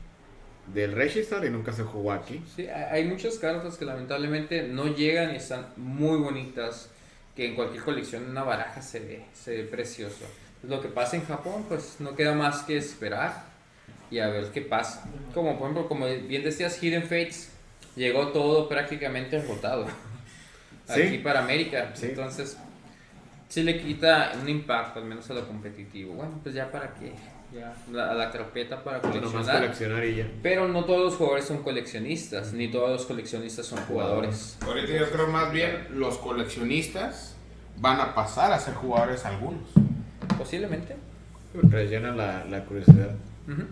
Del 0.72 0.92
Registrar 0.92 1.44
y 1.44 1.50
nunca 1.50 1.72
se 1.72 1.82
jugó 1.82 2.12
aquí. 2.12 2.40
Sí, 2.54 2.68
hay 2.68 3.02
hay 3.02 3.04
muchas 3.04 3.36
cartas 3.38 3.76
que 3.76 3.84
lamentablemente 3.84 4.62
no 4.68 4.86
llegan 4.94 5.32
y 5.32 5.36
están 5.36 5.66
muy 5.76 6.18
bonitas, 6.18 6.88
que 7.34 7.48
en 7.48 7.56
cualquier 7.56 7.82
colección 7.82 8.30
una 8.30 8.44
baraja 8.44 8.80
se 8.80 9.00
ve, 9.00 9.24
se 9.34 9.56
ve 9.56 9.64
precioso. 9.64 10.24
Lo 10.62 10.80
que 10.80 10.86
pasa 10.88 11.16
en 11.16 11.26
Japón, 11.26 11.64
pues 11.68 11.96
no 11.98 12.14
queda 12.14 12.32
más 12.34 12.62
que 12.62 12.76
esperar 12.76 13.42
y 14.12 14.18
a 14.20 14.28
ver 14.28 14.46
qué 14.52 14.60
pasa. 14.60 15.04
Como 15.34 15.58
por 15.58 15.68
ejemplo, 15.70 15.88
como 15.88 16.06
bien 16.06 16.44
decías, 16.44 16.80
Hidden 16.82 17.02
Fates, 17.02 17.50
llegó 17.96 18.28
todo 18.28 18.68
prácticamente 18.68 19.36
agotado 19.38 19.86
Sí. 20.86 21.02
aquí 21.02 21.18
para 21.18 21.40
América. 21.40 21.90
Sí. 21.94 22.06
Entonces, 22.06 22.56
sí 23.48 23.62
le 23.62 23.80
quita 23.80 24.32
un 24.40 24.48
impacto, 24.48 24.98
al 25.00 25.06
menos 25.06 25.28
a 25.30 25.34
lo 25.34 25.46
competitivo. 25.46 26.14
Bueno, 26.14 26.38
pues 26.42 26.54
ya 26.54 26.70
para 26.70 26.92
qué, 26.94 27.12
ya 27.54 27.74
la, 27.90 28.12
la 28.14 28.30
carpeta 28.30 28.82
para 28.84 29.00
coleccionar. 29.00 29.60
coleccionar 29.60 30.04
y 30.04 30.16
ya. 30.16 30.26
Pero 30.42 30.68
no 30.68 30.84
todos 30.84 31.00
los 31.00 31.14
jugadores 31.14 31.46
son 31.46 31.62
coleccionistas, 31.62 32.52
ni 32.52 32.68
todos 32.70 32.90
los 32.90 33.06
coleccionistas 33.06 33.64
son 33.66 33.78
jugadores. 33.86 34.58
Ahorita 34.60 34.92
yo 34.92 35.10
creo 35.10 35.26
más 35.28 35.50
bien 35.52 35.86
los 35.94 36.18
coleccionistas 36.18 37.36
van 37.78 38.00
a 38.00 38.14
pasar 38.14 38.52
a 38.52 38.58
ser 38.60 38.74
jugadores 38.74 39.24
algunos. 39.24 39.62
Posiblemente. 40.36 40.96
Porque 41.54 41.76
les 41.76 41.90
llena 41.90 42.12
la, 42.12 42.44
la 42.44 42.64
curiosidad. 42.64 43.10
Ujú. 43.48 43.62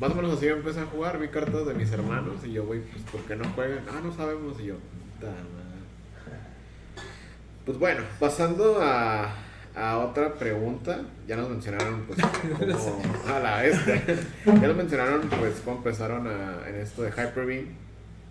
Más 0.00 0.10
o 0.10 0.14
menos 0.14 0.36
así 0.36 0.46
yo 0.46 0.56
empecé 0.56 0.80
a 0.80 0.86
jugar, 0.86 1.18
vi 1.18 1.28
cartas 1.28 1.66
de 1.66 1.74
mis 1.74 1.90
hermanos 1.92 2.36
y 2.44 2.52
yo, 2.52 2.64
güey, 2.66 2.80
pues 2.80 3.02
¿por 3.04 3.20
qué 3.22 3.36
no 3.36 3.44
juegan? 3.50 3.84
Ah, 3.88 4.00
no 4.02 4.12
sabemos 4.12 4.60
y 4.60 4.66
yo. 4.66 4.74
Pues 7.64 7.78
bueno, 7.78 8.02
pasando 8.20 8.78
a, 8.82 9.32
a 9.74 9.98
otra 9.98 10.34
pregunta, 10.34 11.00
ya 11.26 11.36
nos 11.36 11.48
mencionaron 11.48 12.02
pues 12.02 12.18
cómo, 12.58 13.02
a 13.34 13.38
la 13.38 13.64
este, 13.64 14.02
ya 14.44 14.66
nos 14.68 14.76
mencionaron 14.76 15.22
pues 15.28 15.60
cómo 15.64 15.78
empezaron 15.78 16.26
a- 16.26 16.68
en 16.68 16.74
esto 16.76 17.02
de 17.02 17.10
Hyper 17.10 17.46
Beam, 17.46 17.66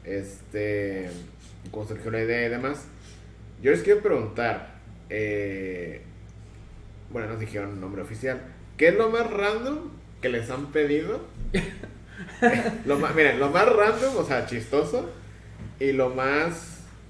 este, 0.04 1.10
cómo 1.72 1.88
surgió 1.88 2.12
la 2.12 2.22
idea 2.22 2.46
y 2.46 2.50
demás. 2.50 2.86
Yo 3.62 3.72
les 3.72 3.82
quiero 3.82 4.02
preguntar, 4.02 4.76
eh, 5.10 6.04
bueno, 7.12 7.30
nos 7.30 7.40
dijeron 7.40 7.82
nombre 7.82 8.04
oficial, 8.04 8.40
¿qué 8.78 8.90
es 8.90 8.96
lo 8.96 9.10
más 9.10 9.28
random 9.32 9.90
que 10.22 10.30
les 10.30 10.50
han 10.52 10.68
pedido? 10.68 11.22
lo 12.86 12.98
más, 13.00 13.16
miren, 13.16 13.40
lo 13.40 13.50
más 13.50 13.66
random, 13.66 14.18
o 14.18 14.24
sea, 14.26 14.46
chistoso, 14.46 15.10
y 15.80 15.92
lo 15.94 16.10
más 16.10 16.70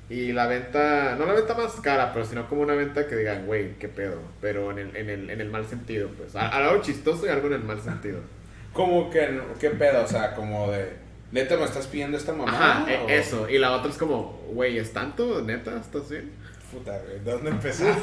Y 0.09 0.31
la 0.33 0.47
venta, 0.47 1.15
no 1.17 1.25
la 1.25 1.33
venta 1.33 1.53
más 1.55 1.71
cara, 1.81 2.11
pero 2.13 2.25
sino 2.25 2.47
como 2.47 2.61
una 2.61 2.73
venta 2.75 3.07
que 3.07 3.15
digan, 3.15 3.45
güey, 3.45 3.77
qué 3.79 3.87
pedo. 3.87 4.19
Pero 4.41 4.69
en 4.71 4.77
el, 4.79 4.95
en 4.95 5.09
el, 5.09 5.29
en 5.29 5.41
el 5.41 5.49
mal 5.49 5.65
sentido, 5.65 6.09
pues. 6.17 6.35
A- 6.35 6.49
Algo 6.49 6.81
chistoso 6.81 7.25
y 7.25 7.29
algo 7.29 7.47
en 7.47 7.53
el 7.53 7.63
mal 7.63 7.81
sentido. 7.81 8.19
Como 8.73 9.09
que, 9.09 9.39
¿qué 9.59 9.69
pedo? 9.71 10.03
O 10.03 10.07
sea, 10.07 10.35
como 10.35 10.69
de, 10.71 10.93
¿neta 11.31 11.55
me 11.57 11.63
estás 11.63 11.87
pidiendo 11.87 12.17
esta 12.17 12.33
mamá? 12.33 12.51
Ajá, 12.81 12.91
e- 12.91 12.97
o- 12.97 13.09
eso. 13.09 13.49
Y 13.49 13.57
la 13.57 13.71
otra 13.71 13.89
es 13.91 13.97
como, 13.97 14.41
güey, 14.51 14.77
¿es 14.77 14.91
tanto? 14.93 15.41
¿Neta? 15.41 15.77
¿Estás 15.79 16.09
bien? 16.09 16.31
Puta, 16.71 16.99
güey, 17.07 17.19
¿de 17.23 17.31
dónde 17.31 17.49
empezó? 17.51 17.85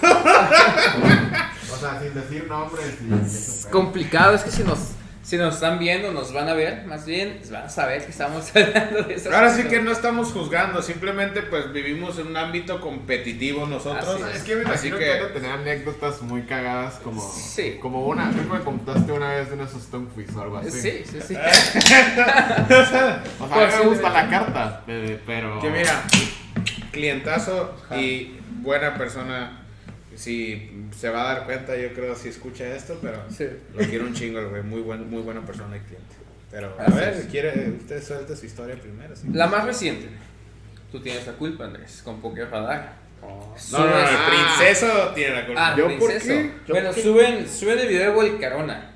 O 1.73 1.77
sea, 1.77 2.01
sin 2.01 2.13
decir 2.15 2.47
nombres. 2.49 2.97
Es 3.25 3.69
complicado, 3.71 4.35
es 4.35 4.43
que 4.43 4.51
si 4.51 4.65
nos, 4.65 4.93
si 5.31 5.37
nos 5.37 5.55
están 5.55 5.79
viendo, 5.79 6.11
nos 6.13 6.33
van 6.33 6.49
a 6.49 6.55
ver, 6.55 6.85
más 6.87 7.07
bien, 7.07 7.41
van 7.53 7.63
a 7.67 7.69
saber 7.69 8.05
que 8.05 8.11
estamos 8.11 8.51
hablando 8.57 9.05
de 9.05 9.15
eso. 9.15 9.33
Ahora 9.33 9.55
sí 9.55 9.63
que 9.69 9.81
no 9.81 9.93
estamos 9.93 10.33
juzgando, 10.33 10.83
simplemente 10.83 11.43
pues 11.43 11.73
vivimos 11.73 12.19
en 12.19 12.27
un 12.27 12.37
ámbito 12.37 12.81
competitivo 12.81 13.65
nosotros. 13.65 14.21
Así 14.23 14.37
Es 14.39 14.43
que 14.43 14.57
me 14.57 14.63
imagino 14.63 14.99
que- 14.99 15.05
que, 15.05 15.27
tener 15.33 15.53
anécdotas 15.53 16.21
muy 16.23 16.43
cagadas 16.43 16.95
como, 16.95 17.21
Sí. 17.23 17.79
como 17.81 18.07
una, 18.09 18.29
creo 18.33 18.43
que 18.43 18.59
me 18.59 18.65
contaste 18.65 19.13
una 19.13 19.29
vez 19.35 19.49
de 19.51 19.55
unos 19.55 19.71
Stonefish 19.71 20.35
o 20.35 20.43
algo 20.43 20.57
así. 20.57 20.73
Sí, 20.73 21.05
sí, 21.09 21.19
sí. 21.25 21.35
O 22.71 22.85
sea, 22.87 23.23
a 23.41 23.67
mí 23.67 23.73
me 23.85 23.87
gusta 23.89 24.11
la 24.11 24.29
carta, 24.29 24.83
pero... 25.27 25.61
Que 25.61 25.71
mira, 25.71 26.03
clientazo 26.91 27.77
y 27.97 28.37
buena 28.63 28.97
persona. 28.99 29.60
Si 30.21 30.71
se 30.99 31.09
va 31.09 31.23
a 31.31 31.35
dar 31.35 31.45
cuenta, 31.47 31.75
yo 31.79 31.95
creo, 31.95 32.15
si 32.15 32.29
escucha 32.29 32.67
esto, 32.77 32.99
pero 33.01 33.23
Sí. 33.31 33.47
lo 33.75 33.87
quiero 33.87 34.05
un 34.05 34.13
chingo, 34.13 34.39
el 34.39 34.49
güey. 34.49 34.63
Muy, 34.63 34.83
buen, 34.83 35.09
muy 35.09 35.23
buena 35.23 35.41
persona 35.47 35.77
y 35.77 35.81
cliente. 35.81 36.15
Pero, 36.51 36.77
a 36.79 36.83
Así 36.85 36.93
ver, 36.99 37.15
es. 37.15 37.25
quiere, 37.27 37.71
usted 37.71 38.03
suelta 38.03 38.37
su 38.37 38.45
historia 38.45 38.77
primero. 38.79 39.17
¿sí? 39.17 39.29
La 39.33 39.47
más 39.47 39.65
reciente. 39.65 40.09
Tú 40.93 41.01
tienes 41.01 41.27
la 41.27 41.33
culpa, 41.35 41.65
Andrés, 41.65 42.03
con 42.05 42.21
Poker 42.21 42.51
Radar. 42.51 42.93
No, 43.23 43.55
Subes- 43.57 43.73
no, 43.79 43.79
no, 43.87 43.99
el 43.99 44.05
Ah. 44.09 44.29
princeso 44.57 45.13
tiene 45.15 45.35
la 45.37 45.47
culpa. 45.47 45.69
Ah, 45.73 45.77
¿Yo 45.77 45.99
por 45.99 46.09
qué? 46.19 46.51
¿Yo 46.67 46.75
Bueno, 46.75 46.91
qué? 46.93 47.03
suben, 47.03 47.49
suben 47.49 47.79
el 47.79 47.89
video 47.89 48.03
de 48.03 48.15
Volcarona. 48.15 48.91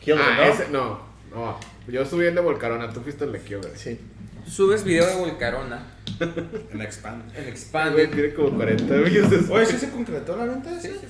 Kyogre, 0.00 0.24
Ah, 0.24 0.36
¿no? 0.36 0.42
ese, 0.44 0.68
no, 0.70 1.00
no. 1.34 1.60
Yo 1.88 2.04
subí 2.06 2.26
el 2.26 2.34
de 2.36 2.40
Volcarona, 2.42 2.92
tú 2.92 3.00
fuiste 3.00 3.24
el 3.24 3.32
de 3.32 3.40
Kyogre. 3.40 3.76
Sí. 3.76 3.98
Subes 4.46 4.84
video 4.84 5.06
de 5.06 5.14
Volcarona 5.16 5.82
En 6.20 6.80
Expand. 6.82 7.22
en 7.34 7.42
Güey, 7.42 7.48
Expand. 7.48 7.96
tiene 8.14 8.34
como 8.34 8.50
40 8.56 8.94
videos 8.96 9.30
después. 9.30 9.50
Oye, 9.50 9.66
¿sí 9.66 9.78
se 9.86 9.90
concretó 9.90 10.36
la 10.36 10.44
venta? 10.44 10.70
Sí, 10.80 10.88
sí, 10.88 10.98
sí. 11.00 11.06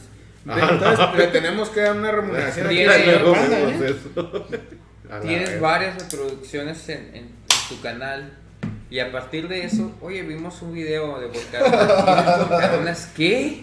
Entonces, 0.46 1.06
le 1.18 1.26
tenemos 1.28 1.68
que 1.70 1.80
dar 1.80 1.96
una 1.96 2.10
remuneración 2.12 2.66
¿eh? 2.70 2.86
Tienes 5.22 5.50
vez. 5.50 5.60
varias 5.60 5.98
reproducciones 6.00 6.88
en, 6.88 6.98
en- 7.14 7.14
en 7.16 7.30
tu 7.68 7.80
canal. 7.82 8.32
Y 8.88 8.98
a 9.00 9.12
partir 9.12 9.48
de 9.48 9.64
eso, 9.64 9.92
oye, 10.00 10.22
vimos 10.22 10.62
un 10.62 10.72
video 10.74 11.18
de 11.20 11.26
Volcarona. 11.26 12.04
¿Tienes 12.04 12.48
Volcaronas 12.48 13.06
qué? 13.16 13.62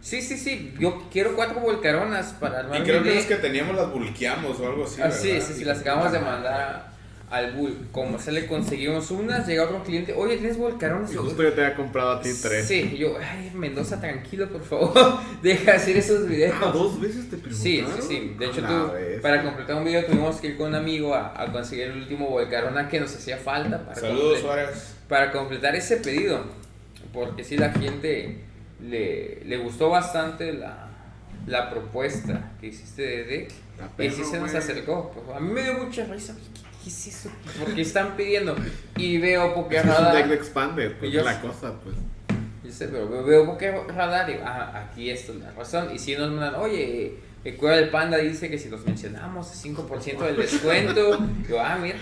Sí, 0.00 0.20
sí, 0.22 0.36
sí. 0.36 0.74
Yo 0.78 1.08
quiero 1.10 1.34
cuatro 1.34 1.60
Volcaronas 1.60 2.32
para 2.40 2.60
armar 2.60 2.80
Y 2.80 2.84
creo 2.84 3.02
que 3.02 3.14
los 3.14 3.24
que 3.24 3.36
teníamos 3.36 3.76
las 3.76 3.90
bulqueamos 3.90 4.58
o 4.60 4.66
algo 4.66 4.84
así. 4.84 5.00
Ah, 5.02 5.10
sí, 5.10 5.40
sí, 5.40 5.52
sí, 5.54 5.64
las 5.64 5.80
acabamos 5.80 6.12
de 6.12 6.20
mandar 6.20 6.93
al 7.30 7.52
Bull. 7.52 7.88
Como 7.90 8.18
se 8.18 8.30
le 8.32 8.46
conseguimos 8.46 9.10
unas, 9.10 9.46
llega 9.46 9.64
otro 9.64 9.82
cliente, 9.82 10.12
oye, 10.14 10.36
¿tienes 10.36 10.56
Volcaronas? 10.58 11.12
Y 11.12 11.16
justo 11.16 11.42
yo 11.42 11.52
te 11.52 11.64
había 11.64 11.76
comprado 11.76 12.12
a 12.12 12.20
ti 12.20 12.30
tres. 12.40 12.66
Sí, 12.66 12.96
yo, 12.96 13.16
ay, 13.18 13.50
Mendoza, 13.54 14.00
tranquilo, 14.00 14.48
por 14.48 14.62
favor. 14.62 15.18
Deja 15.42 15.72
de 15.72 15.76
hacer 15.76 15.96
esos 15.96 16.28
videos. 16.28 16.54
Ah, 16.62 16.70
dos 16.72 17.00
veces 17.00 17.28
te 17.30 17.36
preguntaron. 17.38 17.62
Sí, 17.62 17.84
sí, 18.02 18.08
sí. 18.08 18.36
De 18.38 18.46
hecho, 18.46 18.62
tú, 18.62 18.92
vez. 18.92 19.20
para 19.20 19.42
completar 19.42 19.76
un 19.76 19.84
video 19.84 20.04
tuvimos 20.04 20.36
que 20.36 20.48
ir 20.48 20.56
con 20.56 20.68
un 20.68 20.74
amigo 20.76 21.14
a, 21.14 21.40
a 21.40 21.50
conseguir 21.50 21.86
el 21.88 21.98
último 21.98 22.28
Volcarona 22.28 22.88
que 22.88 23.00
nos 23.00 23.14
hacía 23.14 23.36
falta 23.38 23.84
para, 23.84 24.00
Saludos, 24.00 24.40
Suárez. 24.40 24.94
para 25.08 25.32
completar 25.32 25.74
ese 25.74 25.96
pedido. 25.98 26.40
Porque 27.12 27.44
sí, 27.44 27.56
la 27.56 27.70
gente 27.72 28.38
le, 28.80 29.42
le 29.44 29.56
gustó 29.58 29.88
bastante 29.90 30.52
la, 30.52 30.88
la 31.46 31.70
propuesta 31.70 32.52
que 32.60 32.68
hiciste 32.68 33.02
de 33.02 33.24
deck. 33.24 33.52
Y 33.98 34.10
sí 34.10 34.24
se 34.24 34.38
nos 34.38 34.54
acercó. 34.54 35.10
Pues, 35.12 35.36
a 35.36 35.40
mí 35.40 35.52
me 35.52 35.62
dio 35.62 35.74
mucha 35.74 36.04
risa. 36.06 36.34
¿Qué, 36.84 36.90
qué 36.90 36.90
es 36.90 37.06
eso? 37.06 37.30
Porque 37.60 37.82
están 37.82 38.16
pidiendo. 38.16 38.54
Y 38.96 39.18
veo 39.18 39.68
que 39.68 39.76
es 39.78 39.84
un 39.84 39.90
deck 39.90 39.96
de 39.96 40.04
Radar. 40.04 40.32
Expanded, 40.32 40.92
pues 40.98 41.12
yo- 41.12 41.22
la 41.24 41.40
cosa, 41.40 41.72
pues. 41.82 41.96
Yo 42.64 42.72
sé, 42.72 42.88
pero 42.88 43.24
veo, 43.24 43.44
Poker 43.46 43.74
Radar 43.94 44.28
y 44.30 44.34
digo, 44.34 44.44
ah, 44.46 44.86
aquí 44.90 45.10
esto 45.10 45.32
es 45.32 45.38
la 45.40 45.52
razón. 45.52 45.88
Y 45.94 45.98
si 45.98 46.16
nos 46.16 46.30
mandan, 46.30 46.54
oye, 46.56 47.14
el 47.44 47.56
Cueva 47.56 47.76
del 47.76 47.90
Panda 47.90 48.16
dice 48.16 48.48
que 48.48 48.58
si 48.58 48.68
los 48.70 48.84
mencionamos, 48.86 49.52
es 49.52 49.64
5% 49.64 50.18
del 50.18 50.36
descuento. 50.36 51.18
Yo, 51.48 51.60
ah, 51.60 51.78
mira. 51.80 51.98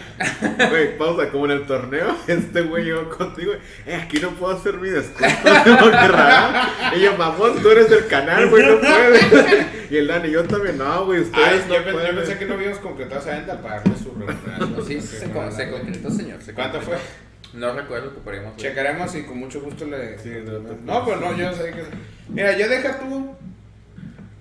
Güey, 0.70 0.96
pausa, 0.96 1.28
como 1.30 1.46
en 1.46 1.50
el 1.52 1.66
torneo, 1.66 2.16
este 2.28 2.62
güey 2.62 2.84
llegó 2.84 3.08
contigo, 3.10 3.52
eh, 3.86 3.94
aquí 3.96 4.20
no 4.20 4.30
puedo 4.30 4.56
hacer 4.56 4.74
mi 4.78 4.88
descuento, 4.90 5.40
raro. 5.90 6.68
Y 6.96 7.00
yo, 7.02 7.16
mamón, 7.16 7.60
tú 7.60 7.70
eres 7.70 7.90
del 7.90 8.06
canal, 8.06 8.48
güey, 8.50 8.64
no 8.66 8.78
puedes. 8.80 9.66
Y 9.90 9.96
el 9.96 10.06
Dani, 10.06 10.30
yo 10.30 10.44
también, 10.44 10.78
no, 10.78 11.06
güey, 11.06 11.18
Ay, 11.18 11.24
ustedes 11.24 11.68
yo, 11.68 11.78
no 11.80 11.86
yo 11.86 11.92
pueden. 11.92 12.16
pensé 12.16 12.38
que 12.38 12.46
no 12.46 12.54
habíamos 12.54 12.78
concretado 12.78 13.20
esa 13.20 13.30
venta 13.32 13.60
para 13.60 13.76
darle 13.78 13.94
su 13.98 14.10
remuneración. 14.14 14.86
Sí, 14.86 15.00
se, 15.00 15.30
con- 15.30 15.52
se 15.52 15.70
concretó, 15.70 16.10
señor. 16.10 16.40
se 16.40 16.54
¿Cuánto 16.54 16.78
concretó. 16.78 17.00
fue? 17.00 17.60
No 17.60 17.74
recuerdo, 17.74 18.08
ocuparemos. 18.10 18.54
güey. 18.54 18.68
Checaremos 18.68 19.14
y 19.16 19.22
con 19.24 19.38
mucho 19.38 19.60
gusto 19.60 19.84
le. 19.86 20.18
Sí, 20.18 20.30
no 20.44 20.52
te 20.58 20.74
no, 20.84 21.04
pues 21.04 21.20
no, 21.20 21.36
yo 21.36 21.52
sé 21.52 21.70
que. 21.72 21.82
Mira, 22.28 22.56
yo 22.56 22.68
deja 22.68 22.98
tú. 23.00 23.34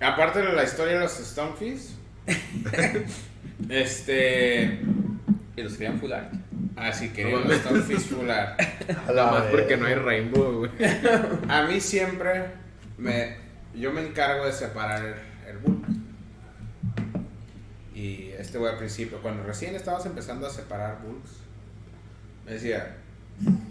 Aparte 0.02 0.40
de 0.40 0.52
la 0.52 0.64
historia 0.64 0.94
de 0.94 1.00
los 1.00 1.12
Stonefish. 1.12 1.90
este. 3.68 4.80
Y 5.56 5.62
los 5.62 5.74
querían 5.74 6.00
full 6.00 6.12
art. 6.12 6.32
Así 6.76 7.10
quería 7.10 7.36
No 7.36 7.44
los. 7.44 7.66
A 7.66 7.72
la 8.22 8.56
Nada 9.06 9.30
más 9.30 9.42
porque 9.44 9.76
no 9.76 9.86
hay 9.86 9.94
Rainbow, 9.94 10.58
güey. 10.58 10.70
A 11.48 11.62
mí 11.66 11.80
siempre 11.80 12.46
me. 12.98 13.36
Yo 13.74 13.92
me 13.92 14.04
encargo 14.04 14.44
de 14.46 14.52
separar 14.52 15.04
el, 15.04 15.14
el 15.48 15.58
bulk. 15.58 15.86
Y 17.94 18.30
este 18.38 18.58
güey 18.58 18.72
al 18.72 18.78
principio, 18.78 19.20
cuando 19.22 19.44
recién 19.44 19.76
estabas 19.76 20.04
empezando 20.06 20.46
a 20.46 20.50
separar 20.50 20.98
bulks, 21.02 21.30
me 22.44 22.52
decía, 22.52 22.96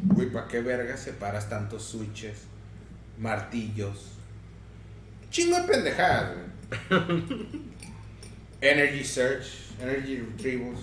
güey, 0.06 0.30
¿para 0.30 0.48
qué 0.48 0.62
verga 0.62 0.96
separas 0.96 1.50
tantos 1.50 1.84
switches, 1.84 2.44
martillos? 3.18 4.21
Chingo 5.32 5.58
de 5.58 5.64
pendejadas, 5.64 6.34
güey. 6.36 7.02
Energy 8.62 9.04
Search, 9.04 9.48
Energy 9.82 10.18
Retrievals. 10.18 10.80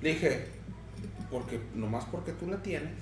Le 0.00 0.10
dije, 0.10 0.44
porque 1.30 1.58
nomás 1.74 2.04
porque 2.04 2.32
tú 2.32 2.46
la 2.48 2.62
tienes, 2.62 2.92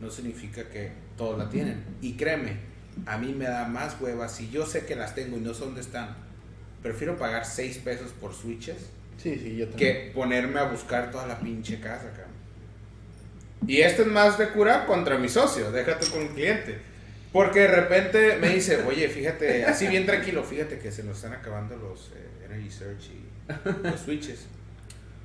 no 0.00 0.10
significa 0.10 0.68
que 0.68 0.92
todos 1.16 1.38
la 1.38 1.48
tienen. 1.48 1.82
Y 2.00 2.12
créeme, 2.14 2.56
a 3.06 3.18
mí 3.18 3.32
me 3.32 3.46
da 3.46 3.66
más 3.66 4.00
huevas. 4.00 4.32
Si 4.36 4.50
yo 4.50 4.66
sé 4.66 4.84
que 4.86 4.94
las 4.94 5.14
tengo 5.14 5.36
y 5.36 5.40
no 5.40 5.54
sé 5.54 5.64
dónde 5.64 5.80
están, 5.80 6.16
prefiero 6.82 7.16
pagar 7.18 7.44
6 7.44 7.78
pesos 7.78 8.12
por 8.12 8.34
switches 8.34 8.90
Sí, 9.20 9.36
sí, 9.36 9.56
yo 9.56 9.68
también. 9.68 9.94
que 10.06 10.10
ponerme 10.12 10.60
a 10.60 10.64
buscar 10.64 11.10
toda 11.10 11.26
la 11.26 11.40
pinche 11.40 11.80
casa, 11.80 12.08
cabrón. 12.10 12.28
Y 13.66 13.78
esto 13.78 14.02
es 14.02 14.08
más 14.08 14.38
de 14.38 14.50
cura 14.50 14.86
contra 14.86 15.18
mi 15.18 15.28
socio, 15.28 15.72
déjate 15.72 16.06
con 16.06 16.22
el 16.22 16.28
cliente. 16.28 16.78
Porque 17.38 17.60
de 17.60 17.68
repente 17.68 18.36
me 18.40 18.48
dice, 18.48 18.82
oye, 18.82 19.08
fíjate, 19.08 19.64
así 19.64 19.86
bien 19.86 20.04
tranquilo, 20.06 20.42
fíjate 20.42 20.80
que 20.80 20.90
se 20.90 21.04
nos 21.04 21.18
están 21.18 21.34
acabando 21.34 21.76
los 21.76 22.10
eh, 22.16 22.46
Energy 22.46 22.68
Search 22.68 23.10
y 23.12 23.86
los 23.88 24.00
switches. 24.00 24.46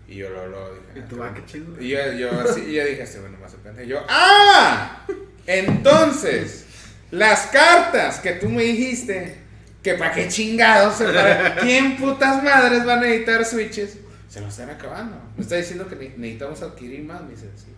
Y 0.08 0.18
yo 0.18 0.30
lo, 0.30 0.48
lo 0.48 0.76
dije. 0.76 1.00
Y 1.00 1.02
tú, 1.10 1.24
ah, 1.24 1.34
qué 1.34 1.44
chido. 1.46 1.82
Y 1.82 1.90
yo, 1.90 2.12
yo, 2.14 2.30
así, 2.42 2.66
y 2.68 2.74
yo 2.74 2.86
dije, 2.86 3.02
este 3.02 3.20
bueno, 3.20 3.40
más 3.42 3.52
pendejo. 3.56 3.84
Y 3.88 3.90
yo, 3.90 4.06
¡ah! 4.08 5.08
Entonces, 5.48 6.66
las 7.10 7.48
cartas 7.48 8.20
que 8.20 8.34
tú 8.34 8.48
me 8.48 8.62
dijiste, 8.62 9.38
que 9.82 9.96
para 9.96 10.12
qué 10.14 10.28
chingados, 10.28 10.96
para- 11.02 11.56
¿quién 11.62 11.98
putas 11.98 12.44
madres 12.44 12.86
van 12.86 13.00
a 13.00 13.02
necesitar 13.02 13.44
switches? 13.44 13.98
Se 14.30 14.40
lo 14.40 14.50
están 14.50 14.70
acabando. 14.70 15.20
Me 15.36 15.42
está 15.42 15.56
diciendo 15.56 15.88
que 15.88 15.96
ne- 15.96 16.14
necesitamos 16.16 16.62
adquirir 16.62 17.04
más, 17.06 17.24
me 17.24 17.32
dice, 17.32 17.48
sí. 17.56 17.73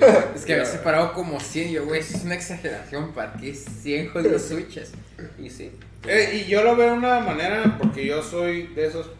Es 0.34 0.44
que 0.44 0.54
había 0.54 0.64
separado 0.64 1.12
como 1.12 1.40
100. 1.40 1.72
Yo, 1.72 1.84
güey, 1.84 2.00
eso 2.00 2.16
es 2.16 2.24
una 2.24 2.34
exageración. 2.34 3.12
¿Para 3.12 3.32
qué 3.34 3.54
100 3.54 4.08
jodidos 4.08 4.42
switches? 4.42 4.92
Y 5.38 5.50
sí. 5.50 5.72
Eh, 6.06 6.42
y 6.44 6.50
yo 6.50 6.62
lo 6.62 6.76
veo 6.76 6.92
de 6.92 6.98
una 6.98 7.20
manera, 7.20 7.76
porque 7.78 8.06
yo 8.06 8.22
soy 8.22 8.68
de 8.68 8.86
esos 8.86 9.10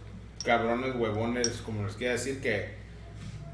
cabrones 0.45 0.95
huevones, 0.97 1.49
como 1.65 1.85
les 1.85 1.95
quiero 1.95 2.15
decir, 2.15 2.41
que 2.41 2.75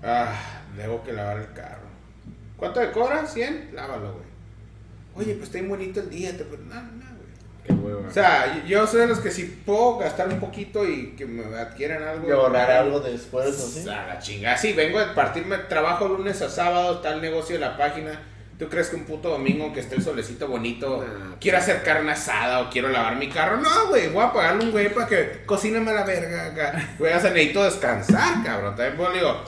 ah, 0.02 0.62
debo 0.76 1.02
que 1.02 1.12
lavar 1.12 1.38
el 1.38 1.52
carro. 1.52 1.86
¿Cuánto 2.56 2.80
te 2.80 2.92
cobra? 2.92 3.26
¿100? 3.26 3.72
Lávalo, 3.72 4.12
güey. 4.12 4.26
Oye, 5.16 5.34
pues 5.34 5.48
está 5.48 5.58
bien 5.58 5.70
bonito 5.70 6.00
el 6.00 6.10
día, 6.10 6.36
te 6.36 6.44
no, 6.44 6.82
no. 6.82 7.05
Qué 7.66 7.72
hueva. 7.72 8.08
O 8.08 8.10
sea, 8.10 8.64
yo 8.66 8.86
soy 8.86 9.00
de 9.00 9.06
los 9.08 9.18
que 9.18 9.30
si 9.30 9.44
puedo 9.44 9.98
gastar 9.98 10.28
un 10.28 10.40
poquito 10.40 10.86
y 10.88 11.14
que 11.16 11.26
me 11.26 11.44
adquieran 11.58 12.02
algo. 12.02 12.28
Y 12.28 12.30
ahorrar 12.30 12.70
algo 12.70 13.00
después, 13.00 13.48
¿o 13.48 13.68
sí? 13.68 13.88
A 13.88 14.06
la 14.06 14.18
chingada. 14.18 14.56
Sí, 14.56 14.72
vengo 14.72 14.98
a 14.98 15.14
partirme, 15.14 15.58
trabajo 15.58 16.08
lunes 16.08 16.40
a 16.42 16.48
sábado, 16.48 16.96
está 16.96 17.14
el 17.14 17.20
negocio 17.20 17.56
de 17.56 17.60
la 17.60 17.76
página. 17.76 18.20
¿Tú 18.58 18.70
crees 18.70 18.88
que 18.88 18.96
un 18.96 19.04
puto 19.04 19.28
domingo 19.28 19.70
que 19.74 19.80
esté 19.80 19.96
el 19.96 20.02
solecito 20.02 20.48
bonito, 20.48 21.04
Nah, 21.04 21.36
quiero 21.38 21.58
hacer 21.58 21.82
carne 21.82 22.12
asada 22.12 22.60
o 22.60 22.70
quiero 22.70 22.88
lavar 22.88 23.16
mi 23.16 23.28
carro? 23.28 23.58
No, 23.58 23.88
güey, 23.88 24.08
voy 24.08 24.24
a 24.24 24.32
pagarle 24.32 24.64
un 24.64 24.70
güey 24.70 24.88
para 24.94 25.06
que 25.06 25.42
cocíname 25.44 25.92
la 25.92 26.04
verga 26.04 26.46
acá. 26.46 26.94
Güey, 26.98 27.12
o 27.12 27.20
sea, 27.20 27.30
necesito 27.32 27.62
descansar, 27.64 28.42
cabrón. 28.42 28.74
También 28.74 28.96
pues, 28.96 29.12
digo, 29.12 29.42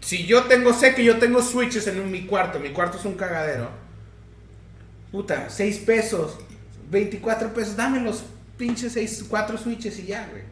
si 0.00 0.24
yo 0.24 0.44
tengo, 0.44 0.72
sé 0.72 0.94
que 0.94 1.04
yo 1.04 1.18
tengo 1.18 1.42
switches 1.42 1.86
en 1.88 2.10
mi 2.10 2.24
cuarto, 2.24 2.58
mi 2.58 2.70
cuarto 2.70 2.96
es 2.96 3.04
un 3.04 3.14
cagadero. 3.14 3.68
puta, 5.12 5.50
6 5.50 5.78
pesos, 5.80 6.38
24 6.90 7.52
pesos, 7.54 7.76
dame 7.76 8.00
los 8.00 8.24
pinches 8.56 8.92
6, 8.92 9.26
4 9.28 9.58
switches 9.58 9.98
y 9.98 10.06
ya, 10.06 10.28
güey. 10.30 10.42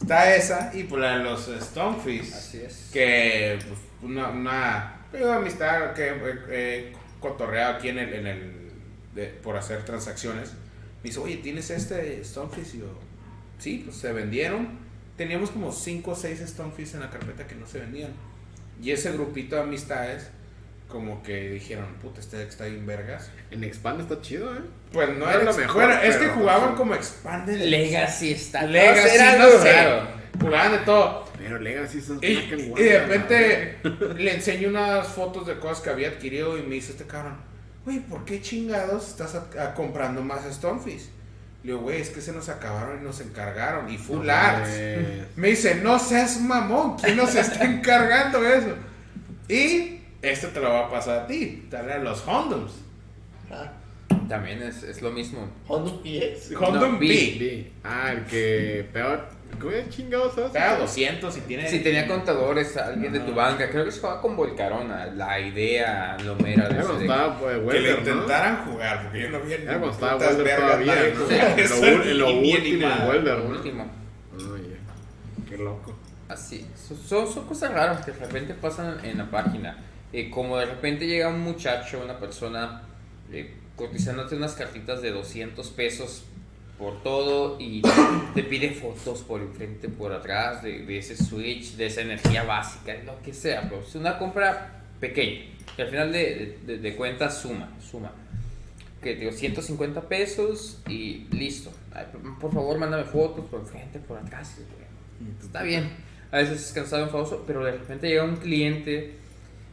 Está 0.00 0.34
esa 0.34 0.70
y 0.74 0.84
por 0.84 0.98
la 0.98 1.18
de 1.18 1.24
los 1.24 1.46
Stonefish. 1.60 2.32
Así 2.32 2.58
es. 2.62 2.88
Que 2.92 3.58
pues, 3.66 3.78
una, 4.02 4.28
una 4.30 4.94
amistad 5.36 5.92
que 5.92 6.08
he 6.50 6.92
cotorreado 7.20 7.76
aquí 7.76 7.88
en 7.90 7.98
el, 7.98 8.14
en 8.14 8.26
el 8.26 8.52
de- 9.14 9.26
por 9.26 9.56
hacer 9.56 9.84
transacciones. 9.84 10.52
Me 11.02 11.08
dice, 11.10 11.18
oye, 11.20 11.36
¿tienes 11.38 11.70
este 11.70 12.22
Stonefish? 12.24 12.74
Y 12.76 12.78
yo, 12.78 12.86
sí, 13.58 13.82
pues 13.84 13.96
se 13.96 14.12
vendieron. 14.12 14.78
Teníamos 15.16 15.50
como 15.50 15.70
5 15.70 16.10
o 16.10 16.14
6 16.14 16.40
Stonefish 16.46 16.94
en 16.94 17.00
la 17.00 17.10
carpeta 17.10 17.46
que 17.46 17.54
no 17.54 17.66
se 17.66 17.80
vendían. 17.80 18.12
Y 18.82 18.92
ese 18.92 19.12
grupito 19.12 19.56
de 19.56 19.62
amistades, 19.62 20.30
como 20.90 21.22
que 21.22 21.50
dijeron, 21.50 21.86
puta, 22.02 22.20
este 22.20 22.36
deck 22.36 22.48
está 22.50 22.64
bien 22.66 22.84
vergas. 22.86 23.30
En 23.50 23.64
Expand 23.64 24.00
está 24.02 24.20
chido, 24.20 24.54
¿eh? 24.54 24.60
Pues 24.92 25.08
no 25.10 25.20
No 25.24 25.30
era 25.30 25.38
es 25.40 25.44
lo 25.46 25.54
mejor, 25.54 25.74
bueno, 25.86 26.00
es 26.02 26.16
que 26.16 26.26
jugaban 26.28 26.74
como 26.74 26.94
Expanded. 26.94 27.58
Legacy 27.62 28.32
está. 28.32 28.62
Legacy, 28.64 29.14
era 29.16 29.36
no 29.38 29.48
sé. 29.62 29.72
raro. 29.72 30.06
Jugaban 30.40 30.72
de 30.72 30.78
todo. 30.78 31.24
Pero 31.38 31.58
Legacy 31.58 31.98
es 31.98 32.08
un 32.10 32.18
Y, 32.22 32.26
y 32.26 32.82
de 32.82 32.98
repente 33.06 33.78
le 34.16 34.34
enseño 34.34 34.68
unas 34.68 35.06
fotos 35.08 35.46
de 35.46 35.58
cosas 35.58 35.80
que 35.82 35.90
había 35.90 36.08
adquirido 36.08 36.58
y 36.58 36.62
me 36.62 36.74
dice 36.74 36.92
este 36.92 37.06
cabrón, 37.06 37.36
güey, 37.84 38.00
¿por 38.00 38.24
qué 38.26 38.42
chingados 38.42 39.08
estás 39.08 39.34
a- 39.34 39.62
a 39.64 39.74
comprando 39.74 40.22
más 40.22 40.40
Stonefish? 40.52 41.08
Le 41.62 41.72
digo, 41.72 41.80
güey, 41.80 42.00
es 42.00 42.10
que 42.10 42.20
se 42.20 42.32
nos 42.32 42.48
acabaron 42.48 43.00
y 43.00 43.04
nos 43.04 43.20
encargaron 43.20 43.88
y 43.90 43.96
full 43.98 44.24
No 44.26 44.32
arts. 44.32 44.70
Me 45.36 45.48
dice, 45.48 45.74
no 45.76 45.98
seas 45.98 46.40
mamón, 46.40 46.96
¿quién 46.96 47.16
nos 47.16 47.34
está 47.34 47.64
encargando 47.64 48.46
eso? 48.46 48.74
Y 49.48 49.99
esto 50.22 50.48
te 50.48 50.60
lo 50.60 50.70
va 50.70 50.86
a 50.86 50.90
pasar 50.90 51.20
a 51.20 51.26
ti, 51.26 51.66
dale 51.70 51.92
a 51.94 51.98
los 51.98 52.26
Hondoms. 52.26 52.72
Ah, 53.50 53.72
También 54.28 54.62
es, 54.62 54.82
es 54.82 55.02
lo 55.02 55.10
mismo. 55.10 55.48
Honda 55.66 55.92
PX. 56.02 56.52
Hondom 56.60 56.98
B. 56.98 57.06
B. 57.06 57.14
Sí. 57.14 57.72
Ah, 57.82 58.12
el 58.12 58.24
que 58.24 58.88
peor. 58.92 59.28
¿Cómo 59.58 59.72
es 59.72 59.88
chingados 59.88 60.38
hace? 60.38 60.58
Paga 60.58 60.78
200 60.78 61.36
y 61.36 61.40
tiene... 61.40 61.68
Si 61.68 61.80
tenía 61.80 62.06
contadores, 62.06 62.76
alguien 62.76 63.12
de 63.12 63.20
tu 63.20 63.34
banca, 63.34 63.68
creo 63.68 63.84
que 63.84 63.90
se 63.90 64.00
jugaba 64.00 64.20
con 64.20 64.36
Volcarona, 64.36 65.06
la 65.06 65.40
idea 65.40 66.16
lomera 66.24 66.68
de 66.68 66.80
estaba 66.80 67.38
pues, 67.38 67.56
Que 67.56 67.80
le 67.80 67.92
Welder, 67.92 67.92
¿no? 67.92 67.98
intentaran 67.98 68.64
jugar, 68.64 69.02
porque 69.02 69.22
yo 69.22 69.30
no 69.30 69.40
vi 69.40 69.54
cuando 69.66 69.90
estaba 69.90 70.12
putas 70.18 70.36
Welder 70.36 70.56
todavía. 70.56 70.94
¿no? 71.14 71.30
eso 71.62 71.84
lo, 71.84 72.04
lo 72.14 72.38
último 72.38 72.88
en 72.88 73.08
Welder, 73.08 73.38
Lo 73.38 73.44
¿no? 73.44 73.50
último. 73.56 73.90
Oye, 74.36 74.76
qué 75.48 75.58
loco. 75.58 75.98
Así, 76.28 76.64
son, 77.04 77.26
son 77.26 77.44
cosas 77.46 77.72
raras 77.72 78.04
que 78.04 78.12
de 78.12 78.18
repente 78.20 78.54
pasan 78.54 79.04
en 79.04 79.18
la 79.18 79.28
página. 79.28 79.76
Eh, 80.12 80.30
como 80.30 80.56
de 80.58 80.66
repente 80.66 81.06
llega 81.06 81.28
un 81.28 81.40
muchacho, 81.40 82.00
una 82.02 82.18
persona, 82.18 82.82
eh, 83.32 83.54
cotizándote 83.76 84.34
unas 84.36 84.54
cartitas 84.54 85.02
de 85.02 85.10
200 85.12 85.68
pesos 85.70 86.24
por 86.78 87.02
todo 87.02 87.58
y 87.60 87.82
te 88.34 88.42
pide 88.42 88.70
fotos 88.70 89.20
por 89.22 89.40
enfrente, 89.40 89.88
por 89.88 90.12
atrás, 90.12 90.62
de, 90.62 90.84
de 90.84 90.98
ese 90.98 91.16
switch, 91.16 91.76
de 91.76 91.86
esa 91.86 92.00
energía 92.00 92.42
básica, 92.42 92.94
lo 93.04 93.20
que 93.22 93.32
sea. 93.34 93.62
Pero 93.68 93.82
es 93.82 93.94
una 93.94 94.18
compra 94.18 94.82
pequeña, 94.98 95.42
que 95.76 95.82
al 95.82 95.88
final 95.88 96.10
de, 96.12 96.58
de, 96.66 96.78
de 96.78 96.96
cuentas 96.96 97.40
suma, 97.40 97.68
suma. 97.80 98.12
Que 99.02 99.14
digo, 99.14 99.32
150 99.32 100.02
pesos 100.08 100.78
y 100.88 101.26
listo. 101.30 101.70
Ay, 101.92 102.06
por- 102.38 102.52
favor, 102.52 102.78
mándame 102.78 103.04
fotos 103.04 103.46
por 103.46 103.60
enfrente, 103.60 103.98
por 103.98 104.18
atrás. 104.18 104.56
Está 105.42 105.62
bien. 105.62 105.88
A 106.32 106.38
veces 106.38 106.66
es 106.66 106.72
cansado, 106.72 107.04
enfadoso, 107.04 107.44
pero 107.46 107.64
de 107.64 107.72
repente 107.72 108.08
llega 108.08 108.24
un 108.24 108.36
cliente, 108.36 109.14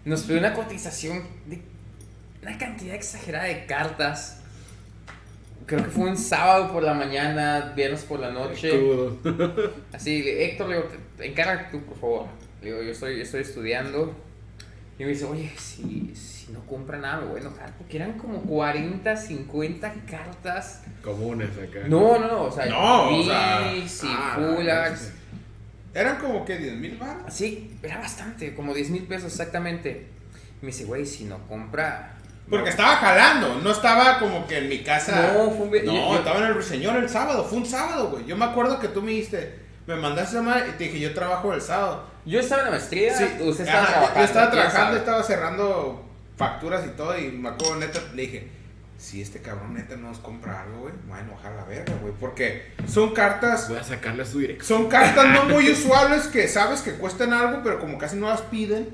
nos 0.08 0.24
pide 0.24 0.40
una 0.40 0.54
cotización 0.54 1.24
de 1.46 1.62
una 2.42 2.58
cantidad 2.58 2.96
exagerada 2.96 3.46
de 3.46 3.66
cartas. 3.66 4.42
Creo 5.66 5.84
que 5.84 5.90
fue 5.90 6.10
un 6.10 6.18
sábado 6.18 6.72
por 6.72 6.82
la 6.84 6.94
mañana, 6.94 7.74
viernes 7.76 8.04
por 8.04 8.20
la 8.22 8.32
noche. 8.32 8.72
Así, 9.92 10.24
Héctor, 10.26 10.70
le 10.70 10.76
digo, 10.78 10.88
te, 10.88 10.98
te 11.18 11.30
encarga 11.30 11.70
tú, 11.70 11.82
por 11.84 11.98
favor. 12.00 12.26
Le 12.62 12.68
digo, 12.72 12.84
yo 12.84 12.92
estoy, 12.92 13.20
estoy 13.20 13.42
estudiando. 13.42 14.16
Y 14.98 15.04
me 15.04 15.10
dice, 15.10 15.26
oye, 15.26 15.52
si, 15.58 16.14
si 16.16 16.52
no 16.54 16.62
compra 16.66 16.98
nada, 16.98 17.20
me 17.22 17.28
voy 17.28 17.38
a 17.40 17.42
enojar. 17.42 17.74
Porque 17.78 17.98
eran 17.98 18.14
como 18.14 18.42
40, 18.44 19.16
50 19.18 19.94
cartas. 20.10 20.84
Comunes 21.04 21.50
acá. 21.58 21.82
No, 21.88 22.18
no, 22.18 22.28
no, 22.28 22.44
o 22.44 22.52
sea, 22.52 22.66
No, 22.68 23.20
o 23.20 23.24
sea, 23.24 23.70
Ah, 23.70 23.86
sí. 23.86 24.08
Eran 25.94 26.18
como 26.18 26.46
que 26.46 26.58
10 26.58 26.74
mil 26.76 26.98
baros. 26.98 27.34
Sí, 27.34 27.78
era 27.82 27.98
bastante, 28.00 28.54
como 28.54 28.74
10 28.74 28.90
mil 28.92 29.04
pesos 29.04 29.32
exactamente. 29.32 30.08
Me 30.62 30.68
dice, 30.68 30.86
güey, 30.86 31.06
si 31.06 31.24
no 31.26 31.40
compra. 31.48 32.14
Porque 32.50 32.66
no". 32.66 32.70
estaba 32.70 32.96
jalando, 32.98 33.56
no 33.64 33.72
estaba 33.72 34.20
como 34.20 34.46
que 34.48 34.60
en 34.60 34.70
mi 34.70 34.80
casa. 34.84 35.34
No, 35.34 35.50
fue 35.52 35.66
un 35.68 35.72
No, 35.72 35.76
yo- 35.94 35.94
yo- 36.14 36.18
estaba 36.20 36.38
en 36.40 36.46
el 36.46 36.54
ruiseñor 36.54 36.96
el 36.98 37.10
sábado, 37.10 37.44
fue 37.44 37.58
un 37.60 37.66
sábado, 37.66 38.10
güey. 38.12 38.26
Yo 38.26 38.36
me 38.38 38.46
acuerdo 38.46 38.80
que 38.80 38.88
tú 38.90 39.02
me 39.02 39.12
dijiste, 39.12 39.60
me 39.86 39.96
mandaste 39.96 40.36
esa 40.38 40.42
madre 40.44 40.70
y 40.70 40.72
te 40.78 40.84
dije, 40.86 41.00
yo 41.00 41.14
trabajo 41.14 41.54
el 41.54 41.62
sábado. 41.62 42.04
Yo 42.26 42.40
estaba 42.40 42.62
en 42.62 42.66
la 42.66 42.72
maestría, 42.72 43.18
Sí, 43.18 43.24
usted 43.42 43.66
estaba 43.66 43.84
ajá, 43.84 43.92
trabajando. 43.92 44.20
Yo 44.20 44.26
estaba 44.26 44.52
trabajando, 44.52 44.98
estaba 44.98 45.24
cerrando 45.24 46.06
facturas 46.38 46.86
y 46.86 46.90
todo. 46.90 47.18
Y 47.18 47.32
me 47.32 47.50
acuerdo, 47.50 47.78
neta, 47.78 48.00
le 48.14 48.22
dije, 48.22 48.48
si 48.98 49.22
este 49.22 49.40
cabrón 49.42 49.76
neta 49.76 49.96
no 49.96 50.10
nos 50.10 50.18
compra 50.20 50.64
algo, 50.64 50.82
güey, 50.82 50.94
me 51.06 51.12
va 51.12 51.18
a 51.18 51.22
enojar 51.22 51.54
la 51.54 51.66
verga, 51.66 51.94
güey. 52.02 52.14
Porque 52.20 52.72
son 52.88 53.14
cartas, 53.14 53.70
Voy 53.70 53.78
a 53.78 53.84
sacarle 53.84 54.26
su 54.26 54.40
dirección. 54.40 54.66
son 54.82 54.90
cartas 54.90 55.28
no 55.34 55.46
muy 55.46 55.70
usuales 55.72 56.28
que 56.28 56.48
sabes 56.48 56.82
que 56.82 56.94
cuestan 56.94 57.32
algo, 57.34 57.62
pero 57.64 57.80
como 57.80 57.98
casi 57.98 58.16
no 58.18 58.28
las 58.28 58.42
piden, 58.42 58.90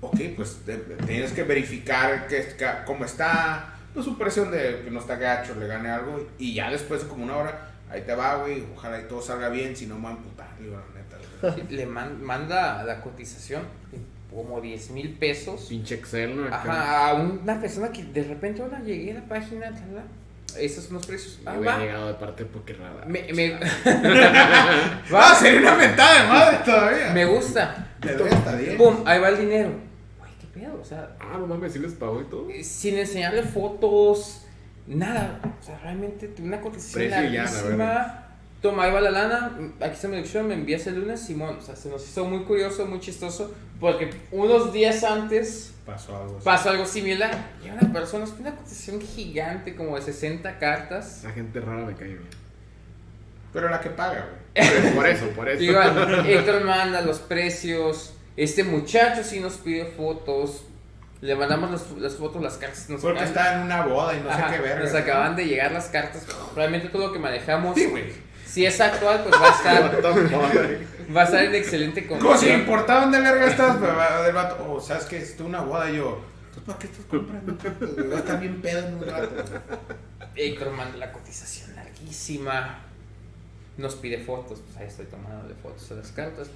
ok, 0.00 0.18
pues 0.36 0.60
te- 0.64 0.76
tienes 0.78 1.32
que 1.32 1.42
verificar 1.42 2.26
que, 2.28 2.36
que- 2.56 2.66
cómo 2.86 3.04
está, 3.04 3.74
pues 3.92 4.04
su 4.06 4.16
presión 4.18 4.50
de 4.50 4.80
que 4.84 4.90
no 4.90 5.00
está 5.00 5.16
gacho, 5.16 5.54
le 5.54 5.66
gane 5.66 5.90
algo. 5.90 6.26
Y 6.38 6.54
ya 6.54 6.70
después 6.70 7.02
de 7.02 7.08
como 7.08 7.24
una 7.24 7.36
hora, 7.36 7.72
ahí 7.90 8.00
te 8.02 8.14
va, 8.14 8.36
güey, 8.36 8.64
ojalá 8.74 9.00
y 9.00 9.04
todo 9.04 9.20
salga 9.20 9.50
bien, 9.50 9.76
si 9.76 9.86
no 9.86 9.96
me 9.96 10.04
va 10.04 10.08
a 10.08 10.12
amputar, 10.12 10.48
digo, 10.58 10.76
la 10.76 10.98
neta, 11.00 11.18
güey. 11.42 11.66
Le 11.76 11.84
man- 11.86 12.22
manda 12.24 12.82
la 12.84 13.02
cotización, 13.02 13.62
como 14.34 14.60
10 14.60 14.90
mil 14.90 15.10
pesos. 15.14 15.66
Pinche 15.68 15.94
Excel, 15.96 16.36
¿no? 16.36 16.46
Ajá, 16.54 17.08
a 17.10 17.14
una 17.14 17.60
persona 17.60 17.90
que 17.92 18.02
de 18.04 18.22
repente, 18.24 18.62
hola, 18.62 18.80
llegué 18.80 19.12
a 19.12 19.14
la 19.14 19.24
página, 19.28 19.66
tal, 19.72 19.94
tal, 19.94 20.04
esos 20.60 20.84
son 20.84 20.94
los 20.94 21.06
precios. 21.06 21.38
Me 21.44 21.50
Ah, 21.50 21.54
había 21.54 21.70
va. 21.72 21.78
llegado 21.78 22.08
de 22.08 22.14
parte 22.14 22.44
de 22.44 22.50
Pokerradar. 22.50 23.06
Me, 23.08 23.22
me, 23.32 23.52
Va 25.12 25.32
a 25.32 25.34
ser 25.34 25.58
una 25.60 25.74
mentada 25.76 26.22
de 26.22 26.28
madre 26.28 26.58
todavía. 26.64 27.10
me 27.12 27.24
gusta. 27.24 27.86
Doy 28.00 28.28
hasta 28.30 28.56
10. 28.56 28.74
Pum, 28.76 28.96
ahí 29.06 29.20
va 29.20 29.28
el 29.30 29.38
dinero. 29.38 29.70
Güey, 30.18 30.30
qué 30.40 30.46
pedo, 30.60 30.78
o 30.80 30.84
sea, 30.84 31.16
Ah, 31.20 31.36
no 31.38 31.46
mames, 31.46 31.72
sí 31.72 31.78
les 31.78 31.92
pagó 31.92 32.20
y 32.20 32.24
todo. 32.24 32.48
eh, 32.50 32.62
sin 32.64 32.98
enseñarle 32.98 33.42
fotos, 33.42 34.44
nada. 34.86 35.40
O 35.60 35.64
sea, 35.64 35.78
realmente 35.78 36.32
una 36.42 36.60
cotización 36.60 37.08
Precio 37.10 37.30
y 37.30 37.32
ya, 37.32 37.44
la 37.44 37.50
larguísima. 37.50 38.26
Toma, 38.62 38.84
ahí 38.84 38.92
va 38.92 39.00
la 39.00 39.10
lana, 39.10 39.58
aquí 39.80 39.94
está 39.94 40.06
mi 40.06 40.14
dirección, 40.16 40.46
me 40.46 40.54
envías 40.54 40.86
el 40.86 41.00
lunes, 41.00 41.20
Simón. 41.20 41.56
O 41.58 41.60
sea, 41.60 41.74
se 41.74 41.88
nos 41.88 42.08
hizo 42.08 42.24
muy 42.24 42.44
curioso, 42.44 42.86
muy 42.86 43.00
chistoso, 43.00 43.52
porque 43.80 44.10
unos 44.30 44.72
días 44.72 45.02
antes 45.02 45.74
Pasó 45.84 46.16
algo 46.16 46.38
pasó 46.38 46.70
algo 46.70 46.86
similar. 46.86 47.36
Y 47.64 47.68
una 47.70 47.92
persona 47.92 48.24
pide 48.24 48.42
una 48.42 48.54
cotización 48.54 49.00
gigante, 49.00 49.74
como 49.74 49.96
de 49.96 50.02
60 50.02 50.58
cartas. 50.60 51.18
Esa 51.18 51.32
gente 51.32 51.60
rara 51.60 51.84
me 51.84 51.94
cae 51.96 52.06
bien. 52.08 52.20
Pero 53.52 53.68
la 53.68 53.80
que 53.80 53.90
paga, 53.90 54.28
güey. 54.54 54.68
Por- 54.84 54.94
Por 54.94 55.06
eso, 55.08 55.26
por 55.30 55.48
eso. 55.48 55.60
Igual, 55.62 56.24
Héctor 56.30 56.62
manda 56.64 57.00
los 57.00 57.18
precios. 57.18 58.14
Este 58.36 58.62
muchacho 58.62 59.24
sí 59.24 59.40
nos 59.40 59.54
pide 59.54 59.86
fotos. 59.86 60.64
Le 61.20 61.34
mandamos 61.34 61.70
las, 61.72 61.90
las 61.98 62.14
fotos, 62.14 62.40
las 62.40 62.54
cartas. 62.58 62.88
Nos 62.88 63.00
Porque 63.00 63.18
acaban- 63.18 63.28
está 63.28 63.54
en 63.56 63.60
una 63.62 63.86
boda 63.86 64.14
y 64.16 64.20
no 64.20 64.30
Ajá, 64.30 64.50
sé 64.50 64.56
qué 64.56 64.62
verga. 64.62 64.84
Nos 64.84 64.94
acaban 64.94 65.34
de 65.36 65.46
llegar 65.46 65.72
las 65.72 65.86
cartas. 65.88 66.24
Realmente 66.54 66.88
todo 66.88 67.08
lo 67.08 67.12
que 67.12 67.18
manejamos. 67.18 67.74
Sí, 67.76 67.86
güey. 67.86 68.04
Si 68.52 68.66
es 68.66 68.78
actual, 68.80 69.22
pues 69.22 69.34
va 69.40 69.48
a 69.48 69.56
estar, 69.56 70.04
va 71.16 71.20
a 71.22 71.24
estar 71.24 71.42
en 71.44 71.54
excelente 71.54 72.06
Como 72.06 72.20
si 72.20 72.26
condición. 72.26 72.60
importaban 72.60 73.10
de 73.10 73.20
verga 73.20 73.46
estás, 73.46 73.76
pero 73.80 73.96
va- 73.96 74.22
del 74.22 74.34
vato. 74.34 74.66
Oh, 74.68 74.78
¿sabes 74.80 75.04
qué? 75.04 75.18
Es 75.18 75.40
una 75.40 75.62
boda 75.62 75.90
y 75.90 75.96
yo. 75.96 76.20
¿Tú 76.54 76.60
para 76.60 76.78
qué 76.78 76.86
estás 76.86 77.06
comprando? 77.06 77.56
Va 78.10 78.16
a 78.16 78.18
estar 78.18 78.38
bien 78.40 78.60
pedo 78.60 78.86
en 78.86 78.94
un 78.94 79.06
rato. 79.06 79.34
Héctor 80.34 80.70
manda 80.72 80.98
la 80.98 81.10
cotización 81.12 81.74
larguísima. 81.76 82.80
Nos 83.78 83.94
pide 83.94 84.18
fotos. 84.18 84.60
Pues 84.66 84.76
ahí 84.76 84.86
estoy 84.86 85.06
tomando 85.06 85.54
fotos 85.62 85.90
a 85.90 85.94
las 85.94 86.12
cartas. 86.12 86.48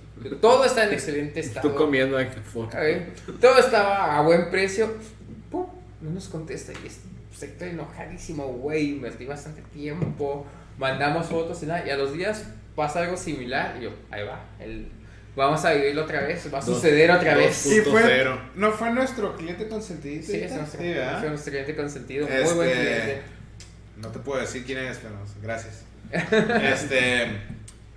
Todo 0.42 0.66
está 0.66 0.84
en 0.84 0.92
excelente 0.92 1.40
estado. 1.40 1.70
Tú 1.70 1.74
comiendo 1.74 2.18
aquí 2.18 2.38
foto. 2.40 2.76
Ok. 2.76 3.40
Todo 3.40 3.59
estaba 3.59 4.18
a 4.18 4.20
buen 4.20 4.51
precio. 4.51 4.94
Pum, 5.51 5.66
no 6.03 6.11
nos 6.11 6.28
contesta. 6.28 6.72
Y 6.84 6.86
es- 6.88 7.01
pues, 7.30 7.42
estoy 7.44 7.70
enojadísimo, 7.70 8.44
güey. 8.49 8.90
Invertí 8.97 9.24
bastante 9.24 9.62
tiempo. 9.72 10.44
Mandamos 10.79 11.27
fotos 11.27 11.62
y 11.62 11.66
nada. 11.66 11.87
Y 11.87 11.91
a 11.91 11.97
los 11.97 12.12
días 12.12 12.45
pasa 12.74 13.01
algo 13.01 13.16
similar. 13.16 13.77
Y 13.79 13.85
yo, 13.85 13.91
ahí 14.11 14.24
va. 14.24 14.45
El, 14.59 14.89
vamos 15.35 15.64
a 15.64 15.72
vivirlo 15.72 16.03
otra 16.05 16.20
vez. 16.22 16.47
Va 16.53 16.59
a 16.59 16.61
Dos- 16.61 16.74
suceder 16.77 17.11
otra 17.11 17.35
dos 17.35 17.45
vez. 17.45 17.66
Y 17.66 17.81
fue, 17.81 18.03
cero. 18.05 18.41
no 18.55 18.72
fue 18.72 18.91
nuestro 18.91 19.37
cliente 19.37 19.68
consentidito. 19.68 20.27
Sí, 20.27 20.41
es 20.41 20.53
nuestro, 20.53 20.81
Sí, 20.81 20.93
fue 21.20 21.29
nuestro 21.29 21.51
cliente 21.53 21.77
consentido. 21.77 22.27
Muy 22.29 22.37
Este, 22.37 22.55
buen 22.55 22.70
cliente. 22.70 23.22
No 23.97 24.09
te 24.09 24.18
puedo 24.18 24.41
decir 24.41 24.64
quién 24.64 24.79
es, 24.79 24.99
pero 24.99 25.14
gracias. 25.43 25.83
este, 26.62 27.27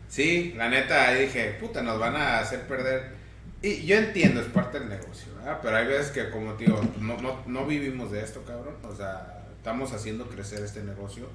sí, 0.08 0.54
la 0.58 0.70
neta, 0.70 1.10
ahí 1.10 1.24
dije, 1.26 1.58
puta, 1.60 1.82
nos 1.82 2.00
van 2.00 2.16
a 2.16 2.40
hacer 2.40 2.62
perder. 2.62 3.20
Y 3.62 3.86
yo 3.86 3.98
entiendo, 3.98 4.40
es 4.42 4.48
parte 4.48 4.80
del 4.80 4.88
negocio, 4.90 5.28
¿verdad? 5.38 5.60
Pero 5.62 5.76
hay 5.76 5.86
veces 5.88 6.12
que, 6.12 6.30
como 6.30 6.54
te 6.54 6.66
digo, 6.66 6.82
no, 7.02 7.18
no, 7.22 7.44
no 7.46 7.66
vivimos 7.66 8.12
de 8.12 8.22
esto, 8.24 8.44
cabrón. 8.46 8.76
O 8.84 8.96
sea, 8.96 9.44
estamos 9.58 9.92
haciendo 9.92 10.28
crecer 10.30 10.64
este 10.64 10.82
negocio. 10.82 11.28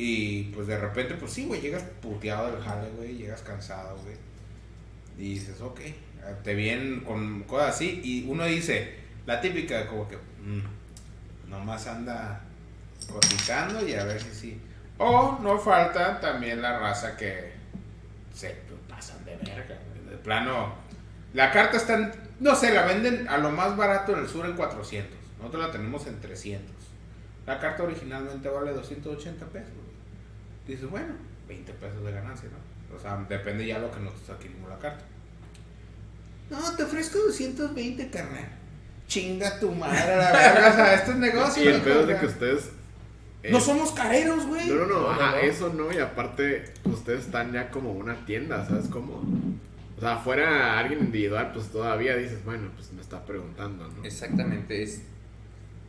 Y 0.00 0.44
pues 0.54 0.68
de 0.68 0.78
repente, 0.78 1.14
pues 1.14 1.32
sí, 1.32 1.44
güey, 1.44 1.60
llegas 1.60 1.82
puteado 2.00 2.52
del 2.52 2.62
jale, 2.62 2.88
güey, 2.96 3.16
llegas 3.16 3.42
cansado, 3.42 3.98
güey. 4.04 4.14
Y 5.18 5.34
dices, 5.34 5.60
ok, 5.60 5.80
te 6.44 6.54
vienen 6.54 7.00
con 7.00 7.42
cosas 7.42 7.74
así. 7.74 8.00
Y 8.04 8.24
uno 8.30 8.44
dice, 8.44 8.94
la 9.26 9.40
típica, 9.40 9.88
como 9.88 10.06
que, 10.06 10.16
mm, 10.16 11.50
nomás 11.50 11.88
anda 11.88 12.42
cotizando 13.12 13.86
y 13.86 13.94
a 13.94 14.04
ver 14.04 14.20
si 14.20 14.30
sí. 14.32 14.60
O 14.98 15.36
no 15.42 15.58
falta 15.58 16.20
también 16.20 16.62
la 16.62 16.78
raza 16.78 17.16
que 17.16 17.50
se 18.32 18.54
pasan 18.88 19.24
de 19.24 19.34
verga, 19.36 19.80
güey. 19.90 20.10
De 20.10 20.16
plano, 20.22 20.74
la 21.34 21.50
carta 21.50 21.76
está 21.76 21.94
en, 21.94 22.12
no 22.38 22.54
sé, 22.54 22.72
la 22.72 22.86
venden 22.86 23.28
a 23.28 23.38
lo 23.38 23.50
más 23.50 23.76
barato 23.76 24.12
en 24.12 24.20
el 24.20 24.28
sur 24.28 24.46
en 24.46 24.54
400. 24.54 25.18
Nosotros 25.38 25.66
la 25.66 25.72
tenemos 25.72 26.06
en 26.06 26.20
300. 26.20 26.72
La 27.46 27.58
carta 27.58 27.82
originalmente 27.82 28.48
vale 28.48 28.72
280 28.72 29.44
pesos. 29.46 29.87
Dices, 30.68 30.88
bueno, 30.88 31.14
20 31.48 31.72
pesos 31.72 32.04
de 32.04 32.12
ganancia, 32.12 32.48
¿no? 32.50 32.96
O 32.96 33.00
sea, 33.00 33.16
depende 33.28 33.66
ya 33.66 33.78
lo 33.80 33.90
que 33.90 33.98
nosotros 34.00 34.30
adquirimos 34.30 34.68
la 34.70 34.78
carta. 34.78 35.04
No, 36.50 36.76
te 36.76 36.82
ofrezco 36.84 37.18
220, 37.18 38.10
carnal. 38.10 38.48
Chinga 39.06 39.58
tu 39.58 39.72
madre, 39.72 40.16
la 40.16 40.30
verga. 40.32 40.70
O 40.70 40.74
sea, 40.74 40.94
esto 40.94 41.10
es 41.12 41.16
negocio. 41.18 41.64
Y 41.64 41.68
el 41.68 41.80
pedo 41.80 42.00
es 42.02 42.06
de 42.08 42.18
que 42.18 42.26
ustedes. 42.26 42.70
eh, 43.42 43.50
No 43.50 43.60
somos 43.60 43.92
careros, 43.92 44.46
güey. 44.46 44.68
No, 44.68 44.74
no, 44.76 44.86
no, 44.86 45.10
ajá, 45.10 45.32
no. 45.32 45.36
eso 45.38 45.72
no, 45.72 45.92
y 45.92 45.98
aparte, 45.98 46.64
ustedes 46.84 47.26
están 47.26 47.52
ya 47.52 47.70
como 47.70 47.92
una 47.92 48.24
tienda, 48.26 48.66
¿sabes 48.66 48.88
cómo? 48.88 49.22
O 49.96 50.00
sea, 50.00 50.18
fuera 50.18 50.78
alguien 50.78 51.00
individual, 51.00 51.50
pues 51.52 51.68
todavía 51.68 52.16
dices, 52.16 52.44
bueno, 52.44 52.70
pues 52.76 52.92
me 52.92 53.00
está 53.00 53.24
preguntando, 53.24 53.88
¿no? 53.88 54.04
Exactamente, 54.04 54.82
es, 54.82 55.02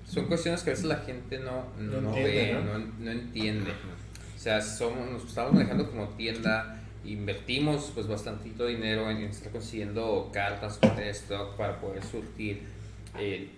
son 0.08 0.26
cuestiones 0.26 0.64
que 0.64 0.72
a 0.72 0.74
veces 0.74 0.86
la 0.88 0.98
gente 0.98 1.40
no, 1.40 1.66
no, 1.78 2.02
No 2.02 2.14
ve, 2.14 2.52
entiende, 2.52 2.64
no, 2.64 3.06
no 3.06 3.12
entiende. 3.12 3.72
O 4.40 4.42
sea, 4.42 4.62
somos, 4.62 5.12
nos 5.12 5.26
estamos 5.26 5.52
manejando 5.52 5.90
como 5.90 6.08
tienda, 6.12 6.80
invertimos 7.04 7.92
pues 7.94 8.08
bastantito 8.08 8.68
dinero 8.68 9.10
en, 9.12 9.18
en 9.18 9.24
estar 9.32 9.52
consiguiendo 9.52 10.30
cartas 10.34 10.80
de 10.96 11.10
stock 11.10 11.58
para 11.58 11.78
poder 11.82 12.02
surtir. 12.02 12.62
eh, 13.20 13.50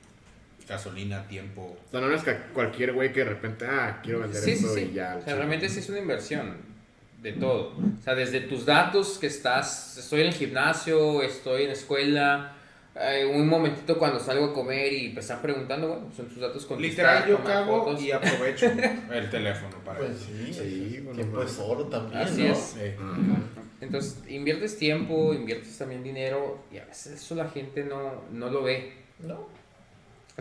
Gasolina, 0.68 1.28
tiempo. 1.28 1.78
O 1.88 1.92
sea, 1.92 2.02
no 2.02 2.12
es 2.12 2.24
que 2.24 2.36
cualquier 2.54 2.94
güey 2.94 3.14
que 3.14 3.20
de 3.20 3.26
repente, 3.26 3.66
ah, 3.68 4.00
quiero 4.02 4.22
vender 4.22 4.42
sí, 4.42 4.56
sí, 4.56 4.66
esto 4.66 4.74
sí. 4.74 4.90
y 4.92 4.94
ya. 4.94 5.18
O 5.20 5.24
sea, 5.24 5.36
realmente 5.36 5.70
sí 5.70 5.80
es 5.80 5.90
una 5.90 6.00
inversión 6.00 6.56
de 7.22 7.34
todo. 7.34 7.76
O 7.78 8.04
sea, 8.04 8.16
desde 8.16 8.42
tus 8.42 8.66
datos 8.66 9.20
que 9.20 9.28
estás, 9.28 9.98
estoy 9.98 10.22
en 10.22 10.28
el 10.28 10.34
gimnasio, 10.34 11.22
estoy 11.22 11.64
en 11.64 11.68
la 11.68 11.74
escuela, 11.74 12.56
eh, 12.96 13.26
un 13.26 13.48
momentito 13.48 13.98
cuando 13.98 14.20
salgo 14.20 14.46
a 14.48 14.54
comer 14.54 14.92
y 14.92 15.14
me 15.14 15.20
están 15.22 15.42
preguntando, 15.42 15.88
bueno, 15.88 16.12
son 16.16 16.28
tus 16.28 16.40
datos 16.40 16.66
con 16.66 16.82
Literal, 16.82 17.28
yo 17.28 17.44
cago 17.44 17.98
y 18.00 18.12
aprovecho 18.12 18.66
el 19.12 19.30
teléfono 19.30 19.78
para 19.86 20.00
Pues 20.00 20.12
eso. 20.12 20.26
sí, 20.28 20.54
Sí, 20.54 21.00
bueno, 21.00 21.16
tiempo 21.16 21.36
bueno. 21.38 21.50
es 21.50 21.60
oro 21.60 21.86
también, 21.86 22.22
Así 22.22 22.44
¿no? 22.44 22.54
es. 22.54 22.76
Eh, 22.80 22.96
Entonces, 23.80 24.18
inviertes 24.30 24.78
tiempo, 24.78 25.34
inviertes 25.34 25.78
también 25.78 26.04
dinero 26.04 26.60
y 26.72 26.78
a 26.80 26.86
veces 26.86 27.14
eso 27.14 27.36
la 27.36 27.50
gente 27.50 27.84
no, 27.84 28.24
no 28.32 28.50
lo 28.50 28.64
ve. 28.64 28.94
No, 29.20 29.48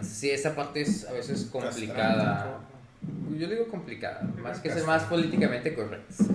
sí, 0.02 0.30
esa 0.30 0.54
parte 0.56 0.80
es 0.82 1.06
a 1.08 1.12
veces 1.12 1.48
complicada. 1.52 2.58
Yo 3.38 3.48
digo 3.48 3.66
complicada, 3.68 4.22
más 4.42 4.58
que 4.58 4.70
ser 4.70 4.84
más 4.84 5.04
políticamente 5.04 5.72
correctos. 5.74 6.26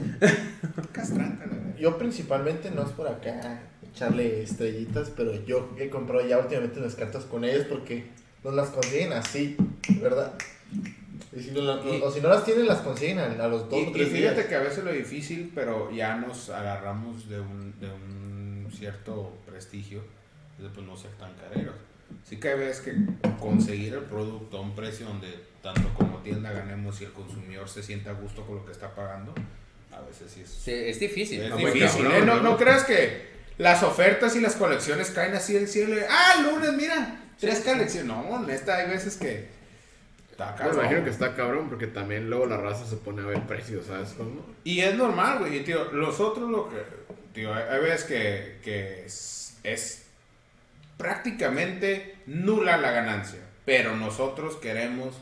Castrante, 0.91 1.45
yo 1.79 1.97
principalmente 1.97 2.71
no 2.71 2.83
es 2.83 2.89
por 2.89 3.07
acá 3.07 3.59
echarle 3.99 4.43
estrellitas, 4.43 5.09
pero 5.15 5.33
yo 5.45 5.69
he 5.79 5.89
comprado 5.89 6.27
ya 6.27 6.37
últimamente 6.37 6.79
unas 6.79 6.95
cartas 6.95 7.23
con 7.23 7.45
ellos 7.45 7.65
porque 7.69 8.05
nos 8.43 8.53
las 8.53 8.69
consiguen 8.69 9.13
así, 9.13 9.55
¿verdad? 10.01 10.33
Y 11.35 11.39
si 11.41 11.51
no 11.51 11.61
Y- 11.61 12.01
o 12.01 12.11
si 12.11 12.19
no 12.21 12.29
las 12.29 12.43
tienen, 12.43 12.67
las 12.67 12.79
consiguen 12.81 13.19
a, 13.19 13.25
a 13.25 13.47
los 13.47 13.69
dos 13.69 13.79
Y, 13.79 13.85
o 13.85 13.89
y 13.89 13.93
tres 13.93 14.09
fíjate 14.09 14.35
días. 14.35 14.47
que 14.47 14.55
a 14.55 14.59
veces 14.59 14.83
lo 14.83 14.91
difícil, 14.91 15.51
pero 15.55 15.91
ya 15.91 16.17
nos 16.17 16.49
agarramos 16.49 17.29
de 17.29 17.39
un, 17.39 17.73
de 17.79 17.87
un 17.87 18.67
cierto 18.77 19.33
prestigio, 19.45 20.01
de 20.59 20.67
pues 20.69 20.85
no 20.85 20.95
ser 20.97 21.11
tan 21.11 21.33
careros. 21.35 21.75
Sí 22.23 22.37
que 22.37 22.49
hay 22.49 22.59
veces 22.59 22.81
que 22.81 22.95
conseguir 23.39 23.93
el 23.93 24.01
producto 24.03 24.57
a 24.57 24.61
un 24.61 24.75
precio 24.75 25.07
donde 25.07 25.27
tanto 25.63 25.87
como 25.97 26.17
tienda 26.19 26.51
ganemos 26.51 26.99
y 27.01 27.05
el 27.05 27.11
consumidor 27.13 27.67
se 27.69 27.81
sienta 27.81 28.11
a 28.11 28.13
gusto 28.13 28.45
con 28.45 28.57
lo 28.57 28.65
que 28.65 28.71
está 28.73 28.93
pagando, 28.93 29.33
a 29.91 30.01
veces 30.01 30.29
sí 30.31 30.41
es, 30.41 30.49
Sí, 30.49 30.71
es 30.71 30.99
difícil. 30.99 31.41
es 31.41 31.57
difícil. 31.57 32.03
cabrón, 32.03 32.23
¿eh? 32.23 32.25
No, 32.25 32.35
¿no? 32.37 32.43
no 32.51 32.57
creas 32.57 32.83
que 32.83 33.34
las 33.57 33.83
ofertas 33.83 34.35
y 34.35 34.41
las 34.41 34.55
colecciones 34.55 35.11
caen 35.11 35.35
así 35.35 35.53
del 35.53 35.67
cielo. 35.67 35.95
ah, 36.09 36.41
lunes, 36.43 36.73
mira, 36.73 37.21
tres 37.39 37.59
colecciones. 37.61 38.05
No, 38.05 38.39
neta, 38.41 38.77
hay 38.77 38.89
veces 38.89 39.15
que... 39.17 39.53
Está 40.31 40.51
Me 40.51 40.57
cabrón. 40.57 40.79
imagino 40.79 41.03
que 41.05 41.09
está 41.11 41.33
cabrón 41.33 41.69
porque 41.69 41.87
también 41.87 42.29
luego 42.29 42.45
la 42.45 42.57
raza 42.57 42.85
se 42.85 42.97
pone 42.97 43.21
a 43.21 43.25
ver 43.25 43.41
precios, 43.43 43.85
¿sabes 43.85 44.09
cómo? 44.17 44.45
Y 44.65 44.81
es 44.81 44.93
normal, 44.95 45.39
güey. 45.39 45.59
Y, 45.59 45.63
tío, 45.63 45.85
los 45.93 46.19
otros 46.19 46.49
lo 46.51 46.69
que. 46.69 46.75
Tío, 47.33 47.53
hay, 47.53 47.63
hay 47.69 47.79
veces 47.79 48.03
que, 48.03 48.57
que 48.61 49.05
es, 49.05 49.55
es 49.63 50.03
prácticamente 50.97 52.15
nula 52.25 52.77
la 52.77 52.91
ganancia. 52.91 53.39
Pero 53.65 53.95
nosotros 53.95 54.57
queremos 54.57 55.15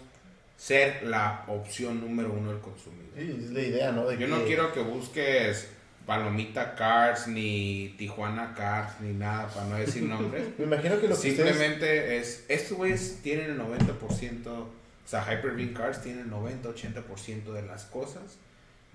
ser 0.57 1.03
la 1.03 1.43
opción 1.47 2.01
número 2.01 2.31
uno 2.33 2.51
del 2.51 2.61
consumidor. 2.61 3.09
Sí, 3.17 3.37
es 3.45 3.51
la 3.51 3.61
idea, 3.61 3.91
¿no? 3.91 4.05
De 4.07 4.13
Yo 4.17 4.25
que- 4.25 4.27
no 4.27 4.43
quiero 4.45 4.73
que 4.73 4.81
busques 4.81 5.69
Palomita 6.05 6.75
Cars, 6.75 7.27
ni 7.27 7.95
Tijuana 7.97 8.53
Cars, 8.53 8.99
ni 8.99 9.13
nada, 9.13 9.47
para 9.47 9.67
no 9.67 9.75
decir 9.75 10.03
nombres. 10.03 10.47
Me 10.57 10.65
imagino 10.65 10.99
que 10.99 11.07
lo 11.07 11.19
que 11.19 11.29
ustedes... 11.29 11.35
Simplemente 11.37 12.17
es, 12.17 12.45
estos 12.49 12.77
güeyes 12.77 13.19
tienen 13.21 13.51
el 13.51 13.59
90%, 13.59 14.47
o 14.47 14.67
sea, 15.05 15.23
Hyper-V 15.23 15.73
Cars 15.73 16.01
tienen 16.01 16.25
el 16.25 16.31
90-80% 16.31 17.53
de 17.53 17.61
las 17.61 17.85
cosas. 17.85 18.37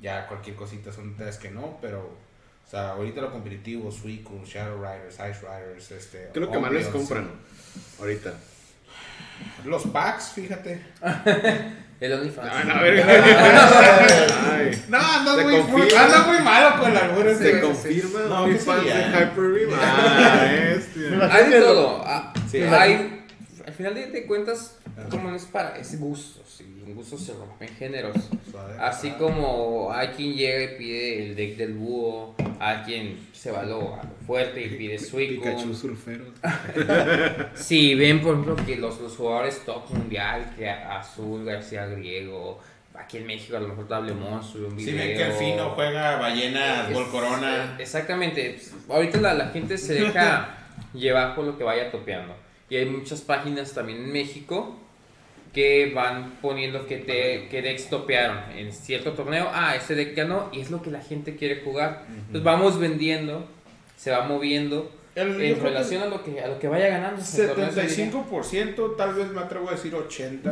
Ya 0.01 0.27
cualquier 0.27 0.55
cosita 0.55 0.93
son 0.93 1.17
tres 1.17 1.39
que 1.39 1.51
no, 1.51 1.79
pero, 1.81 2.01
o 2.01 2.71
sea, 2.71 2.91
ahorita 2.91 3.23
lo 3.23 3.33
competitivo, 3.33 3.91
Suicune, 3.91 4.45
Shadow 4.45 4.77
Riders, 4.77 5.15
Ice 5.15 5.41
Riders, 5.41 5.91
este... 5.91 6.29
¿Qué 6.33 6.39
es 6.39 6.47
lo 6.47 6.51
que 6.51 6.59
más 6.59 6.73
les 6.73 6.87
compran 6.89 7.31
ahorita? 7.99 8.35
Los 9.65 9.87
packs, 9.87 10.33
fíjate. 10.33 10.83
El 12.01 12.13
OnlyFans. 12.13 12.53
Ay, 14.51 14.83
No, 14.89 14.99
andas 14.99 15.37
Se 15.37 15.45
muy, 15.45 15.83
andas 15.93 16.27
muy 16.29 16.39
malo 16.41 16.81
con 16.81 16.95
la 16.95 17.01
albura. 17.01 17.35
¿Se 17.35 17.61
confirma? 17.61 18.21
No, 18.29 18.47
¿Mi 18.47 18.53
¿qué 18.55 18.59
fans 18.61 18.85
de? 18.85 18.91
Hyper-Beam? 18.93 19.71
Ah, 19.81 20.47
imagino 20.97 21.33
Hay 21.33 21.51
de 21.51 21.61
todo. 21.61 22.03
Ah, 22.07 22.33
Sí. 22.51 22.63
hay, 22.63 23.25
al 23.67 23.73
final 23.75 23.95
de, 23.95 24.07
de 24.07 24.27
cuentas, 24.27 24.78
como 25.11 25.31
no 25.31 25.37
es 25.37 25.45
para, 25.45 25.77
es 25.79 25.99
gustos. 26.01 26.61
Y 26.61 26.85
en 26.89 26.95
gustos 26.95 27.21
se 27.23 27.33
rompen 27.35 27.69
géneros. 27.69 28.17
Suave. 28.51 28.75
Así 28.81 29.11
como 29.13 29.93
hay 29.93 30.09
quien 30.09 30.35
llega 30.35 30.73
y 30.73 30.79
pide 30.79 31.27
el 31.27 31.37
deck 31.37 31.57
del 31.57 31.75
búho, 31.75 32.35
hay 32.59 32.79
quien 32.85 33.29
se 33.33 33.51
va 33.51 33.61
a 33.61 33.65
lo, 33.65 33.95
a 33.95 34.03
lo 34.03 34.11
fuerte 34.27 34.65
y 34.65 34.69
pide 34.71 34.97
Pikachu 34.99 35.75
Suicune. 35.75 35.75
surferos. 35.75 36.29
Si 37.55 37.95
ven, 37.95 38.21
por 38.21 38.33
ejemplo, 38.33 38.57
que 38.67 38.77
los, 38.77 39.01
los 39.01 39.17
jugadores 39.17 39.63
top 39.65 39.91
mundial, 39.91 40.55
que 40.57 40.69
Azul, 40.69 41.45
García 41.45 41.87
Griego, 41.87 42.59
aquí 42.95 43.19
en 43.19 43.27
México 43.27 43.57
a 43.57 43.61
lo 43.61 43.69
mejor 43.69 43.89
Dablemon 43.89 44.43
sube 44.43 44.67
un 44.67 44.79
Si 44.79 44.87
video. 44.87 44.99
ven 45.07 45.17
que 45.17 45.23
el 45.25 45.33
fino 45.33 45.71
juega 45.71 46.17
ballenas, 46.19 46.93
gol 46.93 47.09
corona. 47.11 47.77
Exactamente. 47.79 48.59
Ahorita 48.89 49.21
la, 49.21 49.35
la 49.35 49.49
gente 49.49 49.79
se 49.79 49.95
deja 49.95 50.57
llevar 50.95 51.35
por 51.35 51.45
lo 51.45 51.57
que 51.57 51.65
vaya 51.65 51.91
topeando. 51.91 52.35
Y 52.71 52.77
hay 52.77 52.87
muchas 52.87 53.21
páginas 53.23 53.73
también 53.73 53.99
en 53.99 54.13
México 54.13 54.79
que 55.53 55.93
van 55.95 56.35
poniendo 56.43 56.87
que, 56.87 56.99
te, 56.99 57.49
que 57.49 57.63
decks 57.63 57.89
topearon 57.89 58.39
en 58.57 58.73
cierto 58.73 59.13
torneo. 59.15 59.49
Ah, 59.53 59.75
ese 59.77 59.95
deck 59.95 60.15
ganó 60.17 60.51
y 60.53 60.61
es 60.61 60.71
lo 60.71 60.83
que 60.83 60.91
la 60.91 61.01
gente 61.01 61.37
quiere 61.37 61.63
jugar. 61.63 62.05
Entonces 62.09 62.43
vamos 62.45 62.79
vendiendo, 62.79 63.49
se 63.97 64.11
va 64.11 64.27
moviendo 64.27 64.93
El- 65.15 65.41
en 65.41 65.55
que 65.57 65.61
relación 65.61 66.03
a 66.03 66.07
lo 66.07 66.23
que, 66.23 66.41
a 66.41 66.47
lo 66.49 66.59
que 66.59 66.69
vaya 66.69 66.89
ganando. 66.89 67.21
el 67.21 67.47
torneo 67.49 67.73
se 67.73 67.83
diría. 67.83 68.13
75%, 68.13 68.97
tal 68.97 69.15
vez 69.15 69.29
me 69.31 69.41
atrevo 69.41 69.69
a 69.69 69.73
decir 69.73 69.93
80%, 69.95 70.51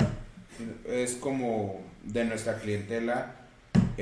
es 0.89 1.15
como 1.15 1.81
de 2.03 2.25
nuestra 2.25 2.59
clientela 2.59 3.36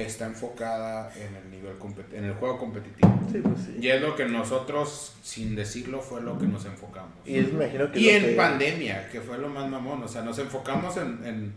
está 0.03 0.27
enfocada 0.27 1.13
en 1.17 1.35
el 1.37 1.51
nivel 1.51 1.77
en 2.13 2.25
el 2.25 2.35
juego 2.35 2.59
competitivo. 2.59 3.21
Sí, 3.31 3.39
pues 3.43 3.61
sí. 3.67 3.77
Y 3.81 3.89
es 3.89 4.01
lo 4.01 4.15
que 4.17 4.27
nosotros, 4.27 5.15
sin 5.23 5.55
decirlo, 5.55 6.01
fue 6.01 6.21
lo 6.23 6.39
que 6.39 6.47
nos 6.47 6.65
enfocamos. 6.67 7.13
Y 7.25 7.39
es, 7.39 7.49
imagino 7.49 7.91
que 7.93 8.01
Y 8.01 8.09
en 8.11 8.23
que- 8.25 8.33
pandemia, 8.33 9.09
que 9.11 9.21
fue 9.21 9.39
lo 9.39 9.49
más 9.49 9.69
mamón, 9.69 10.03
o 10.03 10.09
sea, 10.09 10.23
nos 10.23 10.39
enfocamos 10.39 10.97
en, 10.97 11.25
en 11.25 11.53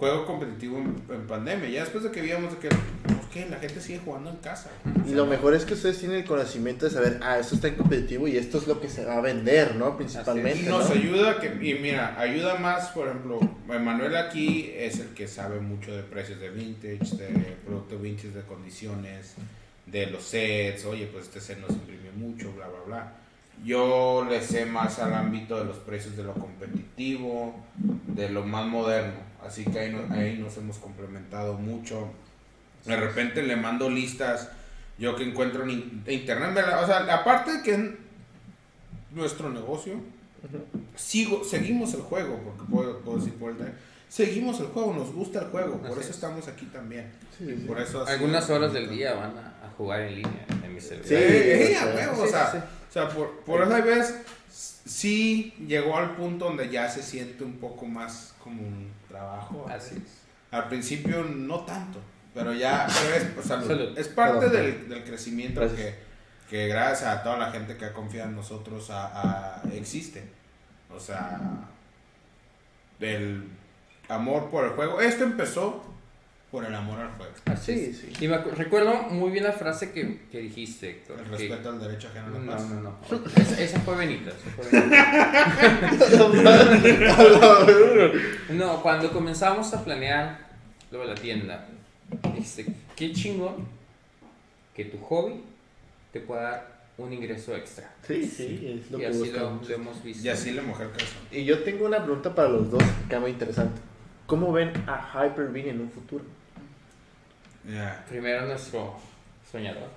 juego 0.00 0.26
competitivo 0.26 0.78
en, 0.78 1.02
en 1.10 1.26
pandemia. 1.26 1.68
Ya 1.68 1.80
después 1.82 2.02
de 2.02 2.10
que 2.10 2.22
vimos 2.22 2.52
de 2.52 2.68
que. 2.68 2.76
La 3.48 3.58
gente 3.60 3.80
sigue 3.80 4.00
jugando 4.04 4.28
en 4.28 4.38
casa. 4.38 4.70
Y 5.08 5.14
lo 5.14 5.24
mejor 5.24 5.54
es 5.54 5.64
que 5.64 5.74
ustedes 5.74 6.00
tienen 6.00 6.18
el 6.18 6.24
conocimiento 6.24 6.86
de 6.86 6.90
saber, 6.90 7.20
ah, 7.22 7.38
esto 7.38 7.54
está 7.54 7.68
en 7.68 7.76
competitivo 7.76 8.26
y 8.26 8.36
esto 8.36 8.58
es 8.58 8.66
lo 8.66 8.80
que 8.80 8.88
se 8.88 9.04
va 9.04 9.18
a 9.18 9.20
vender, 9.20 9.76
¿no? 9.76 9.90
Y 9.90 9.98
Principalmente, 9.98 10.68
nos 10.68 10.88
¿no? 10.88 10.96
ayuda 10.96 11.38
que, 11.38 11.46
y 11.46 11.78
mira, 11.78 12.18
ayuda 12.20 12.56
más, 12.56 12.88
por 12.88 13.06
ejemplo, 13.06 13.38
Manuel 13.68 14.16
aquí 14.16 14.72
es 14.74 14.98
el 14.98 15.10
que 15.10 15.28
sabe 15.28 15.60
mucho 15.60 15.94
de 15.94 16.02
precios 16.02 16.40
de 16.40 16.50
vintage, 16.50 17.16
de 17.16 17.56
producto 17.64 18.00
vintage, 18.00 18.30
de 18.30 18.42
condiciones, 18.42 19.34
de 19.86 20.06
los 20.06 20.24
sets, 20.24 20.84
oye, 20.84 21.06
pues 21.06 21.26
este 21.26 21.40
set 21.40 21.60
nos 21.60 21.70
imprimió 21.70 22.10
mucho, 22.16 22.52
bla, 22.52 22.66
bla, 22.66 22.80
bla. 22.84 23.12
Yo 23.64 24.26
le 24.28 24.42
sé 24.42 24.66
más 24.66 24.98
al 24.98 25.14
ámbito 25.14 25.56
de 25.56 25.66
los 25.66 25.76
precios 25.76 26.16
de 26.16 26.24
lo 26.24 26.34
competitivo, 26.34 27.54
de 28.08 28.28
lo 28.28 28.42
más 28.44 28.66
moderno. 28.66 29.29
Así 29.46 29.64
que 29.64 29.78
ahí, 29.78 29.92
no- 29.92 30.12
ahí 30.14 30.38
nos 30.38 30.56
hemos 30.58 30.78
complementado 30.78 31.54
mucho. 31.54 32.08
De 32.84 32.96
repente 32.96 33.42
le 33.42 33.56
mando 33.56 33.88
listas, 33.90 34.48
yo 34.98 35.16
que 35.16 35.24
encuentro 35.24 35.62
en 35.64 35.70
in- 35.70 36.04
internet. 36.06 36.64
O 36.82 36.86
sea, 36.86 36.98
aparte 37.14 37.58
de 37.58 37.62
que 37.62 37.74
es 37.74 37.80
nuestro 39.12 39.50
negocio, 39.50 39.94
sigo, 40.96 41.44
seguimos 41.44 41.94
el 41.94 42.00
juego, 42.02 42.38
porque 42.44 42.62
puedo, 42.70 42.98
puedo 43.00 43.18
decir 43.18 43.34
por 43.34 43.50
el 43.52 43.56
time, 43.56 43.90
Seguimos 44.08 44.58
el 44.58 44.66
juego, 44.66 44.92
nos 44.92 45.12
gusta 45.14 45.38
el 45.38 45.46
juego, 45.50 45.76
por 45.78 45.86
Así 45.92 46.00
eso 46.00 46.08
es. 46.10 46.16
estamos 46.16 46.48
aquí 46.48 46.66
también. 46.66 47.12
Sí, 47.38 47.44
sí. 47.46 47.64
Por 47.64 47.80
eso 47.80 48.04
Algunas 48.04 48.50
horas 48.50 48.72
del 48.72 48.90
día 48.90 49.14
van 49.14 49.38
a, 49.38 49.66
a 49.66 49.70
jugar 49.78 50.00
en 50.00 50.16
línea 50.16 50.46
en 50.64 50.74
mi 50.74 50.80
celular. 50.80 51.06
Sí, 51.06 51.14
o 51.14 51.76
a 51.78 51.80
sea, 51.84 51.94
huevo, 51.94 52.14
sí, 52.16 52.20
o 52.22 52.26
sea, 52.26 52.50
sí, 52.50 52.58
sí. 52.58 52.64
o 52.88 52.92
sea, 52.92 53.08
por, 53.08 53.30
por 53.44 53.72
hay 53.72 53.82
veces 53.82 54.16
sí 54.50 55.54
llegó 55.64 55.96
al 55.96 56.16
punto 56.16 56.46
donde 56.46 56.68
ya 56.70 56.88
se 56.90 57.04
siente 57.04 57.44
un 57.44 57.58
poco 57.58 57.86
más 57.86 58.34
como 58.42 58.62
un 58.62 58.88
trabajo. 59.20 59.66
Así 59.70 59.96
es. 59.96 60.20
Al 60.50 60.68
principio 60.68 61.22
no 61.24 61.60
tanto, 61.60 62.00
pero 62.34 62.52
ya 62.52 62.86
pero 63.02 63.14
es, 63.16 63.24
pues, 63.34 63.46
salud. 63.46 63.66
Salud. 63.66 63.98
es 63.98 64.08
parte 64.08 64.48
del, 64.48 64.88
del 64.88 65.04
crecimiento 65.04 65.60
que 66.48 66.66
gracias 66.66 67.08
a 67.08 67.22
toda 67.22 67.36
la 67.38 67.52
gente 67.52 67.76
que 67.76 67.84
ha 67.84 67.92
confiado 67.92 68.28
en 68.30 68.36
nosotros 68.36 68.90
a, 68.90 69.60
a- 69.60 69.62
existe. 69.72 70.24
O 70.92 70.98
sea, 70.98 71.38
del 72.98 73.48
amor 74.08 74.50
por 74.50 74.64
el 74.64 74.70
juego. 74.72 75.00
Esto 75.00 75.22
empezó 75.24 75.84
por 76.50 76.64
el 76.64 76.74
amor 76.74 76.98
al 76.98 77.10
juego. 77.12 77.32
Así 77.46 77.72
Sí, 77.74 77.84
es. 77.90 77.98
sí. 77.98 78.24
Y 78.24 78.28
me 78.28 78.38
recuerdo 78.38 78.94
muy 79.10 79.30
bien 79.30 79.44
la 79.44 79.52
frase 79.52 79.92
que, 79.92 80.22
que 80.32 80.38
dijiste, 80.40 80.90
Héctor. 80.90 81.18
El 81.20 81.24
que- 81.26 81.30
respeto 81.48 81.68
al 81.70 81.80
derecho 81.80 82.08
ajeno 82.08 82.26
a 82.26 82.30
la 82.30 82.38
No, 82.40 82.50
paz. 82.52 82.68
no, 82.70 82.80
no. 82.80 82.98
Esa, 83.36 83.60
esa 83.62 83.80
fue 83.80 83.96
Benita. 83.96 84.30
esa 84.30 84.50
fue 84.50 84.80
Benita. 84.80 85.06
No, 88.50 88.82
cuando 88.82 89.12
comenzamos 89.12 89.72
a 89.74 89.84
planear 89.84 90.38
lo 90.90 91.00
de 91.00 91.06
la 91.06 91.14
tienda, 91.14 91.66
dijiste, 92.34 92.66
qué 92.96 93.12
chingón 93.12 93.66
que 94.74 94.84
tu 94.86 94.98
hobby 94.98 95.42
te 96.12 96.20
pueda 96.20 96.42
dar 96.42 96.80
un 96.98 97.12
ingreso 97.12 97.54
extra. 97.56 97.90
Sí, 98.06 98.26
sí, 98.26 98.80
es 98.82 98.90
lo 98.90 98.98
y 98.98 99.00
que 99.02 99.06
así 99.06 99.18
lo, 99.18 99.24
buscamos. 99.24 99.68
lo 99.68 99.74
hemos 99.74 100.02
visto. 100.02 100.26
Y 100.26 100.28
así 100.30 100.50
le 100.50 100.62
mojé 100.62 100.82
el 100.84 100.90
calzón. 100.90 101.18
Y 101.30 101.44
yo 101.44 101.62
tengo 101.62 101.86
una 101.86 102.02
pregunta 102.02 102.34
para 102.34 102.48
los 102.48 102.70
dos, 102.70 102.82
que 103.08 103.14
es 103.14 103.20
muy 103.20 103.30
interesante. 103.30 103.80
¿Cómo 104.26 104.52
ven 104.52 104.72
a 104.86 105.10
Hyper-V 105.26 105.70
en 105.70 105.80
un 105.80 105.90
futuro? 105.90 106.24
Primero 108.08 108.46
nuestro 108.46 108.94
soñador. 109.50 109.88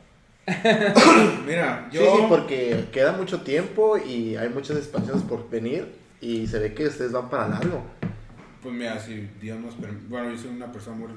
Mira, 1.45 1.87
yo. 1.91 2.01
Sí, 2.01 2.07
sí, 2.17 2.25
porque 2.29 2.85
queda 2.91 3.13
mucho 3.13 3.41
tiempo 3.41 3.97
y 3.97 4.35
hay 4.35 4.49
muchas 4.49 4.77
expansiones 4.77 5.23
por 5.23 5.49
venir 5.49 5.87
y 6.21 6.47
se 6.47 6.59
ve 6.59 6.73
que 6.73 6.87
ustedes 6.87 7.11
van 7.11 7.29
para 7.29 7.47
largo. 7.47 7.83
Pues 8.61 8.73
mira, 8.73 8.97
si 8.97 9.29
Dios 9.41 9.59
nos 9.59 9.73
permite. 9.75 10.05
Bueno, 10.07 10.29
yo 10.31 10.37
soy 10.37 10.49
una 10.51 10.71
persona 10.71 10.95
muy. 10.95 11.09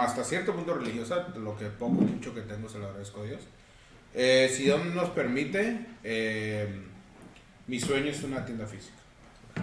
Hasta 0.00 0.24
cierto 0.24 0.54
punto 0.54 0.74
religiosa, 0.74 1.28
lo 1.36 1.56
que 1.56 1.66
poco 1.66 1.92
mucho 1.92 2.34
que 2.34 2.40
tengo 2.42 2.68
se 2.68 2.78
lo 2.78 2.86
agradezco 2.86 3.20
a 3.20 3.24
Dios. 3.24 3.42
Eh, 4.14 4.50
si 4.50 4.62
Dios 4.64 4.82
nos 4.86 5.10
permite, 5.10 5.78
eh, 6.02 6.66
mi 7.66 7.78
sueño 7.78 8.10
es 8.10 8.22
una 8.22 8.46
tienda 8.46 8.66
física. 8.66 8.96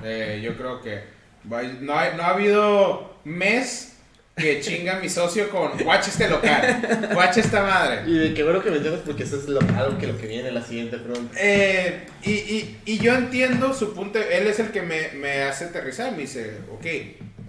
Eh, 0.03 0.41
yo 0.43 0.55
creo 0.55 0.79
que 0.81 1.01
no, 1.43 1.57
hay- 1.97 2.13
no 2.15 2.21
ha 2.23 2.29
habido 2.29 3.15
mes 3.23 3.92
que 4.35 4.61
chinga 4.61 4.99
mi 4.99 5.09
socio 5.09 5.49
con 5.49 5.77
guacha 5.77 6.09
este 6.09 6.27
local, 6.27 7.09
guacha 7.13 7.39
esta 7.39 7.63
madre. 7.63 8.03
Y 8.07 8.17
de 8.17 8.33
qué 8.33 8.43
bueno 8.43 8.63
que 8.63 8.71
mencionas 8.71 9.01
porque 9.05 9.23
eso 9.23 9.37
es 9.37 9.47
lo, 9.47 9.59
algo 9.77 9.97
que 9.97 10.07
lo 10.07 10.17
que 10.17 10.27
viene 10.27 10.47
en 10.49 10.55
la 10.55 10.63
siguiente 10.63 10.97
pregunta. 10.97 11.37
Eh, 11.39 12.05
y, 12.23 12.31
y, 12.31 12.81
y 12.85 12.97
yo 12.99 13.13
entiendo 13.13 13.73
su 13.73 13.93
punto, 13.93 14.19
él 14.19 14.47
es 14.47 14.59
el 14.59 14.71
que 14.71 14.81
me, 14.81 15.09
me 15.09 15.43
hace 15.43 15.65
aterrizar, 15.65 16.11
me 16.13 16.19
dice, 16.19 16.57
ok, 16.71 16.85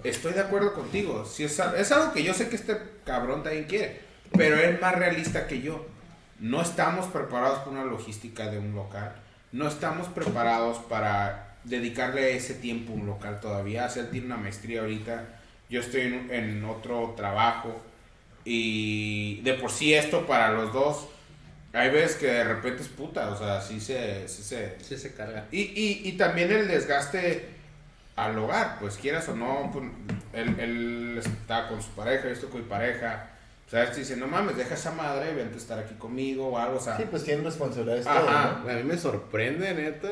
estoy 0.04 0.34
de 0.34 0.40
acuerdo 0.40 0.74
contigo, 0.74 1.24
si 1.24 1.44
es, 1.44 1.58
es 1.76 1.92
algo 1.92 2.12
que 2.12 2.22
yo 2.22 2.34
sé 2.34 2.48
que 2.48 2.56
este 2.56 2.76
cabrón 3.04 3.42
también 3.42 3.64
quiere, 3.64 4.00
pero 4.36 4.56
es 4.56 4.78
más 4.80 4.94
realista 4.94 5.46
que 5.46 5.62
yo. 5.62 5.86
No 6.40 6.60
estamos 6.60 7.06
preparados 7.06 7.60
para 7.60 7.70
una 7.70 7.84
logística 7.84 8.50
de 8.50 8.58
un 8.58 8.74
local, 8.74 9.14
no 9.52 9.68
estamos 9.68 10.08
preparados 10.08 10.78
para 10.78 11.56
dedicarle 11.64 12.36
ese 12.36 12.54
tiempo 12.54 12.92
a 12.92 12.96
un 12.96 13.06
local 13.06 13.40
todavía, 13.40 13.86
él 13.96 14.10
tiene 14.10 14.26
una 14.26 14.36
maestría 14.36 14.80
ahorita, 14.80 15.24
yo 15.74 15.80
estoy 15.80 16.02
en, 16.02 16.28
en 16.30 16.64
otro 16.64 17.14
trabajo 17.16 17.82
y 18.44 19.40
de 19.42 19.54
por 19.54 19.70
sí 19.70 19.94
esto 19.94 20.26
para 20.26 20.52
los 20.52 20.72
dos 20.72 21.08
hay 21.72 21.90
veces 21.90 22.16
que 22.16 22.26
de 22.26 22.44
repente 22.44 22.82
es 22.82 22.88
puta, 22.88 23.30
o 23.30 23.36
sea, 23.36 23.60
sí 23.60 23.80
se... 23.80 24.28
Sí 24.28 24.42
se 24.44 24.76
Sí 24.80 24.96
se 24.96 25.12
carga. 25.12 25.46
y, 25.50 25.60
y, 25.60 26.02
y 26.04 26.12
también 26.12 26.52
el 26.52 26.68
desgaste 26.68 27.48
al 28.14 28.38
hogar, 28.38 28.76
pues 28.78 28.96
quieras 28.96 29.28
o 29.28 29.34
no, 29.34 29.70
pues, 29.72 29.84
él, 30.34 30.54
él 30.60 31.18
está 31.18 31.66
con 31.66 31.82
su 31.82 31.90
pareja, 31.90 32.26
yo 32.26 32.30
estoy 32.30 32.48
con 32.48 32.60
mi 32.60 32.68
pareja. 32.68 33.30
O 33.66 33.70
sea, 33.70 33.82
este 33.82 34.00
dice, 34.00 34.16
no 34.16 34.28
mames, 34.28 34.56
deja 34.56 34.74
esa 34.74 34.92
madre, 34.92 35.34
vente 35.34 35.54
a 35.54 35.58
estar 35.58 35.78
aquí 35.80 35.94
conmigo 35.94 36.46
o 36.46 36.58
algo, 36.58 36.76
o 36.76 36.80
sea... 36.80 36.96
Sí, 36.96 37.06
pues 37.10 37.24
tienen 37.24 37.44
responsabilidades 37.44 38.06
Ajá. 38.06 38.60
todos, 38.60 38.72
A 38.72 38.76
mí 38.76 38.84
me 38.84 38.96
sorprende, 38.96 39.74
neta. 39.74 40.08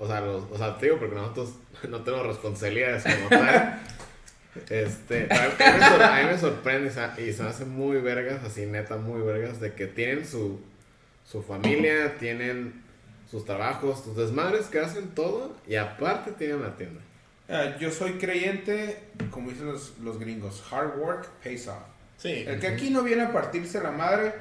O 0.00 0.08
sea, 0.08 0.20
los, 0.22 0.42
o 0.50 0.58
sea, 0.58 0.76
te 0.76 0.86
digo 0.86 0.98
porque 0.98 1.14
nosotros 1.14 1.50
no 1.88 2.00
tenemos 2.00 2.26
responsabilidades 2.26 3.04
como 3.04 3.28
tal. 3.28 3.80
Este, 4.70 5.28
a 5.30 5.48
mí, 5.48 5.78
me 5.78 5.86
sor- 5.88 6.02
a 6.02 6.22
mí 6.22 6.24
me 6.30 6.38
sorprende 6.38 6.92
y 7.18 7.32
se 7.32 7.42
hace 7.42 7.64
muy 7.64 7.98
vergas, 8.00 8.42
así 8.44 8.66
neta, 8.66 8.96
muy 8.96 9.22
vergas, 9.22 9.60
de 9.60 9.72
que 9.74 9.86
tienen 9.86 10.26
su, 10.26 10.60
su 11.24 11.42
familia, 11.42 12.16
tienen 12.18 12.82
sus 13.30 13.44
trabajos, 13.44 14.04
sus 14.04 14.16
desmadres 14.16 14.66
que 14.66 14.78
hacen 14.80 15.08
todo 15.08 15.56
y 15.66 15.76
aparte 15.76 16.32
tienen 16.32 16.62
la 16.62 16.76
tienda. 16.76 17.00
Ah, 17.48 17.76
yo 17.78 17.90
soy 17.90 18.12
creyente, 18.12 18.98
como 19.30 19.50
dicen 19.50 19.66
los, 19.66 19.98
los 20.00 20.18
gringos, 20.18 20.64
hard 20.72 20.98
work 20.98 21.28
pays 21.42 21.68
off. 21.68 21.82
Sí. 22.18 22.44
El 22.46 22.58
que 22.60 22.66
aquí 22.68 22.90
no 22.90 23.02
viene 23.02 23.22
a 23.22 23.32
partirse 23.32 23.80
la 23.80 23.90
madre, 23.92 24.32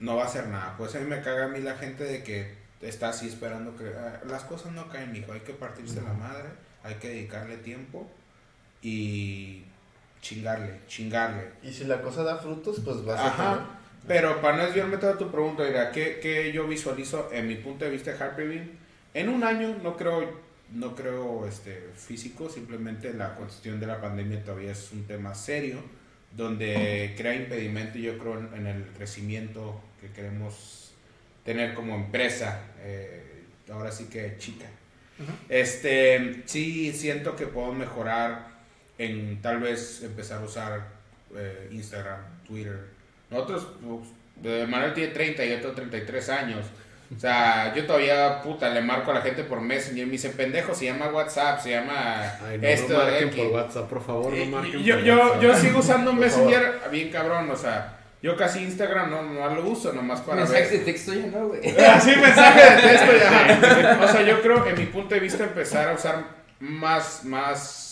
no 0.00 0.16
va 0.16 0.22
a 0.22 0.26
hacer 0.26 0.48
nada. 0.48 0.74
Pues 0.76 0.94
a 0.96 0.98
mí 1.00 1.06
me 1.06 1.20
caga 1.22 1.44
a 1.44 1.48
mí 1.48 1.60
la 1.60 1.74
gente 1.76 2.02
de 2.04 2.22
que 2.24 2.54
está 2.80 3.10
así 3.10 3.28
esperando 3.28 3.76
que 3.76 3.84
ah, 3.96 4.20
las 4.28 4.42
cosas 4.44 4.72
no 4.72 4.88
caen, 4.88 5.12
mijo. 5.12 5.32
Hay 5.32 5.40
que 5.40 5.52
partirse 5.52 6.00
la 6.02 6.12
madre, 6.12 6.48
hay 6.82 6.94
que 6.96 7.08
dedicarle 7.08 7.56
tiempo 7.58 8.10
y 8.84 9.64
chingarle, 10.20 10.80
chingarle. 10.86 11.48
Y 11.62 11.72
si 11.72 11.84
la 11.84 12.00
cosa 12.00 12.22
da 12.22 12.36
frutos, 12.36 12.80
pues 12.84 13.04
vas 13.04 13.18
a 13.18 13.26
Ajá. 13.26 13.66
Pero 14.06 14.40
para 14.42 14.58
no 14.58 14.66
desviarme 14.66 14.98
toda 14.98 15.16
tu 15.16 15.30
pregunta, 15.30 15.64
mira, 15.64 15.90
¿qué, 15.90 16.20
qué 16.20 16.52
yo 16.52 16.68
visualizo 16.68 17.30
en 17.32 17.48
mi 17.48 17.54
punto 17.56 17.86
de 17.86 17.90
vista 17.90 18.12
de 18.12 18.22
Harperville? 18.22 18.70
En 19.14 19.30
un 19.30 19.42
año 19.42 19.76
no 19.82 19.96
creo, 19.96 20.30
no 20.72 20.94
creo 20.94 21.46
este, 21.46 21.88
físico, 21.96 22.50
simplemente 22.50 23.14
la 23.14 23.34
cuestión 23.34 23.80
de 23.80 23.86
la 23.86 24.00
pandemia 24.00 24.44
todavía 24.44 24.72
es 24.72 24.92
un 24.92 25.04
tema 25.04 25.34
serio, 25.34 25.78
donde 26.36 27.14
crea 27.16 27.34
impedimento 27.34 27.98
yo 27.98 28.18
creo 28.18 28.38
en, 28.38 28.54
en 28.54 28.66
el 28.66 28.84
crecimiento 28.88 29.80
que 30.00 30.10
queremos 30.10 30.92
tener 31.44 31.74
como 31.74 31.94
empresa, 31.94 32.60
eh, 32.80 33.44
ahora 33.72 33.90
sí 33.90 34.06
que 34.06 34.36
chica. 34.38 34.66
Este, 35.48 36.42
sí 36.46 36.92
siento 36.92 37.36
que 37.36 37.46
puedo 37.46 37.72
mejorar 37.72 38.53
en 38.98 39.40
tal 39.42 39.58
vez 39.60 40.02
empezar 40.02 40.40
a 40.40 40.44
usar 40.44 40.80
eh, 41.36 41.68
Instagram, 41.72 42.18
Twitter. 42.46 42.78
Nosotros, 43.30 43.66
pues, 44.42 44.68
Manuel 44.68 44.94
tiene 44.94 45.12
30 45.12 45.44
y 45.44 45.50
yo 45.50 45.60
tengo 45.60 45.74
33 45.74 46.28
años. 46.30 46.66
O 47.16 47.20
sea, 47.20 47.72
yo 47.74 47.86
todavía, 47.86 48.40
puta, 48.42 48.70
le 48.70 48.80
marco 48.80 49.10
a 49.10 49.14
la 49.14 49.20
gente 49.20 49.44
por 49.44 49.60
Messenger 49.60 50.02
y 50.02 50.06
me 50.06 50.12
dice, 50.12 50.30
pendejo, 50.30 50.74
se 50.74 50.86
llama 50.86 51.08
WhatsApp, 51.10 51.60
se 51.60 51.70
llama 51.70 52.22
Ay, 52.48 52.58
no, 52.58 52.66
esto, 52.66 52.92
no 52.94 52.98
marquen 53.04 53.28
X". 53.28 53.36
por 53.42 53.46
WhatsApp, 53.52 53.88
por 53.88 54.02
favor, 54.04 54.32
no 54.32 54.36
Eh, 54.38 54.46
marquen 54.46 54.82
yo, 54.82 54.94
por 54.96 55.04
yo, 55.04 55.16
WhatsApp. 55.18 55.42
yo 55.42 55.56
sigo 55.56 55.78
usando 55.80 56.12
Messenger 56.12 56.80
bien 56.90 57.10
cabrón, 57.10 57.50
o 57.50 57.56
sea, 57.56 57.98
yo 58.22 58.36
casi 58.36 58.62
Instagram 58.64 59.10
no, 59.10 59.22
no 59.22 59.54
lo 59.54 59.68
uso, 59.68 59.92
nomás 59.92 60.22
para 60.22 60.38
Mensajes 60.38 60.70
de 60.70 60.76
ver. 60.78 60.86
texto 60.86 61.12
ya 61.14 61.26
no, 61.26 61.48
güey. 61.48 61.60
Ah, 61.78 62.00
sí, 62.00 62.10
mensaje 62.16 62.60
de 62.76 62.82
texto 62.82 63.12
ya. 63.16 63.98
O 64.02 64.08
sea, 64.08 64.22
yo 64.22 64.40
creo, 64.42 64.66
en 64.66 64.78
mi 64.78 64.86
punto 64.86 65.14
de 65.14 65.20
vista, 65.20 65.44
empezar 65.44 65.88
a 65.90 65.92
usar 65.94 66.24
más, 66.58 67.24
más 67.24 67.83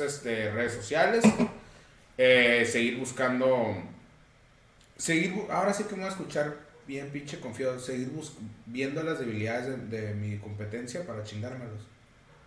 este, 0.00 0.50
redes 0.50 0.72
sociales, 0.72 1.24
eh, 2.16 2.66
seguir 2.70 2.98
buscando, 2.98 3.76
seguir, 4.96 5.34
ahora 5.50 5.72
sí 5.72 5.84
que 5.84 5.94
me 5.94 6.02
voy 6.02 6.08
a 6.08 6.12
escuchar 6.12 6.56
bien 6.86 7.10
pinche 7.10 7.38
confiado, 7.40 7.78
seguir 7.78 8.08
bus- 8.10 8.32
viendo 8.66 9.02
las 9.02 9.18
debilidades 9.18 9.90
de, 9.90 10.00
de 10.00 10.14
mi 10.14 10.38
competencia 10.38 11.04
para 11.06 11.22
chingármelos. 11.24 11.86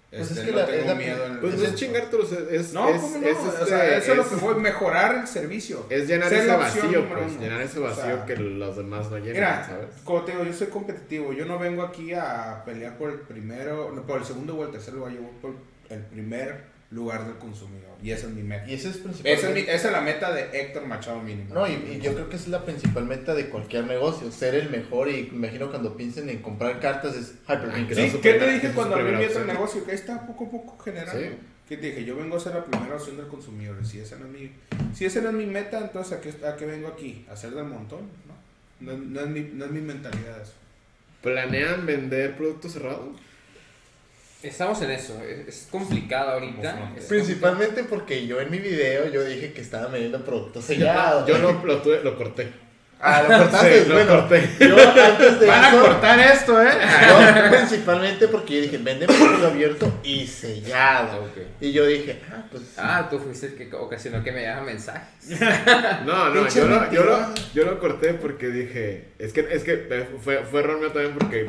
Pues 0.09 0.23
Este, 0.29 0.41
es 0.41 0.45
que 0.47 0.51
no 0.51 0.57
la- 0.57 0.65
tengo 0.65 0.85
la- 0.87 0.95
miedo 0.95 1.25
en- 1.25 1.39
Pues 1.39 1.55
no 1.57 1.63
es 1.63 1.75
chingártelos, 1.75 2.31
es, 2.33 2.51
es, 2.51 2.73
No, 2.73 2.89
es, 2.89 2.99
¿cómo 3.01 3.17
no? 3.19 3.27
es 3.27 3.37
o 3.37 3.47
este, 3.53 3.65
sea, 3.65 3.97
eso 3.97 4.11
es 4.11 4.17
lo 4.17 4.27
que 4.29 4.35
voy, 4.35 4.55
mejorar 4.55 5.15
el 5.15 5.27
servicio. 5.27 5.85
es 5.89 6.05
llenar 6.07 6.27
Ser 6.27 6.39
ese 6.39 6.55
vacío, 6.57 7.07
pues, 7.07 7.39
llenar 7.39 7.61
ese 7.61 7.79
O 7.79 7.83
vacío 7.83 8.03
sea, 8.03 8.25
que 8.25 8.35
los 8.35 8.75
demás 8.75 9.09
no 9.09 9.17
llenan, 9.19 9.33
Mira, 9.33 9.65
¿sabes? 9.65 9.87
como 10.03 10.25
te 10.25 10.33
digo, 10.33 10.43
yo 10.43 10.51
soy 10.51 10.67
competitivo. 10.67 11.31
Yo 11.31 11.45
no 11.45 11.57
vengo 11.59 11.83
aquí 11.83 12.13
a 12.13 12.61
pelear 12.65 12.97
por 12.97 13.09
el 13.11 13.19
primero, 13.19 13.93
no, 13.95 14.01
por 14.01 14.19
el 14.19 14.25
segundo 14.25 14.57
o 14.57 14.65
el 14.65 14.71
tercer 14.71 14.95
lugar. 14.95 15.13
Yo 15.13 15.21
voy 15.21 15.31
por 15.41 15.53
el 15.89 16.01
primer 16.07 16.70
lugar 16.91 17.25
del 17.25 17.37
consumidor. 17.37 17.89
Y 18.03 18.11
esa 18.11 18.27
es 18.27 18.33
mi 18.33 18.43
meta. 18.43 18.67
Y 18.69 18.73
ese 18.73 18.89
es 18.89 18.95
Esa 18.95 18.99
es, 18.99 19.05
mi- 19.05 19.21
principalmente... 19.23 19.75
esa 19.75 19.87
es 19.87 19.93
la 19.93 20.01
meta 20.01 20.31
de 20.33 20.59
Héctor 20.59 20.85
Machado 20.87 21.21
mínimo. 21.21 21.53
No, 21.53 21.67
y, 21.67 21.71
y 21.73 21.99
yo 22.01 22.13
creo 22.13 22.29
que 22.29 22.35
esa 22.35 22.45
es 22.45 22.49
la 22.51 22.65
principal 22.65 23.05
meta 23.05 23.33
de 23.33 23.47
cualquier 23.49 23.85
negocio, 23.85 24.31
ser 24.31 24.55
el 24.55 24.69
mejor 24.69 25.09
y 25.09 25.29
me 25.31 25.47
imagino 25.47 25.69
cuando 25.69 25.95
piensen 25.95 26.29
en 26.29 26.41
comprar 26.41 26.79
cartas 26.79 27.15
es 27.15 27.33
Hyperlink. 27.47 27.89
Sí, 27.89 27.95
Sí, 27.95 28.01
Esa 28.01 28.05
es 28.05 28.11
su 28.13 28.21
¿qué 28.21 28.33
te 28.33 28.51
dije 28.51 28.67
esa 28.67 28.75
cuando 28.75 28.95
abrí 28.95 29.15
mi 29.15 29.25
otro 29.25 29.45
negocio? 29.45 29.85
Que 29.85 29.93
está 29.93 30.25
poco 30.27 30.45
a 30.45 30.51
poco 30.51 30.77
generando. 30.83 31.19
Sí. 31.21 31.27
¿Qué 31.69 31.77
te 31.77 31.85
dije? 31.87 32.03
Yo 32.03 32.17
vengo 32.17 32.35
a 32.35 32.39
ser 32.39 32.53
la 32.55 32.65
primera 32.65 32.95
opción 32.95 33.15
del 33.15 33.27
consumidor. 33.27 33.85
Si 33.85 33.99
esa 33.99 34.17
no 34.17 34.25
es 34.25 34.31
mi, 34.31 34.51
si 34.93 35.05
esa 35.05 35.21
no 35.21 35.29
es 35.29 35.35
mi 35.35 35.45
meta, 35.45 35.79
entonces 35.79 36.13
¿a 36.17 36.19
qué, 36.21 36.45
a 36.45 36.57
qué 36.57 36.65
vengo 36.65 36.89
aquí? 36.89 37.25
¿A 37.29 37.33
hacer 37.33 37.51
del 37.51 37.63
montón? 37.65 38.01
No, 38.81 38.91
no, 38.91 38.97
no 38.97 39.21
es, 39.21 39.27
mi, 39.27 39.39
no 39.53 39.63
es 39.65 39.71
mi 39.71 39.79
mentalidad 39.79 40.41
eso. 40.41 40.53
¿Planean 41.21 41.85
vender 41.85 42.35
productos 42.35 42.73
cerrados? 42.73 43.15
Estamos 44.43 44.81
en 44.81 44.91
eso, 44.91 45.21
es, 45.47 45.67
complicado 45.69 46.31
ahorita. 46.31 46.93
Es 46.97 47.05
Principalmente 47.05 47.83
porque 47.83 48.25
yo 48.25 48.41
en 48.41 48.49
mi 48.49 48.57
video 48.57 49.07
yo 49.11 49.23
dije 49.23 49.53
que 49.53 49.61
estaba 49.61 49.87
vendiendo 49.87 50.23
productos 50.25 50.65
sellados. 50.65 51.27
Yo 51.27 51.37
lo, 51.37 51.63
lo, 51.63 51.81
tuve- 51.81 52.01
lo 52.03 52.17
corté. 52.17 52.51
Ah, 53.03 53.23
lo 53.27 53.35
cortaste. 53.37 53.81
Sí, 53.83 53.87
lo 53.89 53.95
bueno, 53.95 54.15
corté. 54.19 54.49
yo 54.59 54.75
antes 54.77 55.39
de 55.39 55.47
Van 55.47 55.63
a 55.63 55.69
eso- 55.69 55.81
cortar 55.81 56.19
esto, 56.19 56.61
¿eh? 56.61 56.69
Yo 57.07 57.49
principalmente 57.57 58.27
porque 58.27 58.55
yo 58.57 58.61
dije, 58.63 58.77
vende 58.79 59.05
producto 59.07 59.47
abierto 59.47 59.99
y 60.03 60.25
sellado. 60.27 61.23
Ok. 61.25 61.37
Y 61.61 61.71
yo 61.71 61.85
dije, 61.85 62.19
ah, 62.31 62.43
pues. 62.51 62.63
Ah, 62.77 63.07
tú 63.09 63.19
fuiste 63.19 63.47
el 63.47 63.55
que 63.55 63.75
ocasionó 63.75 64.23
que 64.23 64.31
me 64.31 64.47
hagan 64.47 64.65
mensajes. 64.65 65.07
No, 66.05 66.29
no, 66.29 66.47
yo 66.49 66.65
lo, 66.67 66.91
yo, 66.91 67.03
lo, 67.03 67.33
yo 67.53 67.63
lo 67.65 67.79
corté 67.79 68.13
porque 68.15 68.47
dije, 68.49 69.09
es 69.19 69.33
que, 69.33 69.47
es 69.51 69.63
que 69.63 70.07
fue, 70.23 70.39
fue 70.45 70.59
error 70.61 70.79
mío 70.79 70.91
también 70.91 71.13
porque 71.17 71.47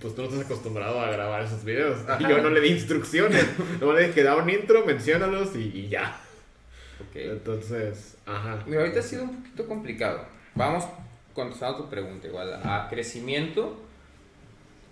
pues 0.00 0.14
tú 0.14 0.22
no 0.22 0.28
estás 0.28 0.46
acostumbrado 0.46 1.00
a 1.00 1.10
grabar 1.10 1.42
esos 1.42 1.64
videos. 1.64 1.98
Y 2.20 2.22
yo 2.22 2.40
no 2.40 2.50
le 2.50 2.60
di 2.60 2.68
instrucciones, 2.68 3.46
no 3.80 3.92
le 3.92 4.08
dije, 4.08 4.22
da 4.22 4.36
un 4.36 4.48
intro, 4.48 4.84
menciónalos 4.84 5.56
y, 5.56 5.70
y 5.74 5.88
ya. 5.88 6.20
Ok. 7.00 7.16
Entonces, 7.16 8.16
ajá. 8.26 8.62
Mira, 8.66 8.82
ahorita 8.82 9.00
ha 9.00 9.02
sido 9.02 9.24
un 9.24 9.42
poquito 9.42 9.66
complicado. 9.66 10.24
Vamos 10.54 10.84
contestando 11.34 11.78
tu 11.78 11.90
pregunta 11.90 12.26
igual. 12.26 12.60
A 12.64 12.88
crecimiento, 12.88 13.80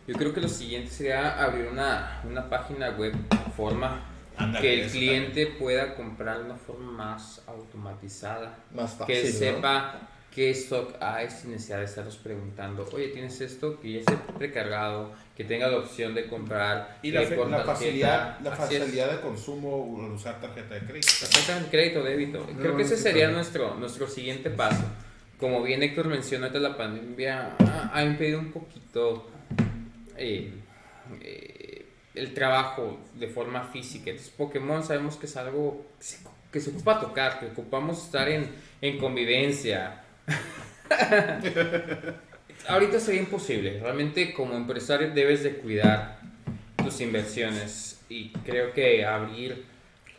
yo 0.06 0.14
creo 0.14 0.32
que 0.32 0.40
lo 0.40 0.48
siguiente 0.48 0.90
sería 0.90 1.42
abrir 1.42 1.66
una, 1.66 2.22
una 2.24 2.48
página 2.48 2.90
web 2.90 3.12
de 3.12 3.52
forma 3.56 4.06
Ándale, 4.36 4.60
que 4.60 4.82
el 4.82 4.90
cliente 4.90 5.46
pueda 5.46 5.94
comprar 5.94 6.38
de 6.38 6.44
una 6.44 6.56
forma 6.56 6.92
más 6.92 7.42
automatizada. 7.46 8.58
Más 8.72 8.94
fácil. 8.94 9.06
que 9.14 9.24
¿no? 9.24 9.38
sepa 9.38 10.08
qué 10.36 10.50
stock 10.50 10.94
hay 11.00 11.30
sin 11.30 11.52
necesidad 11.52 11.78
de 11.78 11.86
estarlos 11.86 12.16
preguntando. 12.18 12.86
Oye, 12.92 13.08
¿tienes 13.08 13.40
esto? 13.40 13.80
Que 13.80 13.92
ya 13.94 13.98
esté 14.00 14.16
precargado, 14.36 15.12
que 15.34 15.44
tenga 15.44 15.66
la 15.66 15.78
opción 15.78 16.14
de 16.14 16.28
comprar. 16.28 16.98
Y 17.02 17.10
la, 17.10 17.22
eh, 17.22 17.26
fe- 17.26 17.36
la 17.36 17.44
tarjeta. 17.44 17.64
facilidad, 17.74 18.40
la 18.40 18.50
facilidad 18.54 19.10
de 19.12 19.20
consumo 19.22 19.98
al 20.04 20.12
usar 20.12 20.38
tarjeta 20.38 20.74
de 20.74 20.80
crédito. 20.80 21.08
Exactamente, 21.08 21.70
crédito, 21.70 22.02
débito. 22.04 22.46
Creo 22.60 22.76
que 22.76 22.82
ese 22.82 22.98
sería 22.98 23.30
nuestro, 23.30 23.74
nuestro 23.76 24.06
siguiente 24.06 24.50
paso. 24.50 24.84
Como 25.40 25.62
bien 25.62 25.82
Héctor 25.82 26.06
mencionó, 26.08 26.44
ahorita 26.46 26.60
la 26.60 26.76
pandemia 26.76 27.56
ha, 27.58 27.90
ha 27.94 28.04
impedido 28.04 28.38
un 28.38 28.52
poquito 28.52 29.30
eh, 30.18 30.52
eh, 31.22 31.86
el 32.14 32.34
trabajo 32.34 32.98
de 33.14 33.28
forma 33.28 33.62
física. 33.64 34.10
Entonces, 34.10 34.32
Pokémon 34.36 34.82
sabemos 34.84 35.16
que 35.16 35.24
es 35.26 35.36
algo 35.38 35.86
que 35.98 36.04
se, 36.04 36.18
que 36.52 36.60
se 36.60 36.70
ocupa 36.70 37.00
tocar, 37.00 37.40
que 37.40 37.46
ocupamos 37.46 38.04
estar 38.04 38.28
en, 38.28 38.50
en 38.82 38.98
convivencia. 38.98 40.02
Ahorita 42.68 42.98
sería 43.00 43.20
imposible. 43.20 43.80
Realmente 43.80 44.32
como 44.32 44.54
empresario 44.54 45.10
debes 45.12 45.42
de 45.42 45.54
cuidar 45.56 46.18
tus 46.82 47.00
inversiones 47.00 48.00
y 48.08 48.30
creo 48.44 48.72
que 48.72 49.04
abrir 49.04 49.64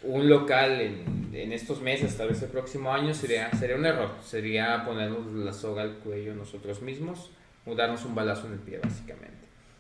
un 0.03 0.29
local 0.29 0.79
en, 0.79 1.29
en 1.33 1.51
estos 1.51 1.81
meses, 1.81 2.15
tal 2.17 2.29
vez 2.29 2.41
el 2.41 2.49
próximo 2.49 2.93
año, 2.93 3.13
sería, 3.13 3.51
sería 3.51 3.75
un 3.75 3.85
error. 3.85 4.11
Sería 4.23 4.83
ponernos 4.85 5.31
la 5.33 5.53
soga 5.53 5.81
al 5.81 5.95
cuello 5.95 6.33
nosotros 6.35 6.81
mismos 6.81 7.31
o 7.65 7.75
darnos 7.75 8.05
un 8.05 8.15
balazo 8.15 8.47
en 8.47 8.53
el 8.53 8.59
pie, 8.59 8.79
básicamente. 8.81 9.35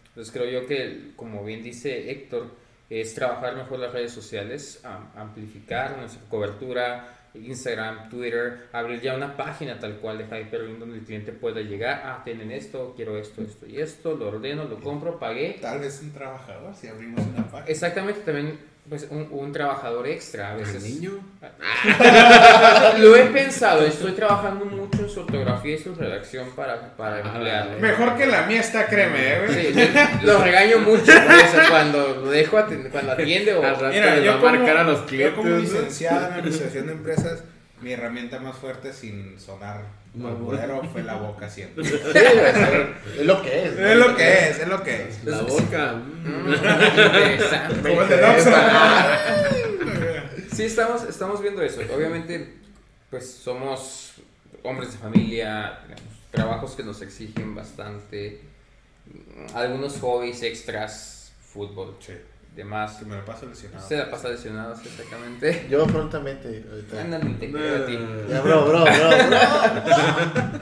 Entonces 0.09 0.33
creo 0.33 0.61
yo 0.61 0.67
que, 0.67 1.11
como 1.15 1.45
bien 1.45 1.63
dice 1.63 2.11
Héctor, 2.11 2.47
es 2.89 3.13
trabajar 3.13 3.55
mejor 3.55 3.79
las 3.79 3.93
redes 3.93 4.11
sociales, 4.11 4.81
am- 4.83 5.09
amplificar 5.15 5.97
nuestra 5.97 6.21
cobertura, 6.29 7.16
Instagram, 7.45 8.09
Twitter, 8.09 8.67
abrir 8.71 9.01
ya 9.01 9.15
una 9.15 9.35
página 9.35 9.79
tal 9.79 9.97
cual 9.97 10.17
de 10.17 10.23
Hyperlink 10.25 10.79
donde 10.79 10.97
el 10.97 11.03
cliente 11.03 11.31
pueda 11.31 11.61
llegar, 11.61 12.01
ah, 12.05 12.21
tienen 12.23 12.51
esto, 12.51 12.93
quiero 12.95 13.17
esto, 13.17 13.41
esto 13.41 13.65
y 13.65 13.79
esto, 13.79 14.15
lo 14.15 14.29
ordeno, 14.29 14.65
lo 14.65 14.79
compro, 14.79 15.19
pagué. 15.19 15.57
Tal 15.61 15.79
vez 15.79 16.01
un 16.01 16.11
trabajador 16.11 16.75
si 16.75 16.87
abrimos 16.87 17.21
una 17.21 17.43
página. 17.49 17.65
Exactamente, 17.67 18.21
también 18.21 18.57
pues 18.89 19.07
un, 19.09 19.27
un 19.31 19.51
trabajador 19.51 20.07
extra 20.07 20.49
a 20.49 20.51
¿El 20.53 20.59
veces. 20.59 20.83
niño? 20.83 21.19
Lo 22.99 23.15
he 23.15 23.25
pensado, 23.25 23.85
estoy 23.85 24.13
trabajando 24.13 24.65
mucho 24.65 24.99
en 25.01 25.09
su 25.09 25.19
ortografía 25.21 25.75
y 25.75 25.77
su 25.77 25.93
redacción 25.95 26.49
para, 26.55 26.95
para 26.95 27.17
Ah, 27.17 27.31
emplearlo. 27.35 27.79
Mejor 27.79 28.15
que 28.17 28.25
la 28.27 28.43
mía 28.43 28.59
está, 28.61 28.87
créeme, 28.87 29.17
¿eh. 29.19 29.73
Sí, 29.73 30.25
lo 30.25 30.39
regaño 30.43 30.79
mucho 30.79 31.05
por 31.05 31.35
eso 31.35 31.57
cuando 31.69 32.07
lo 32.23 32.29
dejo 32.31 32.57
cuando 32.91 33.11
atiende 33.11 33.53
o 33.55 33.61
Mira, 33.61 34.15
va 34.15 34.19
yo 34.19 34.31
a 34.33 34.39
como, 34.39 34.51
marcar 34.53 34.77
a 34.77 34.83
los 34.83 34.99
yo 35.01 35.05
clientes. 35.05 35.45
licenciado 35.61 36.27
en 36.27 36.33
administración 36.33 36.87
de 36.87 36.91
empresas, 36.93 37.43
mi 37.81 37.93
herramienta 37.93 38.39
más 38.39 38.57
fuerte 38.57 38.93
sin 38.93 39.39
sonar 39.39 39.85
mambolero 40.15 40.81
fue 40.91 41.03
la 41.03 41.15
boca 41.15 41.49
siempre. 41.49 41.85
Sí, 41.89 41.93
es, 43.19 43.25
lo 43.25 43.41
que 43.41 43.65
es. 43.65 43.77
¿no? 43.77 43.87
Es 43.87 43.97
lo 43.97 44.15
que 44.15 44.49
es, 44.49 44.59
es 44.59 44.67
lo 44.67 44.83
que 44.83 45.09
es. 45.09 45.23
La 45.25 45.41
boca. 45.41 46.01
Interesante. 46.25 47.89
Como 47.89 48.01
el 48.01 48.09
de. 48.09 48.17
Sí, 50.53 50.63
estamos, 50.63 51.03
estamos 51.03 51.39
viendo 51.39 51.61
eso. 51.61 51.81
Obviamente, 51.95 52.55
pues 53.11 53.31
somos 53.31 54.13
hombres 54.63 54.93
de 54.93 54.97
familia, 54.97 55.79
trabajos 56.31 56.75
que 56.75 56.83
nos 56.83 57.01
exigen 57.01 57.53
bastante, 57.53 58.41
algunos 59.53 59.99
hobbies 59.99 60.41
extras, 60.43 61.31
fútbol, 61.41 61.97
Sí, 61.99 62.13
demás. 62.57 62.95
que 62.97 63.05
me 63.05 63.15
lo 63.15 63.23
paso 63.25 63.45
lesionado. 63.47 63.87
Se 63.87 63.95
la 63.97 64.11
pasa 64.11 64.29
lesionado, 64.29 64.75
sí, 64.75 64.89
exactamente. 64.89 65.67
Yo 65.69 65.87
prontamente. 65.87 66.63
ahorita. 66.69 67.01
Ándale, 67.01 67.29
te 67.39 67.51
creo 67.51 67.83
a 67.83 67.85
ti. 67.85 67.97
Ya, 68.29 68.41
bro, 68.41 68.65
bro, 68.65 68.83
bro, 68.83 68.91
bro. 68.91 70.59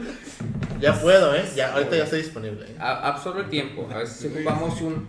Ya 0.80 0.94
puedo, 1.00 1.34
¿eh? 1.36 1.46
Ya, 1.56 1.74
ahorita 1.74 1.98
ya 1.98 2.04
estoy 2.04 2.22
disponible. 2.22 2.66
¿eh? 2.70 2.76
Absorbe 2.80 3.46
tiempo. 3.46 3.90
A 3.92 4.00
veces 4.00 4.32
ocupamos 4.32 4.80
un, 4.82 5.08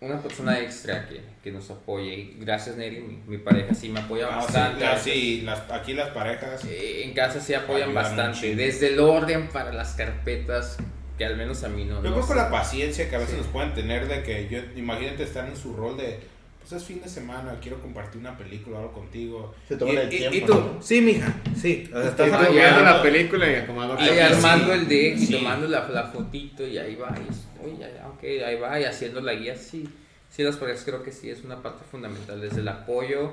una 0.00 0.20
persona 0.20 0.58
extra 0.60 1.08
que, 1.08 1.22
que 1.42 1.50
nos 1.50 1.70
apoye. 1.70 2.34
Gracias, 2.38 2.76
Neri, 2.76 3.00
mi, 3.00 3.22
mi 3.26 3.38
pareja 3.38 3.74
sí 3.74 3.88
me 3.88 4.00
apoya 4.00 4.26
Ah, 4.28 4.40
sí, 4.40 4.44
bastante. 4.46 4.84
la- 4.84 4.98
sí, 4.98 5.40
las- 5.42 5.70
aquí 5.70 5.94
las 5.94 6.10
parejas. 6.10 6.64
Eh, 6.66 7.02
en 7.04 7.14
casa 7.14 7.40
sí 7.40 7.54
apoyan 7.54 7.94
bastante. 7.94 8.54
Desde 8.54 8.88
el 8.92 9.00
orden 9.00 9.48
para 9.48 9.72
las 9.72 9.94
carpetas, 9.94 10.76
que 11.18 11.24
al 11.24 11.36
menos 11.36 11.62
a 11.64 11.68
mí 11.68 11.84
no. 11.84 12.02
Yo 12.02 12.10
no 12.10 12.16
creo 12.16 12.28
que 12.28 12.34
la 12.34 12.50
paciencia 12.50 13.08
que 13.10 13.16
a 13.16 13.18
veces 13.18 13.34
Sí. 13.34 13.40
nos 13.42 13.46
pueden 13.48 13.74
tener 13.74 14.08
de 14.08 14.22
que 14.22 14.48
yo, 14.48 14.58
imagínate 14.76 15.22
estar 15.24 15.46
en 15.48 15.56
su 15.56 15.74
rol 15.74 15.96
de, 15.96 16.20
pues 16.60 16.72
es 16.72 16.84
fin 16.84 17.02
de 17.02 17.08
semana, 17.08 17.58
quiero 17.60 17.80
compartir 17.80 18.20
una 18.20 18.36
película 18.38 18.76
o 18.78 18.80
algo 18.82 18.92
contigo. 18.92 19.54
Se 19.68 19.76
toman 19.76 19.94
y, 19.94 19.98
el 19.98 20.06
y- 20.12 20.16
tiempo, 20.18 20.36
y 20.36 20.40
tú, 20.42 20.54
¿no? 20.54 20.82
sí, 20.82 21.00
mija, 21.00 21.34
sí. 21.60 21.90
O 21.92 22.00
sea, 22.00 22.10
estás 22.10 22.54
ya. 22.54 22.80
la 22.80 23.02
película 23.02 23.50
y 23.50 23.54
acomodando 23.56 23.98
Sí, 23.98 24.18
armando 24.18 24.66
sí. 24.66 24.72
el 24.72 24.88
deck 24.88 25.18
y 25.18 25.26
tomando 25.32 25.68
la, 25.68 25.88
la 25.88 26.04
fotito 26.06 26.66
y 26.66 26.78
ahí 26.78 26.94
va. 26.96 27.14
Y, 27.18 27.66
uy, 27.66 27.76
ya, 27.78 27.88
ya, 27.92 28.08
ok, 28.08 28.22
ahí 28.46 28.56
va 28.56 28.80
y 28.80 28.84
haciendo 28.84 29.20
la 29.20 29.34
guía. 29.34 29.56
Sí, 29.56 29.88
sí, 30.30 30.42
las 30.42 30.56
parejas 30.56 30.84
creo 30.84 31.02
que 31.02 31.12
sí 31.12 31.28
es 31.30 31.44
una 31.44 31.62
parte 31.62 31.84
fundamental. 31.90 32.40
Desde 32.40 32.60
el 32.60 32.68
apoyo 32.68 33.32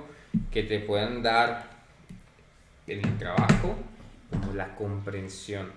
que 0.51 0.63
te 0.63 0.79
puedan 0.79 1.21
dar 1.23 1.69
en 2.87 3.05
el 3.05 3.17
trabajo, 3.17 3.75
como 4.31 4.53
la 4.53 4.75
comprensión. 4.75 5.71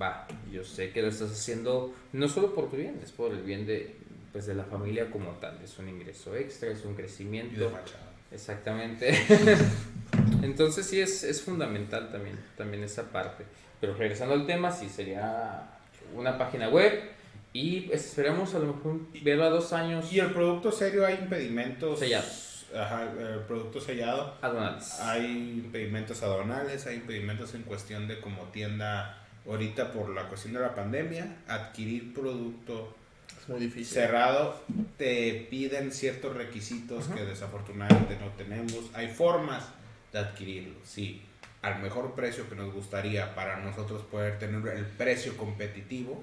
Va, 0.00 0.26
yo 0.50 0.64
sé 0.64 0.90
que 0.92 1.02
lo 1.02 1.08
estás 1.08 1.30
haciendo 1.32 1.94
no 2.12 2.28
solo 2.28 2.54
por 2.54 2.70
tu 2.70 2.76
bien, 2.76 3.00
es 3.02 3.12
por 3.12 3.32
el 3.32 3.42
bien 3.42 3.66
de, 3.66 3.96
pues, 4.32 4.46
de 4.46 4.54
la 4.54 4.64
familia 4.64 5.10
como 5.10 5.30
tal. 5.32 5.58
Es 5.62 5.78
un 5.78 5.88
ingreso 5.88 6.34
extra, 6.36 6.70
es 6.70 6.84
un 6.84 6.92
Y 6.92 6.94
de 6.96 7.02
crecimiento. 7.02 7.70
fachada. 7.70 8.10
Exactamente. 8.30 9.12
Entonces 10.42 10.86
sí 10.86 11.00
es, 11.00 11.22
es 11.22 11.42
fundamental 11.42 12.10
también, 12.10 12.38
también 12.56 12.82
esa 12.82 13.10
parte. 13.10 13.44
Pero 13.80 13.94
regresando 13.94 14.34
al 14.34 14.46
tema, 14.46 14.70
sí 14.70 14.88
sería 14.88 15.68
una 16.14 16.38
página 16.38 16.68
web 16.68 17.10
y 17.52 17.82
pues, 17.82 18.06
esperamos 18.06 18.54
a 18.54 18.58
lo 18.58 18.74
mejor 18.74 19.00
verlo 19.22 19.44
a 19.44 19.50
dos 19.50 19.72
años 19.72 20.10
Y 20.12 20.20
el 20.20 20.30
producto 20.32 20.72
serio 20.72 21.04
hay 21.06 21.14
impedimentos. 21.14 21.98
Sellados. 21.98 22.66
Ajá, 22.74 23.02
el 23.02 23.40
producto 23.40 23.80
sellado. 23.80 24.34
aduanales. 24.40 24.98
Hay 25.00 25.60
impedimentos 25.64 26.22
aduanales, 26.22 26.86
hay 26.86 26.96
impedimentos 26.96 27.54
en 27.54 27.62
cuestión 27.64 28.08
de 28.08 28.18
como 28.20 28.44
tienda 28.44 29.21
ahorita 29.46 29.92
por 29.92 30.10
la 30.10 30.28
cuestión 30.28 30.54
de 30.54 30.60
la 30.60 30.74
pandemia, 30.74 31.36
adquirir 31.48 32.14
producto 32.14 32.96
Es 33.40 33.48
muy 33.48 33.60
difícil. 33.60 33.86
cerrado 33.86 34.60
te 34.96 35.46
piden 35.50 35.92
ciertos 35.92 36.36
requisitos 36.36 37.08
que 37.08 37.24
desafortunadamente 37.24 38.16
no 38.20 38.28
tenemos. 38.30 38.90
Hay 38.94 39.08
formas 39.08 39.64
de 40.12 40.18
adquirirlo, 40.18 40.74
sí, 40.84 41.22
al 41.62 41.80
mejor 41.80 42.14
precio 42.14 42.48
que 42.48 42.54
nos 42.54 42.72
gustaría 42.72 43.34
para 43.34 43.58
nosotros 43.58 44.02
poder 44.02 44.38
tener 44.38 44.66
el 44.76 44.84
precio 44.84 45.36
competitivo. 45.36 46.22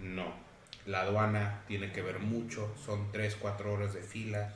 No, 0.00 0.32
la 0.86 1.02
aduana 1.02 1.62
tiene 1.66 1.92
que 1.92 2.02
ver 2.02 2.18
mucho, 2.20 2.74
son 2.84 3.12
3, 3.12 3.36
4 3.40 3.72
horas 3.72 3.94
de 3.94 4.02
fila, 4.02 4.54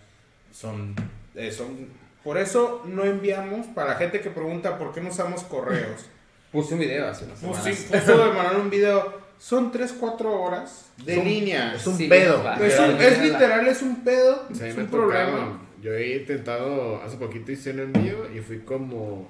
son 0.52 0.94
eh, 1.34 1.50
son... 1.50 1.88
Por 2.24 2.38
eso 2.38 2.84
no 2.86 3.04
enviamos, 3.04 3.66
para 3.68 3.90
la 3.90 3.96
gente 3.96 4.20
que 4.20 4.30
pregunta 4.30 4.78
por 4.78 4.92
qué 4.92 5.00
no 5.00 5.10
usamos 5.10 5.42
correos. 5.44 6.06
Puse 6.52 6.74
un 6.74 6.80
video 6.80 7.08
hace 7.08 7.24
unas 7.24 7.38
Pues 7.40 7.56
semanas. 7.56 7.78
sí, 7.78 7.86
puso 7.92 8.18
de 8.18 8.32
mandar 8.32 8.56
un 8.56 8.70
video. 8.70 9.22
Son 9.38 9.72
3-4 9.72 10.26
horas 10.26 10.90
de 11.04 11.18
un- 11.18 11.24
línea. 11.24 11.74
Es 11.74 11.86
un 11.86 11.96
Sí, 11.96 12.06
pedo. 12.08 12.44
Es, 12.62 12.78
un- 12.78 13.00
es 13.00 13.18
literal, 13.20 13.66
es 13.66 13.82
un 13.82 14.04
pedo. 14.04 14.46
Sí, 14.52 14.64
es 14.66 14.76
un 14.76 14.86
problema. 14.86 15.60
Yo 15.82 15.92
he 15.94 16.18
intentado, 16.18 17.02
hace 17.02 17.16
poquito 17.16 17.50
hice 17.50 17.70
un 17.72 17.80
envío 17.80 18.30
y 18.32 18.38
fui 18.40 18.58
como, 18.60 19.28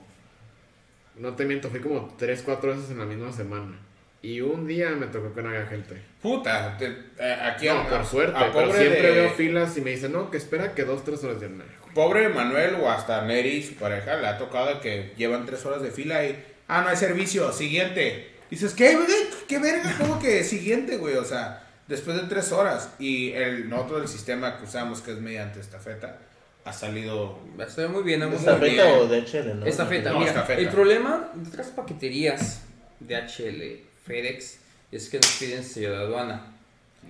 no 1.17 1.35
te 1.35 1.47
miento, 1.47 1.71
fui 1.71 1.81
como 1.81 2.15
3, 2.19 2.43
4 2.45 2.75
veces 2.75 2.91
en 2.91 2.99
la 2.99 3.07
misma 3.07 3.33
semana. 3.33 3.79
Y 4.21 4.41
un 4.43 4.67
día 4.67 4.91
me 4.91 5.07
tocó 5.07 5.33
que 5.35 5.43
no 5.43 5.49
había 5.49 5.67
gente. 5.67 6.01
Puta, 6.21 6.77
te- 6.79 6.95
eh, 7.19 7.39
aquí 7.43 7.67
No, 7.67 7.79
a- 7.81 7.89
por 7.89 8.05
suerte, 8.05 8.37
a 8.37 8.53
pero 8.53 8.67
pobre 8.67 8.79
siempre 8.79 9.03
de- 9.03 9.21
veo 9.23 9.31
filas 9.31 9.77
y 9.79 9.81
me 9.81 9.91
dicen, 9.93 10.13
no, 10.13 10.31
que 10.31 10.37
espera 10.37 10.75
que 10.75 10.85
2, 10.85 11.03
3 11.05 11.25
horas 11.25 11.41
de 11.41 11.49
nada. 11.49 11.71
Pobre 11.95 12.29
Manuel 12.29 12.77
o 12.77 12.91
hasta 12.91 13.23
Neri, 13.23 13.63
su 13.63 13.75
pareja, 13.75 14.17
le 14.17 14.27
ha 14.27 14.39
tocado 14.39 14.81
que 14.81 15.13
llevan 15.17 15.47
3 15.47 15.65
horas 15.65 15.81
de 15.83 15.91
fila 15.91 16.25
y. 16.25 16.45
Ah, 16.75 16.83
no 16.83 16.89
hay 16.89 16.97
servicio, 16.97 17.53
siguiente. 17.53 18.31
Dices, 18.51 18.73
¿qué, 18.75 18.95
güey? 18.97 19.07
¿Qué 19.49 19.59
verga? 19.59 19.95
¿Cómo 19.99 20.19
que 20.19 20.43
siguiente, 20.45 20.97
güey? 20.97 21.17
O 21.17 21.25
sea, 21.25 21.63
después 21.87 22.17
de 22.17 22.23
3 22.29 22.53
horas. 22.53 22.91
Y 22.99 23.33
el 23.33 23.69
nosotros 23.69 24.03
el 24.03 24.09
sistema 24.09 24.57
que 24.59 24.65
usamos, 24.65 25.01
que 25.03 25.13
es 25.13 25.19
mediante 25.19 25.61
estafeta, 25.61 26.19
ha 26.65 26.73
salido. 26.73 27.39
Va 27.59 27.65
a 27.65 27.67
estar 27.67 27.89
muy 27.89 28.03
bien, 28.03 28.23
hemos 28.23 28.41
Está 28.41 28.53
¿Esta 28.53 28.65
bien. 28.65 28.77
feta 28.77 28.95
o 28.99 29.07
de 29.09 29.19
HL, 29.21 29.61
no? 29.61 29.67
Estafeta, 29.67 30.11
No, 30.13 30.19
mira, 30.21 30.31
estafeta. 30.31 30.61
el 30.61 30.69
problema 30.69 31.31
de 31.35 31.49
otras 31.49 31.67
paqueterías 31.69 32.63
de 33.01 33.17
HL, 33.17 33.85
FedEx, 34.07 34.59
es 34.93 35.09
que 35.11 35.17
nos 35.19 35.31
piden 35.39 35.65
sello 35.65 35.91
de 35.91 35.97
aduana. 35.99 36.47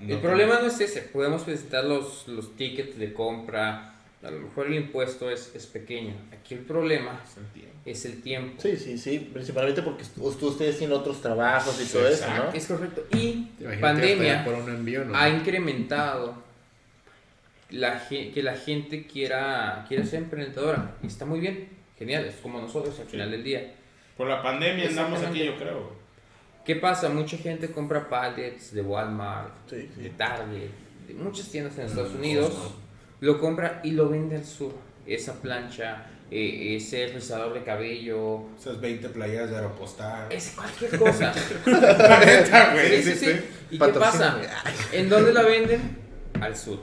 no 0.00 0.14
el 0.14 0.20
problema 0.20 0.58
no 0.60 0.66
es 0.66 0.80
ese, 0.80 1.02
podemos 1.02 1.42
presentar 1.42 1.84
los, 1.84 2.26
los 2.28 2.56
tickets 2.56 2.98
de 2.98 3.12
compra, 3.12 3.91
a 4.22 4.30
lo 4.30 4.38
mejor 4.38 4.68
el 4.68 4.74
impuesto 4.74 5.30
es, 5.30 5.52
es 5.54 5.66
pequeño. 5.66 6.14
Aquí 6.32 6.54
el 6.54 6.60
problema 6.60 7.20
es 7.84 8.04
el 8.04 8.22
tiempo. 8.22 8.60
Sí, 8.62 8.76
sí, 8.76 8.96
sí. 8.96 9.30
Principalmente 9.32 9.82
porque 9.82 10.04
ustedes 10.16 10.78
tienen 10.78 10.96
otros 10.96 11.20
trabajos 11.20 11.80
y 11.80 11.84
Sí, 11.84 11.92
todo 11.92 12.06
eso, 12.06 12.24
exacto. 12.24 12.44
¿no? 12.44 12.52
Es 12.52 12.66
correcto. 12.66 13.04
Y 13.12 13.48
Imagínate 13.58 13.80
pandemia 13.80 14.44
por 14.44 14.54
un 14.54 14.68
envío, 14.70 15.04
¿no? 15.04 15.16
ha 15.16 15.28
incrementado 15.28 16.34
la, 17.70 18.06
que 18.08 18.42
la 18.42 18.56
gente 18.56 19.06
quiera, 19.06 19.84
quiera 19.88 20.04
ser 20.04 20.22
emprendedora. 20.22 20.94
Y 21.02 21.06
está 21.06 21.24
muy 21.24 21.40
bien, 21.40 21.68
genial, 21.98 22.24
es 22.26 22.36
como 22.36 22.60
nosotros 22.60 22.98
al 23.00 23.06
final 23.06 23.30
del 23.30 23.42
día. 23.42 23.74
Por 24.16 24.28
la 24.28 24.42
pandemia 24.42 24.88
andamos 24.88 25.22
aquí, 25.22 25.44
yo 25.44 25.56
creo. 25.56 26.00
¿Qué 26.64 26.76
pasa? 26.76 27.08
Mucha 27.08 27.36
gente 27.38 27.72
compra 27.72 28.08
pallets 28.08 28.72
de 28.72 28.82
Walmart, 28.82 29.52
Sí, 29.68 29.88
sí. 29.96 30.02
de 30.02 30.10
Target, 30.10 30.70
de 31.08 31.14
muchas 31.14 31.48
tiendas 31.48 31.76
en 31.78 31.86
Estados 31.86 32.14
Unidos, 32.14 32.52
lo 33.22 33.38
compra 33.38 33.80
y 33.84 33.92
lo 33.92 34.08
vende 34.08 34.36
al 34.36 34.44
sur. 34.44 34.72
Esa 35.06 35.40
plancha, 35.40 36.06
eh, 36.28 36.74
ese 36.76 37.06
rizador 37.06 37.54
de 37.54 37.62
cabello, 37.62 38.42
Esas 38.58 38.80
20 38.80 39.08
playeras 39.10 39.48
de 39.50 39.56
Aeropostal. 39.56 40.30
es 40.30 40.50
cualquier 40.56 40.98
cosa. 40.98 41.32
Sí, 42.90 43.02
sí, 43.02 43.14
sí. 43.14 43.30
¿Y 43.70 43.78
qué 43.78 43.88
pasa? 43.88 44.40
¿En 44.92 45.08
dónde 45.08 45.32
la 45.32 45.42
venden? 45.42 45.98
Al 46.40 46.56
sur. 46.56 46.80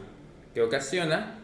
Que 0.53 0.61
ocasiona 0.61 1.35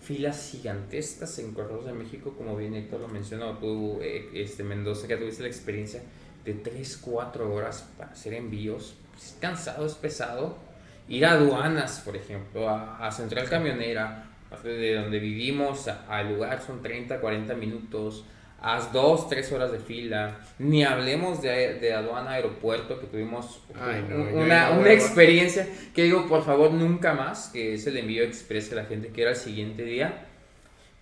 filas 0.00 0.48
gigantescas 0.50 1.38
en 1.38 1.52
Correos 1.52 1.86
de 1.86 1.92
México, 1.92 2.34
como 2.36 2.56
bien 2.56 2.74
Héctor 2.74 3.00
lo 3.00 3.08
mencionó, 3.08 3.58
tú, 3.58 4.00
eh, 4.02 4.28
este, 4.34 4.64
Mendoza, 4.64 5.06
que 5.06 5.16
tuviste 5.16 5.42
la 5.42 5.48
experiencia 5.48 6.02
de 6.44 6.54
3, 6.54 6.98
4 7.00 7.54
horas 7.54 7.88
para 7.96 8.10
hacer 8.10 8.34
envíos. 8.34 8.96
Es 9.16 9.36
cansado, 9.40 9.86
es 9.86 9.94
pesado. 9.94 10.58
Ir 11.08 11.26
a 11.26 11.32
aduanas, 11.32 12.00
por 12.04 12.16
ejemplo, 12.16 12.68
a, 12.68 13.06
a 13.06 13.12
Central 13.12 13.48
Camionera, 13.48 14.31
de 14.62 14.94
donde 14.94 15.18
vivimos 15.18 15.88
al 16.08 16.34
lugar 16.34 16.60
son 16.64 16.82
30, 16.82 17.20
40 17.20 17.54
minutos. 17.54 18.24
Haz 18.64 18.92
2, 18.92 19.28
3 19.28 19.52
horas 19.52 19.72
de 19.72 19.78
fila. 19.80 20.38
Ni 20.60 20.84
hablemos 20.84 21.42
de, 21.42 21.74
de 21.80 21.92
aduana 21.94 22.30
aeropuerto, 22.32 23.00
que 23.00 23.06
tuvimos 23.08 23.60
Ay, 23.74 24.04
no, 24.08 24.16
un- 24.16 24.30
yo 24.30 24.36
una, 24.36 24.70
no 24.70 24.80
una 24.80 24.92
experiencia 24.92 25.66
que 25.94 26.04
digo, 26.04 26.28
por 26.28 26.44
favor, 26.44 26.70
nunca 26.72 27.12
más, 27.12 27.48
que 27.52 27.74
es 27.74 27.86
el 27.88 27.96
envío 27.96 28.22
express 28.22 28.68
que 28.68 28.76
la 28.76 28.84
gente 28.84 29.08
quiera 29.08 29.30
el 29.30 29.36
siguiente 29.36 29.82
día, 29.82 30.26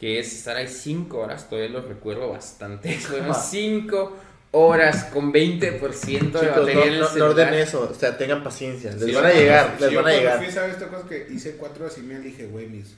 que 0.01 0.19
es 0.19 0.33
estar 0.33 0.57
ahí 0.57 0.69
5 0.69 1.19
horas, 1.19 1.51
todavía 1.51 1.71
lo 1.71 1.83
recuerdo 1.83 2.31
bastante, 2.31 2.93
fueron 2.99 3.35
5 3.35 4.17
horas 4.53 5.05
con 5.13 5.31
20% 5.31 5.81
de 5.81 6.41
Chicos, 6.41 6.41
batería 6.41 6.75
no, 6.77 6.83
en 6.85 6.89
el 6.95 7.01
no, 7.01 7.15
no 7.17 7.25
orden 7.27 7.55
eso. 7.55 7.89
O 7.91 7.95
sea, 7.95 8.17
tengan 8.17 8.43
paciencia. 8.43 8.91
Les 8.93 9.03
Sí, 9.05 9.13
van 9.13 9.27
a 9.27 9.33
yo 9.35 9.39
llegar, 9.39 9.77
les 9.79 9.91
yo 9.91 10.03
van 10.03 10.13
a 10.13 10.17
llegar. 10.17 10.39
fui, 10.43 10.51
¿sabes 10.51 10.73
esta 10.73 10.89
cosa 10.89 11.07
que 11.07 11.27
hice 11.31 11.57
cuatro 11.57 11.85
horas 11.85 11.99
y 11.99 12.01
media? 12.03 12.21
Dije, 12.21 12.47
güey, 12.47 12.67
mis, 12.69 12.97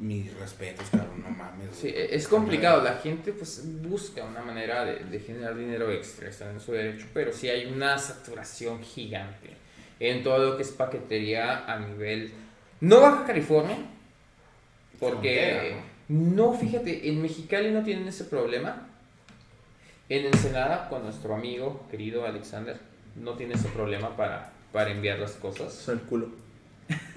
mis 0.00 0.34
respetos, 0.38 0.88
cabrón, 0.90 1.22
no 1.22 1.30
mames. 1.30 1.68
Sí, 1.72 1.92
es 1.94 2.26
complicado, 2.26 2.82
la 2.82 2.94
gente 2.94 3.32
pues 3.32 3.62
busca 3.82 4.24
una 4.24 4.42
manera 4.42 4.84
de, 4.84 5.04
de 5.04 5.20
generar 5.20 5.56
dinero 5.56 5.90
extra, 5.90 6.28
está 6.28 6.50
en 6.50 6.58
su 6.58 6.72
derecho, 6.72 7.06
pero 7.14 7.32
sí 7.32 7.48
hay 7.48 7.66
una 7.66 7.98
saturación 7.98 8.82
gigante 8.82 9.50
en 10.00 10.22
todo 10.22 10.38
lo 10.38 10.56
que 10.56 10.62
es 10.62 10.70
paquetería 10.70 11.66
a 11.66 11.78
nivel, 11.78 12.32
no 12.80 13.00
Baja 13.00 13.26
California, 13.26 13.76
porque 14.98 15.74
Frontera, 15.74 15.84
no, 16.08 16.54
fíjate, 16.54 17.08
en 17.08 17.22
Mexicali 17.22 17.70
no 17.70 17.84
tienen 17.84 18.08
ese 18.08 18.24
problema, 18.24 18.88
en 20.08 20.26
Ensenada 20.26 20.88
con 20.88 21.04
nuestro 21.04 21.34
amigo 21.34 21.86
querido 21.90 22.26
Alexander 22.26 22.90
no 23.16 23.34
tiene 23.34 23.54
ese 23.54 23.68
problema 23.68 24.16
para, 24.16 24.52
para 24.72 24.90
enviar 24.90 25.18
las 25.18 25.32
cosas. 25.32 25.72
Son 25.72 25.98
el 25.98 26.04
culo. 26.04 26.28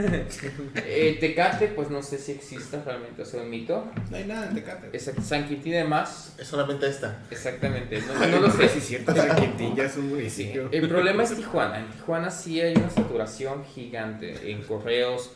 Eh, 0.76 1.18
Tecate 1.20 1.68
pues 1.70 1.90
no 1.90 2.02
sé 2.04 2.18
si 2.18 2.34
exista 2.34 2.82
realmente, 2.86 3.22
es 3.24 3.34
un 3.34 3.50
mito. 3.50 3.91
No 4.10 4.18
hay 4.18 4.26
nada 4.26 4.48
en 4.50 4.56
Tecate. 4.56 4.88
Exacto, 4.88 5.22
San 5.22 5.48
Quintín 5.48 5.74
de 5.74 5.84
Más 5.84 6.36
Es 6.38 6.48
solamente 6.48 6.88
esta. 6.88 7.22
Exactamente, 7.32 8.02
no, 8.02 8.28
no 8.28 8.40
lo 8.41 8.52
sé. 8.52 8.68
Sí, 8.70 8.78
es 8.80 8.86
cierto, 8.88 9.16
San 9.16 9.36
Quintín 9.36 9.76
ya 9.76 9.86
es 9.86 9.95
un 9.98 10.04
Sí, 10.04 10.10
municipio. 10.16 10.70
El 10.72 10.88
problema 10.88 11.24
es 11.24 11.36
Tijuana. 11.36 11.80
En 11.80 11.88
Tijuana 11.91 12.30
sí 12.32 12.62
hay 12.62 12.76
una 12.76 12.90
saturación 12.90 13.64
gigante 13.66 14.52
en 14.52 14.62
correos 14.64 15.32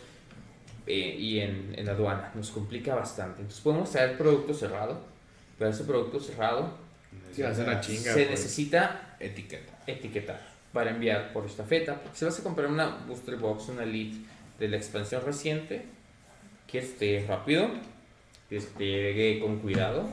eh, 0.86 1.16
y 1.18 1.40
en, 1.40 1.74
en 1.78 1.90
aduana. 1.90 2.32
Nos 2.36 2.52
complica 2.52 2.96
bastante. 2.96 3.42
Entonces 3.42 3.62
podemos 3.62 3.92
traer 3.92 4.18
producto 4.18 4.54
cerrado, 4.54 5.00
pero 5.58 5.70
ese 5.72 5.84
producto 5.84 6.20
cerrado 6.20 6.86
Sí, 7.34 7.44
hace 7.44 7.62
una 7.64 7.80
chinga. 7.82 8.14
se 8.14 8.26
pues. 8.26 8.30
necesita 8.32 9.16
Etiqueta. 9.20 9.74
etiquetar 9.88 10.57
para 10.78 10.92
enviar 10.92 11.34
por 11.34 11.44
estafeta. 11.48 11.96
Porque 11.96 12.16
si 12.20 12.24
vas 12.24 12.40
a 12.40 12.44
comprar 12.44 12.68
una 12.68 13.00
booster 13.08 13.36
box, 13.36 13.70
una 13.70 13.84
lead 13.84 14.14
de 14.60 14.68
la 14.68 14.78
expansión 14.78 15.24
reciente, 15.26 15.82
que 16.68 16.78
esté 16.78 17.26
rápido, 17.28 17.68
que 18.48 18.60
te 18.60 18.86
llegue 18.86 19.40
con 19.40 19.58
cuidado. 19.58 20.08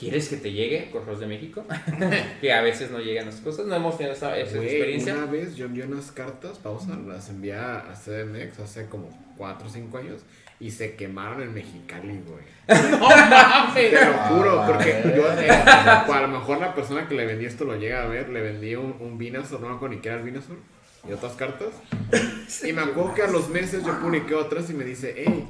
¿Quieres 0.00 0.30
que 0.30 0.38
te 0.38 0.50
llegue 0.50 0.90
Correos 0.90 1.20
de 1.20 1.26
México? 1.26 1.66
que 2.40 2.54
a 2.54 2.62
veces 2.62 2.90
no 2.90 3.00
llegan 3.00 3.26
las 3.26 3.36
cosas. 3.42 3.66
No 3.66 3.74
hemos 3.74 3.98
tenido 3.98 4.14
esa, 4.14 4.38
esa 4.38 4.56
Güey, 4.56 4.68
experiencia. 4.70 5.12
Una 5.12 5.26
vez 5.26 5.56
yo 5.56 5.66
envié 5.66 5.84
unas 5.84 6.10
cartas, 6.10 6.56
pausa, 6.56 6.96
las 7.06 7.28
envié 7.28 7.56
a 7.56 7.92
CDMX 7.94 8.60
hace 8.60 8.86
como 8.86 9.10
4 9.36 9.66
o 9.66 9.70
5 9.70 9.98
años 9.98 10.22
y 10.58 10.70
se 10.70 10.94
quemaron 10.96 11.42
en 11.42 11.52
Mexicali, 11.52 12.22
güey. 12.26 12.44
¡No 12.90 13.08
mames! 13.08 13.90
Te 13.90 14.04
lo 14.06 14.12
juro, 14.14 14.60
Ah, 14.62 14.66
porque 14.66 15.02
yo, 15.14 15.32
eh, 15.40 15.50
a 15.50 16.20
lo 16.22 16.28
mejor 16.28 16.58
la 16.58 16.74
persona 16.74 17.06
que 17.08 17.14
le 17.14 17.26
vendí 17.26 17.44
esto 17.44 17.64
lo 17.64 17.76
llega 17.76 18.02
a 18.02 18.06
ver, 18.06 18.28
le 18.30 18.40
vendí 18.40 18.74
un, 18.74 18.96
un 19.00 19.18
Vinazor, 19.18 19.60
no 19.60 19.68
me 19.68 19.74
acuerdo 19.76 19.94
ni 19.94 20.00
qué 20.00 20.08
era 20.08 20.18
el 20.18 20.24
Vinazor, 20.24 20.56
y 21.08 21.12
otras 21.12 21.34
cartas. 21.34 21.68
Y 22.64 22.72
me 22.72 22.82
acuerdo 22.82 23.14
que 23.14 23.22
a 23.22 23.28
los 23.28 23.48
meses 23.50 23.84
yo 23.84 23.98
publiqué 24.00 24.34
otras 24.34 24.68
y 24.70 24.74
me 24.74 24.84
dice, 24.84 25.14
hey, 25.16 25.46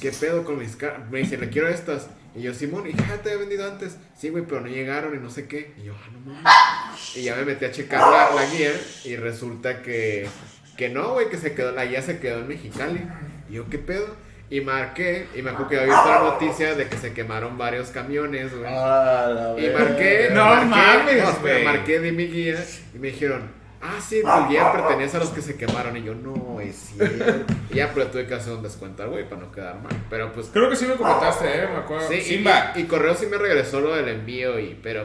¿qué 0.00 0.12
pedo 0.12 0.44
con 0.44 0.58
mis 0.58 0.76
cartas? 0.76 1.10
Me 1.10 1.18
dice, 1.20 1.36
le 1.38 1.48
quiero 1.48 1.68
estas. 1.68 2.08
Y 2.36 2.42
yo, 2.42 2.54
Simón, 2.54 2.86
y 2.86 2.92
ya 2.92 3.20
te 3.22 3.32
he 3.32 3.36
vendido 3.36 3.66
antes. 3.68 3.96
Sí, 4.16 4.28
güey, 4.28 4.44
pero 4.46 4.60
no 4.60 4.68
llegaron 4.68 5.16
y 5.16 5.18
no 5.18 5.30
sé 5.30 5.48
qué. 5.48 5.72
Y 5.78 5.86
yo, 5.86 5.94
ah, 5.96 6.10
no 6.12 6.32
mames. 6.34 7.16
Y 7.16 7.22
ya 7.24 7.34
me 7.34 7.44
metí 7.44 7.64
a 7.64 7.72
checar 7.72 8.00
la, 8.00 8.30
la 8.32 8.46
guía 8.54 8.70
y 9.04 9.16
resulta 9.16 9.82
que, 9.82 10.28
que 10.76 10.88
no, 10.90 11.14
güey, 11.14 11.28
que 11.28 11.38
se 11.38 11.54
quedó, 11.54 11.72
la 11.72 11.86
guía 11.86 12.02
se 12.02 12.20
quedó 12.20 12.38
en 12.38 12.46
Mexicali. 12.48 13.00
Y 13.48 13.54
yo, 13.54 13.68
¿qué 13.68 13.78
pedo? 13.78 14.14
Y 14.50 14.60
marqué, 14.62 15.28
y 15.36 15.42
me 15.42 15.50
acuerdo 15.50 15.68
que 15.68 15.78
había 15.78 15.94
visto 15.94 16.08
la 16.10 16.18
noticia 16.22 16.74
de 16.74 16.88
que 16.88 16.96
se 16.96 17.14
quemaron 17.14 17.56
varios 17.56 17.90
camiones, 17.90 18.52
güey. 18.52 18.68
Ah, 18.68 19.54
la 19.54 19.60
Y 19.60 19.70
marqué, 19.70 20.28
No 20.32 20.44
marqué, 20.44 20.66
mames, 20.66 21.40
güey. 21.40 21.64
marqué 21.64 22.00
de 22.00 22.10
mi 22.10 22.26
guía 22.26 22.56
y 22.92 22.98
me 22.98 23.08
dijeron, 23.12 23.42
ah, 23.80 24.00
sí, 24.00 24.22
tu 24.22 24.48
guía 24.48 24.72
pertenece 24.72 25.18
a 25.18 25.20
los 25.20 25.28
que 25.28 25.40
se 25.40 25.56
quemaron. 25.56 25.96
Y 25.96 26.02
yo, 26.02 26.16
no, 26.16 26.60
es 26.60 26.74
cierto. 26.74 27.52
y 27.70 27.74
ya, 27.76 27.92
pero 27.94 28.08
tuve 28.08 28.26
que 28.26 28.34
hacer 28.34 28.52
un 28.54 28.62
descuento, 28.64 29.08
güey, 29.08 29.28
para 29.28 29.40
no 29.42 29.52
quedar 29.52 29.80
mal. 29.80 29.92
Pero 30.10 30.32
pues, 30.32 30.48
Creo 30.52 30.68
que 30.68 30.74
sí 30.74 30.84
me 30.86 30.94
comentaste, 30.94 31.46
¿eh? 31.46 31.68
Me 31.68 31.76
acuerdo. 31.76 32.08
sí, 32.08 32.14
y, 32.16 32.20
Simba. 32.20 32.72
y, 32.74 32.80
y 32.80 32.84
Correo 32.86 33.14
sí 33.14 33.26
me 33.26 33.38
regresó 33.38 33.80
lo 33.80 33.94
del 33.94 34.08
envío, 34.08 34.58
y 34.58 34.76
pero. 34.82 35.04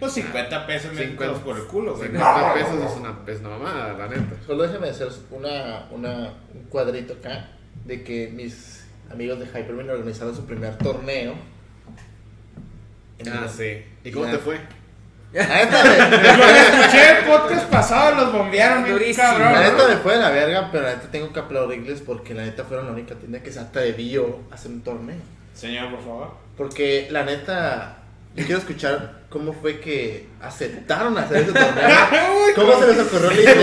Pues 0.00 0.12
50 0.12 0.66
pesos 0.66 0.94
me 0.94 1.02
50 1.06 1.40
por 1.44 1.56
el 1.58 1.64
culo, 1.66 1.94
güey. 1.94 2.08
50 2.08 2.54
pesos 2.54 2.74
es 2.90 2.96
una, 2.96 3.18
es 3.26 3.40
una 3.40 3.50
mamada, 3.50 3.92
la 3.92 4.08
neta. 4.08 4.34
Solo 4.46 4.62
déjame 4.62 4.88
hacer 4.88 5.08
una, 5.30 5.86
una, 5.90 6.32
un 6.54 6.62
cuadrito 6.70 7.12
acá 7.12 7.50
de 7.88 8.04
que 8.04 8.30
mis 8.32 8.84
amigos 9.10 9.40
de 9.40 9.46
Hyperman 9.46 9.90
organizaron 9.90 10.36
su 10.36 10.44
primer 10.46 10.76
torneo. 10.78 11.34
Ah, 13.26 13.42
el- 13.44 13.48
sí. 13.50 13.84
¿Y 14.04 14.10
cómo 14.12 14.26
Ya. 14.30 14.32
te 14.32 14.38
fue? 14.38 14.60
La 15.32 15.46
neta, 15.46 15.84
me, 15.84 15.98
Lo 16.38 16.44
escuché 16.46 17.18
el 17.18 17.24
podcast 17.26 17.66
pasado, 17.70 18.14
los 18.16 18.32
bombearon 18.32 18.88
Durísimo. 18.88 19.26
cabrón. 19.26 19.52
la 19.52 19.62
¿no? 19.64 19.72
neta 19.72 19.88
me 19.88 19.96
fue 19.96 20.14
de 20.14 20.20
la 20.20 20.30
verga, 20.30 20.68
pero 20.72 20.84
la 20.84 20.94
neta 20.94 21.10
tengo 21.10 21.32
que 21.32 21.40
aplaudirles 21.40 22.00
porque 22.00 22.32
la 22.32 22.44
neta 22.44 22.64
fueron 22.64 22.86
la 22.86 22.92
única 22.92 23.14
tienda 23.14 23.42
que 23.42 23.52
se 23.52 23.60
atrevió 23.60 24.40
a 24.50 24.54
hacer 24.54 24.70
un 24.70 24.80
torneo. 24.80 25.16
Señor, 25.54 25.90
por 25.90 26.00
favor. 26.02 26.34
Porque 26.56 27.08
la 27.10 27.24
neta, 27.24 27.98
yo 28.36 28.44
quiero 28.46 28.58
escuchar 28.60 29.17
cómo 29.28 29.52
fue 29.52 29.80
que 29.80 30.26
aceptaron 30.40 31.16
hacer 31.18 31.38
ese 31.42 31.52
torneo. 31.52 31.88
¿Cómo 32.54 32.78
se 32.80 32.86
les 32.88 32.98
ocurrió 33.06 33.30
la 33.30 33.40
idea? 33.40 33.54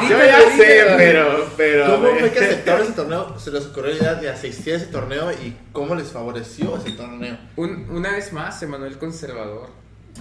Yo 0.08 0.16
ya 0.18 0.40
sé, 0.56 0.84
pero, 0.96 1.50
pero. 1.56 1.86
¿Cómo 1.96 2.08
fue 2.18 2.30
que 2.30 2.38
aceptaron 2.44 2.82
ese 2.82 2.92
torneo? 2.92 3.38
Se 3.38 3.50
les 3.50 3.66
ocurrió 3.66 3.92
la 3.92 3.98
idea 3.98 4.14
de 4.14 4.30
asistir 4.30 4.74
a 4.74 4.76
ese 4.76 4.86
torneo 4.86 5.30
y 5.32 5.56
cómo 5.72 5.94
les 5.94 6.08
favoreció 6.08 6.76
ese 6.76 6.92
torneo. 6.92 7.36
Un- 7.56 7.86
una 7.90 8.12
vez 8.12 8.32
más, 8.32 8.62
Emanuel 8.62 8.96
Conservador 8.98 9.68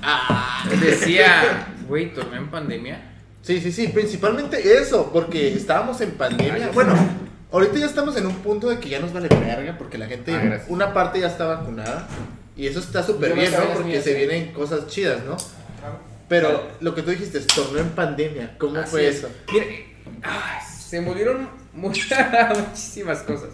Ah, 0.04 0.66
decía, 0.80 1.68
güey, 1.88 2.14
torneo 2.14 2.40
en 2.42 2.50
pandemia. 2.52 3.12
sí, 3.42 3.60
sí, 3.60 3.72
sí, 3.72 3.88
principalmente 3.88 4.78
eso, 4.78 5.10
porque 5.12 5.54
estábamos 5.54 6.00
en 6.02 6.12
pandemia. 6.12 6.70
Bueno, 6.74 6.94
ahorita 7.52 7.80
ya 7.80 7.86
estamos 7.88 8.16
en 8.18 8.28
un 8.28 8.36
punto 8.36 8.70
de 8.70 8.80
que 8.80 8.88
ya 8.90 9.00
nos 9.00 9.12
vale 9.14 9.28
verga, 9.30 9.78
porque 9.78 9.98
la 9.98 10.06
gente, 10.08 10.32
Ah, 10.34 10.42
gracias. 10.44 10.70
una 10.70 10.94
parte 10.94 11.20
ya 11.20 11.28
está 11.28 11.46
vacunada. 11.48 12.08
Y 12.60 12.68
eso 12.68 12.80
está 12.80 13.02
súper 13.02 13.34
bien, 13.36 13.54
¿no? 13.54 13.74
Porque 13.74 13.92
mías, 13.92 14.04
se 14.04 14.12
sí. 14.12 14.18
vienen 14.18 14.52
cosas 14.52 14.86
chidas, 14.88 15.24
¿no? 15.24 15.38
Pero 16.28 16.68
lo 16.82 16.94
que 16.94 17.04
tú 17.04 17.12
dijiste, 17.12 17.40
torneo 17.40 17.84
en 17.84 17.92
pandemia, 17.92 18.58
¿cómo 18.58 18.78
Así 18.82 18.92
fue 18.92 19.08
es. 19.08 19.16
eso? 19.16 19.30
Mira, 19.54 19.66
ah, 20.24 20.60
se 20.62 21.00
movieron 21.00 21.50
muchas, 21.72 22.60
muchísimas 22.68 23.22
cosas. 23.22 23.52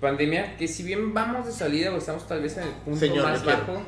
Pandemia, 0.00 0.56
que 0.56 0.68
si 0.68 0.84
bien 0.84 1.12
vamos 1.12 1.44
de 1.44 1.52
salida 1.52 1.92
o 1.92 1.98
estamos 1.98 2.28
tal 2.28 2.40
vez 2.40 2.56
en 2.56 2.68
el 2.68 2.70
punto 2.70 3.00
Señor, 3.00 3.24
más 3.24 3.44
bajo 3.44 3.82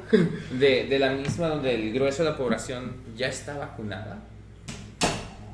de, 0.50 0.86
de 0.86 0.98
la 0.98 1.12
misma, 1.12 1.46
donde 1.46 1.76
el 1.76 1.92
grueso 1.92 2.24
de 2.24 2.30
la 2.30 2.36
población 2.36 2.96
ya 3.16 3.28
está 3.28 3.56
vacunada, 3.56 4.24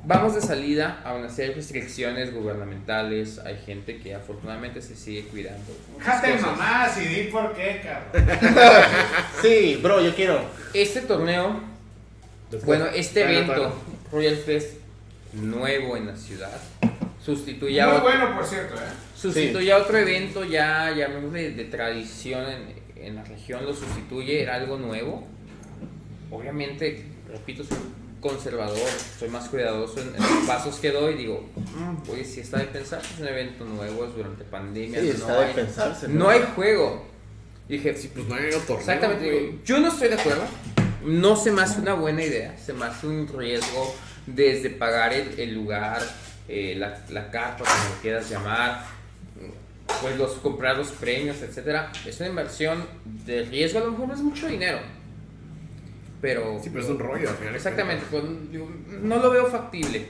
vamos 0.04 0.34
de 0.34 0.40
salida, 0.40 1.00
aún 1.04 1.24
así 1.24 1.42
hay 1.42 1.52
restricciones 1.54 2.32
gubernamentales, 2.34 3.38
hay 3.38 3.56
gente 3.58 3.98
que 3.98 4.14
afortunadamente 4.14 4.80
se 4.82 4.96
sigue 4.96 5.24
cuidando. 5.24 5.72
Déjate 5.98 6.34
mamás 6.38 6.96
y 7.00 7.04
di 7.06 7.22
por 7.30 7.52
qué, 7.54 7.82
cabrón. 7.84 8.38
Sí, 9.42 9.78
bro, 9.82 10.00
yo 10.02 10.14
quiero. 10.14 10.40
Este 10.74 11.00
torneo, 11.02 11.60
bueno, 12.64 12.86
este 12.86 13.22
Bueno, 13.24 13.36
evento, 13.38 13.52
bueno. 13.54 13.74
Royal 14.12 14.36
Fest, 14.36 14.74
nuevo 15.34 15.96
en 15.96 16.06
la 16.06 16.16
ciudad, 16.16 16.60
sustituye 17.24 17.80
a 17.80 17.86
Muy 17.86 17.96
otro- 17.96 18.04
bueno, 18.10 18.34
por 18.36 18.44
cierto, 18.46 18.74
¿eh? 18.76 18.78
Sustituye 19.16 19.70
a 19.72 19.76
otro 19.78 19.98
evento 19.98 20.44
ya, 20.44 20.90
llamémosle 20.96 21.50
de 21.50 21.64
tradición 21.66 22.44
en, 22.50 22.74
en 23.04 23.14
la 23.16 23.22
región, 23.24 23.64
lo 23.64 23.74
sustituye, 23.74 24.42
era 24.42 24.54
algo 24.56 24.78
nuevo. 24.78 25.26
Obviamente, 26.30 27.04
repito, 27.28 27.64
conservador, 28.20 28.78
soy 29.18 29.28
más 29.28 29.48
cuidadoso 29.48 30.00
en, 30.00 30.08
en 30.08 30.20
los 30.22 30.46
pasos 30.46 30.76
que 30.78 30.90
doy. 30.90 31.14
Digo, 31.14 31.48
mm, 31.56 32.10
oye, 32.10 32.24
si 32.24 32.40
está 32.40 32.58
de 32.58 32.64
pensar, 32.66 33.00
es 33.02 33.18
un 33.20 33.26
evento 33.28 33.64
nuevo, 33.64 34.04
es 34.04 34.14
durante 34.14 34.44
pandemia, 34.44 35.00
Sí, 35.00 35.06
no, 35.06 35.12
está 35.14 35.40
de 35.40 35.46
hay, 35.46 35.54
pensarse. 35.54 36.08
no 36.08 36.28
hay 36.28 36.40
juego. 36.54 37.06
Dije, 37.68 37.94
Sí, 37.96 38.10
pues 38.14 38.26
no 38.26 38.34
hay 38.34 38.46
otro 38.48 38.58
torneo. 38.60 38.78
Exactamente, 38.80 39.24
güey. 39.30 39.46
digo, 39.46 39.58
yo 39.64 39.78
no 39.80 39.88
estoy 39.88 40.08
de 40.08 40.14
acuerdo. 40.14 40.42
No 41.04 41.34
se 41.36 41.50
me 41.50 41.62
hace 41.62 41.80
una 41.80 41.94
buena 41.94 42.22
idea, 42.22 42.56
se 42.58 42.72
me 42.74 42.84
hace 42.84 43.06
un 43.06 43.26
riesgo 43.28 43.94
desde 44.26 44.68
pagar 44.70 45.12
el, 45.14 45.38
el 45.40 45.54
lugar, 45.54 46.02
eh, 46.46 46.74
la, 46.76 47.02
la 47.10 47.30
carpa, 47.30 47.64
como 47.64 47.94
lo 47.94 48.00
quieras 48.02 48.28
llamar, 48.28 48.84
pues 50.02 50.16
los 50.18 50.32
comprar 50.32 50.76
los 50.76 50.88
premios, 50.88 51.40
etcétera. 51.42 51.90
Es 52.06 52.20
una 52.20 52.28
inversión 52.28 52.84
de 53.24 53.42
riesgo, 53.44 53.78
a 53.78 53.84
lo 53.84 53.92
mejor 53.92 54.08
no 54.08 54.14
es 54.14 54.20
mucho 54.20 54.46
dinero, 54.46 54.78
pero 56.20 56.58
Sí, 56.62 56.70
pero 56.70 56.84
es 56.84 56.90
un 56.90 56.98
rollo 56.98 57.28
al 57.30 57.36
final. 57.36 57.54
exactamente, 57.54 58.04
pues, 58.10 58.22
digo, 58.50 58.70
no 59.02 59.18
lo 59.18 59.30
veo 59.30 59.46
factible. 59.46 60.08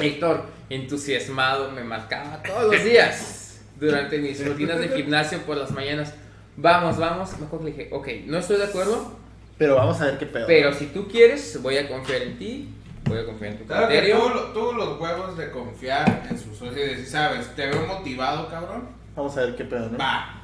Héctor, 0.00 0.44
entusiasmado, 0.70 1.70
me 1.70 1.84
marcaba 1.84 2.42
todos 2.42 2.72
los 2.74 2.84
días 2.84 3.60
durante 3.80 4.18
mis 4.18 4.44
rutinas 4.46 4.78
de 4.78 4.88
gimnasio 4.88 5.38
por 5.42 5.56
las 5.56 5.70
mañanas. 5.70 6.14
Vamos, 6.56 6.96
vamos. 6.98 7.38
Mejor 7.38 7.62
le 7.62 7.70
dije, 7.72 7.88
ok, 7.92 8.08
no 8.26 8.38
estoy 8.38 8.56
de 8.58 8.64
acuerdo, 8.64 9.16
Pero 9.58 9.76
vamos 9.76 10.00
a 10.00 10.06
ver 10.06 10.18
qué 10.18 10.26
pedo. 10.26 10.46
pero 10.46 10.72
si 10.72 10.86
tú 10.86 11.06
quieres, 11.08 11.60
voy 11.62 11.76
a 11.78 11.88
confiar 11.88 12.22
en 12.22 12.38
ti, 12.38 12.68
voy 13.04 13.18
a 13.18 13.24
confiar 13.26 13.52
en 13.52 13.58
tu 13.58 13.64
Claro 13.66 13.86
que 13.88 13.98
criterio. 13.98 14.50
tuvo 14.52 14.72
los 14.72 15.00
huevos 15.00 15.36
de 15.36 15.50
confiar 15.50 16.26
en 16.28 16.38
su 16.38 16.54
socio 16.54 16.84
y 16.84 16.88
decir, 16.88 17.06
¿sabes? 17.06 17.54
Te 17.54 17.66
veo 17.66 17.86
motivado, 17.86 18.48
cabrón. 18.48 18.88
Vamos 19.14 19.36
a 19.36 19.42
ver 19.42 19.54
qué 19.56 19.64
pedo, 19.64 19.90
¿no? 19.90 19.98
Va. 19.98 20.42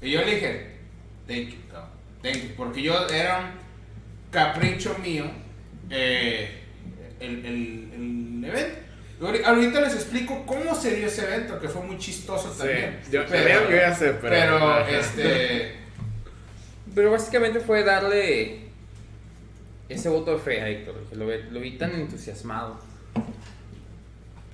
Y 0.00 0.10
yo 0.10 0.20
le 0.22 0.34
dije, 0.34 0.76
thank 1.28 1.48
you, 1.50 1.56
cabrón. 1.70 1.90
Thank 2.22 2.36
you. 2.36 2.48
Porque 2.56 2.82
yo 2.82 3.08
era 3.08 3.40
un 3.40 3.46
capricho 4.30 4.96
mío 4.98 5.24
eh, 5.90 6.48
el, 7.20 7.44
el, 7.44 7.90
el 7.94 8.44
evento. 8.44 8.78
Ahorita 9.44 9.80
les 9.80 9.94
explico 9.94 10.44
cómo 10.46 10.74
se 10.74 10.96
dio 10.96 11.06
ese 11.06 11.24
evento, 11.24 11.60
que 11.60 11.68
fue 11.68 11.82
muy 11.82 11.96
chistoso 11.98 12.52
Sí, 12.52 12.58
también. 12.58 13.00
yo, 13.10 13.22
pero, 13.28 13.70
ya 13.70 13.94
sé, 13.94 14.14
pero. 14.14 14.58
pero, 14.58 14.86
este. 14.88 15.76
Pero 16.92 17.10
básicamente 17.12 17.60
fue 17.60 17.84
darle 17.84 18.64
ese 19.88 20.08
voto 20.08 20.32
de 20.32 20.38
fe 20.38 20.60
a 20.60 20.68
Héctor, 20.68 21.06
que 21.08 21.14
lo, 21.16 21.60
vi 21.60 21.78
tan 21.78 21.92
entusiasmado. 21.94 22.80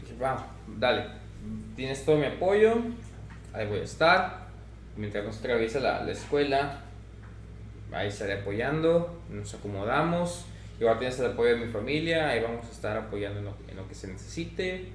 Dije, 0.03 0.17
va, 0.23 0.47
dale, 0.77 1.07
tienes 1.75 2.05
todo 2.05 2.19
mi 2.19 2.27
apoyo, 2.27 2.77
ahí 3.55 3.67
voy 3.67 3.81
a 3.81 3.85
estar. 3.85 4.49
Mientras 4.97 5.25
nos 5.25 5.39
atraviesa 5.39 5.81
la, 5.81 6.03
la 6.05 6.13
escuela, 6.13 6.83
ahí 7.93 8.09
estaré 8.09 8.35
apoyando, 8.41 9.21
nos 9.31 9.55
acomodamos. 9.55 10.45
Igual 10.81 10.99
tienes 10.99 11.19
el 11.19 11.27
apoyo 11.33 11.57
de 11.57 11.67
mi 11.67 11.73
familia, 11.73 12.29
ahí 12.29 12.41
vamos 12.41 12.67
a 12.67 12.71
estar 12.71 12.97
apoyando 12.97 13.41
en 13.41 13.47
lo, 13.47 13.57
en 13.69 13.77
lo 13.77 13.89
que 13.89 13.95
se 13.95 14.07
necesite. 14.09 14.89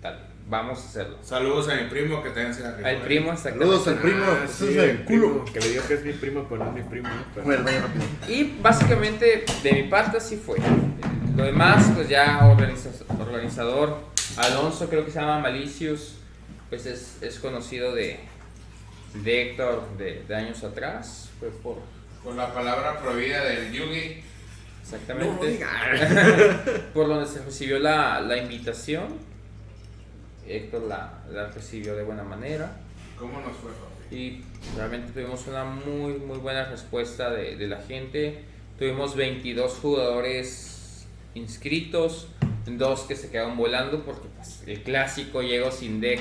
Tal, 0.00 0.18
vamos 0.48 0.78
a 0.80 0.84
hacerlo. 0.88 1.18
Saludos 1.22 1.68
a 1.68 1.74
mi 1.74 1.88
primo 1.90 2.22
que 2.22 2.30
también 2.30 2.54
se 2.54 2.62
rifó, 2.70 2.86
Al 2.88 2.94
eh. 2.96 3.00
primo. 3.04 3.36
Saludos 3.36 3.88
al 3.88 3.98
primo. 3.98 4.24
Ah, 4.26 4.46
sí, 4.48 4.68
es 4.68 4.76
el 4.76 4.90
el 4.90 5.04
culo. 5.04 5.42
primo, 5.42 5.44
Que 5.52 5.60
le 5.60 5.68
digo 5.70 5.82
que 5.86 5.94
es 5.94 6.04
mi 6.04 6.12
primo, 6.12 6.46
pero 6.48 6.64
no 6.64 6.70
es 6.70 6.84
mi 6.84 6.88
primo. 6.88 7.08
¿no? 7.08 7.24
Pero- 7.34 7.62
rápido. 7.62 8.04
Y 8.28 8.56
básicamente 8.62 9.44
de 9.62 9.72
mi 9.72 9.82
parte 9.84 10.16
así 10.18 10.36
fue. 10.36 10.56
Lo 11.36 11.44
demás, 11.44 11.90
pues 11.94 12.08
ya 12.08 12.38
organiza- 12.48 12.90
organizador, 13.20 13.98
Alonso 14.36 14.88
creo 14.88 15.04
que 15.04 15.10
se 15.10 15.20
llama 15.20 15.40
Malicious, 15.40 16.14
pues 16.70 16.86
es, 16.86 17.18
es 17.22 17.38
conocido 17.38 17.94
de, 17.94 18.18
de 19.22 19.42
Héctor 19.50 19.82
de, 19.98 20.22
de 20.26 20.34
años 20.34 20.62
atrás. 20.64 21.28
Fue 21.38 21.50
por 21.50 21.76
Por 22.22 22.34
la 22.34 22.52
palabra 22.52 23.00
prohibida 23.00 23.44
del 23.44 23.72
Yugi. 23.72 24.22
Exactamente 24.82 25.60
por 26.94 27.08
donde 27.08 27.26
se 27.26 27.44
recibió 27.44 27.78
la, 27.78 28.20
la 28.20 28.36
invitación. 28.38 29.18
Héctor 30.46 30.82
la, 30.82 31.22
la 31.30 31.48
recibió 31.48 31.94
de 31.94 32.04
buena 32.04 32.22
manera. 32.22 32.72
¿Cómo 33.18 33.40
nos 33.40 33.56
fue? 33.56 33.70
Y 34.10 34.42
realmente 34.76 35.12
tuvimos 35.12 35.46
una 35.46 35.64
muy, 35.64 36.14
muy 36.14 36.38
buena 36.38 36.64
respuesta 36.64 37.30
de, 37.30 37.56
de 37.56 37.66
la 37.66 37.82
gente. 37.82 38.44
Tuvimos 38.78 39.14
22 39.14 39.72
jugadores 39.74 41.06
inscritos, 41.34 42.28
dos 42.66 43.02
que 43.02 43.16
se 43.16 43.30
quedaron 43.30 43.56
volando 43.56 44.04
porque 44.04 44.28
pues, 44.36 44.62
el 44.66 44.82
clásico 44.82 45.42
llegó 45.42 45.70
sin 45.70 46.00
deck 46.00 46.20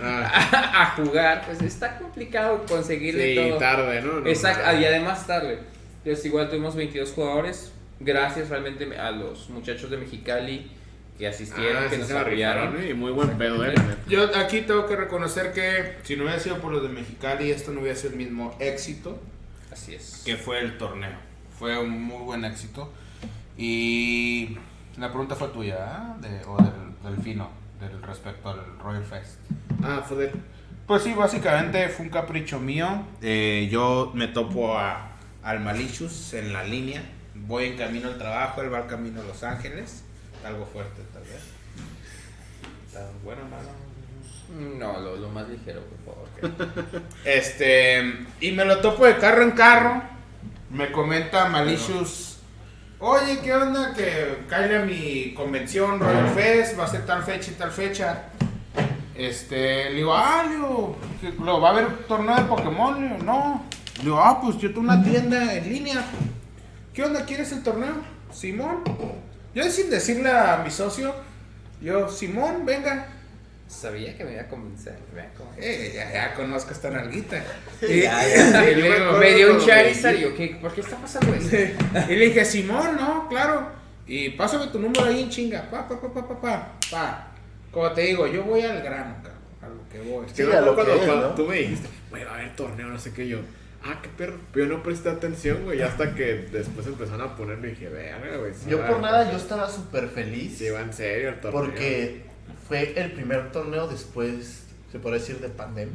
Ah, 0.00 0.92
a, 0.92 0.96
jugar. 0.96 1.42
Pues 1.46 1.60
está 1.62 1.98
complicado 1.98 2.64
conseguirle 2.66 3.34
sí, 3.34 3.48
todo. 3.48 3.58
tarde, 3.58 4.00
¿no? 4.02 4.20
No, 4.20 4.26
Exacto, 4.26 4.62
nada. 4.64 4.80
y 4.80 4.84
además 4.84 5.26
tarde. 5.26 5.58
Entonces 6.04 6.24
igual 6.26 6.48
tuvimos 6.48 6.74
22 6.76 7.12
jugadores. 7.12 7.72
Gracias 8.00 8.48
realmente 8.48 8.96
a 8.96 9.10
los 9.10 9.50
muchachos 9.50 9.90
de 9.90 9.96
Mexicali 9.96 10.70
que 11.18 11.26
asistieron, 11.26 11.84
Ah, 11.84 11.88
que 11.90 11.96
sí 11.96 12.00
nos 12.02 12.10
apoyaron. 12.12 12.80
¿eh? 12.80 12.90
Y 12.90 12.94
muy 12.94 13.10
buen 13.10 13.36
pedo, 13.36 13.64
¿eh? 13.66 13.74
Yo 14.06 14.30
aquí 14.36 14.60
tengo 14.62 14.86
que 14.86 14.94
reconocer 14.94 15.52
que 15.52 15.96
si 16.04 16.14
no 16.16 16.22
hubiera 16.22 16.38
sido 16.38 16.58
por 16.58 16.72
los 16.72 16.82
de 16.82 16.88
Mexicali, 16.90 17.50
esto 17.50 17.72
no 17.72 17.80
hubiera 17.80 17.96
sido 17.98 18.10
el 18.12 18.16
mismo 18.18 18.56
éxito 18.60 19.18
Así 19.72 19.94
es. 19.96 20.22
que 20.24 20.36
fue 20.36 20.60
el 20.60 20.78
torneo. 20.78 21.10
Fue 21.58 21.76
un 21.76 21.90
muy 21.90 22.22
buen 22.22 22.44
éxito. 22.44 22.92
Y 23.56 24.56
la 24.96 25.08
pregunta 25.08 25.34
fue 25.34 25.48
tuya, 25.48 25.76
¿ah? 25.80 26.16
De- 26.20 26.44
o 26.46 26.56
del, 26.56 27.14
del 27.16 27.22
fino, 27.24 27.50
del 27.80 28.02
respecto 28.02 28.50
al 28.50 28.78
Royal 28.78 29.04
Fest. 29.04 29.38
Ah, 29.82 30.04
fue 30.06 30.16
de. 30.16 30.32
Pues 30.86 31.02
sí, 31.02 31.12
básicamente 31.12 31.88
fue 31.88 32.06
un 32.06 32.10
capricho 32.10 32.58
mío. 32.58 33.04
Eh, 33.20 33.68
yo 33.70 34.10
me 34.14 34.28
topo 34.28 34.78
a, 34.78 35.12
al 35.42 35.60
Malicious 35.60 36.32
en 36.34 36.52
la 36.52 36.64
línea. 36.64 37.02
Voy 37.34 37.64
en 37.66 37.76
camino 37.76 38.08
al 38.08 38.18
trabajo, 38.18 38.62
él 38.62 38.72
va 38.72 38.86
camino 38.86 39.20
a 39.20 39.24
Los 39.24 39.42
Ángeles. 39.44 40.04
Algo 40.44 40.66
fuerte, 40.66 41.02
tal 41.12 41.22
vez. 41.22 41.42
Está 42.86 43.06
bueno, 43.22 43.42
malo. 43.50 43.68
No, 44.78 44.98
lo, 44.98 45.16
lo 45.16 45.28
más 45.28 45.48
ligero, 45.48 45.82
por 45.82 46.14
favor. 46.14 47.02
Este, 47.24 48.26
y 48.40 48.52
me 48.52 48.64
lo 48.64 48.80
topo 48.80 49.04
de 49.04 49.16
carro 49.18 49.42
en 49.42 49.50
carro. 49.50 50.02
Me 50.70 50.90
comenta 50.90 51.48
Malicious. 51.48 52.27
Oye, 53.00 53.38
¿qué 53.44 53.54
onda? 53.54 53.94
Que 53.94 54.38
cae 54.48 54.76
a 54.76 54.84
mi 54.84 55.32
convención 55.32 56.00
Royal 56.00 56.30
Fest, 56.30 56.76
va 56.76 56.84
a 56.84 56.88
ser 56.88 57.06
tal 57.06 57.22
fecha 57.22 57.52
y 57.52 57.54
tal 57.54 57.70
fecha. 57.70 58.24
Este, 59.14 59.90
le 59.90 59.96
digo, 59.96 60.12
ah, 60.12 60.42
le 60.44 60.56
digo, 60.56 60.96
que 61.20 61.30
lo 61.30 61.60
va 61.60 61.68
a 61.68 61.72
haber 61.72 62.06
torneo 62.08 62.34
de 62.34 62.42
Pokémon, 62.42 63.24
no. 63.24 63.64
Le 63.98 64.02
digo, 64.02 64.20
ah, 64.20 64.40
pues 64.40 64.58
yo 64.58 64.70
tengo 64.70 64.80
una 64.80 65.02
tienda 65.04 65.54
en 65.54 65.68
línea. 65.72 66.04
¿Qué 66.92 67.04
onda? 67.04 67.24
¿Quieres 67.24 67.52
el 67.52 67.62
torneo? 67.62 67.94
Simón. 68.32 68.82
Yo 69.54 69.62
sin 69.70 69.90
decirle 69.90 70.32
a 70.32 70.60
mi 70.64 70.70
socio, 70.72 71.14
yo, 71.80 72.08
Simón, 72.08 72.66
venga. 72.66 73.06
Sabía 73.68 74.16
que 74.16 74.24
me 74.24 74.32
iba 74.32 74.42
a 74.42 74.48
convencer. 74.48 74.96
Eh, 75.58 75.92
ya, 75.94 76.10
ya 76.12 76.34
conozco 76.34 76.72
esta 76.72 76.90
nalguita. 76.90 77.42
Y, 77.82 78.00
Ya, 78.02 78.26
ya. 78.26 78.70
y 78.70 78.74
luego 78.76 79.18
me 79.18 79.34
dio 79.34 79.52
un 79.54 79.64
Charizard 79.64 80.16
y 80.16 80.20
yo, 80.22 80.34
¿qué? 80.34 80.58
¿por 80.60 80.72
qué 80.72 80.80
está 80.80 80.96
pasando 80.96 81.34
esto? 81.34 81.56
Y 82.08 82.16
le 82.16 82.24
dije, 82.26 82.44
Simón, 82.44 82.96
no, 82.96 83.28
claro. 83.28 83.68
Y 84.06 84.30
pásame 84.30 84.68
tu 84.68 84.78
número 84.80 85.04
ahí 85.04 85.20
en 85.22 85.28
chinga. 85.28 85.70
Pa, 85.70 85.86
pa, 85.86 86.00
pa, 86.00 86.12
pa, 86.12 86.26
pa, 86.26 86.40
pa. 86.40 86.72
pa. 86.90 87.32
Como 87.70 87.92
te 87.92 88.00
digo, 88.00 88.26
yo 88.26 88.42
voy 88.44 88.62
al 88.62 88.82
grano, 88.82 89.16
cabrón. 89.22 89.38
A 89.60 89.68
lo 89.68 89.88
que 89.90 90.00
voy. 90.10 90.26
Que 90.26 90.34
Sí, 90.34 90.42
a 90.42 90.46
acuerdo 90.46 90.64
lo 90.64 90.70
que 90.70 90.74
cuando, 90.76 90.94
es, 90.94 91.06
cuando 91.06 91.28
¿no? 91.28 91.34
tú 91.34 91.44
me 91.46 91.56
dijiste, 91.56 91.88
güey, 92.10 92.24
va 92.24 92.30
a 92.30 92.34
haber 92.36 92.56
torneo, 92.56 92.86
no 92.88 92.98
sé 92.98 93.12
qué 93.12 93.28
yo. 93.28 93.38
Ah, 93.84 93.98
qué 94.02 94.08
perro. 94.08 94.38
Pero 94.52 94.66
yo 94.66 94.76
no 94.76 94.82
presté 94.82 95.10
atención, 95.10 95.62
güey. 95.64 95.82
Hasta 95.82 96.14
que 96.14 96.48
después 96.50 96.86
empezaron 96.86 97.20
a 97.20 97.36
ponerme 97.36 97.68
y 97.68 97.70
dije, 97.72 97.88
verga, 97.90 98.38
güey. 98.38 98.52
Yo 98.66 98.84
por 98.86 99.00
nada, 99.00 99.30
yo 99.30 99.36
estaba 99.36 99.68
súper 99.70 100.08
feliz. 100.08 100.56
Sí, 100.58 100.70
va 100.70 100.80
en 100.80 100.92
serio 100.92 101.28
el 101.28 101.40
torneo. 101.40 101.60
Porque 101.62 102.22
fue 102.68 102.92
el 103.00 103.12
primer 103.12 103.50
torneo 103.50 103.88
después, 103.88 104.64
se 104.92 104.98
puede 104.98 105.18
decir, 105.18 105.40
de 105.40 105.48
pandemia. 105.48 105.94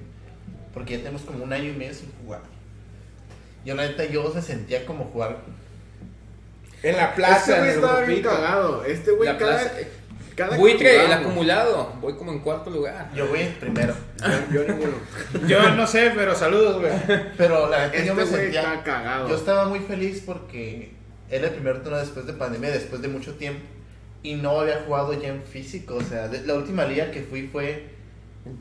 Porque 0.73 0.93
ya 0.93 0.99
tenemos 0.99 1.21
como 1.21 1.43
un 1.43 1.53
año 1.53 1.69
y 1.69 1.73
medio 1.73 1.93
sin 1.93 2.11
jugar. 2.23 2.41
Yo, 3.63 3.75
la 3.75 3.85
neta, 3.87 4.05
yo 4.05 4.31
se 4.33 4.41
sentía 4.41 4.85
como 4.85 5.05
jugar. 5.05 5.37
En 6.81 6.97
la 6.97 7.03
Este 7.05 7.15
plaza, 7.15 7.45
güey 7.45 7.59
en 7.59 7.65
el 7.69 7.75
estaba 7.75 8.01
bien 8.01 8.21
cagado. 8.23 8.83
Este 8.85 9.11
güey 9.11 9.29
La 9.29 9.37
cada, 9.37 9.51
plaza- 9.59 9.75
cada 10.35 10.57
Buitre, 10.57 11.05
el 11.05 11.13
acumulado. 11.13 11.93
Voy 12.01 12.15
como 12.15 12.31
en 12.33 12.39
cuarto 12.39 12.69
lugar. 12.71 13.09
Yo 13.15 13.27
voy 13.27 13.39
en 13.41 13.53
primero. 13.53 13.95
Yo, 14.51 14.53
yo 14.63 14.67
ninguno. 14.73 14.93
Yo 15.47 15.69
no 15.75 15.87
sé, 15.87 16.11
pero 16.15 16.35
saludos, 16.35 16.81
güey. 16.81 16.91
Pero 17.37 17.69
la 17.69 17.83
neta, 17.85 17.95
Este 17.95 18.07
yo 18.07 18.15
me 18.15 18.23
güey 18.25 18.35
sentía. 18.41 18.61
está 18.61 18.83
cagado. 18.83 19.29
Yo 19.29 19.35
estaba 19.35 19.65
muy 19.69 19.79
feliz 19.79 20.23
porque 20.25 20.91
era 21.29 21.47
el 21.47 21.53
primer 21.53 21.83
torneo 21.83 21.99
después 22.01 22.25
de 22.25 22.33
pandemia, 22.33 22.71
después 22.71 23.01
de 23.01 23.07
mucho 23.07 23.35
tiempo. 23.35 23.61
Y 24.23 24.35
no 24.35 24.61
había 24.61 24.81
jugado 24.85 25.13
ya 25.21 25.27
en 25.29 25.41
físico. 25.43 25.95
O 25.95 26.01
sea, 26.01 26.27
de- 26.29 26.45
la 26.47 26.55
última 26.55 26.85
liga 26.85 27.11
que 27.11 27.21
fui 27.23 27.47
fue 27.47 27.87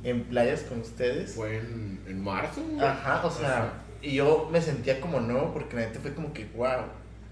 en 0.05 0.24
playas 0.24 0.62
con 0.62 0.80
ustedes. 0.80 1.32
Fue 1.34 1.56
en, 1.59 2.01
en 2.06 2.22
marzo, 2.22 2.62
güey. 2.68 2.84
Ajá, 2.84 3.24
o 3.24 3.30
sea, 3.30 3.72
y 4.02 4.14
yo 4.14 4.48
me 4.52 4.60
sentía 4.60 5.01
como 5.01 5.20
nuevo 5.20 5.52
porque 5.52 5.76
la 5.76 5.82
neta 5.82 6.01
fue 6.01 6.12
como 6.14 6.32
que, 6.32 6.47
wow. 6.56 6.82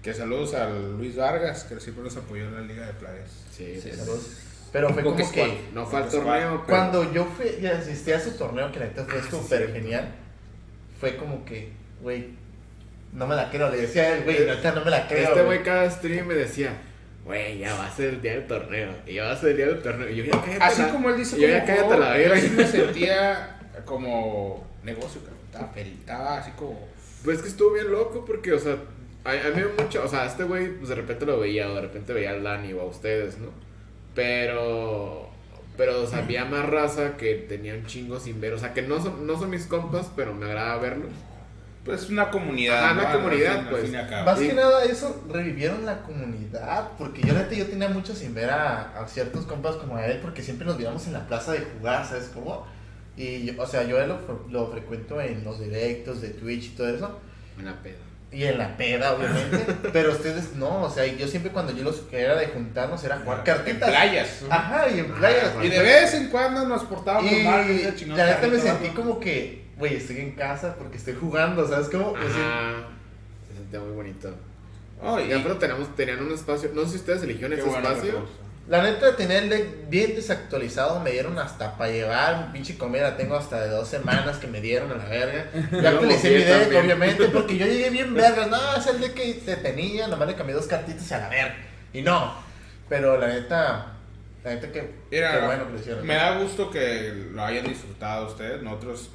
Que 0.01 0.13
saludos 0.13 0.53
a 0.55 0.69
Luis 0.69 1.15
Vargas, 1.15 1.65
que 1.65 1.79
siempre 1.79 2.03
nos 2.03 2.15
apoyó 2.17 2.45
en 2.45 2.55
la 2.55 2.61
Liga 2.61 2.87
de 2.87 2.93
Playas. 2.93 3.29
Sí, 3.55 3.79
Sí, 3.79 3.89
pues, 4.05 4.37
Pero 4.71 4.89
fue 4.89 5.03
como 5.03 5.31
que. 5.31 5.61
No 5.73 5.85
fue 5.85 5.99
al 5.99 6.09
torneo, 6.09 6.63
pero... 6.65 6.77
cuando 6.77 7.13
yo 7.13 7.25
fui 7.25 7.45
y 7.61 7.65
asistí 7.67 8.11
a 8.13 8.19
su 8.19 8.31
torneo, 8.31 8.71
que 8.71 8.79
la 8.79 8.85
neta 8.85 9.03
fue 9.03 9.19
Ah, 9.19 9.23
sí, 9.23 9.29
súper 9.29 9.73
genial, 9.73 10.07
fue 10.99 11.17
como 11.17 11.43
que, 11.45 11.71
güey, 12.01 12.29
no 13.13 13.27
me 13.27 13.35
la 13.35 13.49
creo. 13.51 13.69
Le 13.69 13.77
decía 13.77 14.03
a 14.03 14.17
él, 14.17 14.23
güey, 14.23 14.45
neta, 14.45 14.71
no 14.71 14.83
me 14.85 14.89
la 14.91 15.07
creo. 15.07 15.27
Este 15.29 15.43
güey 15.43 15.61
cada 15.63 15.89
stream 15.91 16.25
me 16.27 16.33
decía, 16.35 16.73
güey, 17.25 17.59
ya 17.59 17.73
va 17.75 17.87
a 17.87 17.91
ser 17.91 18.09
el 18.09 18.21
día 18.21 18.33
del 18.33 18.47
torneo. 18.47 18.89
Y 19.07 19.13
ya 19.15 19.25
va 19.25 19.31
a 19.31 19.37
ser 19.37 19.49
el 19.51 19.57
día 19.57 19.67
del 19.67 19.81
torneo. 19.81 20.09
Y 20.09 20.15
yo, 20.17 20.23
ya 20.25 20.31
cállate 20.41 20.63
Así 20.63 20.81
la- 20.81 20.89
como 20.91 21.09
él 21.09 21.17
dice, 21.17 21.39
yo, 21.39 21.47
ya 21.47 21.63
cállate 21.65 21.97
la 21.97 22.05
juego, 22.07 22.23
yo 22.23 22.29
verga. 22.29 22.39
sí 22.41 22.49
me 22.49 22.65
sentía 22.67 23.59
como 23.85 24.67
negocio, 24.83 25.21
cabrón. 25.21 25.39
Estaba, 25.51 25.73
fel- 25.73 25.99
estaba 25.99 26.37
así 26.37 26.51
como. 26.51 26.87
Pues 27.23 27.37
es 27.37 27.43
que 27.43 27.49
estuvo 27.49 27.73
bien 27.73 27.91
loco 27.91 28.25
porque, 28.25 28.53
o 28.53 28.59
sea, 28.59 28.77
a, 29.23 29.29
a 29.31 29.49
mí 29.55 29.61
mucho, 29.77 30.03
o 30.03 30.07
sea, 30.07 30.25
este 30.25 30.43
güey, 30.43 30.69
pues 30.77 30.89
de 30.89 30.95
repente 30.95 31.25
lo 31.25 31.39
veía, 31.39 31.69
o 31.69 31.75
de 31.75 31.81
repente 31.81 32.13
veía 32.13 32.31
al 32.31 32.43
Dani 32.43 32.73
o 32.73 32.81
a 32.81 32.85
ustedes, 32.85 33.37
¿no? 33.37 33.49
Pero, 34.15 35.29
pero, 35.77 36.01
o 36.01 36.07
sea, 36.07 36.19
había 36.19 36.45
más 36.45 36.65
raza 36.67 37.17
que 37.17 37.35
tenía 37.35 37.73
un 37.75 37.85
chingo 37.85 38.19
sin 38.19 38.41
ver, 38.41 38.53
o 38.53 38.57
sea, 38.59 38.73
que 38.73 38.81
no 38.81 39.01
son, 39.01 39.25
no 39.27 39.37
son 39.37 39.49
mis 39.49 39.65
compas, 39.67 40.11
pero 40.15 40.33
me 40.33 40.45
agrada 40.45 40.77
verlos. 40.77 41.11
Pues 41.83 42.09
una 42.09 42.29
comunidad. 42.29 42.83
Ajá, 42.83 42.93
una 42.93 43.11
comunidad, 43.13 43.69
pues. 43.69 43.91
Más 44.23 44.37
Sí. 44.39 44.47
que 44.49 44.53
nada 44.53 44.83
eso, 44.85 45.23
revivieron 45.31 45.83
la 45.85 46.03
comunidad, 46.03 46.89
porque 46.97 47.21
yo 47.23 47.33
neta 47.33 47.55
yo 47.55 47.65
tenía 47.65 47.89
mucho 47.89 48.13
sin 48.13 48.35
ver 48.35 48.51
a, 48.51 48.99
a 49.01 49.07
ciertos 49.07 49.45
compas 49.45 49.77
como 49.77 49.95
a 49.97 50.05
él, 50.05 50.19
porque 50.21 50.43
siempre 50.43 50.65
nos 50.67 50.77
viéramos 50.77 51.07
en 51.07 51.13
la 51.13 51.25
plaza 51.27 51.53
de 51.53 51.61
jugar, 51.61 52.05
¿sabes 52.05 52.29
cómo? 52.33 52.67
Y, 53.17 53.45
yo- 53.45 53.61
o 53.61 53.65
sea, 53.65 53.83
yo 53.83 53.97
lo, 54.05 54.19
lo 54.49 54.67
frecuento 54.71 55.19
en 55.19 55.43
los 55.43 55.59
directos 55.59 56.21
de 56.21 56.29
Twitch 56.29 56.65
y 56.65 56.69
todo 56.75 56.87
eso, 56.89 57.19
Una 57.59 57.81
peda. 57.81 57.97
Y 58.31 58.45
en 58.45 58.57
la 58.57 58.77
peda, 58.77 59.13
obviamente, 59.13 59.57
pero 59.93 60.11
ustedes 60.13 60.55
no, 60.55 60.83
o 60.83 60.89
sea, 60.89 61.05
yo 61.05 61.27
siempre 61.27 61.51
cuando 61.51 61.73
yo 61.73 61.83
los 61.83 61.97
que 61.97 62.19
era 62.21 62.35
de 62.35 62.47
juntarnos 62.47 63.03
era 63.03 63.19
jugar 63.19 63.39
En 63.39 63.43
cartitas. 63.45 63.89
playas. 63.89 64.43
Ajá, 64.49 64.89
y 64.89 64.99
en 64.99 65.11
playas. 65.13 65.51
Ah, 65.59 65.65
Y 65.65 65.69
de 65.69 65.79
vez 65.79 66.13
en 66.13 66.29
cuando 66.29 66.65
nos 66.65 66.83
portábamos 66.85 67.31
Y 67.31 67.43
mal. 67.43 67.93
chingón 67.95 68.17
la 68.17 68.25
neta 68.27 68.47
me 68.47 68.57
sentí 68.59 68.87
¿no? 68.89 68.93
como 68.95 69.19
que, 69.19 69.65
güey, 69.77 69.95
estoy 69.97 70.17
en 70.19 70.31
casa 70.35 70.75
porque 70.77 70.97
estoy 70.97 71.15
jugando, 71.19 71.67
¿sabes 71.67 71.89
cómo? 71.89 72.13
Se 73.49 73.55
sentía 73.57 73.79
muy 73.79 73.91
bonito. 73.95 74.33
Oh, 75.01 75.19
y- 75.19 75.29
Y 75.29 75.33
aparte 75.33 75.59
tenemos, 75.67 75.95
tenían 75.95 76.21
un 76.23 76.31
espacio, 76.31 76.69
no 76.73 76.83
sé 76.83 76.89
si 76.91 76.95
ustedes 76.97 77.23
eligieron 77.23 77.53
ese 77.57 77.63
bueno, 77.67 77.89
espacio. 77.89 78.27
La 78.67 78.83
neta, 78.83 79.15
tenía 79.15 79.39
el 79.39 79.49
deck 79.49 79.89
bien 79.89 80.15
desactualizado. 80.15 80.99
Me 81.01 81.11
dieron 81.11 81.37
hasta 81.39 81.75
para 81.77 81.91
llevar. 81.91 82.45
Un 82.45 82.51
pinche 82.53 82.77
comida 82.77 83.17
tengo 83.17 83.35
hasta 83.35 83.59
de 83.61 83.69
dos 83.69 83.87
semanas 83.87 84.37
que 84.37 84.47
me 84.47 84.61
dieron 84.61 84.91
a 84.91 84.95
la 84.95 85.05
verga. 85.05 85.45
Ya 85.81 85.89
actualicé 85.89 86.29
mi 86.29 86.43
deck, 86.43 86.61
también. 86.61 86.83
obviamente, 86.83 87.25
porque 87.33 87.57
yo 87.57 87.65
llegué 87.65 87.89
bien 87.89 88.13
verga. 88.13 88.45
No, 88.47 88.75
es 88.75 88.87
el 88.87 89.01
deck 89.01 89.13
que 89.13 89.33
te 89.33 89.55
tenía. 89.57 90.07
Nomás 90.07 90.27
le 90.27 90.35
cambié 90.35 90.55
dos 90.55 90.67
cartitas 90.67 91.09
y 91.09 91.13
a 91.13 91.17
la 91.17 91.29
verga. 91.29 91.55
Y 91.91 92.01
no. 92.01 92.33
Pero 92.87 93.17
la 93.17 93.27
neta, 93.27 93.93
la 94.43 94.53
neta 94.53 94.71
que. 94.71 94.89
Mira, 95.09 95.39
qué 95.39 95.45
bueno 95.45 95.65
que 95.67 95.73
lo 95.73 95.79
hicieron. 95.79 96.05
me 96.05 96.15
da 96.15 96.37
gusto 96.39 96.69
que 96.69 97.29
lo 97.31 97.43
hayan 97.43 97.65
disfrutado 97.65 98.27
ustedes. 98.27 98.61
Nosotros, 98.61 99.09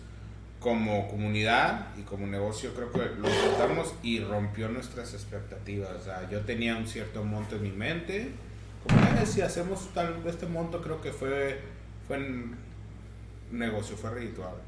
como 0.61 1.09
comunidad 1.09 1.89
y 1.97 2.03
como 2.03 2.27
negocio, 2.27 2.75
creo 2.75 2.91
que 2.91 2.99
lo 2.99 3.29
disfrutamos 3.29 3.95
y 4.03 4.21
rompió 4.21 4.69
nuestras 4.69 5.15
expectativas. 5.15 5.91
O 6.01 6.05
sea, 6.05 6.29
yo 6.31 6.41
tenía 6.41 6.77
un 6.77 6.87
cierto 6.89 7.23
monto 7.23 7.57
en 7.57 7.63
mi 7.63 7.71
mente. 7.71 8.33
Como, 8.89 9.21
"Eh, 9.23 9.27
si 9.27 9.41
hacemos 9.41 9.89
tal 9.95 10.17
este 10.27 10.47
monto, 10.47 10.81
creo 10.83 11.01
que 11.01 11.13
fue, 11.13 11.61
fue 12.07 12.17
en 12.17 12.57
negocio, 13.51 13.97
fue 13.97 14.11
redituable. 14.11 14.61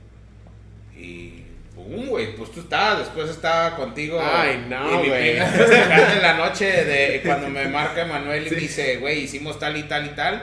Y. 0.97 1.45
¡Pum, 1.75 2.07
güey! 2.09 2.35
Pues 2.35 2.51
tú 2.51 2.61
estabas, 2.61 2.99
después 2.99 3.31
estaba 3.31 3.77
contigo. 3.77 4.19
Ay, 4.21 4.67
no, 4.69 4.99
güey. 4.99 5.37
en 5.39 6.23
la 6.23 6.35
noche 6.37 6.65
de 6.85 7.23
cuando 7.25 7.49
me 7.49 7.69
marca 7.69 8.05
Manuel 8.05 8.47
y 8.49 8.51
me 8.51 8.57
dice, 8.57 8.97
güey, 8.97 9.21
hicimos 9.21 9.59
tal 9.61 9.77
y 9.77 9.85
tal 9.85 10.07
y 10.07 10.11
tal. 10.11 10.43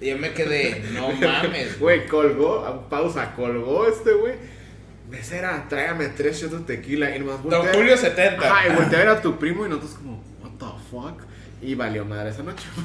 Y 0.00 0.10
yo 0.10 0.18
me 0.18 0.32
quedé, 0.32 0.82
no 0.92 1.10
mames, 1.12 1.78
güey. 1.78 2.06
Colgó, 2.06 2.86
pausa, 2.88 3.34
colgó 3.34 3.86
este 3.86 4.12
güey. 4.12 4.34
Mesera, 5.10 5.66
tráigame 5.68 6.08
tres 6.08 6.40
shots 6.40 6.52
de 6.66 6.76
tequila 6.76 7.14
y 7.14 7.18
nomás 7.20 7.42
Don 7.42 7.52
voltea- 7.62 7.74
Julio 7.74 7.96
70. 7.96 8.46
Ajá, 8.50 8.66
y 8.68 8.74
volteé 8.74 8.96
a 8.96 8.98
ver 9.00 9.08
a 9.10 9.20
tu 9.22 9.38
primo 9.38 9.66
y 9.66 9.68
nosotros 9.68 9.92
como, 9.94 10.22
what 10.42 10.50
the 10.58 10.64
fuck? 10.90 11.22
Y 11.62 11.74
valió 11.74 12.04
madre 12.04 12.30
esa 12.30 12.42
noche. 12.42 12.64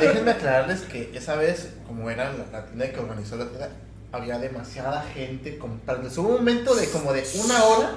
Déjenme 0.00 0.30
aclararles 0.30 0.82
que 0.82 1.10
esa 1.14 1.36
vez, 1.36 1.70
como 1.86 2.08
era 2.10 2.32
la, 2.32 2.46
la 2.52 2.66
tienda 2.66 2.90
que 2.90 3.00
organizó 3.00 3.36
la 3.36 3.46
tienda, 3.46 3.70
había 4.12 4.38
demasiada 4.38 5.02
gente 5.14 5.58
comprando. 5.58 6.08
Hubo 6.08 6.28
un 6.28 6.34
momento 6.36 6.74
de 6.74 6.88
como 6.90 7.12
de 7.12 7.24
una 7.44 7.64
hora 7.64 7.90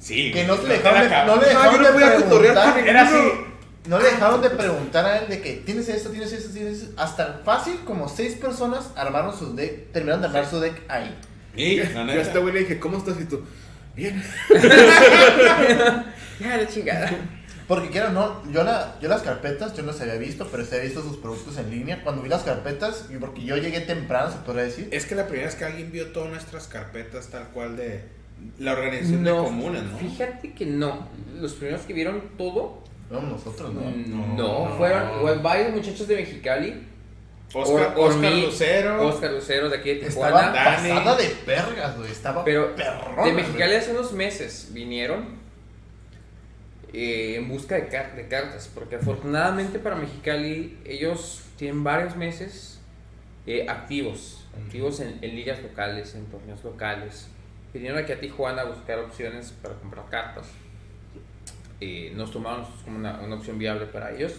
Sí, 0.00 0.32
que 0.32 0.44
no 0.44 0.56
le 0.56 0.78
dejaron 0.78 1.02
de, 1.02 1.26
no 1.26 1.36
le 1.36 1.46
dejaron 1.46 1.82
no 1.82 1.88
de 1.88 1.94
preguntar. 1.94 2.74
con 2.74 2.88
Era 2.88 3.02
así. 3.02 3.30
No 3.86 3.98
le 3.98 4.04
dejaron 4.04 4.40
de 4.40 4.50
preguntar 4.50 5.04
a 5.04 5.18
él 5.18 5.28
de 5.28 5.40
que 5.42 5.52
tienes 5.64 5.88
esto, 5.88 6.10
tienes 6.10 6.32
esto, 6.32 6.50
tienes 6.52 6.82
esto. 6.82 6.94
Hasta 7.00 7.40
fácil, 7.44 7.80
como 7.84 8.08
seis 8.08 8.34
personas 8.34 8.90
armaron 8.96 9.36
su 9.38 9.54
deck, 9.54 9.92
terminaron 9.92 10.22
de 10.22 10.28
armar 10.28 10.46
su 10.48 10.58
deck 10.58 10.82
ahí. 10.88 11.18
Sí, 11.54 11.76
la 11.76 12.06
Yo 12.06 12.20
a 12.20 12.22
este 12.22 12.38
güey 12.38 12.54
le 12.54 12.60
dije, 12.60 12.80
¿cómo 12.80 12.96
estás? 12.96 13.20
Y 13.20 13.24
tú, 13.24 13.44
bien. 13.94 14.22
Ya, 16.40 16.56
la 16.56 16.66
chingada. 16.66 17.10
Porque 17.70 17.88
quiero 17.90 18.10
no, 18.10 18.42
yo, 18.52 18.64
la, 18.64 18.96
yo 19.00 19.08
las 19.08 19.22
carpetas, 19.22 19.74
yo 19.76 19.82
no 19.84 19.92
las 19.92 20.00
había 20.00 20.14
visto, 20.16 20.46
pero 20.50 20.64
sí 20.64 20.70
había 20.72 20.86
visto 20.86 21.02
sus 21.02 21.16
productos 21.18 21.56
en 21.56 21.70
línea. 21.70 22.02
Cuando 22.02 22.20
vi 22.20 22.28
las 22.28 22.42
carpetas, 22.42 23.06
y 23.10 23.16
porque 23.16 23.42
yo 23.44 23.56
llegué 23.56 23.80
temprano, 23.80 24.30
se 24.32 24.38
podría 24.38 24.64
decir. 24.64 24.88
Es 24.90 25.06
que 25.06 25.14
la 25.14 25.26
primera 25.26 25.46
vez 25.46 25.54
que 25.54 25.64
alguien 25.64 25.92
vio 25.92 26.08
todas 26.08 26.30
nuestras 26.30 26.66
carpetas 26.66 27.28
tal 27.28 27.44
cual 27.54 27.76
de 27.76 28.04
la 28.58 28.72
organización 28.72 29.22
de 29.22 29.30
No, 29.30 29.44
comunes, 29.44 29.84
¿no? 29.84 29.98
fíjate 29.98 30.52
que 30.52 30.66
no. 30.66 31.06
Los 31.38 31.52
primeros 31.52 31.82
que 31.82 31.92
vieron 31.92 32.22
todo, 32.36 32.82
No, 33.08 33.22
nosotros 33.22 33.72
no. 33.72 33.82
no, 33.82 34.36
no. 34.68 34.76
fueron 34.76 35.42
varios 35.42 35.72
muchachos 35.72 36.08
de 36.08 36.16
Mexicali, 36.16 36.86
Oscar, 37.54 37.94
Or- 37.96 38.10
Oscar 38.10 38.32
Ormi- 38.32 38.46
Lucero. 38.46 39.06
Oscar 39.08 39.32
Lucero 39.32 39.68
de 39.68 39.76
aquí 39.78 39.94
de 39.94 40.06
Estaba 40.06 40.26
Tijuana. 40.28 40.52
Dani. 40.52 40.88
pasada 40.88 41.16
de 41.16 41.36
vergas, 41.46 41.96
güey. 41.96 42.10
Estaba 42.10 42.44
Pero 42.44 42.74
perrona, 42.74 43.22
de 43.24 43.30
güey. 43.32 43.34
Mexicali 43.34 43.74
hace 43.76 43.92
unos 43.92 44.12
meses 44.12 44.68
vinieron 44.72 45.39
eh, 46.92 47.36
en 47.36 47.48
busca 47.48 47.76
de, 47.76 47.88
car- 47.88 48.14
de 48.16 48.26
cartas, 48.28 48.70
porque 48.74 48.96
afortunadamente 48.96 49.78
para 49.78 49.96
Mexicali 49.96 50.78
ellos 50.84 51.42
tienen 51.56 51.84
varios 51.84 52.16
meses 52.16 52.80
eh, 53.46 53.66
activos, 53.68 54.46
activos 54.64 55.00
en, 55.00 55.18
en 55.22 55.34
ligas 55.36 55.62
locales, 55.62 56.14
en 56.14 56.26
torneos 56.26 56.62
locales. 56.64 57.28
Vinieron 57.72 57.98
aquí 57.98 58.12
a 58.12 58.18
Tijuana 58.20 58.62
a 58.62 58.64
buscar 58.64 58.98
opciones 58.98 59.52
para 59.62 59.74
comprar 59.76 60.08
cartas. 60.08 60.48
Eh, 61.80 62.12
nos 62.14 62.30
tomaron 62.30 62.64
como 62.84 62.98
una, 62.98 63.20
una 63.20 63.36
opción 63.36 63.58
viable 63.58 63.86
para 63.86 64.10
ellos. 64.12 64.34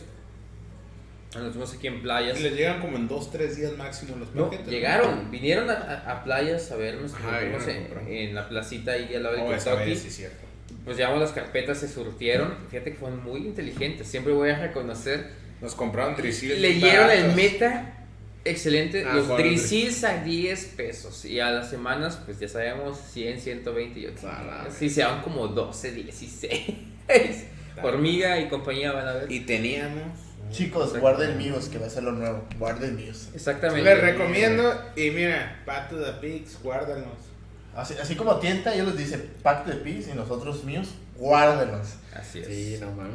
Nos 1.33 1.51
fuimos 1.53 1.73
aquí 1.73 1.87
en 1.87 2.01
playas. 2.01 2.39
Les 2.41 2.53
llegan 2.53 2.81
como 2.81 2.97
en 2.97 3.07
2-3 3.07 3.55
días 3.55 3.77
máximo 3.77 4.17
los 4.17 4.35
No, 4.35 4.49
paquetes. 4.49 4.67
llegaron, 4.67 5.31
vinieron 5.31 5.69
a, 5.69 5.73
a- 5.75 6.11
a 6.11 6.23
playas 6.25 6.69
a 6.71 6.75
vernos, 6.75 7.13
Ajá, 7.13 7.41
en, 7.41 8.07
en 8.07 8.35
la 8.35 8.49
placita 8.49 8.91
ahí 8.91 9.15
al 9.15 9.23
lado 9.23 9.35
de 9.37 9.41
Oh, 9.41 9.49
Kentucky. 9.49 9.89
vez, 9.89 9.99
sí, 10.01 10.09
cierto. 10.09 10.43
Pues 10.85 10.97
llevamos 10.97 11.19
las 11.19 11.31
carpetas, 11.31 11.79
se 11.79 11.87
surtieron. 11.87 12.55
Fíjate 12.69 12.91
que 12.91 12.97
fueron 12.97 13.23
muy 13.23 13.41
inteligentes. 13.41 14.07
Siempre 14.07 14.33
voy 14.33 14.49
a 14.49 14.59
reconocer. 14.59 15.29
Nos 15.61 15.75
compraron 15.75 16.15
trisil. 16.15 16.59
Leyeron 16.59 17.11
el 17.11 17.35
meta 17.35 18.01
excelente. 18.43 19.05
Ah, 19.07 19.13
los 19.13 19.27
Drizzles 19.37 20.03
a 20.03 20.23
10 20.23 20.65
pesos. 20.75 21.25
Y 21.25 21.39
a 21.39 21.51
las 21.51 21.69
semanas, 21.69 22.19
pues 22.25 22.39
ya 22.39 22.47
sabemos, 22.47 22.99
100, 23.11 23.39
120 23.39 23.99
y 23.99 24.07
otros. 24.07 24.25
Ah, 24.25 24.67
Sí, 24.75 24.89
se 24.89 25.03
van 25.03 25.21
como 25.21 25.47
12, 25.47 25.91
16. 25.91 26.75
Hormiga 27.83 28.39
y 28.39 28.49
compañía 28.49 28.91
van 28.91 29.07
a 29.07 29.13
ver. 29.13 29.31
Y 29.31 29.41
teníamos. 29.41 30.19
Chicos, 30.51 30.97
guarden 30.99 31.37
míos, 31.37 31.69
que 31.69 31.77
va 31.77 31.87
a 31.87 31.89
ser 31.89 32.03
lo 32.03 32.11
nuevo. 32.11 32.43
Guarden 32.59 32.95
míos. 32.95 33.29
Exactamente. 33.33 33.83
Les 33.83 34.01
recomiendo. 34.01 34.81
Y 34.97 35.09
mira, 35.11 35.61
Path 35.65 35.91
to 35.91 36.03
the 36.03 36.11
Pigs, 36.19 36.57
guárdalos. 36.61 37.30
Así, 37.75 37.93
así 38.01 38.15
como 38.15 38.35
tienta, 38.37 38.73
ellos 38.73 38.87
les 38.87 38.97
dicen 38.97 39.33
pack 39.43 39.65
de 39.65 39.75
pis 39.75 40.07
y 40.09 40.13
nosotros 40.13 40.63
míos, 40.63 40.95
guárdenlos. 41.17 41.95
Así 42.13 42.39
es. 42.39 42.47
Sí, 42.47 42.77
no 42.81 42.91
mames. 42.91 43.13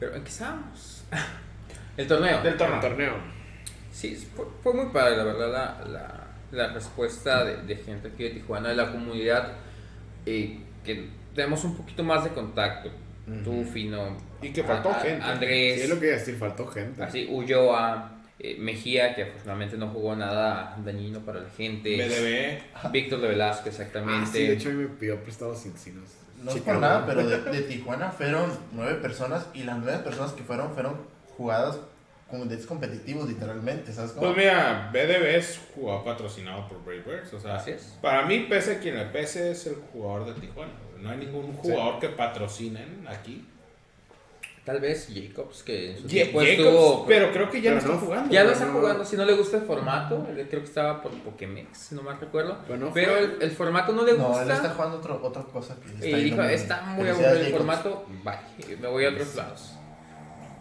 Pero 0.00 0.14
¿en 0.16 0.22
qué 0.22 0.28
estábamos? 0.28 1.04
El 1.96 2.06
torneo. 2.06 2.38
Del 2.42 2.52
El 2.52 2.58
torneo. 2.58 2.80
torneo. 2.80 3.14
Sí, 3.92 4.14
fue, 4.34 4.44
fue 4.62 4.74
muy 4.74 4.86
padre, 4.92 5.16
la 5.16 5.24
verdad, 5.24 5.48
la, 5.50 5.86
la, 5.88 6.26
la 6.66 6.72
respuesta 6.74 7.44
de, 7.44 7.56
de 7.62 7.76
gente 7.76 8.08
aquí 8.08 8.24
de 8.24 8.30
Tijuana, 8.30 8.68
de 8.68 8.74
la 8.76 8.90
comunidad, 8.92 9.52
eh, 10.26 10.58
que 10.84 11.08
tenemos 11.34 11.64
un 11.64 11.76
poquito 11.76 12.02
más 12.04 12.24
de 12.24 12.30
contacto. 12.30 12.90
Tú, 13.42 13.64
Fino, 13.64 14.16
Y 14.40 14.50
que 14.52 14.62
faltó 14.62 14.90
a- 14.90 15.00
gente. 15.00 15.24
Andrés, 15.24 15.76
Sí, 15.76 15.82
es 15.82 15.88
lo 15.90 15.98
que 15.98 16.06
iba 16.06 16.14
a 16.16 16.18
decir, 16.18 16.36
faltó 16.36 16.66
gente. 16.68 17.02
así, 17.02 17.26
Ulloa, 17.28 18.12
eh, 18.52 18.56
Mejía, 18.58 19.14
que 19.14 19.24
afortunadamente 19.24 19.76
no 19.76 19.88
jugó 19.88 20.14
nada 20.16 20.76
dañino 20.84 21.20
para 21.20 21.40
la 21.40 21.50
gente. 21.50 21.96
BDB. 21.96 22.90
Víctor 22.92 23.20
de 23.20 23.28
Velasco, 23.28 23.62
Ah, 23.66 23.68
exactamente. 23.68 24.30
sí, 24.30 24.46
de 24.46 24.52
hecho 24.54 24.68
a 24.68 24.72
mí 24.72 24.82
me 24.82 24.88
pidió 24.88 25.22
prestado 25.22 25.54
sin 25.54 25.76
sinos. 25.76 26.10
No 26.42 26.50
es 26.52 26.58
por 26.60 26.76
nada, 26.78 27.04
pero 27.06 27.26
de, 27.26 27.38
de 27.50 27.62
Tijuana 27.62 28.10
fueron 28.10 28.50
nueve 28.72 28.94
personas 28.96 29.46
y 29.54 29.62
las 29.64 29.78
nueve 29.78 29.98
personas 30.04 30.32
que 30.32 30.42
fueron 30.42 30.72
fueron 30.74 30.96
jugadas 31.36 31.78
con 32.30 32.48
decks 32.48 32.66
competitivos 32.66 33.28
literalmente, 33.28 33.92
¿sabes 33.92 34.10
cómo? 34.10 34.26
Pues 34.34 34.38
mira, 34.38 34.90
BDB 34.92 35.36
es 35.36 35.60
jugador 35.74 36.04
patrocinado 36.04 36.66
por 36.68 36.84
Bravers. 36.84 37.32
O 37.32 37.38
sea, 37.40 37.54
Así 37.56 37.70
es. 37.70 37.96
para 38.02 38.26
mí, 38.26 38.46
pese 38.50 38.72
a 38.72 38.78
quien 38.80 38.96
le 38.96 39.04
pese, 39.06 39.52
es 39.52 39.66
el 39.68 39.76
jugador 39.92 40.26
de 40.26 40.40
Tijuana. 40.40 40.72
No 41.00 41.10
hay 41.10 41.18
ningún 41.18 41.52
jugador 41.52 42.00
que 42.00 42.08
patrocinen 42.08 43.06
aquí. 43.08 43.46
Tal 44.66 44.80
vez 44.80 45.08
Jacobs, 45.14 45.62
que 45.62 45.92
en 45.92 45.98
su 46.02 46.08
tiempo 46.08 46.40
Jacobs, 46.40 46.50
estuvo- 46.58 47.06
pero 47.06 47.30
creo 47.32 47.48
que 47.48 47.60
ya 47.62 47.70
no 47.70 47.78
está 47.78 47.90
no- 47.92 47.98
jugando. 47.98 48.32
Ya 48.32 48.40
lo 48.42 48.48
Pero 48.48 48.52
está 48.58 48.66
no- 48.72 48.78
jugando, 48.80 49.04
si 49.04 49.16
no 49.16 49.24
le 49.24 49.32
gusta 49.34 49.56
el 49.58 49.62
formato, 49.62 50.26
él 50.28 50.46
creo 50.50 50.60
que 50.60 50.66
estaba 50.68 51.00
por 51.00 51.12
Pokémex, 51.12 51.78
si 51.78 51.94
no 51.94 52.02
mal 52.02 52.18
recuerdo. 52.20 52.58
Pero 52.66 52.78
no 52.80 52.92
Pero 52.92 53.12
fue- 53.12 53.22
el, 53.24 53.36
el 53.42 53.50
formato 53.52 53.92
no 53.92 54.04
le 54.04 54.14
no, 54.18 54.26
gusta. 54.26 54.42
él 54.42 54.50
está 54.50 54.70
jugando 54.70 54.96
otro, 54.98 55.20
otra 55.22 55.42
cosa 55.44 55.76
que 55.80 55.88
y 55.88 55.94
está 55.94 56.16
dijo, 56.18 56.36
yendo 56.36 56.42
está 56.48 56.82
muy 56.82 57.08
aburrido 57.08 57.30
el 57.30 57.38
Jacobs. 57.44 57.56
formato, 57.58 58.06
bye, 58.24 58.76
me 58.76 58.88
voy 58.88 59.04
a 59.04 59.10
otros 59.10 59.36
lados. 59.36 59.72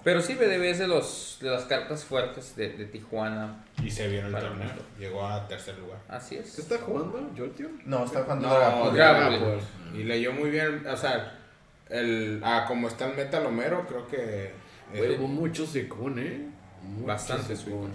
Pero 0.04 0.22
sí, 0.22 0.36
BDB 0.36 0.70
es 0.70 0.78
de, 0.78 0.88
los, 0.88 1.40
de 1.42 1.50
las 1.50 1.64
cartas 1.64 2.04
fuertes 2.06 2.56
de, 2.56 2.70
de 2.70 2.86
Tijuana, 2.86 3.66
Y 3.84 3.90
se 3.90 4.08
vio 4.08 4.20
en 4.20 4.28
el 4.28 4.32
torneo. 4.34 4.70
Llegó 5.00 5.26
a 5.26 5.48
tercer 5.48 5.80
lugar. 5.80 5.98
así 6.08 6.36
¿Qué 6.36 6.42
es. 6.42 6.60
está 6.60 6.78
jugando, 6.78 7.28
Jolteon? 7.36 7.82
No, 7.86 8.06
está 8.06 8.22
jugando 8.22 8.48
No, 8.48 8.92
Dragapult. 8.92 9.64
Y 9.96 10.04
leyó 10.04 10.32
muy 10.32 10.52
bien. 10.52 10.86
O 10.86 10.96
sea, 10.96 11.40
el, 11.90 12.42
ah, 12.44 12.66
como 12.68 12.88
está 12.88 13.08
el 13.10 13.16
metalomero, 13.18 13.86
creo 13.88 14.08
que. 14.08 14.52
Güey, 14.96 15.14
eh, 15.14 15.18
hubo 15.20 15.28
mucho 15.28 15.66
Suicune, 15.66 16.22
¿eh? 16.26 16.42
Mucho 16.84 17.08
Bastante 17.08 17.56
Suicune. 17.56 17.94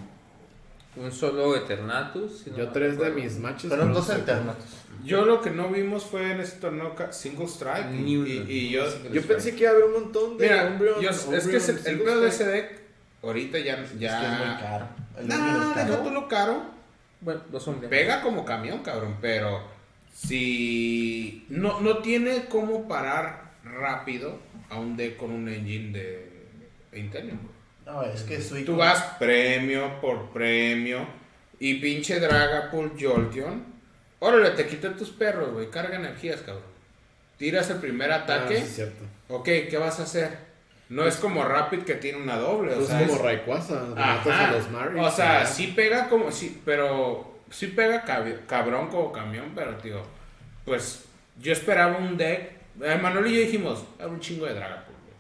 Un 0.97 1.13
solo 1.13 1.55
Eternatus. 1.57 2.41
si 2.45 2.51
no 2.51 2.57
Yo 2.59 2.65
mal 2.65 2.73
tres 2.73 2.99
de 2.99 3.11
mis 3.11 3.39
matches. 3.39 3.69
Fueron 3.69 3.87
fueron 3.89 3.93
dos 3.95 4.11
alternatos. 4.11 4.65
yo 5.05 5.25
lo 5.25 5.41
que 5.41 5.51
no 5.51 5.69
vimos 5.69 6.05
fue 6.05 6.33
en 6.33 6.41
ese 6.41 6.57
torneo 6.57 6.95
single 7.11 7.47
strike. 7.47 7.87
Y, 7.95 8.15
y- 8.17 8.45
y 8.49 8.71
yo. 8.71 8.85
Yo 9.13 9.23
pensé 9.23 9.55
que 9.55 9.63
iba 9.63 9.71
a 9.71 9.75
haber 9.75 9.85
un 9.85 9.93
montón 9.93 10.37
de 10.37 10.49
Mira, 10.49 10.69
Umbreon- 10.77 11.01
yo- 11.01 11.11
es 11.11 11.21
que 11.47 11.57
Umbreon 11.57 11.87
el 11.87 12.01
pedo 12.03 12.21
de 12.23 12.29
ese 12.29 12.45
deck, 12.47 12.81
ahorita 13.23 13.59
ya. 13.61 13.75
Es 13.75 13.91
que 13.93 13.99
ya 13.99 14.33
es 14.33 14.39
muy 14.47 14.57
caro. 14.61 14.89
El 15.17 15.29
No, 15.29 15.35
Umbreon 15.37 15.63
es 15.63 15.69
caro. 15.75 15.91
deja 15.91 16.03
tú 16.03 16.11
lo 16.11 16.29
caro. 16.29 16.63
Bueno, 17.21 17.41
dos 17.53 17.69
hombres. 17.69 17.89
Pega 17.91 18.21
como 18.23 18.45
camión, 18.45 18.83
cabrón, 18.83 19.17
pero 19.21 19.63
si 20.13 21.45
no, 21.51 21.81
no 21.81 21.99
tiene 21.99 22.47
cómo 22.47 22.89
parar 22.89 23.50
rápido 23.65 24.39
a 24.69 24.79
un 24.79 24.97
deck 24.97 25.17
con 25.17 25.31
un 25.31 25.49
engine 25.49 25.93
de 25.99 26.31
Intel. 26.99 27.33
No, 27.87 28.03
es 28.03 28.23
que 28.23 28.41
Suicune. 28.41 28.65
Tú 28.67 28.77
vas 28.77 29.03
premio 29.19 30.01
por 30.01 30.31
premio 30.31 31.07
y 31.59 31.75
pinche 31.75 32.21
Dragapult 32.21 33.01
Jolteon. 33.01 33.65
Órale, 34.21 34.51
te 34.51 34.67
quitan 34.67 34.97
tus 34.97 35.11
perros, 35.11 35.53
güey. 35.53 35.71
Carga 35.71 35.97
energías, 35.97 36.41
cabrón. 36.43 36.65
Tiras 37.39 37.71
el 37.71 37.79
primer 37.79 38.13
Ah, 38.13 38.17
ataque. 38.17 38.57
sí, 38.57 38.63
es 38.63 38.75
cierto. 38.75 39.05
Ok, 39.29 39.45
¿qué 39.45 39.77
vas 39.79 39.99
a 39.99 40.03
hacer? 40.03 40.51
No 40.91 41.07
es 41.07 41.17
como 41.17 41.45
Rapid 41.45 41.81
que 41.85 41.95
tiene 41.95 42.19
una 42.19 42.37
doble. 42.37 42.75
O 42.75 42.85
sea, 42.85 43.01
como 43.01 43.15
es- 43.15 43.21
Rayquaza, 43.23 43.83
Ajá. 43.97 44.53
los 44.53 44.71
Maris. 44.71 45.01
O 45.03 45.11
sea, 45.11 45.47
sí 45.47 45.69
pega 45.69 46.09
como, 46.09 46.31
sí, 46.33 46.61
pero 46.65 47.39
sí 47.51 47.69
pega 47.69 48.05
cab- 48.05 48.45
cabrón 48.47 48.89
como 48.89 49.11
camión, 49.13 49.53
pero 49.55 49.77
tío, 49.77 50.03
pues 50.65 51.05
yo 51.41 51.53
esperaba 51.53 51.97
un 51.97 52.17
deck. 52.17 52.60
Eh, 52.83 52.99
Manuel 53.01 53.27
y 53.29 53.35
yo 53.35 53.41
dijimos, 53.41 53.85
"Ah, 54.01 54.07
un 54.07 54.21
chingo 54.21 54.47
de 54.47 54.55
Dragapult, 54.55 54.99
güey. 54.99 55.15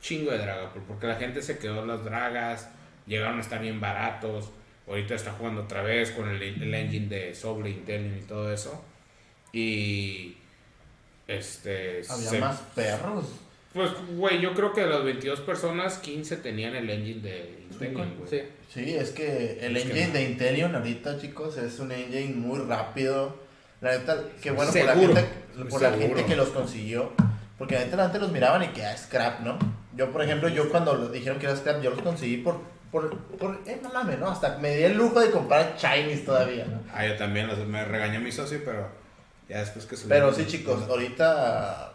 Chingo 0.00 0.30
de 0.30 0.38
Dragapult, 0.38 0.84
porque 0.86 1.06
la 1.06 1.16
gente 1.16 1.42
se 1.42 1.58
quedó 1.58 1.82
en 1.82 1.88
las 1.88 2.04
dragas, 2.04 2.68
llegaron 3.06 3.38
a 3.38 3.40
estar 3.40 3.60
bien 3.60 3.80
baratos. 3.80 4.50
Ahorita 4.88 5.14
está 5.14 5.32
jugando 5.32 5.62
otra 5.62 5.82
vez 5.82 6.10
con 6.12 6.28
el, 6.28 6.40
el 6.42 6.74
engine 6.74 7.08
de 7.08 7.34
Soble 7.34 7.70
Intelligent 7.70 8.22
y 8.22 8.26
todo 8.26 8.52
eso. 8.52 8.84
Y. 9.52 10.36
Este. 11.26 12.02
Había 12.08 12.30
se- 12.30 12.40
más 12.40 12.60
perros. 12.74 13.24
Pues, 13.74 13.90
güey, 14.16 14.40
yo 14.40 14.54
creo 14.54 14.72
que 14.72 14.80
de 14.82 14.86
las 14.86 15.04
22 15.04 15.40
personas, 15.40 15.98
15 15.98 16.38
tenían 16.38 16.74
el 16.76 16.88
engine 16.88 17.20
de 17.20 17.58
Intelligent, 17.70 18.16
güey. 18.18 18.30
Sí. 18.30 18.40
Sí, 18.72 18.94
es 18.94 19.10
que 19.10 19.58
el 19.60 19.76
Es 19.76 19.82
que 19.84 19.88
engine 19.90 20.06
no. 20.08 20.12
de 20.14 20.22
Interion 20.30 20.74
ahorita, 20.76 21.20
chicos, 21.20 21.58
es 21.58 21.78
un 21.78 21.92
engine 21.92 22.34
muy 22.34 22.58
rápido. 22.60 23.36
La 23.80 23.92
neta, 23.92 24.16
que 24.42 24.50
bueno 24.50 24.72
por 24.72 24.84
la, 24.84 24.94
gente, 24.94 25.24
por 25.70 25.82
la 25.82 25.90
gente 25.92 26.24
que 26.24 26.36
los 26.36 26.48
consiguió. 26.48 27.12
Porque 27.58 27.74
la 27.74 27.84
neta 27.84 28.04
antes 28.04 28.20
los 28.20 28.32
miraban 28.32 28.62
y 28.62 28.68
que 28.68 28.84
ah, 28.84 28.96
scrap, 28.96 29.40
¿no? 29.40 29.58
Yo, 29.96 30.10
por 30.12 30.22
ejemplo, 30.22 30.48
yo 30.48 30.68
cuando 30.70 30.94
lo 30.94 31.08
dijeron 31.08 31.38
que 31.38 31.46
era 31.46 31.56
scrap, 31.56 31.80
yo 31.82 31.90
los 31.90 32.00
conseguí 32.00 32.38
por, 32.38 32.60
por, 32.90 33.16
por 33.38 33.60
eh, 33.66 33.80
no 33.82 33.90
mames, 33.92 34.18
¿no? 34.18 34.28
Hasta 34.30 34.58
me 34.58 34.76
di 34.76 34.82
el 34.84 34.96
lujo 34.96 35.20
de 35.20 35.30
comprar 35.30 35.74
Chinese 35.76 36.22
todavía, 36.24 36.66
¿no? 36.66 36.80
Ah, 36.92 37.06
yo 37.06 37.16
también, 37.16 37.46
los- 37.48 37.58
me 37.66 37.84
regañó 37.84 38.20
mi 38.20 38.30
socio, 38.32 38.60
pero 38.64 38.88
ya 39.48 39.60
después 39.60 39.86
que 39.86 39.96
subí. 39.96 40.08
Pero 40.10 40.32
sí, 40.34 40.46
chicos, 40.46 40.82
ahorita 40.88 41.92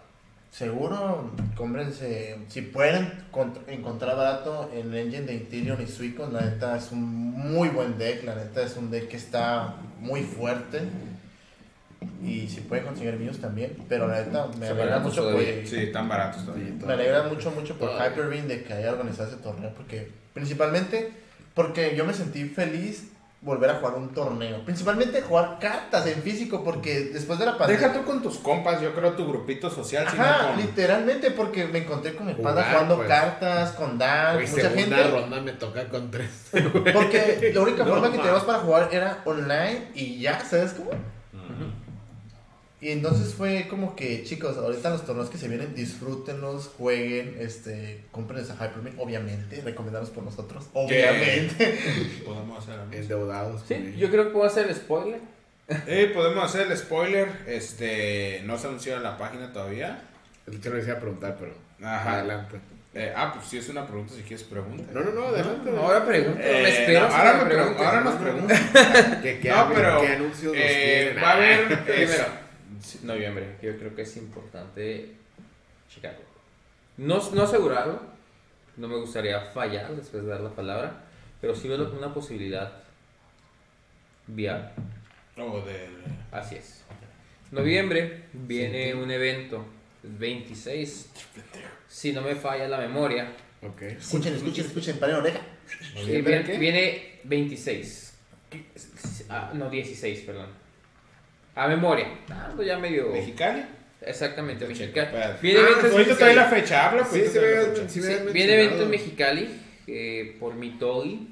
seguro, 0.52 1.32
cómprense, 1.56 2.38
si 2.49 2.62
pueden 2.62 3.24
cont- 3.32 3.60
encontrar 3.68 4.18
barato 4.18 4.70
el 4.74 4.94
engine 4.95 5.26
de 5.26 5.34
Interion 5.36 5.82
y 5.82 5.88
Suicon, 5.88 6.34
la 6.34 6.41
neta 6.41 6.76
es 6.78 6.91
un 6.91 7.02
muy 7.03 7.70
buen 7.70 7.98
deck, 7.98 8.24
la 8.24 8.36
neta 8.36 8.64
es 8.64 8.76
un 8.78 8.90
deck 8.91 9.08
que 9.10 9.18
está 9.18 9.76
muy 9.99 10.24
fuerte. 10.24 10.82
Y 12.23 12.48
si 12.48 12.61
pueden 12.61 12.86
conseguir 12.86 13.14
míos 13.15 13.38
también, 13.40 13.76
pero 13.88 14.07
la 14.07 14.22
neta 14.22 14.48
me 14.60 14.65
Se 14.68 14.72
alegra 14.73 14.99
mucho 14.99 15.23
por. 15.32 15.41
Sí, 15.41 15.78
están 15.78 16.07
baratos 16.10 16.45
todavía. 16.45 16.68
Sí, 16.68 16.86
me 16.86 16.94
alegra 16.94 17.23
mucho 17.23 17.52
mucho 17.52 17.76
por. 17.76 17.90
Hyperbeam 17.91 18.48
de 18.48 18.64
que 18.64 18.73
haya 18.73 18.91
organizado 18.91 19.30
ese 19.30 19.38
torneo 19.38 19.72
porque 19.76 20.10
principalmente 20.34 21.11
porque 21.53 21.95
yo 21.95 22.06
me 22.06 22.14
sentí 22.14 22.45
feliz 22.45 23.10
volver 23.41 23.72
a 23.72 23.76
jugar 23.76 23.95
un 23.95 24.10
torneo, 24.14 24.64
principalmente 24.65 25.22
jugar 25.23 25.57
cartas 25.60 26.06
en 26.07 26.22
físico 26.22 26.64
porque 26.64 27.06
después 27.11 27.40
de 27.40 27.45
la 27.48 27.57
pandemia 27.57 27.88
Deja 27.88 27.99
tú 27.99 28.06
con 28.06 28.22
tus 28.22 28.38
compas, 28.38 28.80
yo 28.82 28.94
creo 28.94 29.14
tu 29.14 29.28
grupito 29.28 29.69
social, 29.72 30.07
sino 30.11 30.23
Ajá, 30.23 30.48
con- 30.49 30.57
literalmente 30.61 31.32
porque 31.32 31.65
me 31.65 31.80
encontré 31.80 32.14
con 32.15 32.28
mi 32.28 32.34
Jugar, 32.34 32.53
panda 32.56 32.69
jugando 32.72 32.95
pues. 32.98 33.07
cartas, 33.07 33.72
con 33.72 33.98
Dan, 33.98 34.36
Güey, 34.36 34.48
mucha 34.48 34.61
segunda 34.69 34.98
gente. 34.98 35.11
ronda 35.11 35.41
me 35.41 35.52
toca 35.53 35.88
con 35.90 36.11
tres. 36.11 36.30
Porque 36.94 37.52
la 37.53 37.61
única 37.61 37.84
No, 37.84 37.90
forma 37.91 38.11
que 38.11 38.18
ma. 38.18 38.23
teníamos 38.23 38.44
para 38.44 38.60
jugar 38.60 38.90
era 38.91 39.22
online 39.26 39.88
y 39.95 40.19
ya, 40.22 40.40
¿sabes 40.45 40.73
cómo? 40.73 40.91
Y 42.82 42.90
entonces 42.90 43.36
fue 43.36 43.68
como 43.70 43.95
que, 43.95 44.24
chicos, 44.24 44.58
ahorita 44.58 44.90
los 44.90 45.06
torneos 45.06 45.30
que 45.30 45.38
se 45.38 45.48
vienen, 45.48 45.76
disfrútenlos, 45.76 46.72
jueguen, 46.78 47.38
este, 47.40 48.03
compren 48.12 48.41
esa 48.41 48.56
Hyperbeam, 48.56 48.99
obviamente, 48.99 49.62
recomendados 49.62 50.10
por 50.10 50.24
nosotros, 50.24 50.66
obviamente. 50.74 51.78
Podemos 52.26 52.64
hacer 52.64 52.80
algo. 52.80 52.91
Endeudados. 52.94 53.62
Sí, 53.68 53.95
yo 53.98 54.10
creo 54.10 54.24
que 54.26 54.30
puedo 54.32 54.45
hacer 54.45 54.68
el 54.68 54.76
spoiler. 54.76 55.20
Eh, 55.88 56.12
podemos 56.14 56.44
hacer 56.44 56.70
el 56.70 56.78
spoiler. 56.78 57.30
Este, 57.48 58.41
no 58.45 58.58
se 58.58 58.68
anunció 58.68 58.98
en 58.98 59.03
la 59.03 59.18
página 59.18 59.53
todavía. 59.53 60.02
Es 60.52 60.60
que 60.60 60.70
no 60.70 60.76
les 60.76 60.86
iba 60.86 60.98
a 60.98 60.99
preguntar, 60.99 61.38
pero. 61.40 61.53
Ajá. 61.88 62.16
Adelante. 62.16 62.58
Eh, 62.94 63.14
ah, 63.16 63.32
pues 63.34 63.48
si 63.48 63.58
es 63.58 63.70
una 63.70 63.88
pregunta, 63.88 64.14
si 64.14 64.22
quieres 64.24 64.44
pregunta. 64.44 64.84
No, 64.91 64.99
no, 64.99 65.12
no, 65.12 65.28
adelante. 65.28 65.70
Ahora 65.78 66.06
pregunto, 66.06 66.41
Eh, 66.44 66.60
me 66.64 66.70
espero. 66.70 67.02
no, 67.02 67.08
si 67.10 67.14
ahora, 67.16 67.34
me 67.36 67.44
me 67.45 67.45
pregun- 67.45 67.56
preguntes. 67.56 67.86
ahora 67.88 68.02
nos 68.02 68.16
preguntan. 68.16 69.20
¿Qué, 69.22 69.40
qué, 69.40 69.49
No, 69.49 69.56
hab- 69.56 69.74
pero, 69.74 70.02
¿Qué 70.02 70.08
anuncios 70.08 70.53
nos 70.53 70.62
Eh, 70.62 71.02
tienen? 71.06 71.24
va 71.24 71.30
a 71.30 71.34
haber. 71.36 71.68
Primero, 71.86 72.03
es- 72.03 72.12
sí, 72.18 72.22
noviembre, 73.03 73.58
yo 73.62 73.78
creo 73.78 73.95
que 73.95 74.03
es 74.03 74.18
importante 74.18 75.14
Chicago. 75.90 76.20
No, 76.98 77.22
no 77.32 77.44
asegurarlo, 77.44 78.02
no 78.78 78.88
me 78.88 78.98
gustaría 78.98 79.40
fallar 79.40 79.95
después 79.95 80.24
de 80.24 80.30
dar 80.30 80.41
la 80.41 80.52
palabra, 80.52 81.03
pero 81.40 81.56
sí 81.56 81.68
veo 81.68 81.91
una 81.98 82.14
posibilidad 82.14 82.72
viable. 84.28 84.70
oh, 85.38 85.62
de. 85.62 85.90
Así 86.32 86.56
es. 86.56 86.84
Noviembre 87.52 88.26
viene 88.34 88.94
un 88.95 89.12
evento, 89.12 89.66
el 90.03 90.12
26, 90.12 91.10
si 91.88 92.14
no 92.14 92.22
me 92.22 92.36
falla 92.36 92.68
la 92.68 92.78
memoria, 92.78 93.34
Ok. 93.64 93.82
Escuchen, 93.84 94.34
escuchen, 94.34 94.66
escuchen, 94.66 94.98
paren 94.98 95.18
oreja. 95.18 95.40
Sí, 95.68 96.02
¿Noviembre 96.02 96.41
viene, 96.44 96.58
viene 96.58 97.20
26. 97.26 98.14
Ah, 99.30 99.52
no, 99.53 99.70
16, 99.70 100.22
perdón. 100.22 100.49
A 101.56 101.68
memoria. 101.68 102.07
Ah, 102.30 102.53
ya 102.65 102.78
medio. 102.78 103.10
¿Mexicali? 103.11 103.64
Exactamente, 104.02 104.65
Mexicali. 104.68 105.10
Viene 105.41 105.60
Ah, 105.60 105.64
eventos 105.64 105.86
en 105.86 105.91
Ahorita 105.91 106.18
trae 106.18 106.36
la 106.36 106.45
fecha, 106.45 106.90
habla. 106.90 107.03
Pues, 107.03 107.32
sí, 107.32 107.40
me- 107.40 107.90
sí 107.90 107.99
me 107.99 108.18
Sí, 108.18 108.34
viene 108.34 108.53
evento 108.53 108.84
en 108.84 108.90
Mexicali 108.90 109.61
eh, 109.88 110.38
por 110.40 110.56
Mitogi. 110.56 111.28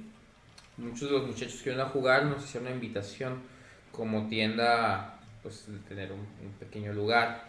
Muchos 0.77 1.09
de 1.09 1.17
los 1.17 1.27
muchachos 1.27 1.55
que 1.61 1.71
vienen 1.71 1.85
a 1.85 1.89
jugar 1.89 2.25
nos 2.25 2.43
hicieron 2.43 2.67
una 2.67 2.75
invitación 2.75 3.41
como 3.91 4.27
tienda, 4.29 5.19
pues 5.43 5.65
de 5.67 5.77
tener 5.79 6.11
un, 6.11 6.19
un 6.19 6.51
pequeño 6.59 6.93
lugar 6.93 7.43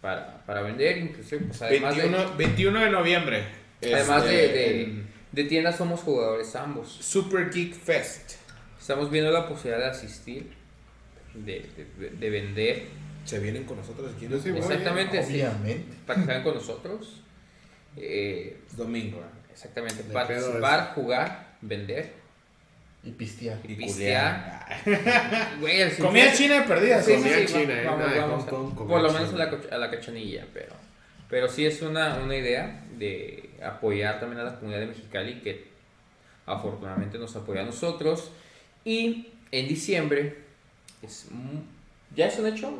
para, 0.00 0.44
para 0.44 0.62
vender, 0.62 0.98
inclusive 0.98 1.46
pues 1.46 1.62
además 1.62 1.96
21, 1.96 2.30
de, 2.30 2.36
21 2.36 2.80
de 2.80 2.90
noviembre. 2.90 3.44
además 3.82 4.24
de, 4.24 4.30
de, 4.48 4.82
en 4.82 5.06
de 5.32 5.44
tienda 5.44 5.72
somos 5.72 6.00
jugadores 6.00 6.54
ambos. 6.54 6.92
Super 7.00 7.50
Geek 7.50 7.74
Fest. 7.74 8.34
Estamos 8.78 9.10
viendo 9.10 9.32
la 9.32 9.48
posibilidad 9.48 9.78
de 9.86 9.90
asistir, 9.90 10.52
de, 11.34 11.66
de- 11.98 12.10
de 12.10 12.30
vender, 12.30 12.82
Se 13.24 13.38
vienen 13.38 13.64
con 13.64 13.76
nosotros 13.78 14.12
aquí. 14.14 14.28
Yo 14.28 14.38
sí 14.38 14.50
voy, 14.50 14.60
exactamente, 14.60 15.18
Obviamente. 15.20 15.94
para 16.06 16.20
que 16.20 16.26
salgan 16.26 16.42
con 16.42 16.54
nosotros. 16.54 17.20
Eh, 17.96 18.58
Domingo. 18.76 19.22
exactamente, 19.52 20.02
De 20.02 20.12
participar, 20.12 20.92
jugar, 20.94 21.56
vender 21.60 22.12
Y 23.04 23.10
pistear. 23.12 23.58
y 23.66 23.72
Y 23.72 23.76
pistear. 23.76 24.66
Güey, 25.60 25.80
el 25.80 25.96
Comida 25.96 26.32
china 26.32 26.60
de 26.60 26.68
perdidas. 26.68 27.04
Sí, 27.04 27.12
sí, 27.12 27.18
Comida 27.18 27.36
sí, 27.38 27.46
china, 27.46 27.74
va- 27.74 27.80
eh, 28.14 28.18
vamos, 28.20 28.46
vamos 28.46 28.72
a- 28.72 28.76
por 28.86 29.00
lo 29.02 29.12
menos 29.12 29.32
a 29.32 29.36
la, 29.36 29.60
a 29.72 29.78
la 29.78 29.90
cachanilla, 29.90 30.46
pero, 30.52 30.72
pero 31.30 31.48
sí 31.48 31.64
es 31.66 31.80
una, 31.82 32.16
una 32.18 32.36
idea 32.36 32.84
de 32.98 33.50
apoyar 33.64 34.20
también 34.20 34.40
a 34.40 34.44
la 34.44 34.54
comunidad 34.56 34.80
de 34.80 34.86
Mexicali 34.88 35.40
que 35.40 35.64
afortunadamente 36.46 37.16
nos 37.18 37.34
apoya 37.36 37.62
a 37.62 37.64
nosotros. 37.64 38.30
Y 38.84 39.28
en 39.50 39.68
diciembre, 39.68 40.43
es, 41.04 41.26
ya 42.14 42.26
es 42.28 42.38
un 42.38 42.46
hecho, 42.46 42.72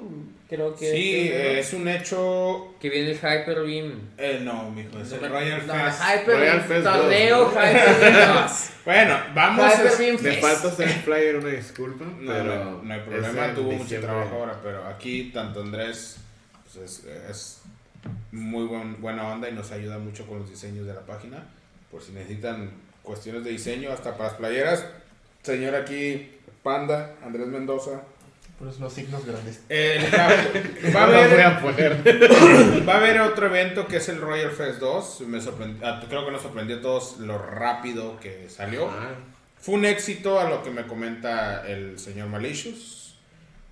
creo 0.48 0.76
que, 0.76 0.90
Sí, 0.92 1.10
que, 1.12 1.58
es 1.58 1.72
un 1.72 1.88
hecho. 1.88 2.74
que 2.80 2.88
viene 2.88 3.10
el 3.10 3.16
Hyper 3.16 3.62
Beam. 3.62 4.10
Eh, 4.16 4.40
no, 4.44 4.70
mijo, 4.70 4.98
es 5.00 5.10
el 5.12 5.28
Royal 5.28 5.66
no, 5.66 5.74
Fest. 5.74 6.00
Hyper 6.02 6.36
Royal 6.38 6.60
Fest 6.60 6.84
torneo 6.84 7.38
dos, 7.40 7.52
Hyper 7.52 8.00
Beam 8.12 8.42
2. 8.44 8.70
Bueno, 8.84 9.18
vamos 9.34 9.72
Hyper 9.74 9.86
a. 9.88 9.96
Beam 9.96 10.18
Me 10.22 10.32
falta 10.34 10.68
hacer 10.68 10.88
el 10.88 10.94
flyer, 10.94 11.36
una 11.36 11.48
disculpa. 11.48 12.04
No, 12.04 12.32
pero 12.32 12.44
no, 12.64 12.82
no 12.82 12.94
hay 12.94 13.00
es 13.00 13.06
problema, 13.06 13.54
tuvo 13.54 13.72
mucho 13.72 14.00
trabajo 14.00 14.34
ahora, 14.36 14.60
pero 14.62 14.86
aquí 14.86 15.30
tanto 15.34 15.62
Andrés 15.62 16.18
pues, 16.72 16.84
es, 16.84 17.04
es 17.30 17.62
muy 18.30 18.66
buen- 18.66 19.00
buena 19.00 19.26
onda 19.32 19.48
y 19.48 19.52
nos 19.52 19.72
ayuda 19.72 19.98
mucho 19.98 20.26
con 20.26 20.40
los 20.40 20.50
diseños 20.50 20.86
de 20.86 20.94
la 20.94 21.00
página. 21.00 21.44
Por 21.90 22.02
si 22.02 22.12
necesitan 22.12 22.70
cuestiones 23.02 23.42
de 23.42 23.50
diseño, 23.50 23.90
hasta 23.90 24.12
para 24.12 24.24
las 24.30 24.34
playeras. 24.34 24.84
Señor 25.42 25.74
aquí, 25.74 26.30
Panda, 26.62 27.14
Andrés 27.24 27.46
Mendoza. 27.48 28.02
Por 28.58 28.68
eso 28.68 28.80
los 28.80 28.92
signos 28.92 29.24
grandes. 29.26 29.62
Va, 29.68 30.94
va 30.94 31.02
a 31.02 31.04
haber, 31.24 31.40
a 31.40 31.60
poner. 31.60 32.02
va 32.88 32.94
a 32.94 32.96
haber 32.98 33.20
otro 33.20 33.46
evento 33.46 33.86
que 33.88 33.96
es 33.96 34.08
el 34.08 34.20
Royal 34.20 34.50
Fest 34.52 34.78
2. 34.78 35.20
Me 35.22 35.38
sorprend- 35.40 35.80
ah, 35.82 36.00
creo 36.08 36.24
que 36.24 36.30
nos 36.30 36.42
sorprendió 36.42 36.76
a 36.76 36.80
todos 36.80 37.18
lo 37.18 37.36
rápido 37.38 38.18
que 38.20 38.48
salió. 38.48 38.88
Ah, 38.88 39.10
Fue 39.60 39.74
un 39.74 39.84
éxito 39.84 40.38
a 40.40 40.48
lo 40.48 40.62
que 40.62 40.70
me 40.70 40.86
comenta 40.86 41.66
el 41.66 41.98
señor 41.98 42.28
Malicious. 42.28 43.16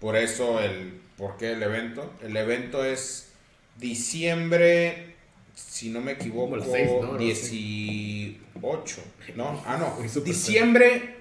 Por 0.01 0.17
eso 0.17 0.61
el 0.61 1.01
por 1.17 1.37
qué 1.37 1.53
el 1.53 1.63
evento. 1.63 2.13
El 2.21 2.37
evento 2.37 2.85
es 2.85 3.33
diciembre, 3.79 5.15
si 5.55 5.91
no 5.91 6.01
me 6.01 6.13
equivoco, 6.13 6.51
Como 6.59 6.65
el 6.65 6.71
seis, 6.71 6.91
¿no? 7.01 7.13
No, 7.13 7.19
18. 7.19 9.03
¿No? 9.37 9.63
Ah, 9.67 9.77
no. 9.79 9.97
Diciembre 10.25 11.17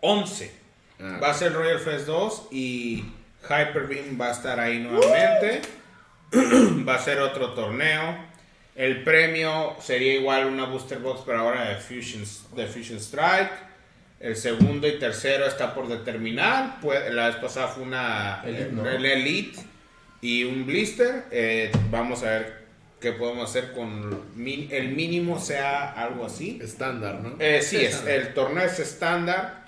11. 0.00 0.59
Ah. 1.02 1.18
Va 1.22 1.30
a 1.30 1.34
ser 1.34 1.52
Royal 1.52 1.78
Fest 1.78 2.06
2 2.06 2.48
y 2.50 3.04
Hyperbeam 3.44 4.20
va 4.20 4.28
a 4.28 4.32
estar 4.32 4.58
ahí 4.60 4.78
nuevamente. 4.78 5.62
va 6.88 6.94
a 6.94 6.98
ser 6.98 7.18
otro 7.20 7.54
torneo. 7.54 8.28
El 8.76 9.02
premio 9.02 9.76
sería 9.80 10.14
igual 10.14 10.46
una 10.46 10.64
booster 10.64 10.98
box, 10.98 11.22
pero 11.26 11.40
ahora 11.40 11.68
de 11.68 11.76
Fusion, 11.76 12.24
de 12.56 12.66
Fusion 12.66 12.98
Strike. 12.98 13.50
El 14.20 14.36
segundo 14.36 14.86
y 14.86 14.98
tercero 14.98 15.46
está 15.46 15.74
por 15.74 15.88
determinar. 15.88 16.78
Pues, 16.80 17.12
la 17.12 17.26
vez 17.28 17.36
pasada 17.36 17.68
fue 17.68 17.82
una 17.82 18.42
Elite, 18.44 18.62
eh, 18.64 18.68
¿no? 18.72 18.88
el 18.88 19.04
Elite 19.06 19.58
y 20.20 20.44
un 20.44 20.66
blister. 20.66 21.24
Eh, 21.30 21.72
vamos 21.90 22.22
a 22.22 22.26
ver 22.30 22.60
qué 23.00 23.12
podemos 23.12 23.48
hacer 23.48 23.72
con 23.72 24.22
min- 24.36 24.68
el 24.70 24.90
mínimo 24.90 25.40
sea 25.40 25.90
algo 25.92 26.26
así. 26.26 26.58
Estándar, 26.62 27.14
¿no? 27.20 27.36
Eh, 27.38 27.62
sí, 27.62 27.78
es, 27.78 28.04
el 28.06 28.34
torneo 28.34 28.64
es 28.64 28.78
estándar. 28.78 29.59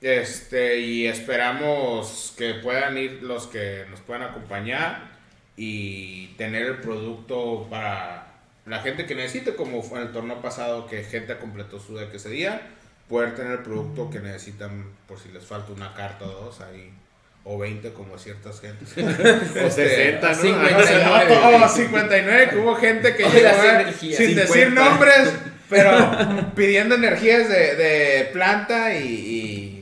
Este, 0.00 0.78
y 0.78 1.06
esperamos 1.06 2.34
que 2.38 2.54
puedan 2.54 2.96
ir 2.96 3.22
los 3.22 3.48
que 3.48 3.84
nos 3.90 4.00
puedan 4.00 4.22
acompañar 4.22 5.10
y 5.56 6.28
tener 6.38 6.66
el 6.66 6.76
producto 6.76 7.66
para 7.68 8.28
la 8.64 8.80
gente 8.80 9.06
que 9.06 9.16
necesite, 9.16 9.56
como 9.56 9.82
fue 9.82 10.00
en 10.00 10.06
el 10.06 10.12
torneo 10.12 10.40
pasado 10.40 10.86
que 10.86 11.02
gente 11.02 11.36
completó 11.38 11.80
su 11.80 11.96
deck 11.96 12.14
ese 12.14 12.28
día, 12.28 12.62
poder 13.08 13.34
tener 13.34 13.52
el 13.52 13.58
producto 13.60 14.08
que 14.08 14.20
necesitan 14.20 14.84
por 15.08 15.18
si 15.18 15.30
les 15.30 15.44
falta 15.44 15.72
una 15.72 15.94
carta 15.94 16.26
o 16.26 16.44
dos 16.44 16.60
ahí, 16.60 16.92
o 17.42 17.58
20 17.58 17.92
como 17.92 18.18
ciertas 18.18 18.60
gentes. 18.60 18.90
O 19.66 19.70
60, 19.70 20.28
¿no? 20.28 20.34
59. 20.34 21.38
Oh, 21.64 21.68
59, 21.68 22.48
que 22.50 22.56
hubo 22.56 22.76
gente 22.76 23.16
que 23.16 23.22
llegó 23.30 23.48
eh, 23.48 23.92
sin 23.98 24.12
50. 24.12 24.40
decir 24.42 24.72
nombres, 24.72 25.32
pero 25.68 26.52
pidiendo 26.54 26.94
energías 26.94 27.48
de, 27.48 27.74
de 27.74 28.24
planta 28.32 28.94
y, 28.94 29.04
y 29.06 29.77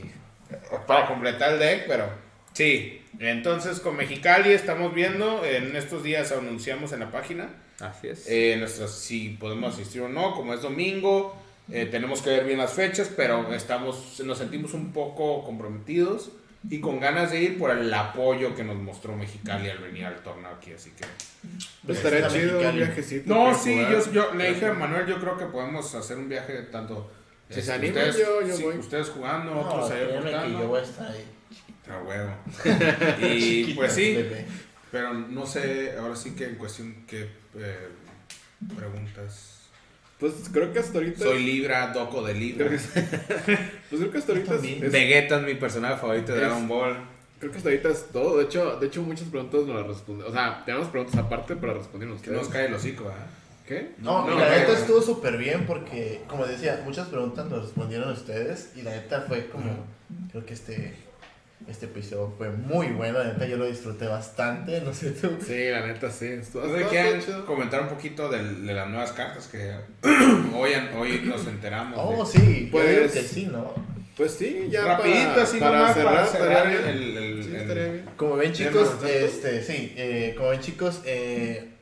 para 0.85 1.07
completar 1.07 1.53
el 1.53 1.59
deck, 1.59 1.85
pero 1.87 2.09
sí. 2.53 3.01
Entonces 3.19 3.79
con 3.79 3.95
Mexicali 3.95 4.51
estamos 4.51 4.93
viendo, 4.93 5.43
en 5.43 5.75
estos 5.75 6.03
días 6.03 6.31
anunciamos 6.31 6.91
en 6.93 6.99
la 6.99 7.11
página 7.11 7.49
Así 7.79 8.09
es. 8.09 8.27
eh, 8.27 8.55
nuestras, 8.59 8.91
si 8.91 9.29
podemos 9.29 9.73
asistir 9.73 10.01
o 10.01 10.09
no, 10.09 10.35
como 10.35 10.53
es 10.53 10.61
domingo, 10.61 11.35
eh, 11.71 11.87
tenemos 11.89 12.21
que 12.21 12.29
ver 12.29 12.45
bien 12.45 12.59
las 12.59 12.73
fechas, 12.73 13.09
pero 13.15 13.53
estamos, 13.53 14.21
nos 14.23 14.37
sentimos 14.37 14.73
un 14.73 14.93
poco 14.93 15.43
comprometidos 15.43 16.31
y 16.69 16.79
con 16.79 16.99
ganas 16.99 17.31
de 17.31 17.41
ir 17.41 17.57
por 17.57 17.71
el 17.71 17.91
apoyo 17.93 18.55
que 18.55 18.63
nos 18.63 18.75
mostró 18.75 19.15
Mexicali 19.15 19.69
al 19.69 19.77
venir 19.79 20.05
al 20.05 20.21
torneo 20.21 20.51
aquí, 20.51 20.73
así 20.73 20.91
que... 20.91 21.05
Pues 21.85 21.97
estaría 21.99 22.19
Está 22.19 22.33
chido 22.33 22.59
un 22.59 22.75
viajecito. 22.75 23.33
No, 23.33 23.55
sí, 23.57 23.73
jugar. 23.73 23.91
yo, 23.91 24.11
yo 24.11 24.33
le 24.33 24.53
dije 24.53 24.65
a 24.65 24.73
Manuel, 24.73 25.05
yo 25.07 25.19
creo 25.19 25.37
que 25.37 25.45
podemos 25.45 25.93
hacer 25.95 26.17
un 26.17 26.29
viaje 26.29 26.53
tanto... 26.63 27.11
Si 27.49 27.59
este, 27.59 27.61
se 27.61 27.73
animan, 27.73 28.09
ustedes, 28.09 28.27
yo- 28.27 28.47
yo 28.47 28.55
sí, 28.57 28.63
voy. 28.63 28.77
ustedes 28.77 29.09
jugando, 29.09 29.53
No, 29.55 29.61
otros 29.61 29.91
ahí 29.91 30.51
yo 30.51 30.67
voy 30.67 30.79
a 30.79 30.83
estar 30.83 31.11
ahí. 31.11 31.25
A 31.89 32.01
huevo. 32.03 32.31
y 33.33 33.73
pues 33.73 33.93
sí, 33.93 34.15
Bebé. 34.15 34.45
pero 34.91 35.13
no 35.13 35.45
sé, 35.45 35.93
ahora 35.97 36.15
sí 36.15 36.31
que 36.35 36.45
en 36.45 36.55
cuestión 36.55 37.05
que 37.07 37.29
eh, 37.55 37.87
preguntas... 38.75 39.53
Pues 40.19 40.33
creo 40.51 40.73
que 40.73 40.79
hasta 40.79 40.97
ahorita. 40.97 41.19
Soy 41.19 41.43
Libra, 41.43 41.93
Doco 41.93 42.23
de 42.25 42.33
Libra. 42.33 42.67
Creo 42.67 42.79
que- 42.79 43.57
Pues 43.89 44.01
creo 44.01 44.11
que 44.11 44.17
hasta 44.17 44.31
ahorita 44.33 44.55
es, 44.55 44.91
Vegeta 44.91 45.37
es 45.39 45.43
mi 45.45 45.53
personaje 45.55 45.97
favorito 45.97 46.31
de 46.33 46.39
Es- 46.39 46.43
Dragon 46.45 46.67
Ball. 46.67 46.97
Creo 47.39 47.51
que 47.51 47.57
hasta 47.59 47.69
ahorita 47.69 47.89
es 47.89 48.07
todo. 48.11 48.37
De 48.39 48.45
hecho, 48.45 48.77
de 48.79 48.87
hecho 48.87 49.03
muchas 49.03 49.27
preguntas 49.29 49.61
nos 49.67 49.75
las 49.75 49.85
responden. 49.87 50.27
O 50.27 50.31
sea, 50.31 50.63
tenemos 50.65 50.87
preguntas 50.89 51.15
aparte, 51.17 51.55
pero 51.55 51.75
respondieron 51.75 52.19
Que 52.19 52.31
nos 52.31 52.49
cae 52.49 52.65
el 52.65 52.73
hocico, 52.73 53.03
¿verdad? 53.05 53.27
¿Qué? 53.67 53.91
No, 53.97 54.25
No, 54.27 54.39
la 54.39 54.49
neta 54.49 54.71
no. 54.71 54.77
estuvo 54.77 55.01
súper 55.01 55.37
bien 55.37 55.65
porque, 55.65 56.21
como 56.27 56.45
decía, 56.45 56.81
muchas 56.85 57.07
preguntas 57.09 57.47
nos 57.47 57.63
respondieron 57.63 58.09
ustedes 58.11 58.71
y 58.75 58.81
la 58.81 58.91
neta 58.91 59.25
fue 59.27 59.47
como, 59.49 59.85
creo 60.31 60.45
que 60.45 60.53
este, 60.53 60.93
este 61.67 61.85
episodio 61.87 62.33
fue 62.37 62.49
muy 62.49 62.87
bueno, 62.87 63.19
la 63.19 63.25
neta 63.33 63.45
yo 63.45 63.57
lo 63.57 63.65
disfruté 63.65 64.07
bastante, 64.07 64.79
no 64.81 64.93
sé 64.93 65.11
tú. 65.11 65.31
Sí, 65.45 65.69
la 65.69 65.85
neta 65.85 66.09
sí. 66.09 66.27
Estuvo, 66.27 66.61
¿Ustedes 66.63 66.81
estuvo 66.83 66.89
quieren 66.89 67.45
comentar 67.45 67.81
un 67.81 67.89
poquito 67.89 68.29
de, 68.29 68.41
las 68.73 68.87
nuevas 68.87 69.11
cartas 69.11 69.47
que 69.47 69.73
hoy, 70.55 70.71
hoy 70.97 71.21
nos 71.25 71.45
enteramos? 71.45 71.99
Oh, 72.01 72.25
de- 72.25 72.39
sí, 72.39 72.69
pues 72.71 73.11
que 73.11 73.21
sí, 73.21 73.45
¿no? 73.51 73.73
Pues 74.15 74.31
sí, 74.31 74.67
ya. 74.71 74.83
Rapidito, 74.85 75.29
para, 75.29 75.43
así 75.43 75.59
para 75.59 75.77
nomás, 75.79 75.93
cerrar, 75.95 76.29
para 76.63 76.71
el- 76.89 77.17
el- 77.17 77.43
Sí, 77.43 77.49
el- 77.49 77.55
estaría 77.57 77.83
bien. 77.91 78.05
Como 78.15 78.35
ven 78.37 78.51
¿Qué 78.51 78.57
chicos, 78.65 78.95
este, 79.05 79.61
sí, 79.61 79.93
eh, 79.97 80.33
como 80.37 80.49
ven 80.49 80.59
chicos, 80.61 81.01
eh, 81.05 81.73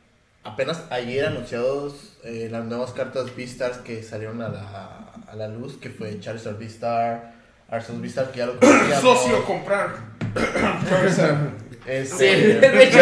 apenas 0.46 0.84
ayer 0.90 1.26
anunciados 1.26 2.14
eh, 2.24 2.48
las 2.52 2.64
nuevas 2.66 2.92
cartas 2.92 3.36
Beastars 3.36 3.78
que 3.80 4.02
salieron 4.04 4.42
a 4.42 4.50
la, 4.50 5.00
a 5.32 5.36
la 5.36 5.48
luz, 5.48 5.78
que 5.78 5.90
fue 5.90 6.20
Charizard 6.20 6.58
Beastar, 6.58 7.34
Arceus 7.70 8.00
Beastar, 8.02 8.32
que 8.32 8.40
ya 8.40 8.46
lo 8.46 8.56
conocíamos. 8.60 9.02
Socio 9.02 9.44
comprar. 9.46 9.90
Este, 11.88 12.16
Sí, 12.18 12.26
de 12.26 12.84
hecho, 12.84 12.98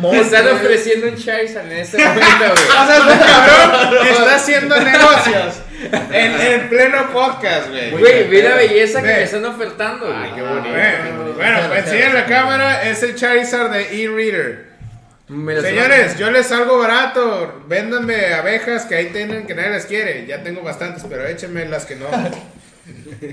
me, 0.00 0.10
me 0.12 0.20
están 0.20 0.46
ofreciendo 0.46 1.08
un 1.08 1.16
Charizard 1.16 1.66
en 1.66 1.78
este 1.78 1.98
momento, 1.98 2.24
güey. 2.38 2.52
O 2.54 2.86
sea, 2.86 2.98
este 2.98 3.18
cabrón 3.24 4.06
está 4.06 4.34
haciendo 4.36 4.76
negocios 4.80 5.60
en, 6.12 6.40
en 6.40 6.68
pleno 6.68 7.12
podcast, 7.12 7.68
güey. 7.68 7.90
Güey, 7.90 8.28
ve 8.28 8.42
la 8.44 8.54
belleza 8.54 9.00
que 9.02 9.08
me 9.08 9.22
están 9.24 9.44
ofertando, 9.44 10.06
güey. 10.06 10.16
Ay, 10.18 10.30
qué 10.36 10.40
Ah, 10.40 10.50
bonito. 10.50 10.68
Bueno, 10.70 11.34
bueno, 11.34 11.58
pues 11.68 12.14
la 12.14 12.26
cámara, 12.26 12.88
es 12.88 13.02
el 13.02 13.16
Charizard 13.16 13.72
de 13.72 14.04
E-Reader. 14.04 14.67
Señores, 15.62 16.18
yo 16.18 16.30
les 16.30 16.46
salgo 16.46 16.78
barato. 16.78 17.62
Véndanme 17.68 18.32
abejas 18.34 18.86
que 18.86 18.94
ahí 18.94 19.06
tienen 19.12 19.46
que 19.46 19.54
nadie 19.54 19.70
las 19.70 19.86
quiere. 19.86 20.26
Ya 20.26 20.42
tengo 20.42 20.62
bastantes, 20.62 21.04
pero 21.08 21.26
échenme 21.26 21.66
las 21.66 21.84
que 21.86 21.96
no. 21.96 22.06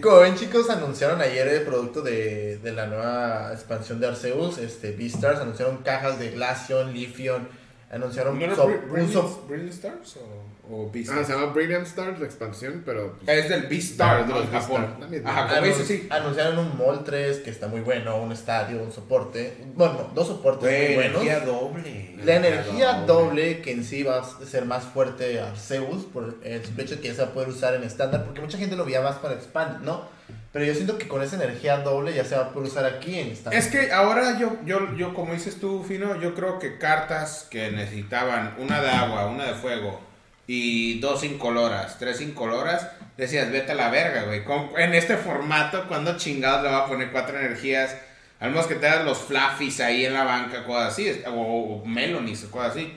Como 0.01 0.17
ven 0.19 0.35
chicos, 0.35 0.69
anunciaron 0.69 1.21
ayer 1.21 1.47
el 1.47 1.61
producto 1.61 2.01
de, 2.01 2.57
de 2.57 2.71
la 2.73 2.87
nueva 2.87 3.51
expansión 3.53 3.99
de 4.01 4.07
Arceus, 4.07 4.57
este, 4.57 4.91
Beastars, 4.91 5.39
anunciaron 5.39 5.77
cajas 5.77 6.19
de 6.19 6.31
Glaceon, 6.31 6.93
Leafeon, 6.93 7.47
anunciaron 7.89 8.37
¿No 8.37 8.45
era 8.45 8.55
so- 8.55 8.65
un 8.67 9.11
so- 9.13 9.47
Stars 9.69 10.17
o, 10.17 10.43
o 10.69 10.89
Beast 10.91 11.11
Ah, 11.13 11.23
se 11.23 11.33
llama 11.33 11.47
Brilliant 11.53 11.85
Stars, 11.87 12.19
la 12.19 12.25
expansión, 12.25 12.83
pero... 12.85 13.17
pues, 13.23 13.37
Es 13.37 13.49
del 13.49 13.63
Beastar, 13.67 14.21
Ah, 14.21 14.25
¿no? 14.27 14.39
de 14.41 14.47
Japón. 14.47 14.81
Beastar, 14.81 15.09
misma. 15.09 15.29
Ajá, 15.29 15.47
como 15.47 15.61
anun- 15.61 15.77
dice, 15.77 15.85
sí. 15.85 16.07
anunciaron 16.09 16.57
un 16.59 16.77
Moltres 16.77 17.37
que 17.37 17.49
está 17.49 17.67
muy 17.67 17.81
bueno, 17.81 18.17
un 18.17 18.31
estadio, 18.31 18.81
un 18.81 18.91
soporte, 18.91 19.57
bueno, 19.75 20.09
dos 20.13 20.27
soportes 20.27 20.95
muy 20.95 20.95
buenos. 20.95 21.45
doble. 21.45 22.15
La 22.23 22.35
energía 22.35 23.03
doble 23.05 23.61
que 23.61 23.71
en 23.71 23.83
sí 23.83 24.03
va 24.03 24.19
a 24.19 24.45
ser 24.45 24.65
más 24.65 24.83
fuerte 24.83 25.39
Arceus 25.39 26.05
por 26.05 26.37
el 26.43 26.61
hecho 26.77 26.95
de 26.95 27.01
que 27.01 27.07
ya 27.09 27.13
se 27.15 27.21
va 27.21 27.27
a 27.29 27.33
poder 27.33 27.49
usar 27.49 27.73
en 27.75 27.83
estándar, 27.83 28.25
porque 28.25 28.41
mucha 28.41 28.57
gente 28.57 28.75
lo 28.75 28.85
veía 28.85 29.01
más 29.01 29.15
para 29.17 29.35
expand, 29.35 29.83
¿no? 29.83 30.13
Pero 30.51 30.63
yo 30.65 30.73
siento 30.73 30.97
que 30.97 31.07
con 31.09 31.21
esa 31.21 31.35
energía 31.35 31.79
doble 31.79 32.13
ya 32.13 32.23
se 32.23 32.35
va 32.35 32.45
a 32.45 32.49
poder 32.53 32.69
usar 32.69 32.85
aquí 32.85 33.19
en 33.19 33.27
estándar. 33.27 33.59
Es 33.59 33.67
que 33.67 33.91
ahora 33.91 34.39
yo, 34.39 34.55
yo, 34.65 34.95
yo, 34.95 35.13
como 35.13 35.33
dices 35.33 35.59
tú, 35.59 35.83
Fino, 35.83 36.19
yo 36.21 36.33
creo 36.33 36.59
que 36.59 36.77
cartas 36.77 37.45
que 37.51 37.71
necesitaban 37.71 38.55
una 38.57 38.81
de 38.81 38.89
agua, 38.89 39.27
una 39.27 39.45
de 39.45 39.53
fuego 39.55 39.99
y 40.47 40.99
dos 40.99 41.23
incoloras, 41.23 41.97
tres 41.97 42.21
incoloras, 42.21 42.87
decías, 43.17 43.51
vete 43.51 43.71
a 43.71 43.75
la 43.75 43.89
verga, 43.89 44.23
güey. 44.23 44.43
En 44.77 44.93
este 44.93 45.17
formato, 45.17 45.87
cuando 45.87 46.17
chingados 46.17 46.63
le 46.63 46.69
va 46.69 46.79
a 46.79 46.87
poner 46.87 47.11
cuatro 47.11 47.37
energías? 47.39 47.95
Al 48.39 48.51
menos 48.51 48.67
que 48.67 48.75
te 48.75 48.85
das 48.85 49.05
los 49.05 49.17
fluffies 49.19 49.79
ahí 49.79 50.05
en 50.05 50.13
la 50.13 50.23
banca, 50.25 50.65
cosas 50.65 50.93
así, 50.93 51.21
o, 51.27 51.31
o 51.81 51.85
melonies 51.85 52.43
o 52.43 52.51
cosas 52.51 52.71
así. 52.71 52.93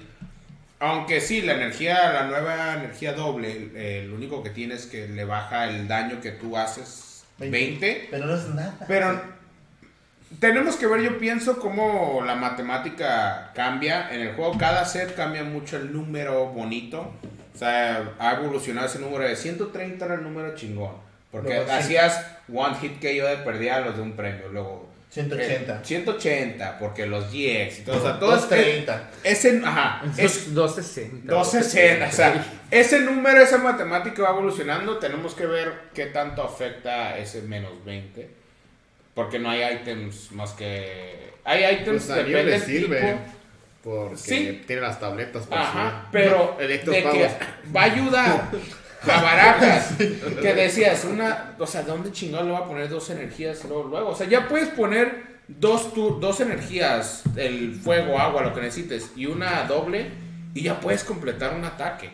Aunque 0.81 1.21
sí, 1.21 1.43
la 1.43 1.55
energía, 1.55 2.13
la 2.13 2.25
nueva 2.25 2.75
energía 2.75 3.13
doble, 3.13 3.71
eh, 3.75 4.05
lo 4.09 4.15
único 4.17 4.43
que 4.43 4.51
tiene 4.51 4.75
es 4.75 4.87
que 4.87 5.09
le 5.09 5.25
baja 5.25 5.69
el 5.69 5.89
daño 5.89 6.21
que 6.21 6.31
tú 6.33 6.57
haces 6.57 7.25
20 7.39 8.09
Pero 8.11 8.27
no 8.27 8.35
es 8.35 8.47
nada. 8.49 8.75
pero 8.87 9.38
tenemos 10.41 10.77
que 10.77 10.87
ver, 10.87 11.01
yo 11.03 11.19
pienso, 11.19 11.59
cómo 11.59 12.23
la 12.25 12.35
matemática 12.35 13.51
cambia. 13.55 14.13
En 14.13 14.21
el 14.21 14.35
juego, 14.35 14.57
cada 14.59 14.85
set 14.85 15.15
cambia 15.15 15.45
mucho 15.45 15.77
el 15.77 15.93
número 15.93 16.47
bonito. 16.47 17.13
O 17.55 17.59
sea, 17.59 18.13
ha 18.19 18.35
evolucionado 18.35 18.87
ese 18.87 18.99
número 19.01 19.25
de 19.25 19.35
130 19.37 20.05
era 20.05 20.15
el 20.15 20.23
número 20.23 20.55
chingón. 20.55 20.93
Porque 21.31 21.57
Luego, 21.57 21.73
hacías 21.73 22.25
one 22.53 22.77
hit 22.81 23.01
que 23.01 23.15
yo 23.17 23.27
de 23.27 23.37
perdía 23.39 23.81
los 23.81 23.97
de 23.97 24.03
un 24.03 24.13
premio. 24.13 24.49
Luego. 24.49 24.89
180. 25.11 25.73
eh, 25.73 25.79
180, 25.85 26.79
porque 26.79 27.07
los 27.07 27.33
GX 27.33 27.79
y 27.79 27.83
todo. 27.85 27.97
O 27.97 28.01
sea, 28.03 28.19
todo 28.21 28.35
es- 28.37 28.43
230. 28.43 29.11
ese, 29.25 29.63
ajá, 29.65 30.03
es, 30.05 30.19
Es 30.19 30.55
260. 30.55 31.33
260, 31.35 32.07
o 32.09 32.13
sea, 32.13 32.45
ese 32.71 33.01
número, 33.01 33.41
esa 33.41 33.57
matemática 33.59 34.23
va 34.23 34.31
evolucionando, 34.31 34.99
tenemos 34.99 35.35
que 35.35 35.47
ver 35.47 35.73
qué 35.95 36.07
tanto 36.07 36.43
afecta 36.43 37.17
ese 37.17 37.41
menos 37.43 37.83
20, 37.87 38.29
porque 39.19 39.41
no 39.41 39.51
hay 39.51 39.63
items 39.75 40.31
más 40.31 40.53
que... 40.53 41.33
Hay 41.45 41.65
items, 41.65 42.05
Pues 42.05 42.11
a 42.11 42.17
depende 42.23 42.45
le 42.53 42.61
sirve, 42.61 43.01
tipo. 43.01 43.19
porque 43.83 44.17
Sí. 44.17 44.63
tiene 44.65 44.83
las 44.83 45.01
tabletas 45.01 45.45
por 45.47 45.59
Ajá, 45.59 46.03
sí. 46.05 46.09
pero 46.13 46.55
de 46.59 46.65
Electropagos. 46.67 47.13
que 47.17 47.73
va 47.77 47.81
a 47.81 47.85
ayudar 47.85 48.51
a 49.03 49.21
barajas, 49.21 49.95
que 50.41 50.55
decías, 50.55 51.05
una, 51.05 51.57
o 51.59 51.67
sea, 51.67 51.83
¿dónde 51.83 52.13
chingado 52.13 52.45
le 52.45 52.53
va 52.53 52.59
a 52.59 52.65
poner 52.69 52.89
dos 52.89 53.11
energías 53.11 53.65
luego, 53.65 53.89
luego? 53.89 54.11
O 54.11 54.15
sea, 54.15 54.29
ya 54.29 54.47
puedes 54.47 54.69
poner 54.69 55.39
dos, 55.49 55.93
tu- 55.95 56.21
dos 56.21 56.39
energías, 56.39 57.25
el 57.35 57.75
fuego, 57.75 58.21
agua, 58.21 58.43
lo 58.43 58.55
que 58.55 58.61
necesites, 58.61 59.11
y 59.17 59.27
una 59.27 59.65
doble, 59.65 60.11
y 60.55 60.63
ya 60.63 60.79
puedes 60.79 61.03
completar 61.03 61.55
un 61.55 61.65
ataque. 61.65 62.11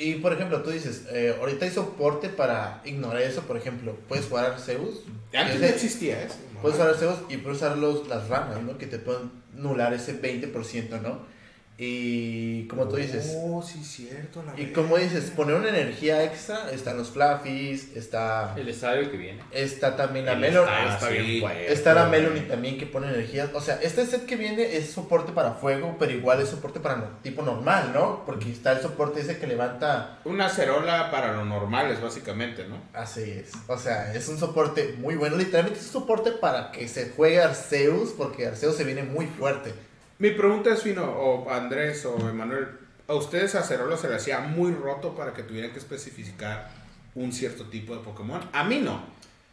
Y 0.00 0.14
por 0.14 0.32
ejemplo, 0.32 0.62
tú 0.62 0.70
dices, 0.70 1.06
eh, 1.10 1.34
ahorita 1.38 1.64
hay 1.66 1.70
soporte 1.72 2.28
para 2.30 2.80
ignorar 2.84 3.20
eso. 3.20 3.42
Por 3.42 3.56
ejemplo, 3.56 3.94
puedes 4.08 4.26
jugar 4.26 4.52
Arceus. 4.52 5.00
Antes 5.34 5.56
Ese- 5.56 5.58
no 5.58 5.66
existía 5.66 6.22
eso. 6.22 6.36
¿no? 6.54 6.60
Puedes 6.62 6.78
usar 6.78 6.90
Arceus 6.90 7.18
y 7.28 7.36
puedes 7.38 7.58
usar 7.58 7.76
los, 7.76 8.06
las 8.08 8.28
ramas, 8.28 8.62
¿no? 8.62 8.78
Que 8.78 8.86
te 8.86 8.98
pueden 8.98 9.30
nular 9.54 9.92
ese 9.92 10.14
20%, 10.22 11.00
¿no? 11.02 11.18
Y 11.80 12.66
como 12.66 12.88
tú 12.88 12.96
dices, 12.96 13.34
Oh, 13.36 13.62
sí, 13.62 13.84
cierto. 13.84 14.42
La 14.42 14.60
y 14.60 14.72
como 14.72 14.96
dices, 14.98 15.30
poner 15.30 15.54
una 15.54 15.68
energía 15.68 16.24
extra, 16.24 16.68
están 16.72 16.96
los 16.98 17.10
Fluffies, 17.10 17.96
está, 17.96 18.52
El 18.56 18.68
estadio 18.68 19.08
que 19.12 19.16
viene. 19.16 19.40
está 19.52 19.94
también 19.94 20.26
la 20.26 20.32
El 20.32 20.40
Melon. 20.40 20.66
Ah, 20.68 20.94
está 20.94 21.08
sí. 21.08 21.18
bien 21.18 21.40
puesto, 21.40 21.72
Está 21.72 21.94
la 21.94 22.08
güey. 22.08 22.20
Melony 22.22 22.40
también 22.48 22.78
que 22.78 22.86
pone 22.86 23.06
energía. 23.06 23.48
O 23.54 23.60
sea, 23.60 23.78
este 23.80 24.04
set 24.06 24.26
que 24.26 24.34
viene 24.34 24.76
es 24.76 24.90
soporte 24.90 25.30
para 25.30 25.52
fuego, 25.52 25.94
pero 26.00 26.10
igual 26.10 26.40
es 26.40 26.48
soporte 26.48 26.80
para 26.80 26.96
no- 26.96 27.18
tipo 27.22 27.42
normal, 27.42 27.92
¿no? 27.94 28.24
Porque 28.26 28.50
está 28.50 28.72
el 28.72 28.80
soporte 28.82 29.20
ese 29.20 29.38
que 29.38 29.46
levanta. 29.46 30.18
Una 30.24 30.46
acerola 30.46 31.12
para 31.12 31.32
lo 31.32 31.44
normales, 31.44 32.00
básicamente, 32.02 32.66
¿no? 32.66 32.82
Así 32.92 33.22
es. 33.22 33.52
O 33.68 33.78
sea, 33.78 34.12
es 34.14 34.28
un 34.28 34.36
soporte 34.38 34.96
muy 34.98 35.14
bueno. 35.14 35.36
Literalmente 35.36 35.78
es 35.78 35.86
un 35.86 35.92
soporte 35.92 36.32
para 36.32 36.72
que 36.72 36.88
se 36.88 37.10
juegue 37.10 37.40
Arceus, 37.40 38.10
porque 38.18 38.48
Arceus 38.48 38.74
se 38.76 38.82
viene 38.82 39.04
muy 39.04 39.26
fuerte. 39.26 39.72
Mi 40.18 40.30
pregunta 40.30 40.72
es, 40.72 40.82
Fino, 40.82 41.04
o 41.04 41.50
Andrés 41.50 42.04
o 42.04 42.16
Emanuel, 42.28 42.66
¿a 43.06 43.14
ustedes 43.14 43.54
a 43.54 43.60
Acerola 43.60 43.96
se 43.96 44.08
le 44.08 44.16
hacía 44.16 44.40
muy 44.40 44.72
roto 44.72 45.14
para 45.14 45.32
que 45.32 45.42
tuvieran 45.44 45.72
que 45.72 45.78
especificar 45.78 46.70
un 47.14 47.32
cierto 47.32 47.64
tipo 47.66 47.94
de 47.96 48.02
Pokémon? 48.02 48.40
A 48.52 48.64
mí 48.64 48.80
no. 48.80 49.02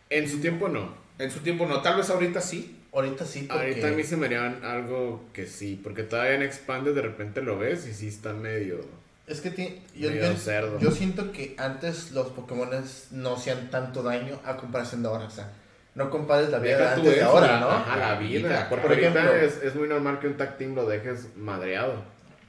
En 0.10 0.28
su 0.30 0.40
tiempo 0.40 0.68
no. 0.68 0.94
En 1.20 1.30
su 1.32 1.40
tiempo 1.40 1.66
no. 1.68 1.82
Tal 1.82 1.98
vez 1.98 2.10
ahorita 2.10 2.42
sí. 2.42 2.82
Ahorita 2.94 3.26
sí, 3.26 3.44
porque. 3.44 3.62
Ahorita 3.68 3.88
a 3.90 3.92
mí 3.92 4.04
se 4.04 4.18
me 4.18 4.26
haría 4.28 4.48
algo 4.64 5.26
que 5.34 5.46
sí, 5.48 5.80
porque 5.84 6.04
todavía 6.04 6.36
en 6.36 6.44
Expanded 6.44 6.96
de 6.96 7.02
repente 7.02 7.42
lo 7.42 7.58
ves 7.60 7.86
y 7.88 7.94
sí 7.94 8.08
está 8.08 8.34
medio... 8.34 8.80
Es 9.28 9.42
que 9.42 9.50
ti- 9.52 9.82
yo, 9.96 10.10
Medio 10.12 10.32
yo- 10.34 10.38
cerdo. 10.38 10.80
yo 10.80 10.92
siento 10.92 11.32
que 11.32 11.56
antes 11.58 12.12
los 12.12 12.28
Pokémon 12.30 12.70
no 13.12 13.34
hacían 13.36 13.70
tanto 13.72 14.02
daño 14.04 14.40
a 14.46 14.56
comparación 14.56 15.02
de 15.02 15.10
ahora. 15.10 15.26
O 15.26 15.30
sea, 15.32 15.52
no 15.96 16.10
compares 16.10 16.50
la 16.50 16.60
vida 16.60 16.78
de 16.78 16.84
Deja 16.84 16.96
tú 16.96 17.02
antes 17.02 17.16
de 17.16 17.22
ahora, 17.24 17.60
¿no? 17.60 17.70
Ajá, 17.70 17.96
la 17.98 18.16
vida. 18.20 18.68
Porque 18.70 18.82
por 18.84 18.92
ahorita 18.92 19.10
ejemplo- 19.20 19.36
es, 19.36 19.64
es 19.64 19.76
muy 19.76 19.88
normal 19.88 20.20
que 20.20 20.28
un 20.28 20.38
tag 20.38 20.58
team 20.58 20.76
lo 20.76 20.86
dejes 20.86 21.36
madreado. 21.36 21.94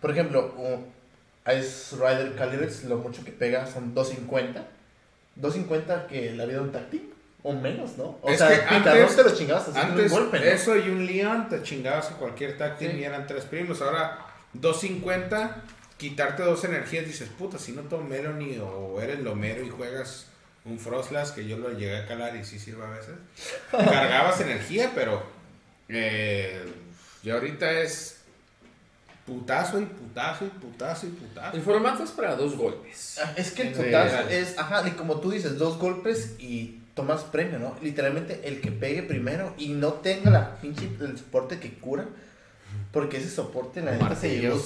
Por 0.01 0.10
ejemplo, 0.10 0.52
un 0.56 0.86
Ice 1.56 1.94
Rider 1.97 2.35
Calyrex, 2.35 2.85
lo 2.85 2.97
mucho 2.98 3.24
que 3.24 3.31
pega 3.32 3.66
son 3.66 3.94
250. 3.94 4.64
250 5.36 6.06
que 6.09 6.32
la 6.32 6.44
vida 6.44 6.56
de 6.59 6.62
un 6.64 6.73
tactic, 6.73 7.02
o 7.43 7.52
menos, 7.52 7.97
¿no? 7.98 8.18
O 8.23 8.28
Es 8.31 8.39
sea, 8.39 8.48
que 8.48 8.74
antes- 8.74 9.14
te 9.16 9.23
lo 9.23 9.31
chingabas 9.35 9.68
haciendo 9.68 9.93
Antes, 9.93 10.10
un 10.12 10.18
golpe, 10.18 10.39
¿no? 10.40 10.44
eso 10.47 10.77
y 10.77 10.89
un 10.89 11.06
Leon 11.06 11.48
te 11.48 11.62
chingabas 11.62 12.10
a 12.10 12.14
cualquier 12.16 12.59
tag 12.59 12.78
team 12.78 12.93
Sí. 12.93 12.98
y 12.98 13.05
eran 13.05 13.27
tres 13.27 13.44
primos. 13.44 13.81
Ahora, 13.82 14.18
250, 14.55 15.62
quitarte 15.98 16.43
dos 16.43 16.64
energías, 16.64 17.06
dices, 17.06 17.28
puta, 17.28 17.59
si 17.59 17.73
no 17.73 17.82
tomo 17.82 18.05
Melony 18.09 18.59
o 18.59 19.01
eres 19.01 19.20
Lomero 19.20 19.62
y 19.62 19.68
juegas 19.70 20.27
un 20.66 20.78
Frostlass, 20.78 21.30
que 21.32 21.47
yo 21.47 21.59
lo 21.59 21.70
llegué 21.70 21.97
a 21.97 22.06
calar 22.06 22.36
y 22.36 22.44
sí 22.44 22.59
sirve 22.59 22.84
a 22.84 22.90
veces. 22.90 23.14
Cargabas 23.70 24.40
energía, 24.40 24.93
pero 24.94 25.22
eh, 25.88 26.64
ya 27.22 27.34
ahorita 27.34 27.70
es 27.80 28.20
putazo 29.24 29.80
y 29.80 29.86
putazo 29.86 30.44
y 30.44 30.48
putazo 30.48 31.06
y 31.06 31.10
putazo. 31.10 31.56
El 31.56 31.62
formato 31.62 32.02
es 32.05 32.10
para 32.10 32.36
dos 32.36 32.56
golpes. 32.56 33.18
Ah, 33.22 33.32
Es 33.36 33.51
que 33.52 33.62
el 33.62 33.72
putazo 33.72 34.28
es, 34.28 34.59
ajá, 34.59 34.86
y 34.86 34.93
como 34.93 35.20
tú 35.20 35.30
dices, 35.30 35.59
dos 35.59 35.78
golpes 35.78 36.34
y 36.38 36.80
tomas 36.94 37.24
premio, 37.24 37.59
¿no? 37.59 37.76
Literalmente 37.82 38.40
el 38.44 38.60
que 38.60 38.72
pegue 38.72 39.02
primero 39.02 39.55
y 39.59 39.68
no 39.68 39.94
tenga 39.94 40.30
la 40.30 40.56
pinche 40.56 40.88
el 41.01 41.18
soporte 41.18 41.60
que 41.60 41.74
cura, 41.74 42.06
porque 42.90 43.18
ese 43.18 43.28
soporte 43.28 43.82
la 43.82 43.93
neta 43.93 44.16
se 44.16 44.40
llegó 44.40 44.56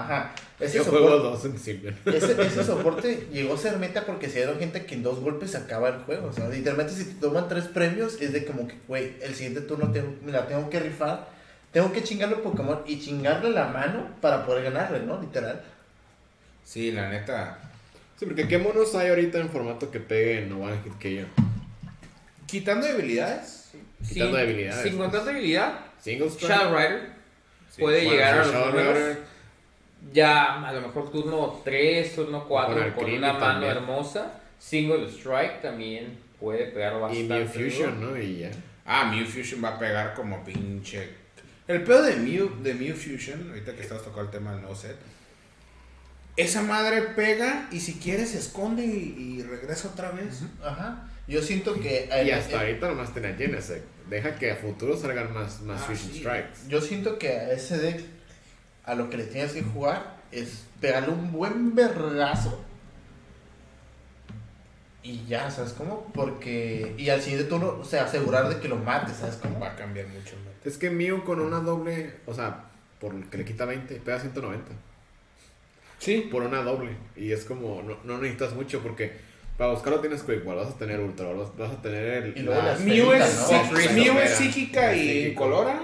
Ajá, 0.00 0.32
ese 0.60 0.78
Yo 0.78 0.84
soporte, 0.84 1.06
juego 1.08 1.22
dos 1.22 1.44
en 1.44 1.58
Silver. 1.58 1.94
ese, 2.06 2.40
ese 2.40 2.62
soporte 2.64 3.26
llegó 3.32 3.54
a 3.54 3.58
ser 3.58 3.78
meta 3.78 4.06
porque 4.06 4.28
se 4.28 4.36
dieron 4.36 4.58
gente 4.60 4.86
que 4.86 4.94
en 4.94 5.02
dos 5.02 5.18
golpes 5.20 5.54
acaba 5.56 5.88
el 5.88 5.96
juego. 6.02 6.28
O 6.28 6.32
sea, 6.32 6.48
literalmente 6.48 6.92
si 6.94 7.04
te 7.04 7.20
toman 7.20 7.48
tres 7.48 7.64
premios 7.64 8.20
es 8.20 8.32
de 8.32 8.44
como 8.44 8.68
que, 8.68 8.76
güey, 8.86 9.14
el 9.20 9.34
siguiente 9.34 9.62
turno 9.62 9.90
tengo, 9.90 10.14
me 10.24 10.30
la 10.30 10.46
tengo 10.46 10.70
que 10.70 10.78
rifar, 10.78 11.26
tengo 11.72 11.92
que 11.92 12.04
chingarle 12.04 12.36
Pokémon 12.36 12.80
y 12.86 13.00
chingarle 13.00 13.50
la 13.50 13.66
mano 13.68 14.08
para 14.20 14.46
poder 14.46 14.64
ganarle, 14.64 15.00
¿no? 15.00 15.20
Literal. 15.20 15.62
sí, 16.64 16.92
la 16.92 17.08
neta. 17.08 17.58
Sí, 18.18 18.26
porque 18.26 18.46
¿qué 18.48 18.58
monos 18.58 18.94
hay 18.94 19.08
ahorita 19.08 19.38
en 19.38 19.48
formato 19.48 19.90
que 19.90 20.00
pegue 20.00 20.42
en 20.44 20.52
One 20.52 20.78
Hit 20.84 20.98
que 20.98 21.14
yo? 21.16 21.24
Quitando 22.46 22.86
debilidades. 22.86 23.70
Quitando 24.08 24.36
Sin- 24.38 24.46
debilidades, 24.46 24.82
Sin 24.82 24.96
contar 24.98 25.24
debilidad, 25.24 25.78
Single. 26.00 26.28
Shadow 26.38 26.76
Rider 26.76 27.18
Sí. 27.70 27.80
puede 27.82 27.98
Bueno, 28.04 28.10
llegar 28.12 28.38
a 28.38 28.44
sí, 28.44 28.50
los 28.50 28.60
Shadow 28.60 28.70
números. 28.72 29.18
Ya 30.12 30.66
a 30.66 30.72
lo 30.72 30.80
mejor 30.80 31.10
turno 31.10 31.60
3, 31.64 32.14
turno 32.14 32.46
4 32.46 32.94
Con 32.94 33.10
una 33.10 33.32
mano 33.32 33.38
también. 33.46 33.72
hermosa. 33.72 34.40
Single 34.58 35.06
Strike 35.10 35.60
también 35.62 36.18
puede 36.40 36.66
pegar 36.66 36.94
Y 36.96 37.00
bastante. 37.28 37.34
Mew 37.34 37.46
Fusion, 37.48 38.00
duro. 38.00 38.12
¿no? 38.12 38.22
Y 38.22 38.38
ya. 38.38 38.50
Ah, 38.86 39.10
Mew 39.12 39.26
Fusion 39.26 39.62
va 39.62 39.70
a 39.70 39.78
pegar 39.78 40.14
como 40.14 40.42
pinche. 40.44 41.08
El 41.66 41.82
peor 41.84 42.02
de 42.02 42.16
Mew, 42.16 42.62
de 42.62 42.74
Mew 42.74 42.94
Fusion, 42.96 43.50
ahorita 43.50 43.74
que 43.74 43.82
estás 43.82 43.98
tocando 44.02 44.22
el 44.22 44.30
tema 44.30 44.52
del 44.52 44.62
no 44.62 44.74
set, 44.74 44.96
esa 46.36 46.62
madre 46.62 47.02
pega 47.16 47.68
y 47.72 47.80
si 47.80 47.94
quiere 47.94 48.24
se 48.24 48.38
esconde 48.38 48.84
y, 48.86 49.38
y 49.38 49.42
regresa 49.42 49.88
otra 49.88 50.12
vez. 50.12 50.42
Ajá. 50.62 51.08
Yo 51.26 51.42
siento 51.42 51.74
que... 51.74 52.08
Y 52.24 52.28
eh, 52.30 52.34
hasta 52.34 52.52
eh, 52.64 52.68
ahorita 52.68 52.88
nomás 52.88 53.12
tiene 53.12 53.34
Genesect. 53.34 53.84
Deja 54.08 54.36
que 54.36 54.52
a 54.52 54.56
futuro 54.56 54.96
salgan 54.96 55.34
más, 55.34 55.60
más 55.60 55.82
Ah, 55.82 55.84
Fusion 55.84 56.12
sí. 56.12 56.18
Strikes. 56.20 56.68
Yo 56.68 56.80
siento 56.80 57.18
que 57.18 57.28
a 57.28 57.52
ese 57.52 57.76
deck 57.78 58.00
a 58.88 58.94
lo 58.94 59.08
que 59.10 59.16
le 59.18 59.24
tienes 59.24 59.52
que 59.52 59.62
jugar 59.62 60.16
es 60.32 60.64
pegarle 60.80 61.10
un 61.10 61.30
buen 61.32 61.74
vergazo. 61.74 62.64
Y 65.02 65.24
ya, 65.26 65.50
¿sabes 65.50 65.72
cómo? 65.72 66.10
Porque. 66.12 66.94
Y 66.98 67.08
al 67.08 67.22
siguiente 67.22 67.48
turno, 67.48 67.78
o 67.80 67.84
sea, 67.84 68.04
asegurar 68.04 68.48
de 68.48 68.60
que 68.60 68.68
lo 68.68 68.76
mates, 68.76 69.16
¿sabes 69.16 69.36
cómo? 69.36 69.58
Va 69.60 69.68
a 69.68 69.76
cambiar 69.76 70.06
mucho. 70.08 70.34
Es 70.64 70.76
que 70.76 70.90
Mew 70.90 71.24
con 71.24 71.40
una 71.40 71.60
doble, 71.60 72.16
o 72.26 72.34
sea, 72.34 72.64
por 73.00 73.14
el 73.14 73.28
que 73.30 73.38
le 73.38 73.44
quita 73.44 73.64
20, 73.64 73.94
pega 73.96 74.18
190. 74.20 74.64
Sí. 75.98 76.28
Por 76.30 76.42
una 76.42 76.62
doble. 76.62 76.90
Y 77.16 77.32
es 77.32 77.44
como, 77.44 77.82
no, 77.82 77.96
no 78.04 78.18
necesitas 78.18 78.54
mucho 78.54 78.80
porque 78.82 79.16
para 79.56 79.70
buscarlo 79.70 80.00
tienes 80.00 80.22
que 80.22 80.34
igual, 80.36 80.56
vas 80.58 80.68
a 80.68 80.78
tener 80.78 81.00
ultra, 81.00 81.32
vas, 81.32 81.56
vas 81.56 81.72
a 81.72 81.82
tener 81.82 82.24
el... 82.24 82.36
Y 82.38 82.42
luego 82.42 82.60
la- 82.60 82.68
las 82.72 82.80
Mew 82.80 83.12
es, 83.12 83.48
¿no? 83.50 83.72
Mew 83.94 84.18
es 84.18 84.30
psíquica 84.32 84.94
y 84.94 85.22
Psíquico. 85.24 85.42
colora. 85.42 85.80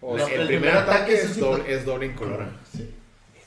O 0.00 0.14
el, 0.16 0.20
No, 0.22 0.26
sea, 0.28 0.40
el 0.40 0.46
primer 0.46 0.70
ataque 0.76 1.14
es 1.14 1.36
doble, 1.38 1.74
es 1.74 1.84
doble 1.84 2.06
incolora. 2.06 2.48
Sí. 2.74 2.94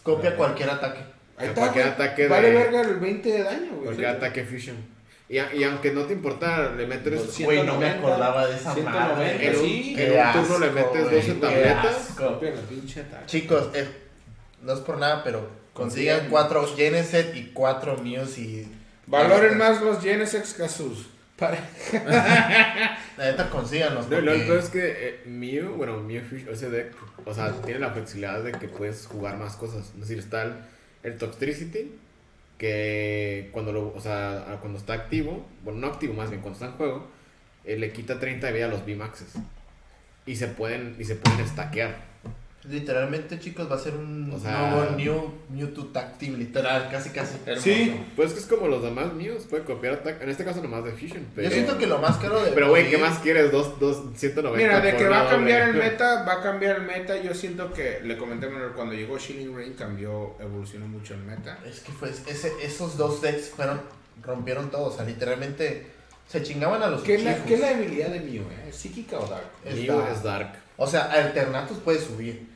Copia 0.03 0.35
cualquier 0.35 0.69
ataque. 0.69 0.99
ahí 1.37 1.47
está, 1.49 1.61
cualquier 1.61 1.85
güey. 1.85 1.93
ataque 1.93 2.21
de- 2.23 2.27
Vale 2.27 2.51
verga 2.51 2.81
el 2.81 2.95
20 2.95 3.31
de 3.31 3.43
daño, 3.43 3.69
güey. 3.71 3.83
Cualquier 3.83 4.09
Sí. 4.09 4.15
ataque 4.17 4.43
fusion. 4.45 4.75
Y, 5.29 5.35
y 5.37 5.63
aunque 5.63 5.91
no 5.91 6.05
te 6.05 6.13
importa, 6.13 6.71
le 6.75 6.87
metes... 6.87 7.21
Pues, 7.21 7.43
Güey, 7.45 7.57
no 7.63 7.77
me 7.77 7.85
190, 7.85 7.99
acordaba 7.99 8.47
de 8.47 8.55
esa 8.55 8.73
190, 8.73 9.13
madre. 9.15 9.47
En 9.47 9.55
un- 9.55 9.61
sí. 9.63 9.95
en 9.97 10.11
un 10.11 10.31
turno 10.33 10.59
le 10.65 10.71
metes 10.71 11.03
güey, 11.03 11.15
12 11.15 11.27
qué 11.27 11.33
tabletas. 11.39 11.85
asco. 12.09 12.25
Copia 12.33 12.49
el 12.49 12.59
pinche 12.61 13.01
ataque. 13.01 13.25
Chicos, 13.27 13.69
eh, 13.75 13.87
no 14.63 14.73
es 14.73 14.79
por 14.79 14.97
nada, 14.97 15.23
pero 15.23 15.47
consigan 15.73 16.27
cuatro 16.31 16.67
Geneset 16.75 17.35
y 17.35 17.51
cuatro 17.53 17.97
Mews 17.99 18.37
y. 18.39 18.67
Valoren 19.05 19.57
más 19.57 19.81
los 19.81 20.01
Genesex 20.01 20.53
que 20.55 20.63
a 20.63 20.69
sus 20.69 21.07
parejas. 21.39 21.69
La 23.17 23.25
neta, 23.25 23.49
consíganlos. 23.49 24.09
Lo 24.09 24.17
porque- 24.17 24.31
el 24.35 24.41
peor 24.47 24.59
es 24.59 24.69
que 24.69 24.79
eh, 25.09 25.21
Mew, 25.25 25.73
bueno, 25.75 25.97
Mew 26.01 26.21
ese 26.51 26.69
deck, 26.69 26.93
o 27.25 27.33
sea, 27.33 27.51
tiene 27.63 27.79
la 27.79 27.91
flexibilidad 27.91 28.41
de 28.43 28.51
que 28.53 28.67
puedes 28.67 29.07
jugar 29.07 29.37
más 29.37 29.55
cosas. 29.55 29.87
Es 29.95 29.99
decir, 30.01 30.19
está 30.19 30.43
el, 30.43 30.53
el 31.03 31.17
Toxtricity, 31.17 31.91
que 32.57 33.49
cuando 33.51 33.71
lo, 33.71 33.93
o 33.95 33.99
sea, 33.99 34.57
cuando 34.61 34.77
está 34.79 34.93
activo, 34.93 35.45
bueno, 35.63 35.79
no 35.79 35.87
activo 35.87 36.13
más 36.13 36.29
bien, 36.29 36.41
cuando 36.41 36.55
está 36.57 36.67
en 36.67 36.73
juego, 36.73 37.07
eh, 37.65 37.77
le 37.77 37.91
quita 37.91 38.19
30 38.19 38.47
de 38.47 38.53
vida 38.53 38.65
a 38.65 38.69
los 38.69 38.81
V-Maxes. 38.83 39.33
Y 40.25 40.35
se 40.35 40.47
pueden, 40.47 40.95
y 40.99 41.03
se 41.05 41.15
pueden 41.15 41.47
stackear. 41.47 42.08
Literalmente, 42.65 43.39
chicos, 43.39 43.71
va 43.71 43.75
a 43.75 43.79
ser 43.79 43.93
un 43.95 44.31
O 44.33 44.37
sea- 44.39 44.69
nuevo 44.71 44.91
New 44.97 45.33
Mewtwo 45.49 45.85
Tag 45.87 46.17
Team, 46.17 46.35
literal, 46.37 46.89
casi 46.91 47.09
casi. 47.11 47.37
Hermoso. 47.45 47.63
Sí. 47.63 47.95
Pues 48.17 48.33
que 48.33 48.39
es 48.39 48.45
como 48.45 48.67
los 48.67 48.83
demás 48.83 49.13
Mews, 49.13 49.45
puede 49.45 49.63
copiar 49.63 49.93
ataque, 49.93 50.23
en 50.25 50.29
este 50.29 50.43
caso 50.43 50.61
nomás 50.61 50.83
de 50.83 50.91
Fusion. 50.91 51.25
Pero, 51.35 51.47
Yo 51.47 51.53
siento 51.53 51.77
que 51.77 51.87
lo 51.87 51.99
más 51.99 52.17
caro 52.17 52.43
de. 52.43 52.51
Pero 52.51 52.69
güey, 52.69 52.89
¿qué 52.89 52.97
más 52.97 53.19
quieres? 53.19 53.49
Dos, 53.51 53.79
dos, 53.79 54.03
190 54.15 54.57
Mira, 54.61 54.81
de 54.81 54.97
que 54.97 55.07
va 55.07 55.21
a 55.21 55.29
cambiar 55.29 55.67
doble. 55.67 55.85
el 55.85 55.89
meta, 55.91 56.23
va 56.23 56.33
a 56.33 56.41
cambiar 56.41 56.75
el 56.75 56.81
meta. 56.83 57.15
Yo 57.21 57.33
siento 57.33 57.71
que, 57.71 58.01
le 58.03 58.17
comenté 58.17 58.49
cuando 58.75 58.93
llegó 58.93 59.17
Shilling 59.17 59.55
Rain 59.55 59.73
cambió, 59.73 60.35
evolucionó 60.41 60.85
mucho 60.85 61.13
el 61.13 61.21
meta. 61.21 61.59
Es 61.65 61.79
que 61.79 61.93
fue, 61.93 62.09
ese, 62.09 62.51
esos 62.61 62.97
dos 62.97 63.21
decks 63.21 63.49
fueron. 63.49 63.79
rompieron 64.21 64.69
todo. 64.69 64.87
O 64.87 64.91
sea, 64.91 65.05
literalmente 65.05 65.87
se 66.27 66.43
chingaban 66.43 66.83
a 66.83 66.87
los 66.87 67.01
¿Qué 67.03 67.15
es 67.15 67.23
la, 67.23 67.41
qué 67.45 67.53
es 67.53 67.59
la 67.61 67.69
debilidad 67.69 68.09
de 68.09 68.19
Mew? 68.19 68.41
Eh? 68.43 68.65
¿Es 68.69 68.75
psíquica 68.75 69.17
o 69.17 69.25
dark? 69.25 69.45
Es 69.63 69.75
Mew 69.75 69.97
dark. 69.97 70.11
es 70.11 70.23
Dark. 70.23 70.53
O 70.75 70.87
sea, 70.87 71.11
Alternatus 71.11 71.77
puede 71.79 71.99
subir. 71.99 72.48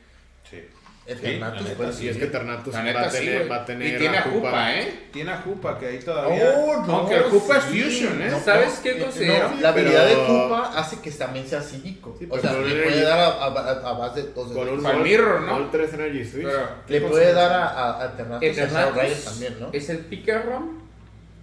Sí. 0.48 0.62
Eternatus 1.06 1.66
sí, 1.66 1.72
Y 1.74 1.92
subir. 1.92 2.10
es 2.12 2.16
que 2.16 2.26
Ternatus 2.28 2.72
La 2.72 2.78
va, 2.78 2.84
neta 2.86 3.10
sí, 3.10 3.18
tener, 3.18 3.50
va 3.52 3.56
a 3.56 3.64
tener 3.66 3.94
Y 3.94 3.98
tiene 3.98 4.16
a 4.16 4.22
Jupa. 4.22 4.34
Jupa, 4.48 4.74
¿eh? 4.74 5.08
Tiene 5.12 5.30
a 5.32 5.36
Jupa, 5.36 5.78
que 5.78 5.86
ahí 5.86 5.98
todavía... 5.98 6.54
Oh, 6.56 6.82
no, 6.86 6.92
Aunque 6.94 7.14
el 7.16 7.22
Jupa 7.24 7.58
es 7.58 7.64
sí. 7.64 7.82
Fusion, 7.82 8.22
¿eh? 8.22 8.28
No, 8.30 8.40
¿Sabes 8.40 8.80
qué 8.82 8.92
eh, 8.92 8.98
considero? 9.04 9.50
no, 9.50 9.60
la 9.60 9.68
habilidad 9.68 10.06
Pero- 10.08 10.20
de 10.22 10.26
Koopa 10.26 10.72
hace 10.78 11.00
que 11.00 11.10
también 11.10 11.46
sea 11.46 11.60
psíquico. 11.60 12.16
Sí, 12.18 12.26
o 12.30 12.38
sea, 12.38 12.52
con 12.52 12.66
le 12.66 12.82
puede 12.84 13.02
dar 13.02 13.18
a, 13.20 13.26
a, 13.26 13.46
a- 13.48 13.90
a 13.90 13.92
base 13.98 14.22
de. 14.22 14.28
o 14.34 14.46
sea, 14.46 14.54
Con 14.56 14.68
un 14.70 14.82
Volt- 14.82 15.02
mirror, 15.02 15.42
¿no? 15.42 15.52
Volt 15.58 15.72
3 15.72 15.92
Energy 15.92 16.24
Switch. 16.24 16.46
Pero, 16.46 16.68
le 16.88 17.00
¿qué 17.00 17.06
puede 17.06 17.32
dar 17.34 17.52
a, 17.52 18.06
Eternatus 18.40 18.94
Rider 18.94 19.24
también, 19.24 19.56
¿no? 19.60 19.68
es 19.74 19.90
el 19.90 19.98
picker 19.98 20.46
rom 20.46 20.78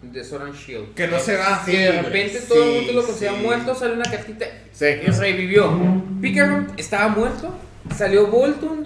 de 0.02 0.24
Sword 0.24 0.42
and 0.42 0.56
Shield. 0.56 0.96
Que 0.96 1.08
no 1.08 1.20
se 1.20 1.38
va. 1.38 1.62
Sí, 1.64 1.74
Y 1.74 1.78
de 1.78 2.02
repente 2.02 2.40
todo 2.48 2.64
el 2.64 2.70
mundo 2.72 2.90
sí, 2.90 2.96
lo 2.96 3.06
considera 3.06 3.34
sí. 3.36 3.42
muerto, 3.44 3.76
sale 3.76 3.94
una 3.94 4.10
cartita 4.10 4.48
Sí. 4.72 4.86
y 4.86 5.12
revivió. 5.12 5.72
Picker 6.20 6.50
estaba 6.78 7.10
muerto, 7.10 7.54
salió 7.98 8.28
Voltun 8.28 8.86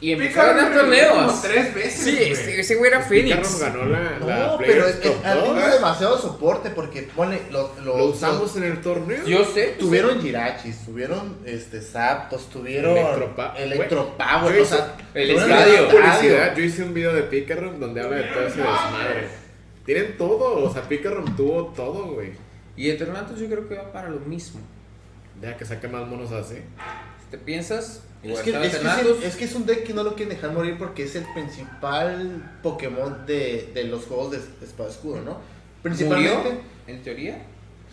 y 0.00 0.12
empezó 0.12 0.42
a 0.42 0.46
ganar 0.52 0.74
torneos. 0.74 1.40
tres 1.42 1.74
veces, 1.74 2.04
Sí, 2.04 2.18
ese, 2.22 2.60
ese 2.60 2.74
güey 2.74 2.90
era 2.90 3.00
Phoenix. 3.00 3.58
ganó 3.60 3.86
la, 3.86 4.18
la 4.18 4.18
No, 4.48 4.58
pero 4.58 4.86
es, 4.86 4.96
Cup 4.96 5.12
es- 5.20 5.24
ha 5.26 5.32
tenido 5.34 5.54
2. 5.54 5.72
demasiado 5.72 6.18
soporte 6.18 6.68
porque 6.70 7.02
pone 7.16 7.40
lo, 7.50 7.74
lo, 7.82 7.96
Lo 7.96 8.04
usamos 8.06 8.54
en 8.56 8.64
el 8.64 8.80
torneo. 8.82 9.24
Yo 9.26 9.44
sé. 9.44 9.76
Tuvieron 9.78 10.20
Jirachis, 10.20 10.84
tuvieron 10.84 11.38
este 11.46 11.80
Zapdos, 11.80 12.48
tuvieron 12.50 12.94
Electropa- 12.96 13.56
Electropower, 13.56 14.54
Yo 14.56 14.62
o 14.62 14.66
sea, 14.66 14.96
el 15.14 15.28
tuvieron 15.34 15.50
estadio. 15.50 15.88
Publicidad, 15.88 16.56
yo 16.56 16.62
hice 16.62 16.82
un 16.82 16.92
video 16.94 17.14
de 17.14 17.22
Pikarom 17.22 17.80
donde 17.80 18.00
habla 18.02 18.16
de 18.18 18.24
todo 18.24 18.46
ese 18.46 18.56
desmadre. 18.58 19.28
Tienen 19.86 20.16
todo, 20.18 20.64
o 20.64 20.72
sea, 20.72 20.82
Pikarom 20.82 21.36
tuvo 21.36 21.66
todo, 21.68 22.12
güey. 22.12 22.32
Y 22.76 22.90
Eternatus 22.90 23.38
yo 23.40 23.46
creo 23.46 23.66
que 23.66 23.76
va 23.76 23.90
para 23.92 24.10
lo 24.10 24.20
mismo. 24.20 24.60
Deja 25.40 25.56
que 25.56 25.64
saque 25.64 25.88
más 25.88 26.06
monos 26.06 26.32
así. 26.32 26.56
Si 26.56 27.30
te 27.30 27.38
piensas, 27.38 28.02
Es 28.22 28.40
que, 28.40 28.50
es, 28.50 28.56
que 28.56 28.66
es, 28.66 28.74
Eternatus. 28.74 29.18
el- 29.18 29.22
es 29.24 29.36
que 29.36 29.44
es 29.44 29.54
un 29.54 29.66
deck 29.66 29.84
que 29.84 29.94
no 29.94 30.02
lo 30.02 30.14
quieren 30.14 30.34
dejar 30.34 30.52
morir 30.52 30.76
porque 30.78 31.04
es 31.04 31.14
el 31.16 31.24
principal 31.34 32.58
Pokémon 32.62 33.24
de, 33.26 33.70
de 33.74 33.84
los 33.84 34.04
juegos 34.06 34.32
de 34.32 34.38
Espada 34.66 34.90
Escudo, 34.90 35.20
¿no? 35.22 35.38
Principalmente. 35.82 36.36
Murió, 36.36 36.60
en 36.88 37.02
teoría, 37.02 37.42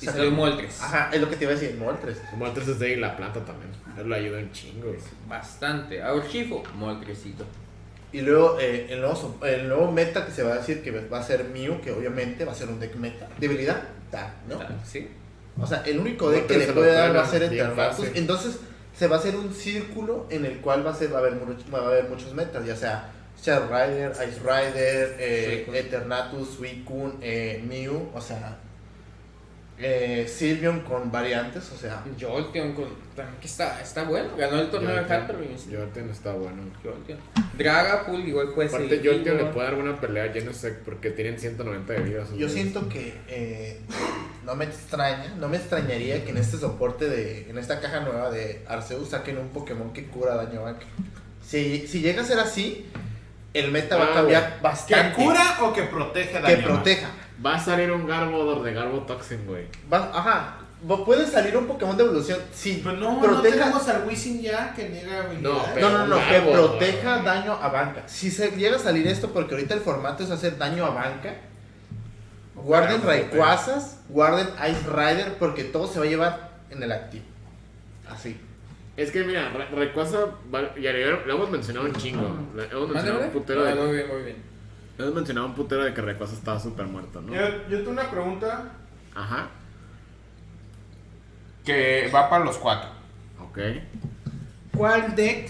y 0.02 0.06
salió 0.06 0.32
Moltres. 0.32 0.82
Ajá, 0.82 1.10
es 1.14 1.22
lo 1.22 1.30
que 1.30 1.36
te 1.36 1.44
iba 1.46 1.52
a 1.54 1.56
decir, 1.56 1.76
Moltres. 1.78 2.18
Antes 2.44 2.68
es 2.68 2.80
de 2.80 2.88
ahí 2.88 2.96
la 2.96 3.16
planta 3.16 3.44
también. 3.46 3.70
Él 3.98 4.08
lo 4.10 4.16
ayuda 4.16 4.40
un 4.40 4.52
chingo. 4.52 4.96
Bastante. 5.28 6.02
Aurchifo, 6.02 6.64
Moltrecito. 6.76 7.46
Y 8.12 8.22
luego 8.22 8.58
eh, 8.60 8.88
el, 8.90 9.02
nuevo, 9.02 9.40
el 9.46 9.68
nuevo 9.68 9.92
meta 9.92 10.26
que 10.26 10.32
se 10.32 10.44
va 10.44 10.54
a 10.54 10.58
decir 10.58 10.82
que 10.84 10.92
va 10.92 11.20
a 11.20 11.24
ser 11.24 11.46
Mew, 11.46 11.80
que 11.82 11.92
obviamente 11.92 12.46
va 12.46 12.52
a 12.52 12.56
ser 12.56 12.70
un 12.70 12.80
deck 12.80 12.96
meta. 12.96 13.28
Debilidad, 13.40 13.84
da, 14.12 14.36
¿no? 14.48 14.60
¿Sí? 14.86 15.08
O 15.60 15.68
sea, 15.68 15.84
el 15.86 16.00
único 16.00 16.30
deck 16.32 16.48
que 16.48 16.54
Moltres 16.54 16.60
le 16.60 16.66
se 16.66 16.72
lo 16.74 16.76
puede 16.82 16.94
dar 16.94 17.16
va 17.16 17.22
a 17.24 17.28
ser 17.28 17.44
Eternatus. 17.44 18.08
Entonces 18.16 18.60
se 18.96 19.08
va 19.08 19.18
a 19.18 19.20
hacer 19.20 19.36
un 19.36 19.54
círculo 19.54 20.28
en 20.30 20.46
el 20.46 20.62
cual 20.62 20.86
va 20.86 20.92
a, 20.92 20.96
ser, 20.96 21.12
va, 21.12 21.18
a 21.18 21.20
haber, 21.20 21.40
va 21.74 21.80
a 21.80 21.88
haber 21.88 22.10
muchos 22.10 22.34
metas, 22.34 22.66
ya 22.66 22.76
sea 22.76 23.12
Shadow 23.42 23.68
Rider, 23.68 24.12
Ice 24.12 24.40
Rider, 24.40 25.16
eh, 25.20 25.64
Suicune. 25.66 25.80
Eternatus, 25.80 26.50
Suicune, 26.50 27.14
eh, 27.22 27.64
Mew, 27.68 28.12
o 28.14 28.22
sea, 28.22 28.58
eh, 29.80 30.26
Sylveon 30.28 30.82
con 30.82 31.12
variantes, 31.12 31.70
o 31.72 31.78
sea, 31.78 32.04
Jolteon 32.20 32.74
con, 32.74 32.86
también 33.16 33.38
que 33.42 33.48
está, 33.48 33.82
está 33.82 34.04
bueno. 34.04 34.30
Ganó 34.38 34.60
el 34.60 34.70
torneo 34.70 34.96
de 34.96 35.02
Jolteon- 35.04 35.40
Wings. 35.40 35.66
Jolteon 35.72 36.10
está 36.10 36.34
bueno. 36.34 36.62
Jolteon. 36.84 37.20
Dragapult 37.58 38.28
igual 38.28 38.50
puede 38.54 38.70
ser. 38.70 38.82
Aparte, 38.86 39.02
Jolteon 39.04 39.38
le 39.38 39.46
puede 39.46 39.68
dar 39.72 39.76
una 39.80 40.00
pelea 40.00 40.26
a 40.26 40.30
Genesect 40.30 40.84
porque 40.86 41.10
tienen 41.12 41.40
190 41.40 41.94
de 41.94 42.00
vida. 42.02 42.24
yo 42.38 42.48
siento 42.50 42.88
que 42.88 43.14
eh, 43.28 43.80
no 44.46 44.56
me 44.56 44.66
extraña, 44.66 45.34
no 45.40 45.50
me 45.50 45.58
extrañaría 45.58 46.24
que 46.24 46.30
en 46.32 46.38
este 46.38 46.58
soporte 46.58 47.10
de, 47.10 47.50
en 47.50 47.58
esta 47.58 47.80
caja 47.80 48.02
nueva 48.02 48.30
de 48.32 48.64
Arceus 48.68 49.10
saquen 49.10 49.38
un 49.38 49.50
Pokémon 49.50 49.92
que 49.92 50.06
cura 50.06 50.36
daño 50.36 50.60
a 50.62 50.64
banca. 50.74 50.86
Si, 51.46 51.88
si 51.88 52.00
llega 52.02 52.22
a 52.22 52.26
ser 52.26 52.40
así, 52.40 52.86
el 53.54 53.72
meta 53.72 53.98
va 53.98 54.06
Ah, 54.06 54.12
a 54.12 54.14
cambiar 54.16 54.56
¿Que 54.58 54.62
bastante. 54.64 55.16
cura 55.16 55.58
o 55.62 55.74
que 55.74 55.84
protege 55.84 56.32
que 56.32 56.40
daño? 56.40 56.64
proteja. 56.64 57.08
Va 57.46 57.56
a 57.56 57.60
salir 57.60 57.92
un 57.92 58.06
Garbodor 58.08 58.64
de 58.64 58.74
Garbotoxin, 58.74 59.46
güey. 59.46 59.66
Va- 59.92 60.12
ajá. 60.14 60.58
Puede 61.06 61.26
salir 61.26 61.56
un 61.56 61.66
Pokémon 61.66 61.96
de 61.96 62.04
evolución. 62.04 62.40
Sí, 62.54 62.82
Pero 62.84 62.98
no, 62.98 63.14
no 63.14 63.22
proteja. 63.22 63.56
tenemos 63.56 63.88
al 63.88 64.06
Wisin 64.06 64.42
ya 64.42 64.74
que 64.74 64.90
niega. 64.90 65.24
No, 65.40 65.64
pero- 65.74 65.90
No, 65.90 65.98
no, 66.00 66.08
no, 66.08 66.28
que 66.28 66.42
proteja 66.42 67.14
güey. 67.14 67.26
daño 67.26 67.54
a 67.54 67.70
banca. 67.70 68.04
Si 68.06 68.30
se 68.30 68.52
llega 68.52 68.76
a 68.76 68.80
salir 68.80 69.08
esto, 69.08 69.32
porque 69.32 69.56
ahorita 69.56 69.74
el 69.76 69.80
formato 69.80 70.24
es 70.26 70.30
hacer 70.32 70.58
daño 70.58 70.86
a 70.86 70.90
banca, 70.90 71.36
guarden 72.56 73.02
Claro, 73.02 73.08
Rayquazas, 73.30 74.00
guarden 74.10 74.48
Ice 74.70 74.90
Rider, 74.90 75.36
porque 75.40 75.64
todo 75.64 75.88
se 75.88 76.00
va 76.00 76.06
a 76.06 76.10
llevar 76.10 76.50
en 76.70 76.84
el 76.84 76.92
activo. 76.92 77.24
Así. 78.10 78.38
Es 78.98 79.10
que 79.12 79.24
mira, 79.24 79.50
Ra- 79.50 79.70
Rayquaza, 79.74 80.18
ya 80.82 80.92
lo 80.92 81.26
lo 81.26 81.34
hemos 81.36 81.50
mencionado 81.50 81.86
un 81.88 81.94
chingo. 81.96 82.28
Le- 82.56 82.66
Hemos 82.66 82.90
mencionado 82.90 83.24
un 83.26 83.32
putero 83.32 83.62
Ah, 83.66 83.70
de. 83.70 83.76
muy 83.76 83.96
bien, 83.96 84.08
muy 84.08 84.22
bien. 84.24 84.36
Hemos 84.98 85.14
mencionado 85.16 85.48
un 85.48 85.56
putero 85.56 85.84
de 85.84 85.94
que 85.94 86.02
Rayquaza 86.02 86.34
estaba 86.34 86.60
súper 86.60 86.86
muerto, 86.86 87.22
¿no? 87.22 87.34
Yo, 87.34 87.42
yo 87.70 87.78
tengo 87.80 87.92
una 87.92 88.10
pregunta 88.12 88.72
Ajá. 89.16 89.48
que 91.66 92.10
va 92.14 92.30
para 92.30 92.44
los 92.46 92.58
cuatro. 92.58 92.90
Ok. 93.42 93.58
¿Cuál 94.76 95.16
deck 95.16 95.50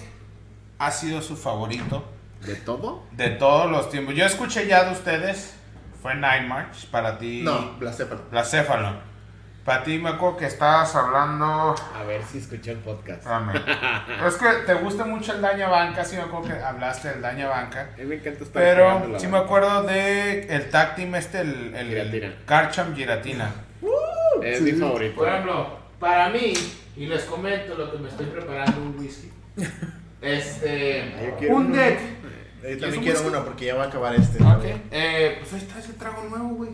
ha 0.80 0.92
sido 0.92 1.22
su 1.22 1.36
favorito 1.38 2.04
¿De 2.46 2.56
todo? 2.56 3.04
de 3.12 3.30
todos 3.32 3.70
los 3.72 3.90
tiempos? 3.90 4.16
Yo 4.16 4.26
escuché 4.26 4.68
ya 4.68 4.86
de 4.86 4.92
ustedes, 4.94 5.56
fue 6.02 6.14
Nine 6.16 6.48
March, 6.48 6.88
para 6.92 7.18
ti. 7.18 7.42
No, 7.44 7.74
Blacéfalo. 7.80 8.22
Placéfalo. 8.30 9.13
Para 9.66 9.82
ti 9.84 9.98
me 9.98 10.10
acuerdo 10.10 10.38
que 10.38 10.46
estabas 10.48 10.94
hablando... 10.96 11.74
A 11.96 12.04
ver 12.06 12.22
si 12.24 12.40
escuché 12.40 12.72
el 12.72 12.80
podcast. 12.80 13.26
Es 14.28 14.36
que 14.36 14.48
te 14.66 14.74
gusta 14.74 15.06
mucho 15.06 15.34
el 15.34 15.42
daño 15.42 15.68
a 15.68 15.70
banca, 15.70 16.04
sí 16.04 16.18
me 16.18 16.24
acuerdo 16.24 16.48
que 16.50 16.62
hablaste 16.62 17.10
del 17.10 17.22
daño 17.22 17.48
a 17.48 17.50
banca. 17.50 17.90
A 17.94 17.98
mí 17.98 18.04
me 18.06 18.16
encanta 18.16 18.44
estar 18.44 18.62
Pero 18.62 19.08
la 19.08 19.20
sí 19.20 19.28
me 19.28 19.32
banda. 19.34 19.46
acuerdo 19.46 19.84
de 19.84 20.42
el 20.54 20.70
tag 20.70 20.96
team 20.96 21.16
este, 21.16 21.42
el, 21.42 21.74
el, 21.76 21.88
Giratina. 21.88 22.26
el 22.28 22.46
Karcham 22.46 22.94
Giratina. 22.96 23.52
Es 24.42 24.62
mi 24.62 24.74
favorito. 24.74 25.16
Por 25.16 25.30
ejemplo, 25.30 25.78
para 26.00 26.30
mí, 26.30 26.54
y 26.98 27.06
les 27.06 27.24
comento 27.24 27.76
lo 27.76 27.90
que 27.92 27.98
me 28.00 28.10
estoy 28.10 28.26
preparando 28.26 28.82
un 28.82 29.00
whisky. 29.00 29.32
Este. 30.22 31.14
Ah, 31.18 31.24
yo 31.26 31.36
quiero 31.38 31.56
Un 31.56 31.66
uno. 31.68 31.76
deck. 31.76 32.00
Yo 32.00 32.62
¿Quieres 32.62 32.80
también 32.80 33.04
quiero 33.04 33.20
whisky? 33.20 33.30
uno 33.36 33.44
porque 33.46 33.66
ya 33.66 33.76
va 33.76 33.84
a 33.84 33.88
acabar 33.88 34.16
este. 34.16 34.42
Ok. 34.42 34.64
Eh, 34.92 35.36
pues 35.40 35.54
ahí 35.54 35.60
está 35.60 35.80
ese 35.80 35.94
trago 35.94 36.24
nuevo, 36.30 36.48
güey. 36.56 36.70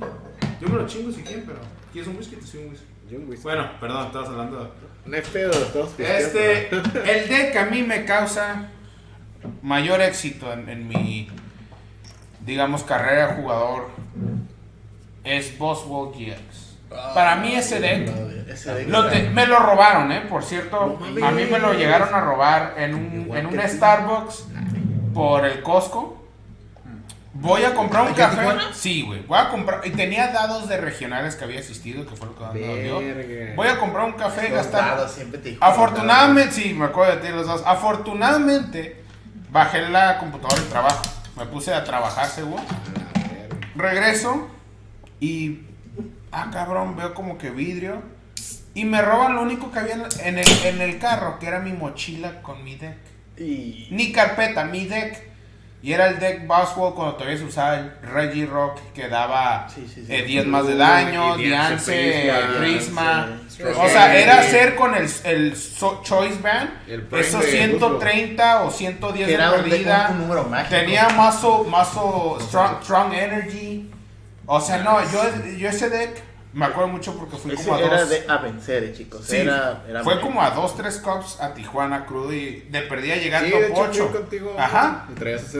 Yo 0.61 0.70
me 0.70 0.76
lo 0.76 0.86
chingo 0.88 1.11
si 1.11 1.24
quieren, 1.24 1.45
pero. 1.48 1.60
¿Quieres 1.91 2.07
un 2.10 2.18
whisky? 2.18 2.36
Te 2.36 2.45
soy 2.45 2.64
un 2.64 2.70
whisky. 2.72 2.86
Yo 3.10 3.18
un 3.18 3.30
whisky. 3.30 3.44
Bueno, 3.44 3.70
perdón, 3.80 4.07
estabas 4.07 4.30
hablando 4.30 4.60
de. 4.64 4.70
No 5.06 5.16
hay 5.16 5.22
pedo, 5.24 5.52
todos 5.52 5.99
Este, 5.99 6.70
el 6.70 7.30
deck 7.30 7.56
a 7.57 7.66
mí 7.66 7.82
me 7.84 8.06
causa 8.06 8.68
mayor 9.64 10.02
éxito 10.02 10.52
en, 10.53 10.70
en 10.70 10.88
mi, 10.88 11.28
digamos, 12.45 12.84
carrera 12.84 13.28
de 13.28 13.41
jugador 13.41 13.88
es 15.24 15.57
Boswell 15.57 16.11
GX. 16.14 16.78
Para 17.14 17.36
mí 17.38 17.56
ese 17.56 17.80
deck, 17.80 18.10
Ese 18.48 18.74
deck 18.74 18.88
lo 18.90 18.99
está- 19.07 19.11
te- 19.11 19.30
me 19.30 19.45
lo 19.48 19.60
robaron, 19.60 20.11
¿eh? 20.11 20.22
Por 20.30 20.44
cierto, 20.44 20.99
No 21.16 21.26
a 21.26 21.32
mí 21.32 21.45
me 21.45 21.60
lo 21.60 21.74
llegaron 21.74 22.14
a 22.14 22.22
robar 22.22 22.76
en 22.78 22.94
un, 22.95 23.36
en 23.38 23.45
un. 23.48 23.60
Starbucks 23.60 24.45
por 25.14 25.45
el 25.45 25.61
Costco. 25.64 26.19
Voy 27.41 27.64
a 27.64 27.74
comprar 27.74 28.03
un 28.03 28.10
¿Aquí 28.10 28.22
en 28.22 28.28
café. 28.30 28.57
Sí, 28.74 29.02
güey. 29.03 29.22
Voy 29.22 29.38
a 29.38 29.49
comprar. 29.49 29.82
Y 29.86 29.91
tenía 29.91 30.28
dados 30.28 30.68
de 30.68 30.78
regionales 30.78 31.36
que 31.36 31.45
había 31.45 31.60
asistido, 31.60 32.06
que 32.06 32.16
fue 32.16 32.28
lo 32.28 32.36
que 32.36 32.44
más 32.44 32.53
me. 32.53 33.53
Voy 33.56 33.68
a 33.68 33.80
comprar 33.80 34.06
un 34.06 34.14
café, 34.14 34.44
Los 34.44 34.52
gastar. 34.52 34.98
dados 34.98 35.11
siempre 35.11 35.40
te 35.40 35.57
Afortunadamente, 35.61 36.53
sí, 36.53 36.74
me 36.74 36.86
acuerdo 36.86 37.16
de 37.16 37.28
ti 37.28 37.34
los 37.34 37.48
dos. 37.48 37.64
Afortunadamente, 37.66 39.03
bajé 39.52 39.88
la 39.90 40.18
computadora 40.18 40.61
del 40.61 40.70
trabajo. 40.70 41.02
Me 41.38 41.45
puse 41.45 41.74
a 41.74 41.84
trabajar, 41.84 42.28
seguro. 42.28 42.61
A 42.61 43.20
la 43.20 43.28
verga. 43.30 43.56
Regreso 43.76 44.49
y. 45.20 45.61
Ah, 46.32 46.49
cabrón, 46.52 46.95
veo 46.98 47.14
como 47.14 47.38
que 47.38 47.49
vidrio. 47.52 48.02
Y 48.74 48.86
me 48.86 49.02
roban 49.02 49.36
lo 49.36 49.41
único 49.41 49.72
que 49.72 49.80
había 49.80 49.95
en 49.95 50.03
en 50.20 50.38
el, 50.40 50.66
en 50.66 50.82
el 50.82 50.99
carro, 50.99 51.40
que 51.40 51.48
era 51.48 51.60
mi 51.60 51.72
mochila 51.72 52.41
con 52.41 52.64
mi 52.64 52.76
deck. 52.76 52.98
Y. 53.38 53.88
Ni 53.91 54.11
carpeta, 54.11 54.66
mi 54.66 54.86
deck. 54.86 55.28
Y 55.81 55.93
era 55.93 56.07
el 56.10 56.19
deck 56.19 56.45
Boswell 56.45 56.93
cuando 56.93 57.14
todavía 57.15 57.38
se 57.38 57.45
usaba 57.45 57.76
el 57.77 57.91
Reggie 58.03 58.45
Rock 58.45 58.80
que 58.93 59.07
daba 59.07 59.65
Sí, 59.73 59.85
sí, 59.88 60.03
sí. 60.06 60.14
eh, 60.14 60.23
10 60.23 60.45
más 60.47 60.68
de 60.68 60.76
daño, 60.76 61.38
Diance, 61.38 62.34
Prisma. 62.60 63.39
O 63.77 63.88
sea, 63.88 64.14
era 64.18 64.39
hacer 64.39 64.76
con 64.76 64.93
el, 64.95 65.10
el 65.23 65.56
so- 65.56 66.01
Choice 66.03 66.39
Band 66.41 66.69
esos 67.14 67.45
de 67.45 67.51
130 67.51 68.61
o 68.64 68.72
110 68.72 69.26
Que 69.26 69.31
de 69.31 69.34
era 69.34 69.51
un, 69.53 69.61
deck- 69.61 69.69
pérdida. 69.69 70.07
un 70.11 70.19
número 70.19 70.43
mágico. 70.45 70.69
Tenía 70.76 71.10
mazo, 71.10 71.64
mazo 71.64 72.38
strong, 72.41 72.81
strong 72.84 73.14
Energy. 73.14 73.89
O 74.45 74.60
sea, 74.60 74.77
no, 74.80 74.99
yo, 75.11 75.22
yo 75.57 75.69
ese 75.69 75.89
deck 75.89 76.22
me 76.54 76.66
acuerdo 76.66 76.88
mucho 76.90 77.16
porque 77.16 77.38
fui 77.38 77.52
Ese 77.54 77.64
como 77.64 77.76
a 77.76 77.80
era 77.82 78.00
dos. 78.02 78.10
de 78.10 78.26
a 78.28 78.38
vencer, 78.38 78.84
eh, 78.84 78.94
chicos. 78.94 79.24
Sí, 79.26 79.38
era, 79.38 79.84
era 79.88 80.04
fue 80.04 80.16
muy- 80.16 80.24
como 80.24 80.42
a 80.42 80.50
2, 80.52 80.76
3 80.78 80.98
cups 80.98 81.40
a 81.42 81.54
Tijuana 81.54 82.06
crudo 82.06 82.34
y 82.34 82.62
de 82.72 82.82
perdida 82.84 83.16
llegar 83.18 83.44
Sí, 83.46 83.52
top 83.52 83.60
de 83.60 83.68
hecho, 83.68 83.76
fui 83.76 84.00
8. 84.02 84.12
contigo. 84.12 84.56
Ajá. 84.58 85.08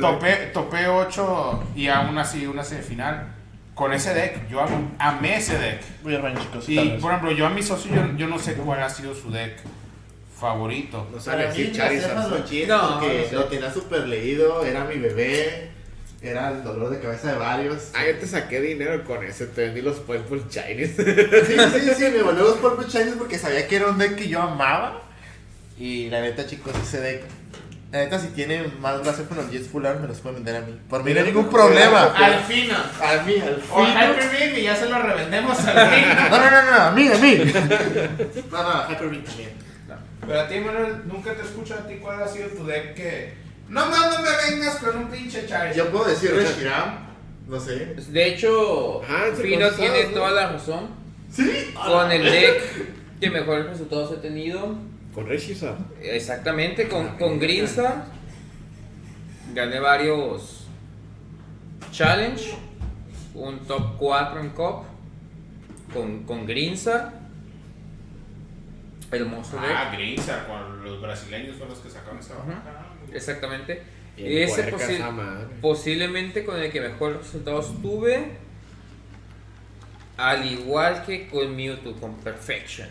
Topé, 0.02 0.34
topé 0.53 0.88
8 0.88 1.64
y 1.76 1.88
aún 1.88 2.18
así 2.18 2.48
una 2.48 2.64
semifinal. 2.64 3.36
Con 3.76 3.94
ese 3.94 4.14
deck, 4.14 4.49
yo 4.49 4.60
am- 4.61 4.95
amé 4.99 5.38
ese 5.38 5.57
deck. 5.57 5.82
Al 6.06 6.22
baño, 6.22 6.40
chicos. 6.41 6.68
Y 6.68 6.98
por 6.99 7.11
ejemplo, 7.11 7.32
yo 7.32 7.45
a 7.45 7.49
mi 7.49 7.64
socio, 7.64 7.94
yo, 7.95 8.02
yo 8.18 8.28
no 8.28 8.38
sé 8.40 8.56
cuál 8.56 8.82
ha 8.84 8.90
sido 8.90 9.14
su 9.16 9.32
deck 9.32 9.57
favorito. 10.38 11.07
No 11.11 11.20
Charizard. 11.20 12.24
sé. 12.48 13.30
lo 13.36 13.45
tenía 13.45 13.72
súper 13.72 14.07
leído, 14.07 14.66
era 14.66 14.84
mi 14.86 14.95
bebé, 14.98 15.72
era 16.21 16.51
el 16.51 16.63
dolor 16.63 16.89
de 16.89 16.99
cabeza 16.99 17.31
de 17.31 17.37
varios. 17.37 17.91
Ah, 17.93 18.05
yo 18.05 18.17
te 18.17 18.27
saqué 18.27 18.59
dinero 18.59 19.03
con 19.05 19.23
ese, 19.23 19.47
te 19.47 19.65
vendí 19.65 19.81
los 19.81 19.97
Purple 19.99 20.43
Chinese. 20.49 20.95
Sí, 21.45 21.55
sí, 21.79 21.91
sí, 21.97 22.03
me 22.11 22.21
volvió 22.23 22.43
los 22.43 22.57
Purple 22.57 22.87
Shinies 22.89 23.15
porque 23.17 23.37
sabía 23.37 23.67
que 23.67 23.77
era 23.77 23.87
un 23.87 23.97
deck 23.97 24.15
que 24.15 24.27
yo 24.27 24.41
amaba. 24.41 25.01
Y 25.77 26.09
la 26.09 26.21
neta, 26.21 26.45
chicos, 26.45 26.73
ese 26.81 26.99
deck. 26.99 27.23
La 27.91 27.99
neta, 27.99 28.19
si 28.19 28.27
tiene 28.27 28.67
más 28.81 29.01
brazos 29.01 29.27
con 29.27 29.37
los 29.37 29.49
Jets 29.49 29.69
Full 29.69 29.85
Art, 29.85 30.01
me 30.01 30.07
los 30.07 30.19
pueden 30.19 30.43
vender 30.43 30.61
a 30.61 30.65
mí. 30.65 30.77
Por 30.89 31.03
mí 31.03 31.13
no 31.13 31.21
hay 31.21 31.25
ningún 31.27 31.49
problema. 31.49 32.03
Al 32.03 32.43
fino. 32.43 32.75
A 32.75 33.23
mí, 33.23 33.35
al 33.41 33.63
O 33.71 33.85
fin. 33.85 33.95
Hyper 33.95 34.29
Beam 34.29 34.55
y 34.57 34.61
ya 34.63 34.75
se 34.75 34.89
lo 34.89 35.01
revendemos 35.01 35.57
al 35.59 35.89
fino. 35.89 36.13
No, 36.29 36.37
no, 36.37 36.51
no, 36.51 36.71
no, 36.71 36.81
a 36.81 36.91
mí, 36.91 37.07
a 37.07 37.17
mí. 37.17 37.53
No, 38.51 38.63
no, 38.63 38.91
Hyper 38.91 39.09
Beam 39.09 39.23
también. 39.23 39.51
Pero 40.27 40.41
a 40.41 40.47
ti, 40.47 40.59
Manuel, 40.59 41.01
nunca 41.05 41.33
te 41.33 41.41
escucho 41.41 41.73
a 41.73 41.87
ti 41.87 41.95
cuál 41.95 42.21
ha 42.21 42.27
sido 42.27 42.49
tu 42.49 42.65
deck 42.65 42.93
que. 42.93 43.33
No 43.69 43.85
más 43.85 44.17
no 44.17 44.23
me 44.23 44.29
vengas 44.55 44.77
con 44.77 44.97
un 44.97 45.09
pinche 45.09 45.45
Charizard. 45.47 45.75
Yo 45.75 45.91
puedo 45.91 46.05
decir 46.05 46.31
Reshiram, 46.31 47.07
no 47.47 47.59
sé. 47.59 47.95
De 47.95 48.27
hecho, 48.27 49.03
Ajá, 49.03 49.29
con 49.31 49.41
tiene 49.77 50.03
toda 50.05 50.31
la 50.31 50.51
razón. 50.53 50.87
¿Sí? 51.31 51.71
Con 51.75 52.11
el 52.11 52.23
deck 52.23 52.61
que 53.21 53.29
mejores 53.29 53.67
resultados 53.67 54.11
he 54.13 54.17
tenido. 54.17 54.75
Con 55.13 55.27
Reshizar. 55.27 55.77
Exactamente, 56.01 56.87
con, 56.87 57.17
con 57.17 57.39
Greenstar. 57.39 58.05
Gané 59.53 59.79
varios 59.79 60.65
challenge. 61.91 62.53
Un 63.35 63.59
top 63.59 63.97
4 63.97 64.39
en 64.39 64.49
COP. 64.49 64.85
Con, 65.93 66.23
con 66.23 66.45
Greenstar. 66.47 67.13
Hermoso 69.11 69.57
deck. 69.57 69.71
Ah, 69.75 69.91
Grinza, 69.91 70.45
con 70.45 70.83
los 70.83 71.01
brasileños 71.01 71.55
fueron 71.57 71.69
los 71.73 71.79
que 71.79 71.89
sacaron 71.89 72.19
esa 72.19 72.35
Ujú. 72.35 72.49
baja. 72.49 72.85
Exactamente. 73.14 73.81
Y 74.18 74.38
Ese 74.40 74.72
posi- 74.72 74.99
posiblemente 75.61 76.44
con 76.44 76.60
el 76.60 76.72
que 76.72 76.81
mejor 76.81 77.18
resultados 77.18 77.81
tuve. 77.81 78.31
Al 80.18 80.45
igual 80.52 81.06
que 81.06 81.27
con 81.30 81.56
Mewtwo, 81.56 81.94
con 81.94 82.15
Perfection. 82.18 82.88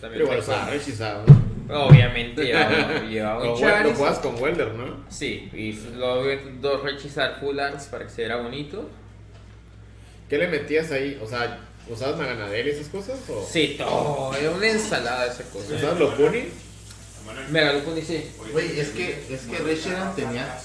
También 0.00 0.24
Pero 0.26 0.34
igual 0.42 0.44
con- 0.60 0.68
Reshizar. 0.70 1.20
Obviamente 1.70 2.44
llevaba, 2.44 3.42
un 3.42 3.60
Lo 3.84 3.94
juegas 3.94 4.18
con 4.18 4.40
Welder, 4.42 4.74
¿no? 4.74 5.04
Sí, 5.08 5.48
y 5.54 5.72
luego 5.96 6.24
dos 6.60 6.82
Rechizar 6.82 7.38
Full 7.40 7.58
Arts 7.58 7.86
para 7.86 8.04
que 8.04 8.10
se 8.10 8.22
viera 8.22 8.36
bonito. 8.36 8.90
¿Qué 10.28 10.36
le 10.38 10.48
metías 10.48 10.90
ahí? 10.90 11.18
O 11.22 11.26
sea, 11.26 11.60
¿usabas 11.88 12.18
Maganadel 12.18 12.66
y 12.66 12.70
esas 12.70 12.88
cosas? 12.88 13.18
¿O 13.28 13.46
Sí, 13.48 13.76
todo, 13.78 14.34
era 14.34 14.50
una 14.50 14.68
ensalada 14.68 15.26
esa 15.26 15.44
cosa. 15.44 15.74
usabas 15.74 15.98
Lopuni? 16.00 16.28
Mega 16.38 16.48
Lupuni, 17.74 18.02
sí. 18.02 18.30
Güey, 18.52 18.78
es 18.80 18.88
que, 18.90 19.24
es 19.30 19.40
que 19.42 19.58
Reshiram 19.58 20.14
tenía. 20.14 20.58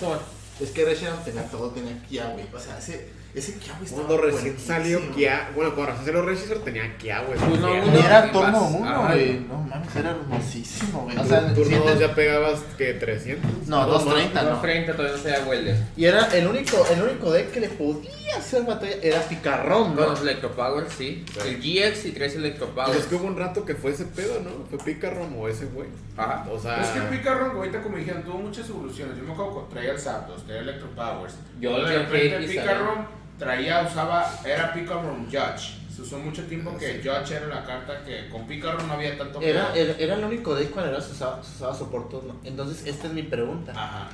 Toma. 0.00 0.18
Es 0.60 0.70
que 0.70 0.84
Reshiram 0.84 1.22
tenía 1.24 1.42
todo, 1.50 1.70
tenía 1.70 1.98
Kiawe. 2.08 2.46
O 2.54 2.58
sea, 2.60 2.78
ese, 2.78 3.08
ese 3.34 3.54
Kiawe 3.58 3.84
estaba 3.84 4.06
Cuando 4.06 4.22
recién 4.24 4.58
salió. 4.58 5.00
Kia, 5.14 5.50
bueno, 5.54 5.74
cuando 5.74 5.92
recién 5.92 6.06
salió 6.06 6.22
Reshizar 6.22 6.58
tenía 6.58 6.96
Kia, 6.96 7.20
güey. 7.22 7.38
Uno, 7.38 7.68
Kia. 7.72 7.82
uno. 7.82 7.94
Y 7.94 8.00
era 8.02 8.32
turno 8.32 8.60
vas. 8.62 8.72
uno, 8.74 8.88
Ajá. 8.88 9.12
güey. 9.14 9.40
No 9.40 9.58
mames, 9.58 9.96
era 9.96 10.10
hermosísimo, 10.10 11.02
güey. 11.04 11.18
O 11.18 11.24
sea, 11.26 11.40
turno 11.54 11.64
sientes- 11.64 11.90
2 11.92 11.98
ya 12.00 12.14
pegabas 12.14 12.60
que 12.78 12.94
300. 12.94 13.68
No, 13.68 13.86
230, 13.86 14.42
no. 14.42 14.48
230 14.50 14.92
todavía 14.96 15.16
no 15.16 15.22
se 15.22 15.28
da 15.30 15.44
Welder. 15.44 15.76
Y 15.96 16.04
era 16.06 16.26
el 16.34 16.46
único, 16.46 16.86
el 16.90 17.02
único 17.02 17.30
deck 17.32 17.50
que 17.50 17.60
le 17.60 17.68
podía 17.68 18.10
hacer 18.30 18.64
batalla 18.64 18.96
era 19.02 19.20
Picarrón, 19.22 19.94
Con 19.94 19.96
¿no? 19.96 20.06
los 20.10 20.20
Electropower, 20.22 20.86
sí. 20.90 21.24
Sí. 21.32 21.38
El 21.48 21.56
GX 21.58 22.04
y 22.06 22.12
tres 22.12 22.34
Electropower. 22.36 22.86
Pues 22.88 22.98
es 23.00 23.06
que 23.06 23.14
hubo 23.14 23.26
un 23.26 23.36
rato 23.36 23.64
que 23.64 23.74
fue 23.74 23.92
ese 23.92 24.06
pedo, 24.06 24.40
¿no? 24.42 24.50
Fue 24.68 24.78
Picarrom 24.78 25.36
o 25.38 25.48
ese 25.48 25.66
güey. 25.66 25.88
Ajá. 26.16 26.46
O 26.50 26.58
sea, 26.58 26.80
Es 26.82 26.88
que 26.88 27.00
Picarron, 27.16 27.56
ahorita 27.56 27.82
como 27.82 27.96
dijeron, 27.96 28.22
tuvo 28.24 28.38
muchas 28.38 28.68
evoluciones. 28.68 29.16
Yo 29.16 29.22
me 29.24 29.32
acuerdo 29.32 29.68
que 29.68 29.74
traía 29.74 29.92
el 29.92 29.98
Zapdos, 30.00 30.44
traía 30.44 30.62
el 30.62 30.68
Electropowers. 30.68 31.34
Yo 31.60 31.84
de 31.86 31.94
el 31.94 32.06
repente 32.06 32.38
GX 32.38 32.50
Picarron 32.50 33.06
traía, 33.38 33.82
usaba, 33.82 34.40
era 34.44 34.72
Picarron 34.72 35.26
Judge. 35.26 35.76
Se 35.94 36.02
usó 36.02 36.18
mucho 36.18 36.44
tiempo 36.44 36.76
que 36.76 37.00
Judge 37.02 37.36
era 37.36 37.46
la 37.46 37.64
carta 37.64 38.02
que 38.04 38.28
con 38.28 38.46
Picarron 38.46 38.86
no 38.86 38.94
había 38.94 39.16
tanto 39.16 39.40
Era, 39.40 39.74
era, 39.74 39.94
era 39.98 40.14
el 40.16 40.24
único 40.24 40.54
deck 40.54 40.70
cuando 40.70 40.90
era 40.92 41.00
se 41.00 41.12
usaba, 41.12 41.42
se 41.42 41.54
usaba 41.56 41.74
soportos, 41.74 42.24
¿no? 42.24 42.36
Entonces, 42.44 42.86
esta 42.86 43.06
es 43.06 43.12
mi 43.14 43.22
pregunta. 43.22 43.72
Ajá. 43.74 44.08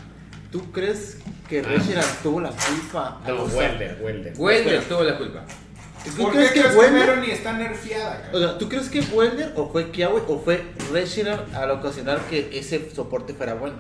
¿Tú 0.53 0.71
crees 0.71 1.19
que 1.49 1.61
Ah. 1.61 1.63
Reshiram 1.63 2.05
tuvo 2.23 2.41
la 2.41 2.51
culpa? 2.51 3.21
a 3.25 3.29
no, 3.29 3.45
Welder, 3.45 3.99
Welder. 4.03 4.35
Welder 4.37 4.85
tuvo 4.85 5.03
la 5.03 5.17
culpa. 5.19 5.45
¿Tú 6.05 6.23
¿Por 6.23 6.33
crees 6.33 6.49
qué 6.49 6.55
que 6.55 6.61
crees 6.61 6.75
que 6.75 6.81
Welder? 6.81 7.01
Melanie 7.07 7.33
está 7.33 7.53
nerfeada? 7.55 8.31
O 8.33 8.39
sea, 8.39 8.59
¿tú 8.59 8.69
crees 8.69 8.89
que 8.91 9.01
Welder 9.01 9.53
o 9.57 9.71
fue 9.71 9.91
Kiawe 9.91 10.23
o 10.29 10.39
fue 10.41 10.63
Reshiram 10.93 11.41
al 11.55 11.71
ocasionar 11.71 12.21
que 12.29 12.51
ese 12.59 12.91
soporte 12.91 13.33
fuera 13.35 13.55
bueno? 13.55 13.77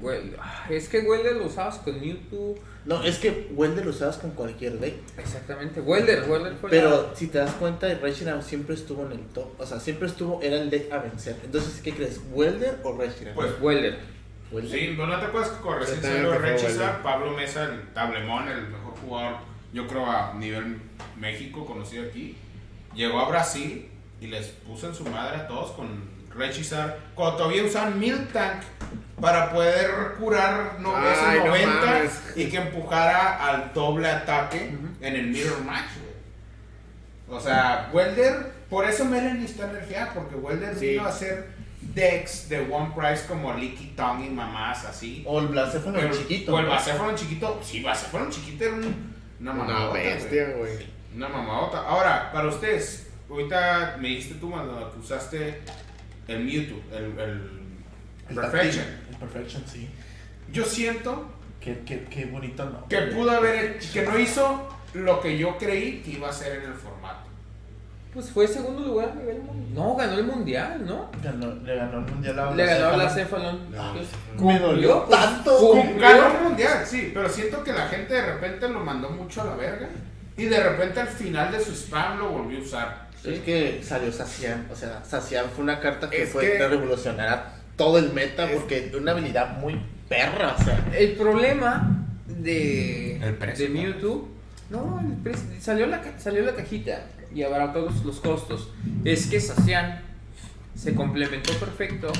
Welder. 0.00 0.38
Ah, 0.40 0.66
Es 0.70 0.88
que 0.88 1.00
Welder 1.00 1.36
lo 1.36 1.46
usabas 1.46 1.76
con 1.78 2.00
Mewtwo. 2.00 2.54
No, 2.84 3.02
es 3.02 3.18
que 3.18 3.48
Welder 3.54 3.84
lo 3.84 3.90
usabas 3.90 4.18
con 4.18 4.30
cualquier 4.32 4.78
deck. 4.78 4.94
Exactamente. 5.18 5.80
Welder, 5.80 6.28
Welder 6.28 6.54
fue 6.60 6.70
Pero 6.70 7.12
si 7.14 7.26
te 7.28 7.38
das 7.38 7.52
cuenta, 7.52 7.92
Reshiram 7.94 8.42
siempre 8.42 8.74
estuvo 8.74 9.04
en 9.06 9.12
el 9.12 9.26
top. 9.28 9.58
O 9.58 9.66
sea, 9.66 9.80
siempre 9.80 10.06
estuvo, 10.08 10.40
era 10.42 10.56
el 10.56 10.70
deck 10.70 10.92
a 10.92 10.98
vencer. 10.98 11.36
Entonces, 11.44 11.80
¿qué 11.82 11.92
crees? 11.92 12.20
¿Welder 12.32 12.78
o 12.82 12.96
Reshiram? 12.96 13.34
Pues 13.34 13.50
la... 13.50 13.58
Welder. 13.64 14.13
Welder. 14.50 14.78
Sí, 14.78 14.94
¿no 14.96 15.18
te 15.18 15.26
acuerdas 15.26 15.50
que 15.50 15.56
salió 15.56 16.30
prefiero 16.30 16.38
Rechizar, 16.38 16.70
Welder. 16.86 17.02
Pablo 17.02 17.30
Mesa, 17.32 17.64
el 17.64 17.92
tablemón, 17.92 18.48
el 18.48 18.68
mejor 18.68 18.94
jugador, 19.00 19.36
yo 19.72 19.86
creo 19.88 20.06
a 20.10 20.34
nivel 20.34 20.80
México, 21.18 21.66
conocido 21.66 22.04
aquí, 22.04 22.36
llegó 22.94 23.20
a 23.20 23.28
Brasil 23.28 23.88
y 24.20 24.26
les 24.28 24.46
puso 24.48 24.88
en 24.88 24.94
su 24.94 25.04
madre 25.06 25.36
a 25.38 25.46
todos 25.48 25.72
con 25.72 26.12
Rechizar, 26.36 26.98
cuando 27.14 27.36
todavía 27.36 27.62
usaban 27.64 27.98
Milk 28.00 28.32
Tank 28.32 28.62
para 29.20 29.52
poder 29.52 30.14
curar 30.18 30.76
no, 30.80 30.92
Ay, 30.96 31.12
ese 31.12 31.38
no 31.38 31.46
90 31.46 31.74
mames. 31.86 32.22
y 32.34 32.50
que 32.50 32.56
empujara 32.56 33.46
al 33.48 33.72
doble 33.72 34.08
ataque 34.08 34.76
en 35.00 35.14
el 35.16 35.28
Mirror 35.28 35.64
Match, 35.64 35.90
güey. 36.00 37.38
O 37.38 37.40
sea, 37.40 37.88
Welder, 37.92 38.52
por 38.68 38.84
eso 38.84 39.04
Melanie 39.04 39.44
está 39.44 39.68
nerfeada, 39.68 40.12
porque 40.12 40.34
Welder 40.34 40.74
Sí. 40.76 40.88
vino 40.88 41.04
a 41.06 41.12
ser 41.12 41.53
decks 41.94 42.48
de 42.48 42.60
One 42.60 42.92
Price 42.96 43.26
como 43.26 43.52
Licky 43.54 43.94
Tongue 43.96 44.26
y 44.26 44.30
mamás 44.30 44.84
así. 44.84 45.22
O 45.26 45.40
el 45.40 45.48
Pero- 45.48 46.12
chiquito. 46.16 46.54
O 46.54 46.58
el. 46.58 46.66
Bacéfalo 46.66 47.16
chiquito. 47.16 47.60
Sí, 47.62 47.82
Bacéfalo 47.82 48.30
chiquito 48.30 48.64
era 48.64 48.74
un- 48.74 49.14
una 49.40 49.52
Una 49.52 49.64
mamadota. 49.64 49.92
bestia, 49.98 50.48
güey. 50.56 50.86
Una 51.14 51.28
mamadota. 51.28 51.78
Ahora, 51.86 52.30
para 52.32 52.48
ustedes, 52.48 53.08
ahorita 53.28 53.96
me 54.00 54.08
dijiste 54.08 54.34
tú 54.36 54.50
cuando 54.50 54.94
usaste 54.98 55.60
el 56.28 56.44
Mewtwo, 56.44 56.80
el, 56.92 57.04
el 57.18 57.50
El 58.30 58.34
Perfection. 58.36 58.84
El 59.10 59.16
Perfection, 59.16 59.62
sí. 59.66 59.88
Yo 60.52 60.64
siento 60.64 61.30
Qué, 61.60 61.80
qué, 61.86 62.04
qué 62.10 62.26
bonito, 62.26 62.64
¿no? 62.66 62.86
que 62.88 62.98
pudo 63.02 63.30
haber, 63.30 63.78
que 63.78 64.02
no 64.02 64.18
hizo 64.18 64.68
lo 64.92 65.20
que 65.22 65.38
yo 65.38 65.56
creí 65.56 66.02
que 66.02 66.10
iba 66.10 66.26
a 66.26 66.30
hacer 66.30 66.58
en 66.62 66.70
el 66.72 66.74
formato. 66.76 67.30
Pues 68.14 68.30
fue 68.30 68.46
segundo 68.46 68.80
lugar 68.84 69.10
a 69.10 69.14
nivel 69.16 69.38
mundial. 69.42 69.74
No, 69.74 69.96
ganó 69.96 70.14
el 70.14 70.24
mundial, 70.24 70.86
¿no? 70.86 71.10
Ganó- 71.20 71.54
le 71.64 71.74
ganó 71.74 71.98
el 71.98 72.04
mundial 72.12 72.38
a 72.38 72.50
Le 72.54 72.64
ganó 72.64 72.86
a 72.88 72.96
la. 72.96 73.52
No. 73.72 74.46
Me 74.46 74.58
dolió 74.60 75.04
Pues, 75.06 75.18
tanto. 75.20 75.58
cumplió. 75.58 75.98
Ganó 76.00 76.26
el 76.38 76.44
mundial, 76.44 76.84
sí, 76.86 77.10
pero 77.12 77.28
siento 77.28 77.64
que 77.64 77.72
la 77.72 77.88
gente 77.88 78.14
de 78.14 78.22
repente 78.24 78.68
lo 78.68 78.80
mandó 78.80 79.10
mucho 79.10 79.42
a 79.42 79.46
la 79.46 79.56
verga 79.56 79.88
y 80.36 80.44
de 80.44 80.62
repente 80.62 81.00
al 81.00 81.08
final 81.08 81.50
de 81.50 81.58
su 81.60 81.72
spam 81.72 82.18
lo 82.20 82.28
volvió 82.28 82.58
a 82.58 82.62
usar. 82.62 83.04
Es 83.24 83.40
que 83.40 83.80
salió 83.82 84.12
Sacian. 84.12 84.68
O 84.70 84.76
sea, 84.76 85.02
Sacian 85.04 85.46
fue 85.50 85.64
una 85.64 85.80
carta 85.80 86.08
que 86.08 86.22
Es 86.22 86.30
fue 86.30 86.52
que- 86.52 86.68
revolucionar 86.68 87.54
todo 87.76 87.98
el 87.98 88.12
meta 88.12 88.44
Es- 88.48 88.60
porque 88.60 88.92
una 88.96 89.10
habilidad 89.10 89.58
muy 89.58 89.80
perra. 90.08 90.54
O 90.56 90.62
sea, 90.62 90.86
El 90.96 91.12
problema 91.16 92.06
de, 92.28 93.16
El 93.16 93.34
precio, 93.34 93.66
de 93.66 93.72
Mewtwo, 93.72 94.28
no, 94.70 95.00
el 95.04 95.14
precio, 95.22 95.42
salió, 95.60 95.86
la, 95.86 96.00
salió 96.18 96.42
la 96.42 96.54
cajita 96.54 97.00
y 97.34 97.42
abarató 97.42 97.80
los, 97.80 98.04
los 98.04 98.20
costos. 98.20 98.68
Es 99.04 99.26
que 99.26 99.40
Sacian 99.40 100.00
se 100.74 100.94
complementó 100.94 101.52
perfecto 101.54 102.12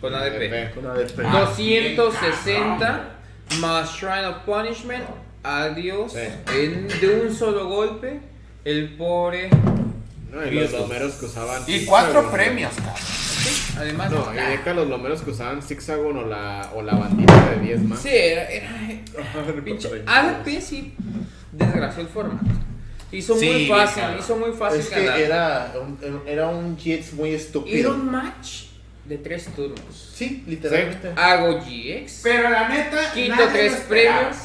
con 0.00 0.14
ADP. 0.14 0.74
con 0.74 0.86
ADP. 0.86 1.20
Ah, 1.24 1.40
260 1.50 3.08
más 3.60 3.94
Shrine 3.96 4.26
of 4.26 4.36
Punishment. 4.44 5.04
Adiós. 5.42 6.12
Sí. 6.12 6.18
En- 6.56 6.88
de 6.88 7.20
un 7.26 7.34
solo 7.34 7.68
golpe, 7.68 8.20
el 8.64 8.94
pobre. 8.96 9.50
No, 10.30 10.46
y 10.46 10.50
los 10.52 10.72
lomeros 10.72 11.14
que 11.14 11.26
usaban. 11.26 11.62
Y 11.66 11.84
cuatro 11.84 12.30
premios, 12.30 12.72
cabrón. 12.76 12.94
Sí, 12.96 13.74
además. 13.76 14.10
No, 14.10 14.32
y 14.32 14.36
deja 14.36 14.72
los 14.72 14.88
lomeros 14.88 15.22
que 15.22 15.30
usaban 15.30 15.60
Zigzagoon 15.62 16.16
o 16.16 16.24
la, 16.26 16.70
o 16.74 16.82
la 16.82 16.94
bandita 16.94 17.50
de 17.50 17.60
10 17.60 17.82
más. 17.82 17.98
Sí, 18.00 18.08
era. 18.12 18.48
era 18.48 18.68
pinche, 19.64 19.88
ADP 20.06 20.60
sí 20.60 20.94
desgració 21.50 22.02
el 22.02 22.08
formato. 22.08 22.46
Hizo 23.12 23.36
Sí, 23.36 23.46
muy 23.50 23.66
fácil, 23.66 24.02
claro. 24.02 24.18
hizo 24.18 24.36
muy 24.36 24.52
fácil 24.52 24.80
Es 24.80 24.88
que 24.88 25.04
ganar. 25.04 25.20
era 25.20 25.72
un, 25.80 26.22
era 26.26 26.48
un 26.48 26.76
Jets 26.78 27.12
muy 27.12 27.28
Era 27.30 27.38
estúpido. 27.38 27.94
un 27.94 28.10
match 28.10 28.64
de 29.04 29.18
tres 29.18 29.46
turnos. 29.54 30.12
Sí, 30.14 30.42
literalmente. 30.46 31.10
Hago 31.16 31.58
GX, 31.60 32.20
Pero 32.22 32.48
la 32.50 32.68
neta, 32.68 33.12
quito 33.12 33.34
nadie 33.36 33.48
tres 33.52 33.72
premios, 33.88 34.36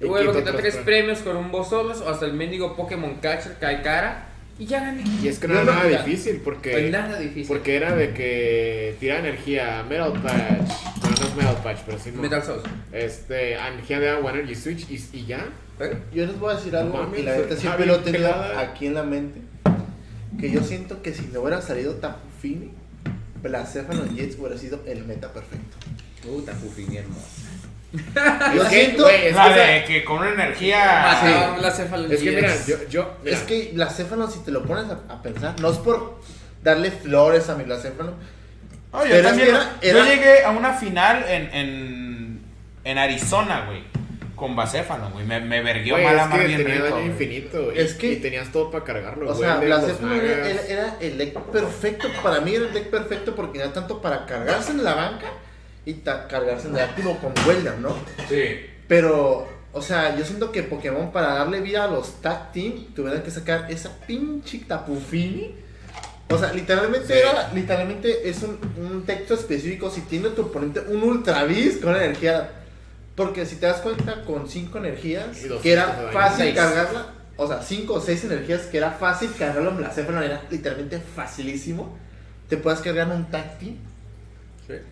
a 0.00 0.32
quito 0.34 0.54
tres 0.56 0.76
premios. 0.76 1.18
con 1.20 1.36
un 1.36 1.50
boss 1.50 1.68
solos 1.68 2.00
o 2.00 2.08
hasta 2.08 2.24
el 2.26 2.32
mendigo 2.32 2.74
Pokémon 2.76 3.16
Catcher 3.16 3.56
cae 3.60 3.82
cara 3.82 4.28
y 4.58 4.66
ya 4.66 4.80
gané. 4.80 5.02
Y 5.22 5.26
es 5.28 5.38
que 5.40 5.48
no 5.48 5.54
era 5.60 5.64
nada 5.64 5.84
difícil 5.84 6.36
No 6.38 6.44
porque. 6.44 6.76
hay 6.76 6.90
nada 6.90 7.18
difícil. 7.18 7.46
Porque 7.48 7.74
era 7.76 7.94
de 7.94 8.14
que 8.14 8.94
tira 9.00 9.18
energía, 9.18 9.84
Metal 9.88 10.12
Patch. 10.22 10.70
Bueno, 11.00 11.16
no 11.20 11.26
es 11.26 11.34
Metal 11.36 11.56
Patch, 11.62 11.78
pero 11.84 11.98
sí. 11.98 12.10
no. 12.14 12.22
Metal 12.22 12.42
Souls. 12.42 12.62
Este, 12.92 13.54
energía 13.54 13.98
de 14.00 14.10
agua, 14.10 14.30
Energy 14.30 14.54
Switch 14.54 14.86
y, 14.88 15.04
y 15.12 15.26
ya. 15.26 15.44
¿Eh? 15.80 15.96
Yo 16.12 16.26
les 16.26 16.38
voy 16.38 16.52
a 16.52 16.56
decir 16.56 16.76
algo 16.76 16.96
Mames, 16.98 17.20
y 17.20 17.22
la 17.24 17.36
neta 17.36 17.56
siempre 17.56 17.86
lo 17.86 17.96
he 17.96 17.98
tenido 17.98 18.32
aquí 18.58 18.86
en 18.86 18.94
la 18.94 19.02
mente. 19.02 19.40
Que 20.38 20.50
yo 20.50 20.62
siento 20.62 21.02
que 21.02 21.12
si 21.14 21.26
no 21.32 21.40
hubiera 21.40 21.60
salido 21.62 21.94
Tapufini, 21.94 22.72
Blacéfalo 23.42 24.06
Jets 24.14 24.36
hubiera 24.38 24.56
sido 24.58 24.80
el 24.86 25.04
meta 25.04 25.32
perfecto. 25.32 25.76
Puta, 26.22 26.52
Pufini 26.52 26.96
hermosa. 26.98 27.26
Yo 28.54 28.62
Es 28.62 28.68
que, 28.68 28.84
siento. 28.86 29.02
güey, 29.04 29.26
es 29.26 29.36
La 29.36 29.54
que, 29.54 29.60
de 29.60 29.84
que 29.84 30.04
con 30.04 30.18
una 30.18 30.30
energía. 30.32 31.20
Mataron 31.22 31.62
la 31.62 31.70
cefalología. 31.70 32.16
es 32.16 32.22
que 32.22 32.30
mira, 32.34 32.54
yo, 32.66 32.88
yo 32.88 33.14
mira, 33.22 33.36
Es 33.36 33.42
que 33.44 33.70
Blacéfalo, 33.74 34.28
si 34.30 34.40
te 34.40 34.50
lo 34.50 34.64
pones 34.64 34.86
a, 34.90 35.12
a 35.12 35.22
pensar, 35.22 35.58
no 35.60 35.70
es 35.70 35.76
por 35.78 36.20
darle 36.62 36.90
flores 36.90 37.48
a 37.50 37.54
mi 37.56 37.64
Blacéfalo. 37.64 38.14
No, 38.92 39.06
yo, 39.06 39.22
también- 39.22 39.48
que 39.48 39.54
era- 39.54 39.80
yo 39.82 39.88
era- 39.90 40.04
llegué 40.08 40.44
a 40.44 40.50
una 40.50 40.72
final 40.74 41.24
en, 41.28 41.54
en, 41.54 42.40
en 42.84 42.98
Arizona, 42.98 43.66
güey. 43.66 43.82
Con 44.34 44.56
Bacéfalo, 44.56 45.10
güey. 45.10 45.24
Me, 45.24 45.40
me 45.40 45.62
verguió 45.62 45.94
mal 45.96 46.04
es 46.06 46.12
que 46.12 46.20
amar 46.20 46.46
bien 46.46 46.62
tenía 46.64 46.74
rico, 46.82 46.94
daño 46.96 47.06
infinito. 47.06 47.72
Y, 47.72 47.78
Es 47.78 47.94
que- 47.94 48.12
y 48.12 48.16
tenías 48.16 48.50
todo 48.50 48.70
para 48.70 48.84
cargarlo. 48.84 49.30
O 49.30 49.34
sea, 49.34 49.56
Blacéfalo 49.56 50.12
era, 50.14 50.36
magas. 50.36 50.48
era- 50.48 50.66
era 50.82 50.96
el 51.00 51.18
deck 51.18 51.38
perfecto. 51.40 52.08
Para 52.22 52.40
mí 52.40 52.54
era 52.54 52.66
el 52.66 52.72
deck 52.74 52.90
perfecto 52.90 53.34
porque 53.36 53.58
era 53.60 53.72
tanto 53.72 54.00
para 54.02 54.26
cargarse 54.26 54.72
en 54.72 54.82
la 54.82 54.94
banca 54.94 55.26
y 55.86 55.94
ta- 55.94 56.26
cargarse 56.28 56.68
en 56.68 56.74
el 56.76 56.82
activo 56.82 57.16
con 57.18 57.32
Welder, 57.46 57.78
¿no? 57.78 57.94
Sí. 58.28 58.66
Pero, 58.88 59.46
o 59.72 59.82
sea, 59.82 60.16
yo 60.16 60.24
siento 60.24 60.50
que 60.52 60.62
Pokémon 60.62 61.12
para 61.12 61.34
darle 61.34 61.60
vida 61.60 61.84
a 61.84 61.86
los 61.86 62.20
tag 62.20 62.52
team 62.52 62.86
tuvieran 62.94 63.22
que 63.22 63.30
sacar 63.30 63.66
esa 63.70 63.90
pinche 64.06 64.58
Tapufini. 64.66 65.54
O 66.30 66.38
sea, 66.38 66.52
literalmente 66.52 67.06
Sí. 67.14 67.20
era, 67.20 67.52
literalmente 67.54 68.28
es 68.28 68.42
un, 68.42 68.58
un 68.78 69.04
texto 69.04 69.34
específico. 69.34 69.90
Si 69.90 70.00
tiene 70.00 70.30
tu 70.30 70.42
oponente 70.42 70.80
un 70.80 71.02
Ultra 71.02 71.44
Beast 71.44 71.82
con 71.82 71.94
energía. 71.94 72.50
Porque 73.14 73.46
si 73.46 73.56
te 73.56 73.66
das 73.66 73.78
cuenta, 73.80 74.22
con 74.24 74.48
5 74.48 74.78
energías, 74.78 75.26
que 75.62 75.72
era 75.72 76.10
fácil 76.12 76.44
Seis. 76.46 76.54
cargarla. 76.56 77.06
O 77.36 77.46
sea, 77.48 77.62
5 77.62 77.94
o 77.94 78.00
6 78.00 78.24
energías 78.24 78.62
que 78.62 78.76
era 78.78 78.90
fácil 78.92 79.30
cargarlo 79.38 79.70
en 79.70 79.76
Blacéfalo, 79.78 80.20
era 80.22 80.42
literalmente 80.50 80.98
facilísimo. 80.98 81.96
Te 82.48 82.56
puedes 82.56 82.80
cargar 82.80 83.08
un 83.08 83.24
tag 83.30 83.58
team. 83.58 83.76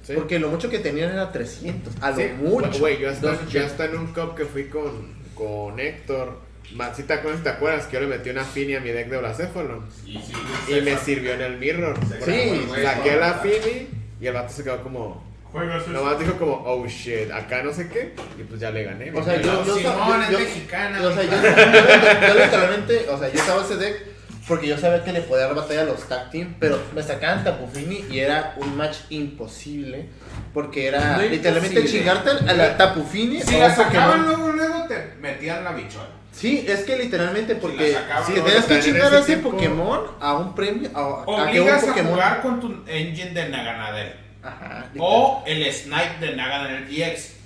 Sí. 0.02 0.12
Porque 0.14 0.38
lo 0.38 0.48
mucho 0.50 0.68
que 0.68 0.78
tenían 0.78 1.10
era 1.12 1.32
300. 1.32 1.94
A 2.00 2.10
lo 2.10 2.16
Sí, 2.16 2.22
mucho. 2.40 2.78
Güey, 2.78 2.98
yo 3.00 3.10
hasta, 3.10 3.46
yo 3.48 3.60
en 3.62 3.96
un 3.98 4.06
cup 4.12 4.34
que 4.36 4.44
fui 4.44 4.64
con, 4.64 5.14
con 5.34 5.80
Héctor. 5.80 6.38
ma- 6.74 6.94
Si 6.94 7.04
te 7.04 7.14
acuerdas, 7.14 7.42
te 7.42 7.48
acuerdas 7.48 7.86
que 7.86 7.94
yo 7.94 8.00
le 8.00 8.06
metí 8.06 8.30
una 8.30 8.44
Fini 8.44 8.74
a 8.74 8.80
mi 8.80 8.90
deck 8.90 9.08
de 9.08 9.18
Blacéfalo. 9.18 9.82
Y, 10.04 10.18
sí, 10.18 10.32
Y 10.76 10.80
me 10.82 10.96
sirvió 10.98 11.34
en 11.34 11.40
el 11.42 11.58
mirror. 11.58 11.98
Sí, 12.24 12.66
Saqué 12.82 13.16
la 13.16 13.34
Fini 13.34 13.88
y 14.20 14.26
el 14.26 14.34
vato 14.34 14.52
se 14.52 14.62
quedó 14.62 14.82
como. 14.82 15.31
Juegos 15.52 15.86
Nomás 15.88 16.18
dijo 16.18 16.32
como, 16.38 16.62
oh 16.64 16.86
shit, 16.86 17.30
acá 17.30 17.62
no 17.62 17.72
sé 17.72 17.88
qué. 17.88 18.14
Y 18.38 18.42
pues 18.44 18.58
ya 18.60 18.70
le 18.70 18.84
gané. 18.84 19.12
O 19.14 19.22
sea, 19.22 19.40
yo, 19.40 19.64
yo, 19.66 19.74
Simón 19.76 19.96
yo- 20.08 20.22
es 20.22 20.30
yo- 20.30 20.38
mexicana, 20.38 20.98
o 21.02 21.12
sea, 21.12 21.22
yo, 21.24 21.30
padre. 21.30 21.72
yo- 21.72 22.28
yo 22.28 22.44
literalmente, 22.44 23.06
o 23.10 23.18
sea, 23.18 23.28
yo 23.28 23.38
estaba 23.38 23.62
ese 23.62 23.76
deck 23.76 24.02
porque 24.48 24.66
yo 24.66 24.76
sabía 24.78 25.04
que 25.04 25.12
le 25.12 25.20
podía 25.20 25.44
dar 25.46 25.54
batalla 25.54 25.82
a 25.82 25.84
los 25.84 26.08
tag 26.08 26.30
team, 26.30 26.54
pero 26.58 26.78
me 26.94 27.02
sacaban 27.02 27.44
Tapufini 27.44 28.04
y 28.10 28.18
era 28.20 28.54
un 28.56 28.76
match 28.76 28.96
imposible 29.10 30.08
porque 30.54 30.88
era 30.88 31.16
No 31.18 31.22
literalmente 31.22 31.80
imposible. 31.80 31.98
chingarte 32.00 32.30
a 32.50 32.52
la 32.54 32.76
Tapufini 32.76 33.40
Si 33.42 33.56
la 33.58 33.74
sacaban 33.74 34.24
luego, 34.24 34.48
luego 34.52 34.84
te 34.88 35.14
metían 35.20 35.62
la 35.64 35.72
bichola. 35.72 36.06
Sí, 36.32 36.64
es 36.66 36.80
que 36.80 36.96
literalmente 36.96 37.54
porque 37.56 37.94
Si 38.26 38.32
si 38.32 38.40
tenías 38.40 38.64
que 38.64 38.80
chingar 38.80 39.14
a 39.14 39.18
ese 39.18 39.26
tiempo- 39.26 39.50
Pokémon 39.50 40.00
a 40.18 40.32
un 40.34 40.54
premio, 40.54 40.88
a, 40.94 41.22
a 41.22 41.24
que 41.50 41.60
un 41.60 41.68
Obligas 41.68 41.84
a 41.88 42.04
jugar 42.04 42.40
con 42.42 42.58
tu 42.58 42.82
engine 42.86 43.30
de 43.32 43.48
Naganadel. 43.50 44.14
Ajá, 44.42 44.86
O 44.98 45.42
el 45.46 45.72
Snipe 45.72 46.18
de 46.20 46.36
Naganadel 46.36 46.84
GX. 46.88 47.36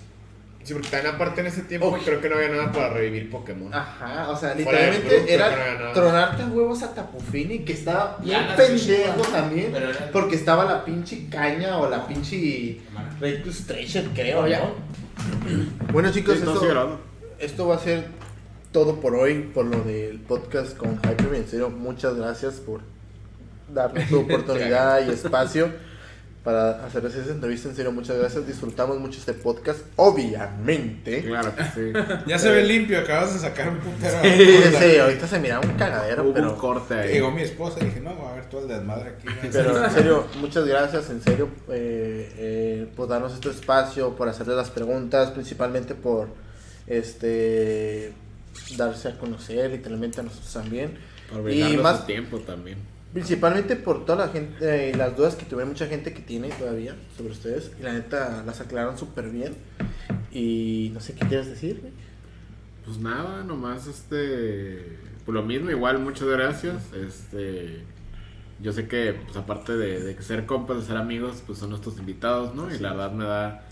Sí, 0.65 0.73
porque 0.73 0.89
también 0.89 1.15
aparte 1.15 1.43
en 1.43 1.47
ese 1.47 1.63
tiempo 1.63 1.91
Uy. 1.91 2.01
creo 2.05 2.21
que 2.21 2.29
no 2.29 2.35
había 2.37 2.49
nada 2.49 2.73
para 2.73 2.89
revivir 2.89 3.31
Pokémon. 3.31 3.73
Ajá, 3.73 4.29
o 4.31 4.37
sea, 4.37 4.53
literalmente 4.55 5.33
era 5.33 5.79
no 5.79 5.93
tronarte 5.93 6.43
a 6.43 6.47
huevos 6.47 6.83
a 6.83 6.93
Tapufini, 6.93 7.61
que 7.61 7.73
estaba 7.73 8.17
bien 8.21 8.41
pendejo 8.57 9.25
sí, 9.25 9.31
también, 9.31 9.71
pero 9.73 9.91
era- 9.91 10.11
porque 10.11 10.35
estaba 10.35 10.65
la 10.65 10.85
pinche 10.85 11.29
caña 11.31 11.79
o 11.79 11.89
la 11.89 12.05
pinche 12.09 12.81
Rectus 13.21 13.65
Treasure, 13.67 14.09
creo, 14.13 14.49
ya. 14.49 14.59
¿no? 14.59 14.73
Bueno, 15.93 16.11
chicos, 16.11 16.35
Sí, 16.39 16.43
esto, 16.43 17.01
esto 17.39 17.69
va 17.69 17.77
a 17.77 17.79
ser 17.79 18.09
todo 18.73 19.01
por 19.01 19.15
hoy, 19.15 19.43
por 19.55 19.67
lo 19.67 19.81
del 19.85 20.19
podcast 20.19 20.77
con 20.77 20.97
Hyper. 20.99 21.33
En 21.35 21.47
serio, 21.49 21.71
muchas 21.71 22.17
gracias 22.17 22.55
por 22.55 22.81
darnos 23.73 24.05
tu 24.09 24.21
oportunidad 24.23 25.07
y 25.07 25.11
espacio 25.11 25.73
para 26.47 26.87
hacer 26.87 27.05
esa 27.05 27.19
entrevista. 27.33 27.69
En 27.69 27.75
serio, 27.75 27.91
muchas 27.91 28.17
gracias. 28.17 28.47
Disfrutamos 28.47 29.01
mucho 29.01 29.19
este 29.19 29.33
podcast, 29.35 29.81
obviamente. 29.97 31.25
Claro 31.25 31.53
que 31.57 31.65
sí. 31.65 31.93
Ya 32.29 32.39
se 32.39 32.53
ve 32.53 32.63
limpio, 32.63 33.01
acabas 33.01 33.35
de 33.35 33.41
sacar 33.41 33.69
un 33.71 33.79
putero. 33.79 34.17
En 34.23 34.73
serio, 34.73 35.03
ahorita 35.03 35.27
se 35.27 35.41
mira 35.41 35.59
un 35.59 35.71
cagadero, 35.73 36.23
Hubo 36.23 36.35
pero... 36.35 36.53
un 36.53 36.57
corte 36.57 36.95
ahí. 36.95 37.15
Llegó 37.15 37.33
mi 37.33 37.43
esposa 37.43 37.79
y 37.83 37.87
dije, 37.87 38.01
no, 38.01 38.11
a 38.29 38.35
ver 38.35 38.49
todo 38.49 38.63
el 38.63 38.69
desmadre 38.69 39.11
aquí. 39.11 39.27
Pero 39.53 39.85
en 39.87 39.91
serio, 39.91 40.25
muchas 40.41 40.65
gracias, 40.67 41.11
en 41.11 41.21
serio, 41.21 41.49
eh, 41.69 42.33
eh, 42.39 42.89
por 42.95 43.09
darnos 43.09 43.35
este 43.35 43.51
espacio, 43.51 44.15
por 44.15 44.29
hacerle 44.29 44.55
las 44.55 44.71
preguntas, 44.71 45.33
principalmente 45.33 45.97
por 45.97 46.29
este 46.87 48.13
darse 48.77 49.09
a 49.09 49.19
conocer, 49.19 49.69
literalmente 49.73 50.21
a 50.21 50.23
nosotros 50.23 50.53
también. 50.53 50.97
Por 51.29 51.51
Y 51.51 51.77
más- 51.79 51.99
su 52.03 52.07
tiempo 52.07 52.39
también. 52.39 52.79
Principalmente 53.13 53.77
por 53.77 54.05
toda 54.05 54.27
la 54.27 54.33
gente, 54.33 54.91
eh, 54.91 54.95
las 54.95 55.17
dudas 55.17 55.37
que 55.37 55.47
tuve 55.47 55.65
mucha 55.65 55.87
gente 55.87 56.13
que 56.13 56.21
tiene 56.21 56.51
todavía 56.51 56.95
sobre 57.17 57.33
ustedes. 57.33 57.71
Y 57.79 57.83
la 57.83 57.93
neta 57.93 58.43
las 58.45 58.61
aclararon 58.61 58.99
súper 58.99 59.31
bien. 59.31 59.55
Y 60.33 60.91
no 60.93 61.01
sé 61.01 61.15
qué 61.15 61.27
quieres 61.27 61.47
decir. 61.47 61.81
Pues 62.85 62.99
nada, 62.99 63.43
nomás 63.43 63.87
este. 63.87 64.99
Por 65.25 65.35
lo 65.35 65.43
mismo, 65.43 65.71
igual, 65.71 65.99
muchas 65.99 66.29
gracias. 66.29 66.93
Este. 66.95 67.85
yo 68.61 68.73
sé 68.73 68.87
que, 68.87 69.15
pues 69.25 69.37
aparte 69.37 69.77
de, 69.77 70.01
de 70.01 70.23
ser 70.23 70.47
compas, 70.47 70.81
de 70.81 70.87
ser 70.87 70.97
amigos, 70.97 71.43
pues 71.47 71.59
son 71.59 71.71
nuestros 71.71 71.99
invitados, 71.99 72.55
¿no? 72.55 72.73
Y 72.73 72.79
la 72.79 72.91
verdad 72.91 73.13
me 73.13 73.25
da, 73.25 73.67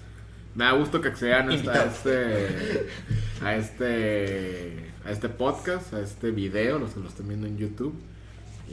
me 0.54 0.64
da 0.64 0.72
gusto 0.72 1.00
que 1.00 1.08
accedan 1.08 1.50
a 1.50 1.54
este, 1.54 2.86
a 3.42 3.56
este, 3.56 4.90
a 5.04 5.10
este 5.10 5.28
podcast, 5.28 5.92
a 5.92 6.00
este 6.00 6.30
video, 6.30 6.78
los 6.78 6.94
que 6.94 7.00
lo 7.00 7.08
estén 7.08 7.28
viendo 7.28 7.46
en 7.46 7.58
YouTube. 7.58 7.94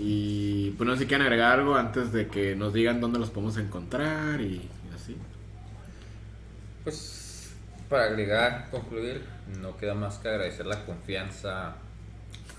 Y 0.03 0.71
pues 0.71 0.87
no 0.87 0.95
sé 0.95 1.01
si 1.03 1.05
quieren 1.07 1.25
agregar 1.27 1.59
algo 1.59 1.75
antes 1.75 2.11
de 2.11 2.27
que 2.27 2.55
nos 2.55 2.73
digan 2.73 2.99
dónde 2.99 3.19
los 3.19 3.29
podemos 3.29 3.55
encontrar 3.57 4.41
y, 4.41 4.55
y 4.55 4.69
así. 4.95 5.15
Pues 6.83 7.51
para 7.89 8.05
agregar, 8.05 8.69
concluir, 8.71 9.23
no 9.61 9.77
queda 9.77 9.93
más 9.93 10.17
que 10.17 10.29
agradecer 10.29 10.65
la 10.65 10.83
confianza 10.85 11.75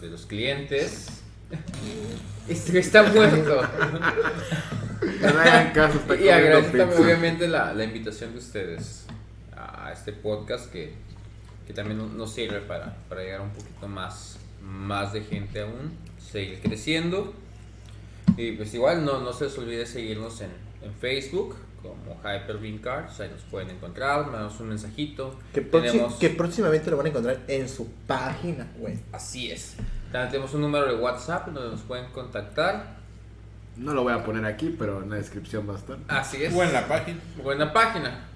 de 0.00 0.08
los 0.08 0.26
clientes. 0.26 1.22
Este 2.48 2.78
está 2.80 3.02
muerto. 3.04 3.62
No 3.62 5.34
me 5.34 5.40
hagan 5.40 5.72
caso, 5.72 5.98
está 5.98 6.16
y 6.20 6.28
agradecer 6.28 6.78
también, 6.78 7.02
obviamente, 7.02 7.46
la, 7.46 7.72
la 7.72 7.84
invitación 7.84 8.32
de 8.32 8.38
ustedes 8.38 9.04
a 9.56 9.92
este 9.92 10.12
podcast 10.12 10.70
que, 10.72 10.92
que 11.66 11.72
también 11.72 12.16
nos- 12.16 12.32
sirve 12.34 12.60
para, 12.60 12.96
para 13.08 13.22
llegar 13.22 13.40
a 13.40 13.44
un 13.44 13.50
poquito 13.50 13.86
más, 13.86 14.38
más 14.62 15.12
de 15.12 15.20
gente 15.22 15.60
aún, 15.60 15.92
seguir 16.32 16.60
creciendo. 16.60 17.34
Y 18.36 18.52
pues 18.52 18.72
igual 18.74 19.04
no, 19.04 19.20
no 19.20 19.32
se 19.32 19.44
les 19.44 19.58
olvide 19.58 19.84
seguirnos 19.86 20.40
en, 20.40 20.50
en 20.82 20.92
Facebook 20.94 21.56
como 21.82 22.16
Hyperbeam 22.20 22.78
Cards, 22.78 23.18
ahí 23.18 23.28
nos 23.28 23.42
pueden 23.42 23.70
encontrar, 23.70 24.24
mandamos 24.26 24.58
un 24.60 24.68
mensajito. 24.68 25.36
Que, 25.52 25.62
Tenemos- 25.62 26.14
que 26.14 26.30
próximamente 26.30 26.88
lo 26.92 26.96
van 26.96 27.06
a 27.06 27.08
encontrar 27.08 27.40
en 27.48 27.68
su 27.68 27.90
página 28.06 28.68
web. 28.78 28.96
Así 29.10 29.50
es. 29.50 29.74
También 30.12 30.30
tenemos 30.30 30.54
un 30.54 30.60
número 30.60 30.86
de 30.86 30.94
WhatsApp 31.02 31.48
donde 31.48 31.70
nos 31.72 31.80
pueden 31.80 32.06
contactar. 32.12 32.98
No 33.76 33.94
lo 33.94 34.04
voy 34.04 34.12
a 34.12 34.22
poner 34.24 34.44
aquí, 34.44 34.74
pero 34.78 35.02
en 35.02 35.10
la 35.10 35.16
descripción 35.16 35.68
va 35.68 35.74
a 35.74 35.78
estar. 35.78 35.98
Así 36.06 36.44
es. 36.44 36.54
O 36.54 36.62
en 36.62 36.72
la 36.72 36.86
página. 36.86 37.18
Buena 37.42 37.72
página. 37.72 38.26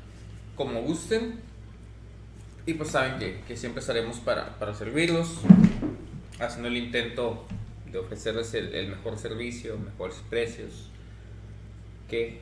Como 0.56 0.82
gusten. 0.82 1.38
Y 2.66 2.74
pues 2.74 2.90
saben 2.90 3.18
que, 3.20 3.42
que 3.46 3.56
siempre 3.56 3.80
estaremos 3.80 4.16
para, 4.18 4.58
para 4.58 4.74
servirlos. 4.74 5.40
Haciendo 6.40 6.66
el 6.68 6.76
intento 6.78 7.44
de 7.92 7.98
ofrecerles 7.98 8.52
el, 8.54 8.74
el 8.74 8.88
mejor 8.88 9.18
servicio, 9.18 9.78
mejores 9.78 10.16
precios 10.28 10.90
que 12.08 12.40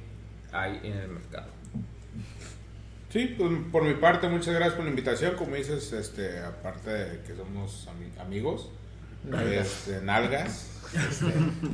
hay 0.53 0.81
en 0.85 0.93
el 0.93 1.09
mercado. 1.09 1.49
Sí, 3.11 3.35
pues 3.39 3.51
por 3.71 3.85
mi 3.85 3.95
parte, 3.95 4.29
muchas 4.29 4.55
gracias 4.55 4.75
por 4.75 4.85
la 4.85 4.91
invitación. 4.91 5.37
Como 5.37 5.55
dices, 5.55 5.93
este, 5.93 6.41
aparte 6.41 6.91
de 6.91 7.21
que 7.23 7.35
somos 7.37 7.87
ami- 7.89 8.21
amigos, 8.21 8.71
Nalgas. 9.25 9.67
este, 9.89 10.01
nalgas, 10.05 10.71
este, 10.95 11.33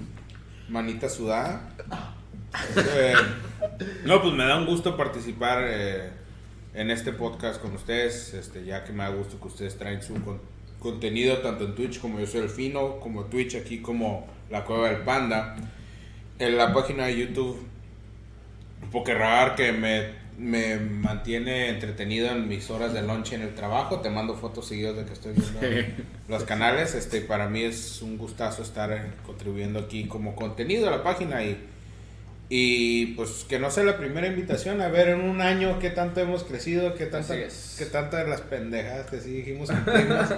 manita 0.68 1.08
sudada. 1.08 1.68
Este, 2.76 3.12
no, 4.06 4.20
pues 4.20 4.34
me 4.34 4.44
da 4.44 4.58
un 4.58 4.66
gusto 4.66 4.96
participar 4.96 5.62
eh, 5.68 6.10
en 6.74 6.90
este 6.90 7.12
podcast 7.12 7.60
con 7.62 7.72
ustedes, 7.76 8.34
este, 8.34 8.64
ya 8.64 8.82
que 8.82 8.90
me 8.92 9.04
da 9.04 9.10
gusto 9.10 9.38
que 9.40 9.46
ustedes 9.46 9.78
traen 9.78 10.02
su 10.02 10.14
con- 10.24 10.40
contenido 10.80 11.38
tanto 11.38 11.64
en 11.64 11.76
Twitch 11.76 12.00
como 12.00 12.18
yo 12.18 12.26
soy 12.26 12.40
el 12.40 12.48
Fino, 12.48 12.98
como 12.98 13.26
Twitch 13.26 13.54
aquí 13.54 13.78
como 13.78 14.26
la 14.50 14.64
Cueva 14.64 14.88
del 14.88 15.02
Panda. 15.02 15.56
En 16.38 16.56
la 16.56 16.72
página 16.72 17.06
de 17.06 17.18
YouTube 17.18 17.70
Pokerrar 18.90 19.54
que 19.54 19.72
me, 19.72 20.06
me 20.36 20.76
mantiene 20.76 21.68
entretenido 21.68 22.28
en 22.30 22.48
mis 22.48 22.70
horas 22.70 22.92
de 22.92 23.02
lunch 23.02 23.34
en 23.34 23.42
el 23.42 23.54
trabajo. 23.54 24.00
Te 24.00 24.10
mando 24.10 24.34
fotos 24.34 24.66
seguidas 24.66 24.96
de 24.96 25.04
que 25.04 25.12
estoy 25.12 25.34
viendo 25.34 25.94
los 26.28 26.42
canales. 26.42 26.96
Este, 26.96 27.20
para 27.20 27.48
mí 27.48 27.62
es 27.62 28.02
un 28.02 28.18
gustazo 28.18 28.62
estar 28.62 28.90
eh, 28.90 29.02
contribuyendo 29.24 29.78
aquí 29.78 30.06
como 30.06 30.34
contenido 30.34 30.88
a 30.88 30.90
la 30.90 31.04
página 31.04 31.44
y, 31.44 31.56
y 32.52 33.06
pues 33.14 33.46
que 33.48 33.60
no 33.60 33.70
sea 33.70 33.84
la 33.84 33.96
primera 33.96 34.26
invitación 34.26 34.80
a 34.80 34.88
ver 34.88 35.10
en 35.10 35.20
un 35.20 35.40
año 35.40 35.78
qué 35.78 35.90
tanto 35.90 36.20
hemos 36.20 36.42
crecido, 36.42 36.96
qué 36.96 37.06
tanta, 37.06 37.36
qué 37.36 37.86
tantas 37.86 38.24
de 38.24 38.28
las 38.28 38.40
pendejadas 38.40 39.08
que 39.08 39.20
sí 39.20 39.30
dijimos 39.30 39.70
cumplimos. 39.70 40.26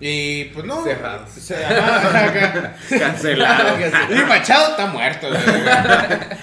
Y 0.00 0.46
pues 0.46 0.66
no, 0.66 0.82
se-. 0.84 0.96
Cancelado. 2.98 3.76
Y 4.10 4.14
Machado 4.26 4.70
está 4.70 4.86
muerto. 4.86 5.28
güey. 5.28 5.40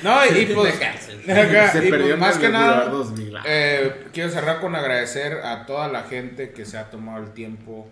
No, 0.03 0.25
y 0.25 0.45
pues. 0.47 0.75
acá, 0.75 1.71
Se 1.71 1.85
y, 1.85 1.91
perdió 1.91 1.99
pues, 1.99 2.13
en 2.13 2.19
más 2.19 2.37
que 2.37 2.49
nada. 2.49 2.85
2000. 2.85 3.37
eh, 3.45 4.05
quiero 4.13 4.29
cerrar 4.29 4.61
con 4.61 4.75
agradecer 4.75 5.33
a 5.43 5.65
toda 5.65 5.87
la 5.89 6.03
gente 6.03 6.51
que 6.51 6.65
se 6.65 6.77
ha 6.77 6.89
tomado 6.89 7.23
el 7.23 7.31
tiempo 7.33 7.87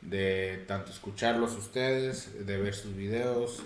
de 0.00 0.64
tanto 0.66 0.90
escucharlos 0.92 1.52
ustedes, 1.56 2.46
de 2.46 2.56
ver 2.56 2.74
sus 2.74 2.96
videos, 2.96 3.62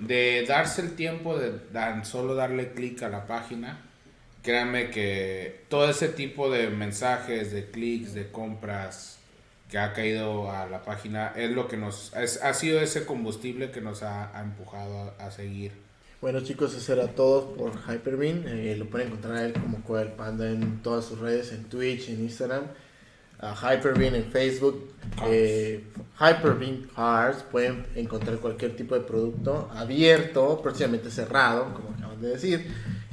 de 0.00 0.44
darse 0.46 0.82
el 0.82 0.94
tiempo 0.94 1.38
de 1.38 1.50
tan 1.50 2.04
solo 2.04 2.34
darle 2.34 2.72
clic 2.72 3.02
a 3.02 3.08
la 3.08 3.26
página. 3.26 3.80
Créanme 4.42 4.90
que 4.90 5.64
todo 5.68 5.90
ese 5.90 6.08
tipo 6.08 6.50
de 6.50 6.70
mensajes, 6.70 7.52
de 7.52 7.70
clics, 7.70 8.14
de 8.14 8.30
compras 8.30 9.18
que 9.70 9.78
ha 9.78 9.92
caído 9.92 10.50
a 10.50 10.66
la 10.66 10.82
página 10.82 11.32
es 11.36 11.50
lo 11.50 11.68
que 11.68 11.76
nos 11.76 12.14
es- 12.16 12.42
ha 12.42 12.54
sido 12.54 12.80
ese 12.80 13.04
combustible 13.04 13.70
que 13.70 13.80
nos 13.80 14.02
ha, 14.02 14.36
ha 14.36 14.42
empujado 14.42 15.12
a, 15.18 15.30
seguir. 15.30 15.72
Bueno 16.22 16.40
chicos, 16.40 16.74
eso 16.74 16.92
era 16.94 17.08
todo 17.08 17.54
por 17.54 17.72
Hyperbeam. 17.74 18.44
Eh, 18.46 18.76
lo 18.78 18.86
pueden 18.86 19.08
encontrar 19.08 19.36
a 19.36 19.44
él 19.44 19.52
como 19.52 19.82
del 19.96 20.08
Panda 20.08 20.48
en 20.50 20.82
todas 20.82 21.04
sus 21.04 21.18
redes, 21.18 21.52
en 21.52 21.64
Twitch, 21.64 22.08
en 22.08 22.20
Instagram. 22.20 22.64
A 23.40 23.54
Hyperbeam 23.54 24.14
en 24.14 24.24
Facebook. 24.24 24.90
Eh, 25.26 25.84
Hyperbeam 26.20 26.88
Cars. 26.94 27.42
Pueden 27.50 27.86
encontrar 27.94 28.36
cualquier 28.38 28.76
tipo 28.76 28.94
de 28.94 29.00
producto 29.02 29.70
abierto, 29.74 30.60
próximamente 30.62 31.10
cerrado, 31.10 31.72
como 31.74 31.90
acaban 31.90 32.20
de 32.20 32.28
decir. 32.28 32.66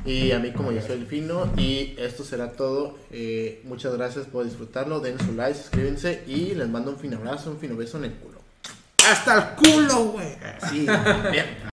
Y 0.05 0.31
a 0.31 0.39
mí 0.39 0.51
como 0.51 0.71
yo 0.71 0.81
soy 0.81 0.97
el 0.97 1.07
fino. 1.07 1.51
Y 1.57 1.95
esto 1.97 2.23
será 2.23 2.51
todo. 2.51 2.97
Eh, 3.11 3.61
muchas 3.65 3.93
gracias 3.95 4.25
por 4.25 4.45
disfrutarlo. 4.45 4.99
Den 4.99 5.19
su 5.19 5.33
like, 5.33 5.57
suscríbanse 5.57 6.23
y 6.27 6.55
les 6.55 6.69
mando 6.69 6.91
un 6.91 6.97
fino 6.97 7.17
abrazo, 7.17 7.51
un 7.51 7.59
fino 7.59 7.75
beso 7.75 7.97
en 7.97 8.05
el 8.05 8.13
culo. 8.13 8.39
Hasta 9.09 9.35
el 9.35 9.43
culo, 9.55 10.05
güey. 10.05 10.35
Sí, 10.69 10.87
bien. 11.31 11.45